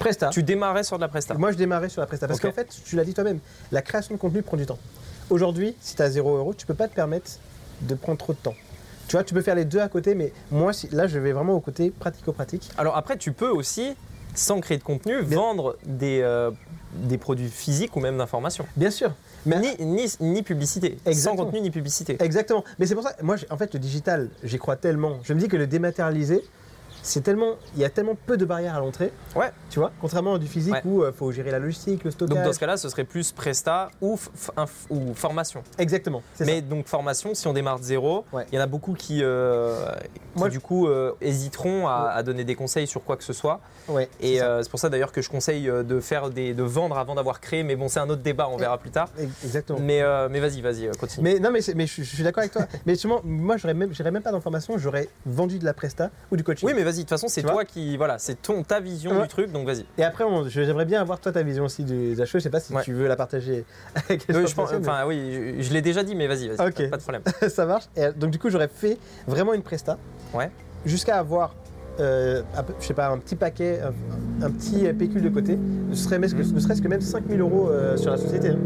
Presta. 0.00 0.30
tu 0.30 0.42
démarrais 0.42 0.82
sur 0.82 0.96
de 0.96 1.02
la 1.02 1.08
Presta. 1.08 1.34
Moi, 1.34 1.52
je 1.52 1.56
démarrais 1.56 1.88
sur 1.88 2.00
la 2.00 2.06
Presta 2.08 2.26
parce 2.26 2.40
qu'en 2.40 2.50
fait, 2.52 2.68
tu 2.84 2.96
l'as 2.96 3.04
dit 3.04 3.14
toi-même, 3.14 3.38
la 3.70 3.82
création 3.82 4.14
de 4.14 4.20
contenu 4.20 4.42
prend 4.42 4.56
du 4.56 4.66
temps. 4.66 4.78
Aujourd'hui, 5.30 5.76
si 5.80 5.94
tu 5.94 6.02
as 6.02 6.10
0 6.10 6.36
euros, 6.38 6.54
tu 6.54 6.66
peux 6.66 6.74
pas 6.74 6.88
te 6.88 6.94
permettre 6.94 7.30
de 7.82 7.94
prendre 7.94 8.18
trop 8.18 8.32
de 8.32 8.38
temps. 8.38 8.54
Tu 9.08 9.16
vois, 9.16 9.24
tu 9.24 9.34
peux 9.34 9.42
faire 9.42 9.54
les 9.56 9.64
deux 9.64 9.80
à 9.80 9.88
côté, 9.88 10.14
mais 10.14 10.32
moi, 10.50 10.72
là, 10.92 11.06
je 11.08 11.18
vais 11.18 11.32
vraiment 11.32 11.54
au 11.54 11.60
côté 11.60 11.90
pratico-pratique. 11.90 12.70
Alors 12.78 12.96
après, 12.96 13.16
tu 13.18 13.32
peux 13.32 13.48
aussi, 13.48 13.94
sans 14.34 14.60
créer 14.60 14.78
de 14.78 14.84
contenu, 14.84 15.22
Bien- 15.24 15.38
vendre 15.38 15.76
des, 15.84 16.20
euh, 16.22 16.50
des 16.94 17.18
produits 17.18 17.48
physiques 17.48 17.96
ou 17.96 18.00
même 18.00 18.18
d'informations. 18.18 18.66
Bien 18.76 18.90
sûr. 18.90 19.12
Mais 19.46 19.58
Ni, 19.58 19.68
ni, 19.80 20.12
ni 20.20 20.42
publicité. 20.42 20.98
Exactement. 21.06 21.36
Sans 21.38 21.44
contenu 21.44 21.60
ni 21.60 21.70
publicité. 21.70 22.16
Exactement. 22.20 22.62
Mais 22.78 22.86
c'est 22.86 22.94
pour 22.94 23.02
ça, 23.02 23.14
moi, 23.22 23.36
en 23.50 23.56
fait, 23.56 23.72
le 23.74 23.80
digital, 23.80 24.28
j'y 24.44 24.58
crois 24.58 24.76
tellement. 24.76 25.18
Je 25.24 25.32
me 25.34 25.40
dis 25.40 25.48
que 25.48 25.56
le 25.56 25.66
dématérialisé, 25.66 26.42
c'est 27.02 27.22
tellement, 27.22 27.54
il 27.74 27.80
y 27.80 27.84
a 27.84 27.90
tellement 27.90 28.16
peu 28.26 28.36
de 28.36 28.44
barrières 28.44 28.76
à 28.76 28.80
l'entrée. 28.80 29.12
Ouais. 29.34 29.50
Tu 29.70 29.78
vois, 29.78 29.90
contrairement 30.00 30.34
à 30.34 30.38
du 30.38 30.46
physique 30.46 30.74
Ouais. 30.74 30.82
où 30.84 31.04
il 31.04 31.12
faut 31.12 31.30
gérer 31.32 31.50
la 31.50 31.58
logistique, 31.58 32.04
le 32.04 32.10
stockage. 32.10 32.36
Donc 32.36 32.44
dans 32.44 32.52
ce 32.52 32.58
cas-là, 32.58 32.76
ce 32.76 32.88
serait 32.88 33.04
plus 33.04 33.32
Presta 33.32 33.90
ou, 34.00 34.16
formation. 35.14 35.62
Exactement. 35.78 36.22
Mais 36.40 36.60
donc 36.60 36.86
formation, 36.86 37.34
si 37.34 37.46
on 37.46 37.52
démarre 37.52 37.78
de 37.78 37.84
zéro, 37.84 38.24
il 38.32 38.36
Ouais. 38.36 38.46
y 38.52 38.58
en 38.58 38.62
a 38.62 38.66
beaucoup 38.66 38.94
qui, 38.94 39.20
euh, 39.22 39.86
qui, 40.14 40.20
Moi, 40.38 40.48
du 40.48 40.60
coup 40.60 40.86
euh, 40.88 41.12
hésiteront 41.20 41.86
à, 41.88 42.04
Ouais. 42.04 42.10
à 42.14 42.22
donner 42.22 42.44
des 42.44 42.54
conseils 42.54 42.86
sur 42.86 43.04
quoi 43.04 43.16
que 43.16 43.24
ce 43.24 43.32
soit. 43.32 43.60
Ouais. 43.88 44.08
Et 44.20 44.40
euh, 44.42 44.62
c'est 44.62 44.70
pour 44.70 44.78
ça 44.78 44.88
d'ailleurs 44.88 45.12
que 45.12 45.22
je 45.22 45.28
conseille 45.28 45.68
euh, 45.68 45.82
de 45.82 46.00
faire 46.00 46.30
des, 46.30 46.54
de 46.54 46.62
vendre 46.62 46.96
avant 46.98 47.14
d'avoir 47.14 47.40
créé. 47.40 47.62
Mais 47.62 47.76
bon, 47.76 47.88
c'est 47.88 48.00
un 48.00 48.08
autre 48.08 48.22
débat, 48.22 48.48
on 48.48 48.56
verra 48.56 48.78
plus 48.78 48.90
tard. 48.90 49.08
Exactement. 49.44 49.78
Mais, 49.80 50.02
euh, 50.02 50.28
mais 50.30 50.40
vas-y, 50.40 50.60
vas-y, 50.60 50.86
euh, 50.86 50.92
continue. 50.98 51.24
Mais 51.24 51.38
non, 51.40 51.50
mais, 51.50 51.60
mais 51.74 51.86
je, 51.86 52.02
je 52.02 52.14
suis 52.14 52.22
d'accord 52.22 52.40
avec 52.42 52.52
toi. 52.52 52.66
mais 52.86 52.92
justement, 52.94 53.20
moi, 53.24 53.56
j'aurais 53.56 53.74
même, 53.74 53.90
même 54.04 54.22
pas 54.22 54.30
dans 54.30 54.36
la 54.38 54.42
formation, 54.42 54.78
j'aurais 54.78 55.08
vendu 55.26 55.58
de 55.58 55.64
la 55.64 55.74
presta 55.74 56.10
ou 56.30 56.36
du 56.36 56.44
coaching. 56.44 56.66
Oui, 56.68 56.74
mais 56.76 56.82
vas-y. 56.90 56.96
De 56.96 57.00
toute 57.02 57.10
façon, 57.10 57.28
c'est 57.28 57.42
toi 57.42 57.64
qui, 57.64 57.96
voilà, 57.96 58.18
c'est 58.18 58.40
ton 58.40 58.62
ta 58.62 58.80
vision 58.80 59.12
Ouais. 59.16 59.22
du 59.22 59.28
truc. 59.28 59.52
Donc 59.52 59.66
vas-y. 59.66 59.84
Et 59.98 60.04
après, 60.04 60.24
j'aimerais 60.48 60.84
bien 60.84 61.00
avoir 61.00 61.20
toi 61.20 61.32
ta 61.32 61.42
vision 61.42 61.64
aussi 61.64 61.84
du- 61.84 62.14
des 62.14 62.26
choses. 62.26 62.40
Je 62.40 62.44
sais 62.44 62.50
pas 62.50 62.60
si 62.60 62.72
Ouais. 62.72 62.82
tu 62.82 62.92
veux 62.92 63.06
la 63.08 63.16
partager 63.16 63.64
avec 63.94 64.26
les 64.28 64.36
Oui, 64.36 64.46
je 64.46 64.54
pense- 64.54 64.72
enfin 64.72 65.04
oui, 65.06 65.54
je, 65.58 65.62
je 65.62 65.72
l'ai 65.72 65.82
déjà 65.82 66.02
dit, 66.02 66.14
mais 66.14 66.26
vas-y, 66.26 66.48
vas-y, 66.48 66.68
Ok. 66.68 66.90
pas, 66.90 66.96
de 66.96 67.02
problème. 67.02 67.22
ça 67.48 67.66
marche. 67.66 67.84
Et, 67.96 68.12
donc 68.16 68.30
du 68.30 68.38
coup, 68.38 68.50
j'aurais 68.50 68.68
fait 68.68 68.98
vraiment 69.26 69.54
une 69.54 69.62
presta. 69.62 69.98
Ouais. 70.34 70.50
Jusqu'à 70.86 71.18
avoir, 71.18 71.54
euh, 71.98 72.42
je 72.80 72.86
sais 72.86 72.94
pas, 72.94 73.08
un 73.08 73.18
petit 73.18 73.36
paquet, 73.36 73.80
un, 74.40 74.46
un 74.46 74.50
petit 74.50 74.90
pécule 74.92 75.22
de 75.22 75.28
côté. 75.28 75.58
Serait, 75.92 76.18
même- 76.18 76.30
ne 76.32 76.60
serait-ce 76.60 76.80
que 76.82 76.88
même 76.88 77.00
5000 77.00 77.40
euros 77.40 77.68
euh, 77.68 77.96
sur 77.96 78.10
la 78.10 78.16
société. 78.16 78.48
hein. 78.50 78.58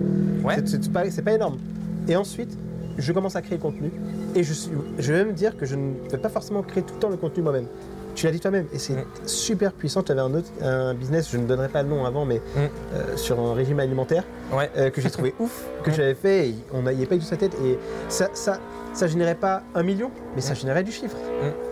Ouais. 0.45 0.57
C'est- 0.65 0.93
pas, 0.93 1.03
pas 1.25 1.33
énorme. 1.33 1.59
Et 2.07 2.17
ensuite, 2.17 2.57
je 2.99 3.13
commence 3.13 3.35
à 3.35 3.43
créer 3.43 3.57
le 3.59 3.63
contenu. 3.63 3.91
Et 4.37 4.45
je, 4.45 4.53
suis, 4.53 4.71
je 4.99 5.13
vais 5.13 5.25
même 5.25 5.35
dire 5.35 5.57
que 5.57 5.65
je 5.67 5.75
ne 5.75 5.95
vais 6.11 6.19
pas 6.19 6.29
forcément 6.29 6.63
créer 6.63 6.83
tout 6.85 6.95
le 6.95 7.01
temps 7.01 7.09
le 7.09 7.17
contenu 7.17 7.43
moi-même. 7.43 7.67
Tu 8.15 8.27
l'as 8.27 8.33
dit 8.33 8.41
toi-même, 8.41 8.67
et 8.73 8.79
c'est 8.79 8.95
Mm. 8.95 9.05
super 9.27 9.73
puissant. 9.73 10.03
Tu 10.03 10.13
avais 10.13 10.21
un 10.21 10.33
autre 10.35 10.49
un 10.63 10.95
business, 10.95 11.29
je 11.31 11.37
ne 11.37 11.47
donnerai 11.47 11.69
pas 11.69 11.83
le 11.83 11.89
nom 11.89 12.05
avant, 12.05 12.25
mais 12.25 12.37
Mm. 12.37 12.59
euh, 12.95 13.17
sur 13.17 13.41
un 13.41 13.55
régime 13.55 13.81
alimentaire 13.81 14.25
Ouais. 14.53 14.71
euh, 14.77 14.91
que 14.91 15.01
j'ai 15.01 15.11
trouvé 15.11 15.35
ouf, 15.41 15.65
que 15.83 15.91
j'avais 15.91 16.15
fait, 16.15 16.49
et 16.51 16.55
on 16.73 16.83
n'y 16.83 17.03
a 17.03 17.07
pas 17.07 17.15
eu 17.17 17.19
de 17.19 17.25
sa 17.25 17.37
tête. 17.37 17.55
Et 17.65 17.79
ça, 18.09 18.29
ça, 18.35 18.61
ça 18.93 19.07
générait 19.09 19.35
pas 19.35 19.63
un 19.75 19.83
million, 19.83 20.11
mais 20.37 20.41
ça 20.41 20.53
Mm. 20.53 20.57
générait 20.57 20.85
du 20.85 20.93
chiffre. 20.93 21.17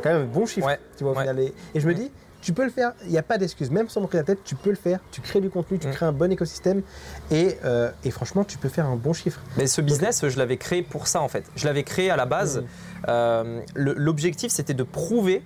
Quand 0.03 0.11
même 0.13 0.23
un 0.23 0.25
bon 0.27 0.47
chiffre, 0.47 0.67
Ouais. 0.67 0.79
tu 0.97 1.05
vois, 1.05 1.13
au 1.13 1.17
Ouais. 1.17 1.23
final. 1.23 1.39
Et, 1.41 1.55
et 1.75 1.81
je 1.81 1.87
me 1.87 1.95
dis, 1.95 2.11
tu 2.41 2.53
peux 2.53 2.65
le 2.65 2.71
faire, 2.71 2.93
il 3.05 3.11
n'y 3.13 3.19
a 3.19 3.23
pas 3.23 3.39
d'excuse. 3.39 3.71
Même 3.71 3.89
sans 3.89 4.01
montrer 4.01 4.19
la 4.19 4.25
tête, 4.25 4.41
tu 4.43 4.57
peux 4.57 4.71
le 4.71 4.77
faire. 4.77 4.99
Tu 5.13 5.21
crées 5.21 5.41
du 5.41 5.49
contenu, 5.49 5.79
tu 5.79 5.89
crées 5.89 6.07
un 6.07 6.13
bon 6.13 6.33
écosystème, 6.33 6.83
et, 7.31 7.57
euh, 7.65 7.89
et 8.05 8.11
franchement, 8.11 8.43
tu 8.43 8.59
peux 8.59 8.69
faire 8.69 8.87
un 8.87 8.97
bon 8.97 9.13
chiffre. 9.13 9.41
Mais 9.57 9.69
ce 9.69 9.81
business, 9.81 10.27
je 10.29 10.37
l'avais 10.39 10.57
créé 10.57 10.83
pour 10.83 11.07
ça 11.07 11.21
en 11.21 11.29
fait. 11.29 11.45
Je 11.55 11.67
l'avais 11.67 11.85
créé 11.85 12.11
à 12.11 12.17
la 12.17 12.27
base. 12.27 12.65
Euh, 13.09 13.61
L'objectif, 13.77 14.51
c'était 14.51 14.75
de 14.75 14.83
prouver. 14.83 15.43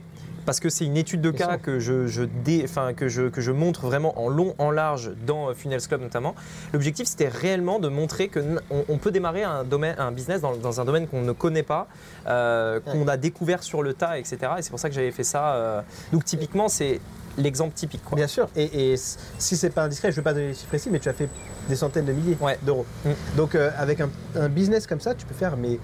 Parce 0.47 0.61
que 0.61 0.71
c'est 0.71 0.87
une 0.87 0.97
étude 0.97 1.21
de 1.21 1.31
cas 1.33 1.59
que 1.59 1.79
je, 1.81 2.07
je 2.07 2.23
dé- 2.23 2.63
enfin, 2.65 2.95
que, 2.95 3.09
je, 3.09 3.23
que 3.29 3.41
je 3.41 3.51
montre 3.53 3.83
vraiment 3.87 4.19
en 4.19 4.29
long, 4.29 4.55
en 4.59 4.71
large 4.71 5.11
dans 5.27 5.51
euh, 5.51 5.55
Funnels 5.55 5.83
Club 5.87 6.01
notamment. 6.01 6.35
L'objectif, 6.73 7.07
c'était 7.09 7.29
réellement 7.29 7.79
de 7.81 7.89
montrer 7.89 8.29
qu'on 8.29 8.57
on 8.89 8.97
peut 8.99 9.11
démarrer 9.11 9.43
un, 9.43 9.65
domaine, 9.65 9.97
un 9.99 10.13
business 10.13 10.41
dans, 10.41 10.57
dans 10.57 10.81
un 10.81 10.85
domaine 10.85 11.07
qu'on 11.09 11.23
ne 11.23 11.33
connaît 11.33 11.63
pas, 11.65 11.89
euh, 12.27 12.81
qu'on 12.81 13.07
a 13.09 13.17
découvert 13.17 13.63
sur 13.63 13.83
le 13.83 13.93
tas, 13.93 14.19
etc. 14.19 14.39
Et 14.59 14.63
c'est 14.63 14.71
pour 14.71 14.79
ça 14.79 14.89
que 14.89 14.95
j'avais 14.95 15.11
fait 15.13 15.25
ça. 15.25 15.55
euh. 15.57 15.83
Donc 16.13 16.25
typiquement, 16.25 16.69
c'est 16.69 17.01
l'exemple 17.39 17.75
typique. 17.75 18.03
Quoi. 18.05 18.17
Bien 18.17 18.29
sûr, 18.29 18.49
et, 18.57 18.93
et 18.93 18.97
si 18.97 19.57
c'est 19.57 19.71
pas 19.71 19.83
indiscret, 19.85 20.11
je 20.11 20.15
ne 20.15 20.21
veux 20.21 20.23
pas 20.25 20.33
donner 20.33 20.49
les 20.49 20.55
chiffres 20.55 20.69
précis, 20.69 20.89
mais 20.91 21.01
tu 21.01 21.09
as 21.09 21.13
fait 21.13 21.29
des 21.69 21.77
centaines 21.77 22.07
de 22.07 22.13
milliers 22.13 22.37
Ouais. 22.41 22.59
d'euros. 22.63 22.87
Mm. 23.05 23.11
Donc 23.37 23.55
euh, 23.55 23.71
avec 23.77 24.01
un, 24.01 24.09
un 24.37 24.49
business 24.49 24.87
comme 24.87 25.01
ça, 25.01 25.15
tu 25.15 25.27
peux 25.27 25.35
faire 25.35 25.57
mais, 25.57 25.79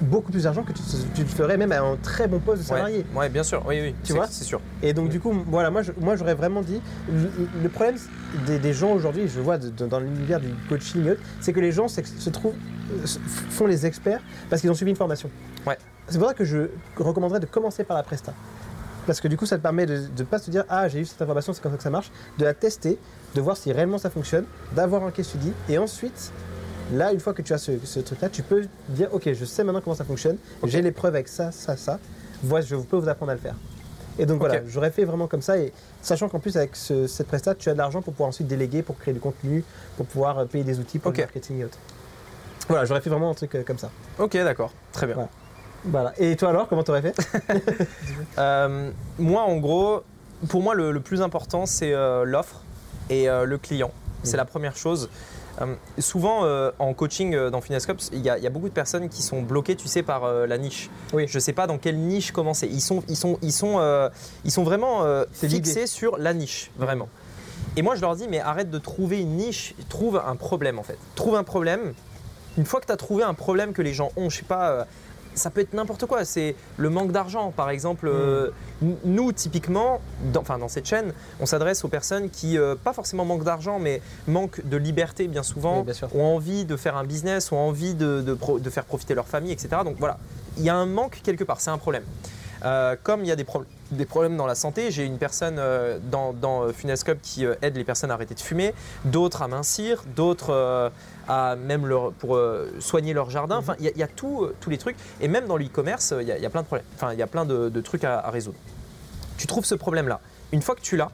beaucoup 0.00 0.30
plus 0.32 0.44
d'argent 0.44 0.62
que 0.62 0.72
tu, 0.72 0.82
tu 1.14 1.24
te 1.24 1.30
ferais 1.30 1.56
même 1.56 1.72
à 1.72 1.80
un 1.80 1.96
très 1.96 2.28
bon 2.28 2.38
poste 2.38 2.62
de 2.62 2.66
salarié. 2.66 3.04
Ouais, 3.14 3.20
ouais, 3.20 3.28
bien 3.28 3.42
sûr, 3.42 3.62
oui, 3.66 3.80
oui, 3.80 3.94
Tu 4.04 4.12
vois 4.12 4.26
c'est 4.28 4.44
sûr. 4.44 4.60
Et 4.82 4.92
donc 4.92 5.08
du 5.08 5.20
coup, 5.20 5.32
voilà, 5.48 5.70
moi, 5.70 5.82
je- 5.82 5.92
moi 6.00 6.16
j'aurais 6.16 6.34
vraiment 6.34 6.60
dit, 6.62 6.80
le, 7.10 7.30
le 7.62 7.68
problème 7.68 7.96
des, 8.46 8.58
des 8.58 8.72
gens 8.72 8.92
aujourd'hui, 8.92 9.28
je 9.28 9.40
vois 9.40 9.58
de- 9.58 9.70
de- 9.70 9.86
dans 9.86 10.00
l'univers 10.00 10.40
du 10.40 10.48
coaching, 10.68 11.14
c'est 11.40 11.52
que 11.52 11.60
les 11.60 11.72
gens 11.72 11.88
se, 11.88 12.00
se 12.04 12.30
trouvent, 12.30 12.54
euh, 12.92 13.06
font 13.50 13.66
les 13.66 13.86
experts 13.86 14.20
parce 14.50 14.60
qu'ils 14.60 14.70
ont 14.70 14.74
suivi 14.74 14.90
une 14.90 14.96
formation. 14.96 15.30
Ouais. 15.66 15.78
C'est 16.08 16.18
pour 16.18 16.28
ça 16.28 16.34
que 16.34 16.44
je 16.44 16.68
recommanderais 16.96 17.40
de 17.40 17.46
commencer 17.46 17.82
par 17.82 17.96
la 17.96 18.02
presta. 18.02 18.32
Parce 19.06 19.20
que 19.20 19.28
du 19.28 19.36
coup, 19.36 19.46
ça 19.46 19.56
te 19.56 19.62
permet 19.62 19.86
de 19.86 20.02
ne 20.18 20.24
pas 20.24 20.38
se 20.38 20.50
dire 20.50 20.64
Ah, 20.68 20.88
j'ai 20.88 21.00
eu 21.00 21.04
cette 21.04 21.22
information, 21.22 21.52
c'est 21.52 21.62
comme 21.62 21.70
ça 21.72 21.78
que 21.78 21.82
ça 21.84 21.90
marche, 21.90 22.10
de 22.38 22.44
la 22.44 22.54
tester, 22.54 22.98
de 23.36 23.40
voir 23.40 23.56
si 23.56 23.72
réellement 23.72 23.98
ça 23.98 24.10
fonctionne, 24.10 24.44
d'avoir 24.74 25.04
un 25.04 25.10
case 25.12 25.26
study, 25.26 25.52
et 25.68 25.78
ensuite, 25.78 26.32
là, 26.92 27.12
une 27.12 27.20
fois 27.20 27.32
que 27.34 27.42
tu 27.42 27.52
as 27.52 27.58
ce, 27.58 27.72
ce 27.84 28.00
truc-là, 28.00 28.28
tu 28.28 28.42
peux 28.42 28.66
dire 28.88 29.08
Ok, 29.12 29.30
je 29.32 29.44
sais 29.44 29.64
maintenant 29.64 29.80
comment 29.80 29.96
ça 29.96 30.04
fonctionne, 30.04 30.36
j'ai 30.64 30.82
les 30.82 30.92
preuves 30.92 31.14
avec 31.14 31.28
ça, 31.28 31.52
ça, 31.52 31.76
ça, 31.76 31.98
voici, 32.42 32.68
je 32.68 32.76
peux 32.76 32.96
vous 32.96 33.08
apprendre 33.08 33.32
à 33.32 33.34
le 33.34 33.40
faire. 33.40 33.54
Et 34.18 34.24
donc 34.24 34.38
voilà, 34.40 34.60
j'aurais 34.66 34.90
fait 34.90 35.04
vraiment 35.04 35.26
comme 35.26 35.42
ça, 35.42 35.58
et 35.58 35.72
sachant 36.00 36.28
qu'en 36.30 36.38
plus, 36.38 36.56
avec 36.56 36.74
ce- 36.74 37.06
cette 37.06 37.26
presta, 37.26 37.54
tu 37.54 37.68
as 37.68 37.72
de 37.74 37.78
l'argent 37.78 38.00
pour 38.00 38.14
pouvoir 38.14 38.28
ensuite 38.30 38.46
déléguer, 38.48 38.82
pour 38.82 38.96
créer 38.98 39.12
du 39.12 39.20
contenu, 39.20 39.62
pour 39.98 40.06
pouvoir 40.06 40.38
euh, 40.38 40.44
payer 40.46 40.64
des 40.64 40.78
outils 40.78 40.98
pour 40.98 41.10
Ok. 41.10 41.18
le 41.18 41.24
marketing 41.24 41.60
et 41.60 41.64
autres. 41.66 41.78
Voilà, 42.68 42.84
j'aurais 42.86 43.00
fait 43.02 43.10
vraiment 43.10 43.30
un 43.30 43.34
truc 43.34 43.54
euh, 43.54 43.62
comme 43.62 43.78
ça. 43.78 43.90
Ok, 44.18 44.32
d'accord, 44.32 44.72
très 44.92 45.06
bien. 45.06 45.28
Voilà. 45.84 46.14
Et 46.18 46.34
toi 46.36 46.48
alors, 46.48 46.66
comment 46.68 46.82
t'aurais 46.82 47.02
fait 47.02 47.14
Euh, 48.38 48.90
moi, 49.18 49.42
en 49.42 49.56
gros, 49.58 50.02
pour 50.48 50.62
moi, 50.62 50.74
le, 50.74 50.90
le 50.92 51.00
plus 51.00 51.20
important, 51.22 51.66
c'est 51.66 51.92
euh, 51.92 52.24
l'offre 52.24 52.60
et 53.10 53.28
euh, 53.28 53.44
le 53.44 53.58
client. 53.58 53.90
C'est 54.22 54.32
Mhm. 54.32 54.36
la 54.38 54.44
première 54.46 54.76
chose. 54.76 55.08
Euh, 55.60 55.74
souvent, 55.98 56.44
euh, 56.44 56.70
en 56.78 56.92
coaching 56.94 57.34
euh, 57.34 57.50
dans 57.50 57.60
il 57.60 58.20
y, 58.20 58.30
a 58.30 58.38
il 58.38 58.44
y 58.44 58.46
a 58.46 58.50
beaucoup 58.50 58.68
de 58.68 58.74
personnes 58.74 59.08
qui 59.08 59.22
sont 59.22 59.42
bloquées, 59.42 59.76
tu 59.76 59.88
sais, 59.88 60.02
par 60.02 60.30
la 60.46 60.58
niche. 60.58 60.90
Oui. 61.12 61.26
Je 61.26 61.38
sais 61.38 61.52
pas 61.52 61.66
dans 61.66 61.78
quelle 61.78 61.98
niche 61.98 62.30
commencer. 62.32 62.68
Ils 62.70 62.80
sont, 62.80 63.02
ils 63.08 63.16
sont, 63.16 63.38
ils 63.42 63.52
sont, 63.52 64.10
ils 64.44 64.52
sont 64.52 64.62
vraiment 64.62 65.04
fixés 65.32 65.86
sur 65.86 66.18
la 66.18 66.34
niche, 66.34 66.70
vraiment. 66.76 67.08
Et 67.76 67.82
moi, 67.82 67.94
je 67.94 68.00
leur 68.00 68.16
dis, 68.16 68.28
mais 68.28 68.40
arrête 68.40 68.70
de 68.70 68.78
trouver 68.78 69.20
une 69.20 69.36
niche, 69.36 69.74
trouve 69.88 70.22
un 70.24 70.36
problème 70.36 70.78
en 70.78 70.82
fait. 70.82 70.98
Trouve 71.14 71.36
un 71.36 71.44
problème. 71.44 71.94
Une 72.56 72.64
fois 72.64 72.80
que 72.80 72.86
tu 72.86 72.92
as 72.92 72.96
trouvé 72.96 73.22
un 73.22 73.34
problème 73.34 73.72
que 73.72 73.82
les 73.82 73.92
gens 73.92 74.10
ont, 74.16 74.30
je 74.30 74.38
sais 74.38 74.44
pas, 74.44 74.86
ça 75.36 75.50
peut 75.50 75.60
être 75.60 75.74
n'importe 75.74 76.06
quoi. 76.06 76.24
C'est 76.24 76.56
le 76.76 76.90
manque 76.90 77.12
d'argent, 77.12 77.52
par 77.52 77.70
exemple. 77.70 78.08
euh, 78.08 78.50
n- 78.82 78.96
nous, 79.04 79.30
typiquement, 79.32 80.00
dans, 80.32 80.40
enfin, 80.40 80.58
dans 80.58 80.68
cette 80.68 80.86
chaîne, 80.86 81.12
on 81.40 81.46
s'adresse 81.46 81.84
aux 81.84 81.88
personnes 81.88 82.28
qui, 82.30 82.58
euh, 82.58 82.74
pas 82.74 82.92
forcément 82.92 83.24
manquent 83.24 83.44
d'argent, 83.44 83.78
mais 83.78 84.02
manquent 84.26 84.66
de 84.66 84.76
liberté 84.76 85.28
bien 85.28 85.42
souvent, 85.44 85.78
Oui, 85.78 85.84
bien 85.84 85.94
sûr. 85.94 86.08
ont 86.16 86.24
envie 86.34 86.64
de 86.64 86.76
faire 86.76 86.96
un 86.96 87.04
business, 87.04 87.52
ont 87.52 87.56
envie 87.58 87.94
de, 87.94 88.20
de 88.22 88.34
pro- 88.34 88.58
de 88.58 88.70
faire 88.70 88.84
profiter 88.84 89.14
leur 89.14 89.26
famille, 89.28 89.52
etc. 89.52 89.68
Donc 89.84 89.96
voilà, 89.98 90.18
il 90.56 90.64
y 90.64 90.68
a 90.70 90.74
un 90.74 90.86
manque 90.86 91.20
quelque 91.22 91.44
part, 91.44 91.60
c'est 91.60 91.70
un 91.70 91.78
problème. 91.78 92.02
Euh, 92.64 92.96
comme 93.02 93.20
il 93.22 93.26
y 93.28 93.32
a 93.32 93.36
des, 93.36 93.44
pro- 93.44 93.64
des 93.90 94.06
problèmes 94.06 94.36
dans 94.36 94.46
la 94.46 94.54
santé, 94.54 94.90
j'ai 94.90 95.04
une 95.04 95.18
personne 95.18 95.56
euh, 95.58 95.98
dans, 96.10 96.32
dans 96.32 96.62
euh, 96.64 96.72
Funescope 96.72 97.18
qui 97.22 97.44
aide 97.62 97.76
les 97.76 97.84
personnes 97.84 98.10
à 98.10 98.14
arrêter 98.14 98.34
de 98.34 98.40
fumer, 98.40 98.72
d'autres 99.04 99.42
à 99.42 99.48
mincir, 99.48 100.02
d'autres 100.16 100.90
à 101.28 101.56
même 101.56 101.86
leur, 101.86 102.12
pour 102.12 102.38
soigner 102.80 103.12
leur 103.12 103.30
jardin. 103.30 103.56
Enfin, 103.58 103.74
il 103.78 103.84
y, 103.84 103.88
a- 103.88 103.92
il 103.92 103.98
y 103.98 104.02
a 104.02 104.08
tout, 104.08 104.48
tous 104.60 104.70
les 104.70 104.78
trucs. 104.78 104.96
Et 105.20 105.28
même 105.28 105.46
dans 105.46 105.56
l'e-commerce, 105.56 106.14
il 106.20 106.26
y, 106.26 106.32
a- 106.32 106.36
il 106.38 106.42
y 106.42 106.46
a 106.46 106.50
plein 106.50 106.62
de 106.62 106.66
problèmes. 106.66 106.86
Enfin, 106.94 107.12
il 107.12 107.18
y 107.18 107.22
a 107.22 107.26
plein 107.26 107.44
de, 107.44 107.68
de 107.68 107.80
trucs 107.80 108.04
à, 108.04 108.18
à 108.20 108.30
résoudre. 108.30 108.56
Tu 109.36 109.46
trouves 109.46 109.64
ce 109.64 109.74
problème-là. 109.74 110.20
Une 110.52 110.62
fois 110.62 110.74
que 110.74 110.80
tu 110.80 110.96
l'as, 110.96 111.10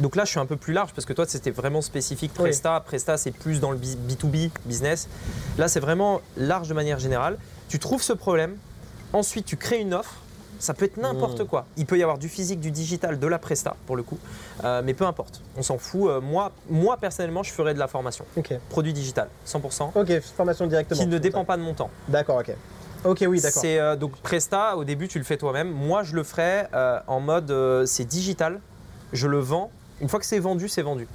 donc 0.00 0.16
là, 0.16 0.24
je 0.24 0.30
suis 0.30 0.40
un 0.40 0.46
peu 0.46 0.56
plus 0.56 0.72
large 0.72 0.92
parce 0.94 1.04
que 1.06 1.12
toi, 1.12 1.24
c'était 1.28 1.50
vraiment 1.50 1.80
spécifique 1.82 2.32
Oui. 2.36 2.44
Presta. 2.44 2.80
Presta, 2.80 3.16
c'est 3.16 3.30
plus 3.30 3.60
dans 3.60 3.70
le 3.70 3.76
bi- 3.78 3.96
B2B, 4.08 4.50
business. 4.66 5.08
Là, 5.58 5.68
c'est 5.68 5.80
vraiment 5.80 6.20
large 6.36 6.68
de 6.68 6.74
manière 6.74 6.98
générale. 6.98 7.38
Tu 7.68 7.78
trouves 7.78 8.02
ce 8.02 8.12
problème, 8.12 8.56
ensuite, 9.12 9.46
tu 9.46 9.56
crées 9.56 9.80
une 9.80 9.94
offre. 9.94 10.14
Ça 10.62 10.74
peut 10.74 10.84
être 10.84 10.96
n'importe 10.96 11.40
Mm. 11.40 11.46
quoi. 11.46 11.66
Il 11.76 11.86
peut 11.86 11.98
y 11.98 12.04
avoir 12.04 12.18
du 12.18 12.28
physique, 12.28 12.60
du 12.60 12.70
digital, 12.70 13.18
de 13.18 13.26
la 13.26 13.40
Presta, 13.40 13.74
pour 13.84 13.96
le 13.96 14.04
coup. 14.04 14.16
Euh, 14.62 14.80
mais 14.84 14.94
peu 14.94 15.04
importe. 15.04 15.42
On 15.56 15.62
s'en 15.62 15.76
fout. 15.76 16.08
Euh, 16.08 16.20
moi, 16.20 16.52
moi, 16.70 16.96
personnellement, 16.98 17.42
je 17.42 17.50
ferais 17.50 17.74
de 17.74 17.80
la 17.80 17.88
formation. 17.88 18.24
Produit 18.68 18.92
digital, 18.92 19.26
100%, 19.44 19.90
Ok, 19.96 20.20
formation 20.36 20.68
directement. 20.68 21.00
qui 21.00 21.08
ne 21.08 21.18
dépend 21.18 21.44
pas 21.44 21.56
de 21.56 21.62
mon 21.62 21.74
temps. 21.74 21.90
D'accord, 22.06 22.36
ok. 22.38 22.54
Ok, 23.04 23.24
oui, 23.28 23.40
d'accord. 23.40 23.60
C'est 23.60 23.80
euh, 23.80 23.96
donc 23.96 24.16
Presta. 24.18 24.76
Au 24.76 24.84
début, 24.84 25.08
tu 25.08 25.18
le 25.18 25.24
fais 25.24 25.36
toi-même. 25.36 25.68
Moi, 25.72 26.04
je 26.04 26.14
le 26.14 26.22
ferais 26.22 26.68
euh, 26.74 27.00
en 27.08 27.18
mode 27.18 27.52
c'est 27.86 28.04
digital. 28.04 28.60
Je 29.12 29.26
le 29.26 29.40
vends. 29.40 29.68
Une 30.00 30.08
fois 30.08 30.20
que 30.20 30.26
c'est 30.26 30.38
vendu, 30.38 30.68
c'est 30.68 30.82
vendu. 30.82 31.08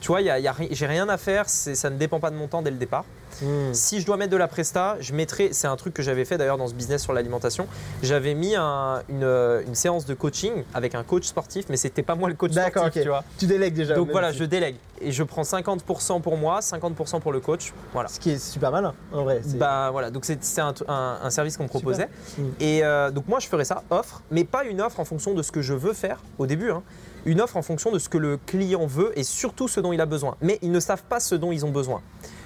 Tu 0.00 0.08
vois, 0.08 0.20
il 0.20 0.26
y 0.26 0.30
a- 0.30 0.38
il 0.38 0.44
y 0.44 0.48
a 0.48 0.52
ri- 0.52 0.68
j'ai 0.70 0.86
rien 0.86 1.08
à 1.08 1.16
faire. 1.16 1.48
c'est- 1.48 1.74
Ça 1.74 1.90
ne 1.90 1.96
dépend 1.96 2.20
pas 2.20 2.30
de 2.30 2.36
mon 2.36 2.46
temps 2.48 2.62
dès 2.62 2.70
le 2.70 2.76
départ. 2.76 3.04
Hmm. 3.42 3.74
Si 3.74 4.00
je 4.00 4.06
dois 4.06 4.16
mettre 4.16 4.30
de 4.30 4.36
la 4.38 4.48
Presta, 4.48 4.96
je 5.00 5.12
mettrai. 5.12 5.50
C'est 5.52 5.66
un 5.66 5.76
truc 5.76 5.92
que 5.92 6.02
j'avais 6.02 6.24
fait 6.24 6.38
d'ailleurs 6.38 6.56
dans 6.56 6.68
ce 6.68 6.72
business 6.74 7.02
sur 7.02 7.12
l'alimentation. 7.12 7.66
J'avais 8.02 8.32
mis 8.34 8.54
un- 8.56 9.02
une, 9.10 9.24
euh, 9.24 9.62
une 9.66 9.74
séance 9.74 10.06
de 10.06 10.14
coaching 10.14 10.64
avec 10.72 10.94
un 10.94 11.02
coach 11.02 11.24
sportif, 11.26 11.66
mais 11.68 11.76
c'était 11.76 12.02
pas 12.02 12.14
moi 12.14 12.30
le 12.30 12.34
coach 12.34 12.52
D'accord, 12.52 12.84
sportif, 12.84 13.02
tu 13.02 13.08
vois. 13.08 13.24
Tu 13.38 13.46
délègues 13.46 13.74
déjà. 13.74 13.94
Donc 13.94 14.10
voilà, 14.10 14.32
je 14.32 14.44
délègue 14.44 14.76
et 15.02 15.12
je 15.12 15.22
prends 15.22 15.44
50% 15.44 16.20
pour 16.22 16.38
moi, 16.38 16.60
50% 16.62 17.20
pour 17.20 17.30
le 17.32 17.40
coach. 17.40 17.74
Voilà. 17.92 18.08
Ce 18.08 18.18
qui 18.18 18.30
est 18.30 18.38
super 18.38 18.70
malin, 18.70 18.94
en 19.12 19.24
vrai. 19.24 19.42
c'est- 19.46 19.58
Bah 19.58 19.90
voilà, 19.92 20.10
donc 20.10 20.24
c'est 20.24 20.42
c'est 20.42 20.62
un, 20.62 20.72
un- 20.88 21.18
un 21.22 21.30
service 21.30 21.58
qu'on 21.58 21.64
me 21.64 21.68
proposait. 21.68 22.08
Mm. 22.38 22.42
Et 22.60 22.84
euh, 22.84 23.10
donc 23.10 23.28
moi 23.28 23.38
je 23.40 23.48
ferais 23.48 23.64
ça, 23.66 23.82
offre, 23.90 24.22
mais 24.30 24.44
pas 24.44 24.64
une 24.64 24.80
offre 24.80 24.98
en 25.00 25.04
fonction 25.04 25.34
de 25.34 25.42
ce 25.42 25.52
que 25.52 25.60
je 25.60 25.74
veux 25.74 25.92
faire 25.92 26.20
au 26.38 26.46
début. 26.46 26.70
hein. 26.70 26.82
Une 27.26 27.40
offre 27.42 27.56
en 27.58 27.62
fonction 27.62 27.90
de 27.92 27.98
ce 27.98 28.08
que 28.08 28.16
le 28.18 28.38
client 28.38 28.86
veut 28.86 29.12
et 29.18 29.22
surtout 29.24 29.68
ce 29.68 29.80
dont 29.80 29.92
il 29.92 30.00
a 30.00 30.06
besoin. 30.06 30.36
Mais 30.40 30.58
ils 30.62 30.70
ne 30.72 30.80
savent 30.80 31.02
pas 31.02 31.20
ce 31.20 31.34
dont 31.34 31.52
ils 31.52 31.66
ont 31.66 31.70
besoin. 31.70 32.00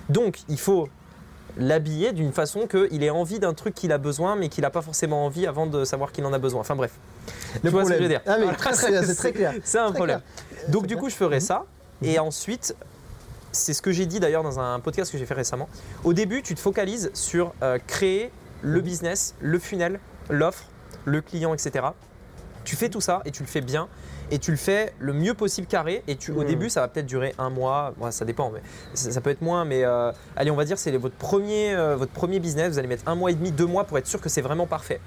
Donc 0.08 0.38
il 0.48 0.58
faut 0.58 0.88
l'habiller 1.56 2.12
d'une 2.12 2.32
façon 2.32 2.66
qu'il 2.66 3.02
ait 3.02 3.10
envie 3.10 3.38
d'un 3.38 3.54
truc 3.54 3.74
qu'il 3.74 3.92
a 3.92 3.98
besoin, 3.98 4.36
mais 4.36 4.48
qu'il 4.48 4.62
n'a 4.62 4.70
pas 4.70 4.82
forcément 4.82 5.24
envie 5.26 5.46
avant 5.46 5.66
de 5.66 5.84
savoir 5.84 6.12
qu'il 6.12 6.24
en 6.24 6.32
a 6.32 6.38
besoin. 6.38 6.60
Enfin 6.62 6.74
bref. 6.76 6.92
le 7.54 7.60
tu 7.60 7.68
vois 7.68 7.84
ce 7.84 7.90
que 7.90 7.94
problème. 7.94 7.98
je 7.98 8.02
veux 8.02 8.08
dire. 8.08 8.20
Ah, 8.26 8.36
mais 8.38 8.42
Voilà, 8.44 8.56
très, 8.58 8.72
très 8.72 8.90
bien, 8.90 9.02
c'est 9.02 9.14
très 9.14 9.32
clair. 9.32 9.54
C'est 9.64 9.78
un 9.78 9.86
Très 9.88 9.94
problème. 9.96 10.20
clair. 10.48 10.70
Donc 10.70 10.82
du 10.86 10.94
clair. 10.94 11.00
coup, 11.02 11.10
je 11.10 11.14
ferai 11.16 11.40
ça. 11.40 11.66
Et 12.02 12.18
ensuite, 12.18 12.74
c'est 13.52 13.74
ce 13.74 13.82
que 13.82 13.92
j'ai 13.92 14.06
dit 14.06 14.20
d'ailleurs 14.20 14.42
dans 14.44 14.58
un 14.60 14.80
podcast 14.80 15.12
que 15.12 15.18
j'ai 15.18 15.26
fait 15.26 15.34
récemment. 15.34 15.68
Au 16.04 16.12
début, 16.14 16.40
tu 16.42 16.54
te 16.54 16.60
focalises 16.60 17.10
sur 17.14 17.52
euh, 17.62 17.78
créer 17.86 18.30
le 18.62 18.80
business, 18.80 19.34
le 19.40 19.58
funnel, 19.58 20.00
l'offre, 20.30 20.64
le 21.04 21.20
client, 21.20 21.52
etc. 21.52 21.86
Tu 22.64 22.76
fais 22.76 22.88
tout 22.88 23.00
ça 23.00 23.20
et 23.24 23.30
tu 23.32 23.42
le 23.42 23.48
fais 23.48 23.60
bien. 23.60 23.88
Et 24.32 24.38
tu 24.38 24.50
le 24.52 24.56
fais 24.56 24.92
le 25.00 25.12
mieux 25.12 25.34
possible 25.34 25.66
carré. 25.66 26.02
Et 26.06 26.16
tu, 26.16 26.30
au 26.30 26.40
Mhm. 26.42 26.46
début, 26.46 26.70
ça 26.70 26.80
va 26.80 26.88
peut-être 26.88 27.06
durer 27.06 27.34
un 27.38 27.50
mois. 27.50 27.94
Ouais, 27.98 28.12
ça 28.12 28.24
dépend, 28.24 28.50
mais 28.50 28.60
ça, 28.94 29.10
ça 29.10 29.20
peut 29.20 29.30
être 29.30 29.42
moins. 29.42 29.64
Mais 29.64 29.84
euh, 29.84 30.12
allez, 30.36 30.50
on 30.50 30.56
va 30.56 30.64
dire 30.64 30.78
c'est 30.78 30.96
votre 30.96 31.16
premier, 31.16 31.74
euh, 31.74 31.96
votre 31.96 32.12
premier 32.12 32.38
business. 32.38 32.72
Vous 32.72 32.78
allez 32.78 32.88
mettre 32.88 33.08
un 33.08 33.14
mois 33.14 33.30
et 33.30 33.34
demi, 33.34 33.50
deux 33.50 33.66
mois 33.66 33.84
pour 33.84 33.98
être 33.98 34.06
sûr 34.06 34.20
que 34.20 34.28
c'est 34.28 34.40
vraiment 34.42 34.66
parfait. 34.66 35.00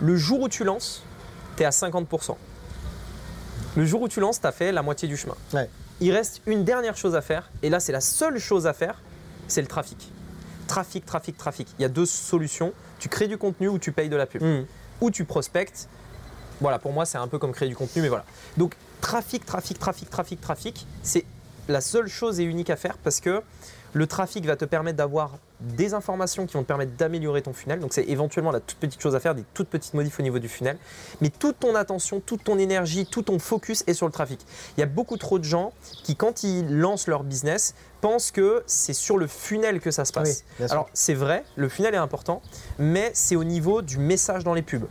Le 0.00 0.16
jour 0.16 0.40
où 0.42 0.48
tu 0.48 0.62
lances, 0.64 1.02
tu 1.56 1.62
es 1.64 1.66
à 1.66 1.70
50%. 1.72 2.36
Le 3.76 3.84
jour 3.84 4.02
où 4.02 4.08
tu 4.08 4.20
lances, 4.20 4.40
tu 4.40 4.46
as 4.46 4.52
fait 4.52 4.72
la 4.72 4.82
moitié 4.82 5.08
du 5.08 5.16
chemin. 5.16 5.34
Ouais. 5.52 5.68
Il 6.00 6.12
reste 6.12 6.40
une 6.46 6.64
dernière 6.64 6.96
chose 6.96 7.16
à 7.16 7.20
faire, 7.20 7.50
et 7.62 7.70
là 7.70 7.80
c'est 7.80 7.92
la 7.92 8.00
seule 8.00 8.38
chose 8.38 8.66
à 8.68 8.72
faire, 8.72 9.00
c'est 9.48 9.60
le 9.60 9.66
trafic. 9.66 10.12
Trafic, 10.68 11.04
trafic, 11.04 11.36
trafic. 11.36 11.66
Il 11.78 11.82
y 11.82 11.84
a 11.84 11.88
deux 11.88 12.06
solutions. 12.06 12.72
Tu 12.98 13.08
crées 13.08 13.26
du 13.26 13.38
contenu 13.38 13.68
ou 13.68 13.78
tu 13.78 13.90
payes 13.90 14.08
de 14.08 14.16
la 14.16 14.26
pub. 14.26 14.42
Hmm. 14.42 14.64
Ou 15.00 15.10
tu 15.10 15.24
prospectes. 15.24 15.88
Voilà, 16.60 16.78
pour 16.78 16.92
moi 16.92 17.04
c'est 17.04 17.18
un 17.18 17.28
peu 17.28 17.38
comme 17.38 17.52
créer 17.52 17.68
du 17.68 17.76
contenu, 17.76 18.02
mais 18.02 18.08
voilà. 18.08 18.24
Donc 18.56 18.74
trafic, 19.00 19.44
trafic, 19.46 19.78
trafic, 19.78 20.10
trafic, 20.10 20.40
trafic, 20.40 20.86
c'est 21.02 21.24
la 21.68 21.80
seule 21.80 22.08
chose 22.08 22.40
et 22.40 22.44
unique 22.44 22.70
à 22.70 22.76
faire 22.76 22.96
parce 22.98 23.20
que 23.20 23.42
le 23.92 24.06
trafic 24.06 24.44
va 24.44 24.56
te 24.56 24.64
permettre 24.64 24.98
d'avoir 24.98 25.38
des 25.60 25.94
informations 25.94 26.46
qui 26.46 26.54
vont 26.54 26.62
te 26.62 26.68
permettre 26.68 26.92
d'améliorer 26.96 27.42
ton 27.42 27.52
funnel. 27.52 27.80
Donc 27.80 27.92
c'est 27.92 28.04
éventuellement 28.04 28.50
la 28.50 28.60
toute 28.60 28.78
petite 28.78 29.00
chose 29.00 29.14
à 29.14 29.20
faire, 29.20 29.34
des 29.34 29.44
toutes 29.54 29.68
petites 29.68 29.94
modifs 29.94 30.18
au 30.20 30.22
niveau 30.22 30.38
du 30.38 30.48
funnel. 30.48 30.78
Mais 31.20 31.30
toute 31.30 31.58
ton 31.58 31.74
attention, 31.74 32.20
toute 32.20 32.44
ton 32.44 32.58
énergie, 32.58 33.06
tout 33.06 33.22
ton 33.22 33.38
focus 33.38 33.82
est 33.86 33.94
sur 33.94 34.06
le 34.06 34.12
trafic. 34.12 34.40
Il 34.76 34.80
y 34.80 34.82
a 34.82 34.86
beaucoup 34.86 35.16
trop 35.16 35.38
de 35.38 35.44
gens 35.44 35.72
qui, 36.04 36.16
quand 36.16 36.42
ils 36.42 36.68
lancent 36.68 37.06
leur 37.06 37.24
business, 37.24 37.74
pensent 38.00 38.30
que 38.30 38.62
c'est 38.66 38.92
sur 38.92 39.18
le 39.18 39.26
funnel 39.26 39.80
que 39.80 39.90
ça 39.90 40.04
se 40.04 40.12
passe. 40.12 40.44
Oui. 40.60 40.66
Alors 40.70 40.88
c'est 40.92 41.14
vrai, 41.14 41.44
le 41.56 41.68
funnel 41.68 41.94
est 41.94 41.98
important, 41.98 42.42
mais 42.78 43.10
c'est 43.14 43.36
au 43.36 43.44
niveau 43.44 43.82
du 43.82 43.98
message 43.98 44.44
dans 44.44 44.54
les 44.54 44.62
pubs, 44.62 44.86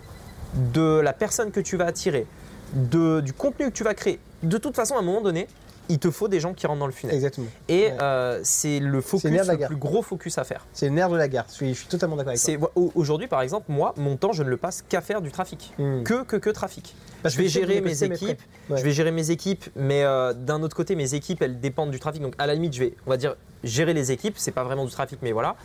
de 0.53 0.99
la 0.99 1.13
personne 1.13 1.51
que 1.51 1.59
tu 1.59 1.77
vas 1.77 1.85
attirer, 1.85 2.25
de, 2.73 3.21
du 3.21 3.33
contenu 3.33 3.67
que 3.67 3.71
tu 3.75 3.83
vas 3.83 3.93
créer. 3.93 4.19
De 4.43 4.57
toute 4.57 4.75
façon, 4.75 4.95
à 4.95 4.99
un 4.99 5.03
moment 5.03 5.21
donné, 5.21 5.47
il 5.89 5.99
te 5.99 6.11
faut 6.11 6.27
des 6.27 6.41
gens 6.41 6.53
qui 6.53 6.67
rentrent 6.67 6.79
dans 6.79 6.85
le 6.85 6.91
funnel. 6.91 7.15
Exactement. 7.15 7.47
Et 7.69 7.85
Ouais. 7.85 7.97
euh, 8.01 8.41
c'est 8.43 8.79
le 8.79 8.99
focus, 8.99 9.23
le 9.23 9.29
nerf 9.29 9.43
de 9.43 9.47
la 9.47 9.53
le 9.57 9.65
plus 9.67 9.75
gros 9.77 10.01
focus 10.01 10.37
à 10.37 10.43
faire. 10.43 10.65
C'est 10.73 10.87
le 10.87 10.91
nerf 10.93 11.09
de 11.09 11.15
la 11.15 11.29
gare. 11.29 11.45
Je 11.49 11.53
suis, 11.53 11.73
je 11.73 11.79
suis 11.79 11.87
totalement 11.87 12.17
d'accord 12.17 12.33
avec 12.33 12.59
toi. 12.59 12.71
Aujourd'hui, 12.93 13.27
par 13.27 13.41
exemple, 13.41 13.67
moi, 13.71 13.93
mon 13.95 14.17
temps, 14.17 14.33
je 14.33 14.43
ne 14.43 14.49
le 14.49 14.57
passe 14.57 14.83
qu'à 14.87 14.99
faire 14.99 15.21
du 15.21 15.31
trafic, 15.31 15.73
Hmm. 15.77 16.03
que 16.03 16.23
que 16.23 16.35
que 16.35 16.49
trafic. 16.49 16.93
Parce 17.23 17.35
je 17.35 17.41
vais 17.41 17.47
gérer 17.47 17.79
mes 17.81 18.03
équipes, 18.03 18.41
Ouais. 18.69 18.77
je 18.77 18.83
vais 18.83 18.91
gérer 18.91 19.11
mes 19.11 19.31
équipes, 19.31 19.63
mais 19.77 20.03
euh, 20.03 20.33
d'un 20.33 20.61
autre 20.61 20.75
côté, 20.75 20.95
mes 20.97 21.13
équipes, 21.13 21.41
elles 21.41 21.59
dépendent 21.61 21.91
du 21.91 21.99
trafic. 22.01 22.21
Donc 22.21 22.33
à 22.37 22.47
la 22.47 22.53
limite, 22.53 22.73
je 22.73 22.79
vais, 22.79 22.93
on 23.05 23.09
va 23.09 23.15
dire, 23.17 23.35
gérer 23.63 23.93
les 23.93 24.11
équipes. 24.11 24.35
C'est 24.37 24.51
pas 24.51 24.63
vraiment 24.65 24.83
du 24.85 24.91
trafic, 24.91 25.19
mais 25.21 25.31
voilà. 25.31 25.55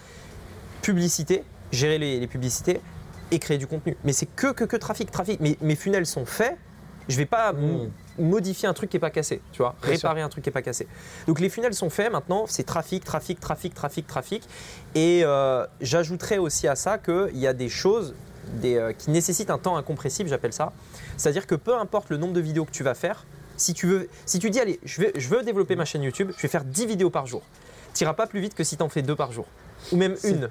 Publicité, 0.83 1.45
gérer 1.73 1.99
les, 1.99 2.21
les 2.21 2.27
publicités 2.27 2.81
et 3.33 3.39
créer 3.41 3.59
du 3.59 3.67
contenu. 3.67 3.97
Mais 4.05 4.13
c'est 4.13 4.27
que 4.27 4.53
que 4.53 4.63
que 4.65 4.77
trafic, 4.77 5.11
trafic. 5.11 5.41
Mes, 5.41 5.59
mes 5.61 5.75
funnels 5.75 6.07
sont 6.07 6.25
faits. 6.27 6.57
Je 7.09 7.17
vais 7.17 7.27
pas 7.27 7.53
Hmm. 7.53 7.91
modifier 8.19 8.69
un 8.69 8.75
truc 8.75 8.89
qui 8.91 8.97
est 8.97 9.01
pas 9.01 9.11
cassé, 9.11 9.41
tu 9.51 9.59
vois, 9.59 9.75
Bien 9.83 9.97
sûr. 9.97 10.09
réparer 10.09 10.21
un 10.23 10.29
truc 10.29 10.45
qui 10.45 10.51
est 10.51 10.53
pas 10.53 10.63
cassé. 10.63 10.87
Donc 11.27 11.41
les 11.41 11.49
funnels 11.49 11.75
sont 11.75 11.91
faits. 11.91 12.13
Maintenant, 12.13 12.45
c'est 12.47 12.63
trafic, 12.63 13.03
trafic, 13.05 13.41
trafic, 13.41 13.75
trafic, 13.75 14.07
trafic. 14.07 14.45
Et 14.95 15.23
euh, 15.25 15.67
j'ajouterais 15.81 16.39
aussi 16.39 16.69
à 16.69 16.77
ça 16.77 16.99
qu'il 16.99 17.37
y 17.39 17.47
a 17.49 17.55
des 17.55 17.69
choses 17.69 18.15
des, 18.55 18.77
euh, 18.77 18.93
qui 18.93 19.11
nécessitent 19.11 19.51
un 19.51 19.59
temps 19.59 19.77
incompressible, 19.77 20.29
j'appelle 20.29 20.53
ça. 20.53 20.73
C'est-à-dire 21.17 21.47
que 21.49 21.55
peu 21.57 21.75
importe 21.77 22.09
le 22.11 22.19
nombre 22.19 22.35
de 22.35 22.41
vidéos 22.41 22.65
que 22.67 22.71
tu 22.71 22.85
vas 22.85 22.95
faire, 22.95 23.25
si 23.57 23.75
tu, 23.75 23.87
veux, 23.87 24.09
si 24.27 24.39
tu 24.39 24.51
dis, 24.51 24.61
allez, 24.61 24.79
je, 24.85 25.01
vais, 25.01 25.13
je 25.17 25.29
veux 25.29 25.43
développer 25.43 25.75
ma 25.77 25.85
chaîne 25.85 26.03
YouTube, 26.05 26.31
je 26.37 26.43
vais 26.43 26.49
faire 26.49 26.65
10 26.65 26.87
vidéos 26.87 27.11
par 27.11 27.27
jour. 27.27 27.43
Tu 27.95 28.05
n'iras 28.05 28.15
pas 28.15 28.27
plus 28.29 28.41
vite 28.41 28.55
que 28.55 28.63
si 28.65 28.77
tu 28.77 28.83
en 28.83 28.89
fais 28.89 29.03
deux 29.03 29.17
par 29.17 29.33
jour. 29.33 29.47
Ou 29.91 29.97
même 29.97 30.17
une. 30.25 30.51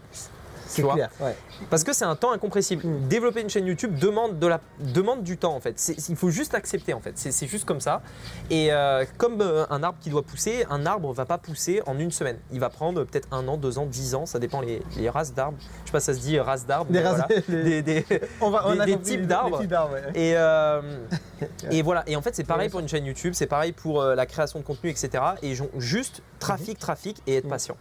C'est 0.75 0.81
vois. 0.81 0.93
clair. 0.95 1.09
Ouais. 1.19 1.35
Parce 1.69 1.83
que 1.83 1.93
c'est 1.93 2.05
un 2.05 2.15
temps 2.15 2.31
incompressible. 2.31 2.85
Mm. 2.87 3.07
Développer 3.07 3.41
une 3.41 3.49
chaîne 3.49 3.65
YouTube 3.65 3.97
demande, 3.97 4.39
de 4.39 4.47
la, 4.47 4.59
demande 4.79 5.23
du 5.23 5.37
temps 5.37 5.55
en 5.55 5.59
fait. 5.59 5.93
Il 6.09 6.15
faut 6.15 6.29
juste 6.29 6.53
accepter 6.53 6.93
en 6.93 7.01
fait. 7.01 7.13
C'est 7.17 7.47
juste 7.47 7.65
comme 7.65 7.81
ça. 7.81 8.01
Et 8.49 8.71
euh, 8.71 9.05
comme 9.17 9.41
euh, 9.41 9.65
un 9.69 9.83
arbre 9.83 9.97
qui 10.01 10.09
doit 10.09 10.23
pousser, 10.23 10.65
un 10.69 10.85
arbre 10.85 11.11
va 11.13 11.25
pas 11.25 11.37
pousser 11.37 11.81
en 11.85 11.97
une 11.99 12.11
semaine. 12.11 12.37
Il 12.51 12.59
va 12.59 12.69
prendre 12.69 13.03
peut-être 13.03 13.27
un 13.31 13.47
an, 13.47 13.57
deux 13.57 13.77
ans, 13.77 13.85
dix 13.85 14.15
ans. 14.15 14.25
Ça 14.25 14.39
dépend 14.39 14.61
les, 14.61 14.81
les 14.97 15.09
races 15.09 15.33
d'arbres. 15.33 15.57
Je 15.83 15.87
sais 15.87 15.91
pas 15.91 15.99
si 15.99 16.05
ça 16.07 16.13
se 16.13 16.19
dit 16.19 16.39
race 16.39 16.65
d'arbres. 16.65 16.91
Des 16.91 17.01
voilà. 17.01 17.27
Des- 17.47 17.81
des- 17.81 18.05
On 18.39 18.49
va, 18.49 18.67
on 18.67 18.75
des- 18.85 18.97
types 18.99 19.27
d'arbres. 19.27 19.59
ouais. 19.59 20.01
Et, 20.15 20.33
euh, 20.35 20.81
et 21.71 21.81
voilà. 21.81 22.03
Et 22.07 22.15
en 22.15 22.21
fait, 22.21 22.35
c'est 22.35 22.43
pareil 22.43 22.69
pour 22.69 22.79
une 22.79 22.87
chaîne 22.87 23.05
YouTube. 23.05 23.33
C'est 23.35 23.47
pareil 23.47 23.71
pour 23.71 24.03
la 24.03 24.25
création 24.25 24.59
de 24.59 24.63
contenu, 24.63 24.89
etc. 24.89 25.09
Et 25.41 25.55
juste 25.77 26.21
trafic, 26.39 26.79
trafic 26.79 27.17
et 27.27 27.35
être 27.37 27.45
Mm. 27.45 27.49
patient. 27.49 27.77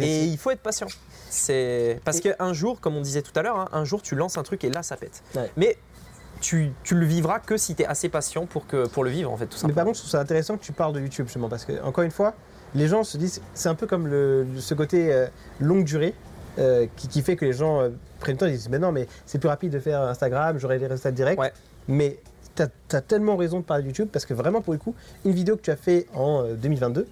Et 0.00 0.24
il 0.24 0.38
faut 0.38 0.50
être 0.50 0.60
patient. 0.60 0.86
C'est 1.30 2.00
parce 2.04 2.18
Et- 2.18 2.34
qu'un 2.34 2.52
jour, 2.52 2.80
comme 2.80 2.96
on 2.96 3.00
disait 3.00 3.22
tout 3.22 3.32
à 3.36 3.42
l'heure, 3.42 3.58
hein, 3.58 3.68
un 3.72 3.84
jour 3.84 4.02
tu 4.02 4.14
lances 4.14 4.38
un 4.38 4.42
truc 4.42 4.64
et 4.64 4.70
là 4.70 4.82
ça 4.82 4.96
pète. 4.96 5.22
Ouais. 5.34 5.50
Mais 5.56 5.76
tu, 6.40 6.70
tu 6.84 6.94
le 6.94 7.04
vivras 7.06 7.40
que 7.40 7.56
si 7.56 7.74
tu 7.74 7.82
es 7.82 7.86
assez 7.86 8.08
patient 8.08 8.46
pour, 8.46 8.66
que, 8.66 8.86
pour 8.86 9.04
le 9.04 9.10
vivre 9.10 9.32
en 9.32 9.36
fait 9.36 9.46
tout 9.46 9.54
Mais 9.54 9.60
simplement. 9.60 9.74
par 9.76 9.84
contre, 9.86 9.96
je 9.96 10.02
trouve 10.02 10.10
ça 10.12 10.20
intéressant 10.20 10.56
que 10.56 10.64
tu 10.64 10.72
parles 10.72 10.92
de 10.92 11.00
YouTube 11.00 11.26
justement 11.26 11.48
parce 11.48 11.64
que, 11.64 11.82
encore 11.82 12.04
une 12.04 12.10
fois, 12.10 12.34
les 12.74 12.86
gens 12.86 13.02
se 13.02 13.16
disent, 13.18 13.40
c'est 13.54 13.68
un 13.68 13.74
peu 13.74 13.86
comme 13.86 14.06
le, 14.06 14.46
ce 14.58 14.74
côté 14.74 15.12
euh, 15.12 15.26
longue 15.60 15.84
durée 15.84 16.14
euh, 16.58 16.86
qui, 16.96 17.08
qui 17.08 17.22
fait 17.22 17.36
que 17.36 17.44
les 17.44 17.52
gens 17.52 17.80
euh, 17.80 17.88
prennent 18.20 18.34
le 18.34 18.38
temps, 18.40 18.46
ils 18.46 18.52
disent, 18.52 18.68
mais 18.68 18.78
non, 18.78 18.92
mais 18.92 19.06
c'est 19.26 19.38
plus 19.38 19.48
rapide 19.48 19.72
de 19.72 19.80
faire 19.80 20.02
Instagram, 20.02 20.58
j'aurai 20.58 20.78
les 20.78 20.86
résultats 20.86 21.10
directs. 21.12 21.38
Ouais. 21.40 21.52
Mais 21.88 22.18
tu 22.56 22.62
as, 22.96 23.00
tellement 23.00 23.36
raison 23.36 23.60
de 23.60 23.64
parler 23.64 23.82
de 23.84 23.88
YouTube 23.88 24.08
parce 24.12 24.26
que 24.26 24.34
vraiment, 24.34 24.60
pour 24.60 24.72
le 24.72 24.78
coup, 24.78 24.94
une 25.24 25.32
vidéo 25.32 25.56
que 25.56 25.62
tu 25.62 25.70
as 25.70 25.76
fait 25.76 26.06
en 26.14 26.44
euh, 26.44 26.54
2022 26.54 27.06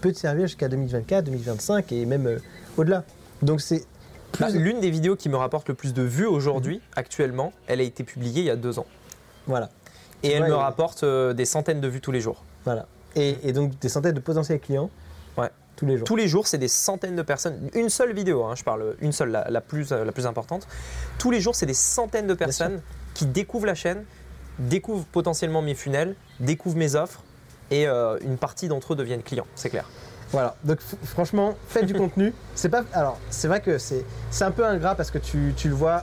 peut 0.00 0.12
te 0.12 0.18
servir 0.18 0.46
jusqu'à 0.46 0.68
2024, 0.68 1.24
2025 1.24 1.92
et 1.92 2.06
même 2.06 2.38
au-delà. 2.76 3.04
Donc 3.44 3.60
c'est 3.60 3.84
Bah. 4.40 4.48
L'une 4.50 4.80
des 4.80 4.90
vidéos 4.90 5.14
qui 5.16 5.28
me 5.28 5.36
rapporte 5.36 5.68
le 5.68 5.74
plus 5.74 5.92
de 5.94 6.02
vues 6.02 6.26
aujourd'hui, 6.26 6.80
actuellement, 6.96 7.52
elle 7.68 7.80
a 7.80 7.84
été 7.84 8.02
publiée 8.02 8.40
il 8.42 8.46
y 8.46 8.50
a 8.50 8.56
deux 8.56 8.78
ans. 8.78 8.86
Voilà. 9.46 9.68
Et 10.22 10.30
elle 10.32 10.44
me 10.44 10.54
rapporte 10.54 11.04
euh, 11.04 11.34
des 11.34 11.44
centaines 11.44 11.80
de 11.80 11.88
vues 11.88 12.00
tous 12.00 12.10
les 12.12 12.20
jours. 12.20 12.42
voilà. 12.64 12.86
Et, 13.16 13.36
et 13.44 13.52
donc 13.52 13.78
des 13.78 13.88
centaines 13.88 14.14
de 14.14 14.20
potentiels 14.20 14.58
clients 14.58 14.90
Ouais. 15.36 15.50
tous 15.76 15.86
les 15.86 15.98
jours. 15.98 16.06
Tous 16.06 16.16
les 16.16 16.26
jours, 16.26 16.46
c'est 16.48 16.58
des 16.58 16.66
centaines 16.68 17.14
de 17.14 17.22
personnes. 17.22 17.68
Une 17.74 17.90
seule 17.90 18.12
vidéo, 18.12 18.42
hein, 18.44 18.54
je 18.56 18.64
parle, 18.64 18.96
une 19.00 19.12
seule, 19.12 19.30
la, 19.30 19.48
la 19.50 19.60
plus, 19.60 19.92
euh, 19.92 20.04
la 20.04 20.10
plus 20.12 20.26
importante. 20.26 20.66
Tous 21.18 21.30
les 21.30 21.40
jours, 21.40 21.54
c'est 21.54 21.66
des 21.66 21.74
centaines 21.74 22.26
de 22.26 22.34
personnes 22.34 22.80
qui 23.12 23.26
découvrent 23.26 23.66
la 23.66 23.74
chaîne, 23.76 24.04
découvrent 24.58 25.04
potentiellement 25.04 25.62
mes 25.62 25.74
funnels, 25.74 26.16
découvrent 26.40 26.76
mes 26.78 26.94
offres 26.96 27.22
et 27.70 27.86
euh, 27.86 28.18
une 28.22 28.36
partie 28.38 28.66
d'entre 28.68 28.94
eux 28.94 28.96
deviennent 28.96 29.22
clients, 29.22 29.46
c'est 29.54 29.70
clair. 29.70 29.88
Voilà, 30.32 30.56
donc 30.64 30.78
franchement, 31.04 31.54
faites 31.68 31.86
du 31.86 31.94
contenu. 31.94 32.32
C'est 32.54 32.68
pas, 32.68 32.84
alors 32.92 33.18
c'est 33.30 33.46
vrai 33.48 33.60
que 33.60 33.78
c'est, 33.78 34.04
c'est 34.30 34.44
un 34.44 34.50
peu 34.50 34.64
ingrat 34.64 34.94
parce 34.94 35.10
que 35.10 35.18
tu, 35.18 35.52
tu 35.56 35.68
le 35.68 35.74
vois 35.74 36.02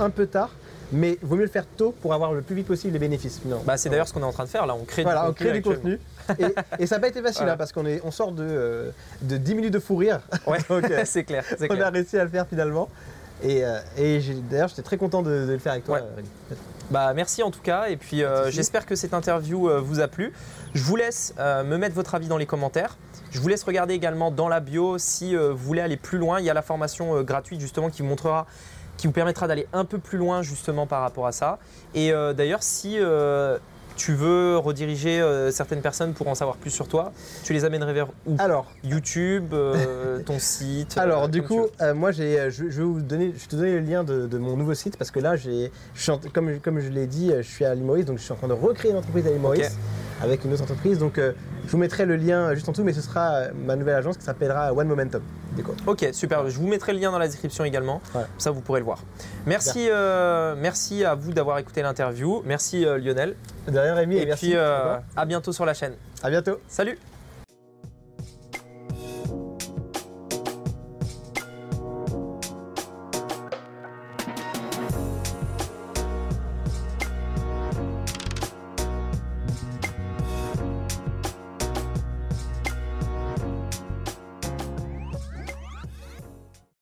un 0.00 0.10
peu 0.10 0.26
tard, 0.26 0.50
mais 0.92 1.18
vaut 1.22 1.36
mieux 1.36 1.42
le 1.44 1.50
faire 1.50 1.66
tôt 1.76 1.94
pour 2.00 2.14
avoir 2.14 2.32
le 2.32 2.40
plus 2.42 2.54
vite 2.56 2.66
possible 2.66 2.92
les 2.94 2.98
bénéfices. 2.98 3.40
Non. 3.44 3.62
Bah, 3.66 3.76
c'est 3.76 3.90
d'ailleurs 3.90 4.08
ce 4.08 4.12
qu'on 4.14 4.20
est 4.20 4.24
en 4.24 4.32
train 4.32 4.44
de 4.44 4.48
faire 4.48 4.66
là, 4.66 4.74
on 4.74 4.84
crée 4.84 5.02
voilà, 5.02 5.22
du 5.22 5.26
on 5.28 5.32
contenu. 5.32 5.46
crée 5.50 5.60
du 5.60 5.62
contenu 5.62 6.00
et, 6.38 6.82
et 6.82 6.86
ça 6.86 6.96
n'a 6.96 7.00
pas 7.00 7.08
été 7.08 7.20
facile 7.20 7.38
Voilà. 7.40 7.52
hein, 7.54 7.56
parce 7.56 7.72
qu'on 7.72 7.84
est, 7.86 8.00
on 8.04 8.10
sort 8.10 8.32
de, 8.32 8.44
euh, 8.48 8.90
de 9.22 9.36
10 9.36 9.54
minutes 9.54 9.72
de 9.74 9.78
fou 9.80 9.96
rire. 9.96 10.20
Ouais, 10.46 10.58
euh, 10.70 11.02
c'est 11.04 11.24
clair, 11.24 11.44
c'est 11.58 11.70
on 11.70 11.80
a 11.80 11.90
réussi 11.90 12.16
à 12.18 12.24
le 12.24 12.30
faire 12.30 12.46
finalement. 12.46 12.88
Et, 13.42 13.64
euh, 13.64 13.78
et 13.96 14.20
j'ai- 14.20 14.34
d'ailleurs, 14.34 14.68
j'étais 14.68 14.82
très 14.82 14.96
content 14.96 15.22
de, 15.22 15.46
de 15.46 15.52
le 15.52 15.58
faire 15.58 15.72
avec 15.72 15.84
toi. 15.84 15.96
Ouais. 15.98 16.02
euh. 16.50 16.54
Bah, 16.90 17.12
merci 17.14 17.42
en 17.42 17.50
tout 17.50 17.60
cas, 17.60 17.86
et 17.88 17.96
puis 17.96 18.24
euh, 18.24 18.50
j'espère 18.50 18.86
que 18.86 18.94
cette 18.94 19.12
interview 19.14 19.68
euh, 19.68 19.78
vous 19.80 20.00
a 20.00 20.08
plu. 20.08 20.32
Je 20.74 20.82
vous 20.82 20.96
laisse 20.96 21.34
euh, 21.38 21.62
me 21.62 21.76
mettre 21.76 21.94
votre 21.94 22.14
avis 22.14 22.28
dans 22.28 22.38
les 22.38 22.46
commentaires. 22.46 22.96
Je 23.30 23.40
vous 23.40 23.48
laisse 23.48 23.62
regarder 23.64 23.94
également 23.94 24.30
dans 24.30 24.48
la 24.48 24.60
bio 24.60 24.96
si 24.98 25.36
euh, 25.36 25.50
vous 25.52 25.58
voulez 25.66 25.80
aller 25.82 25.96
plus 25.96 26.18
loin. 26.18 26.40
Il 26.40 26.46
y 26.46 26.50
a 26.50 26.54
la 26.54 26.62
formation 26.62 27.16
euh, 27.16 27.22
gratuite 27.22 27.60
justement 27.60 27.90
qui 27.90 28.02
vous 28.02 28.08
montrera, 28.08 28.46
qui 28.96 29.06
vous 29.06 29.12
permettra 29.12 29.46
d'aller 29.46 29.66
un 29.72 29.84
peu 29.84 29.98
plus 29.98 30.18
loin 30.18 30.42
justement 30.42 30.86
par 30.86 31.02
rapport 31.02 31.26
à 31.26 31.32
ça. 31.32 31.58
Et 31.94 32.12
euh, 32.12 32.32
d'ailleurs, 32.32 32.62
si 32.62 32.98
tu 33.96 34.14
veux 34.14 34.56
rediriger 34.58 35.20
euh, 35.20 35.50
certaines 35.50 35.80
personnes 35.82 36.12
pour 36.14 36.28
en 36.28 36.34
savoir 36.36 36.56
plus 36.56 36.70
sur 36.70 36.86
toi, 36.86 37.12
tu 37.42 37.52
les 37.52 37.64
amènerais 37.64 37.92
vers 37.92 38.06
où? 38.26 38.36
Alors, 38.38 38.66
YouTube, 38.84 39.52
euh, 39.52 40.20
ton 40.26 40.38
site. 40.38 40.96
euh, 40.96 41.00
Alors 41.02 41.28
du 41.28 41.42
coup, 41.42 41.66
moi 41.96 42.12
j'ai, 42.12 42.48
je, 42.50 42.70
je 42.70 42.78
vais 42.78 42.84
vous 42.84 43.00
donner, 43.02 43.34
je 43.36 43.46
te 43.48 43.56
donner 43.56 43.72
le 43.72 43.80
lien 43.80 44.04
de, 44.04 44.26
de 44.28 44.38
mon 44.38 44.56
nouveau 44.56 44.74
site 44.74 44.96
parce 44.96 45.10
que 45.10 45.18
là, 45.20 45.34
j'ai, 45.36 45.72
je 45.94 46.00
suis 46.02 46.12
en- 46.12 46.20
comme, 46.32 46.60
comme 46.60 46.78
je 46.80 46.88
l'ai 46.90 47.06
dit, 47.08 47.32
je 47.36 47.42
suis 47.42 47.64
à 47.64 47.74
Maurice, 47.74 48.04
donc 48.06 48.18
je 48.18 48.22
suis 48.22 48.32
en 48.32 48.36
train 48.36 48.46
de 48.48 48.52
recréer 48.52 48.92
une 48.92 48.98
entreprise 48.98 49.26
à 49.26 49.30
Maurice 49.32 49.76
avec 50.22 50.44
une 50.44 50.52
autre 50.52 50.62
entreprise. 50.62 50.98
Donc 50.98 51.18
je 51.68 51.72
vous 51.72 51.78
mettrai 51.78 52.06
le 52.06 52.16
lien 52.16 52.54
juste 52.54 52.66
en 52.66 52.72
dessous, 52.72 52.82
mais 52.82 52.94
ce 52.94 53.02
sera 53.02 53.42
ma 53.54 53.76
nouvelle 53.76 53.94
agence 53.96 54.16
qui 54.16 54.24
s'appellera 54.24 54.72
One 54.72 54.88
Momentum. 54.88 55.20
Ok, 55.86 56.08
super. 56.12 56.48
Je 56.48 56.56
vous 56.58 56.66
mettrai 56.66 56.94
le 56.94 56.98
lien 56.98 57.12
dans 57.12 57.18
la 57.18 57.26
description 57.26 57.62
également. 57.64 58.00
Ouais. 58.14 58.22
Ça, 58.38 58.50
vous 58.50 58.62
pourrez 58.62 58.80
le 58.80 58.86
voir. 58.86 59.02
Merci, 59.44 59.88
euh, 59.90 60.54
merci 60.56 61.04
à 61.04 61.14
vous 61.14 61.32
d'avoir 61.32 61.58
écouté 61.58 61.82
l'interview. 61.82 62.42
Merci 62.46 62.86
euh, 62.86 62.96
Lionel. 62.98 63.34
Derrière 63.66 63.96
Rémi, 63.96 64.16
Et 64.16 64.24
merci. 64.24 64.46
puis, 64.46 64.56
euh, 64.56 64.96
à 65.14 65.26
bientôt 65.26 65.52
sur 65.52 65.66
la 65.66 65.74
chaîne. 65.74 65.92
À 66.22 66.30
bientôt. 66.30 66.58
Salut 66.68 66.98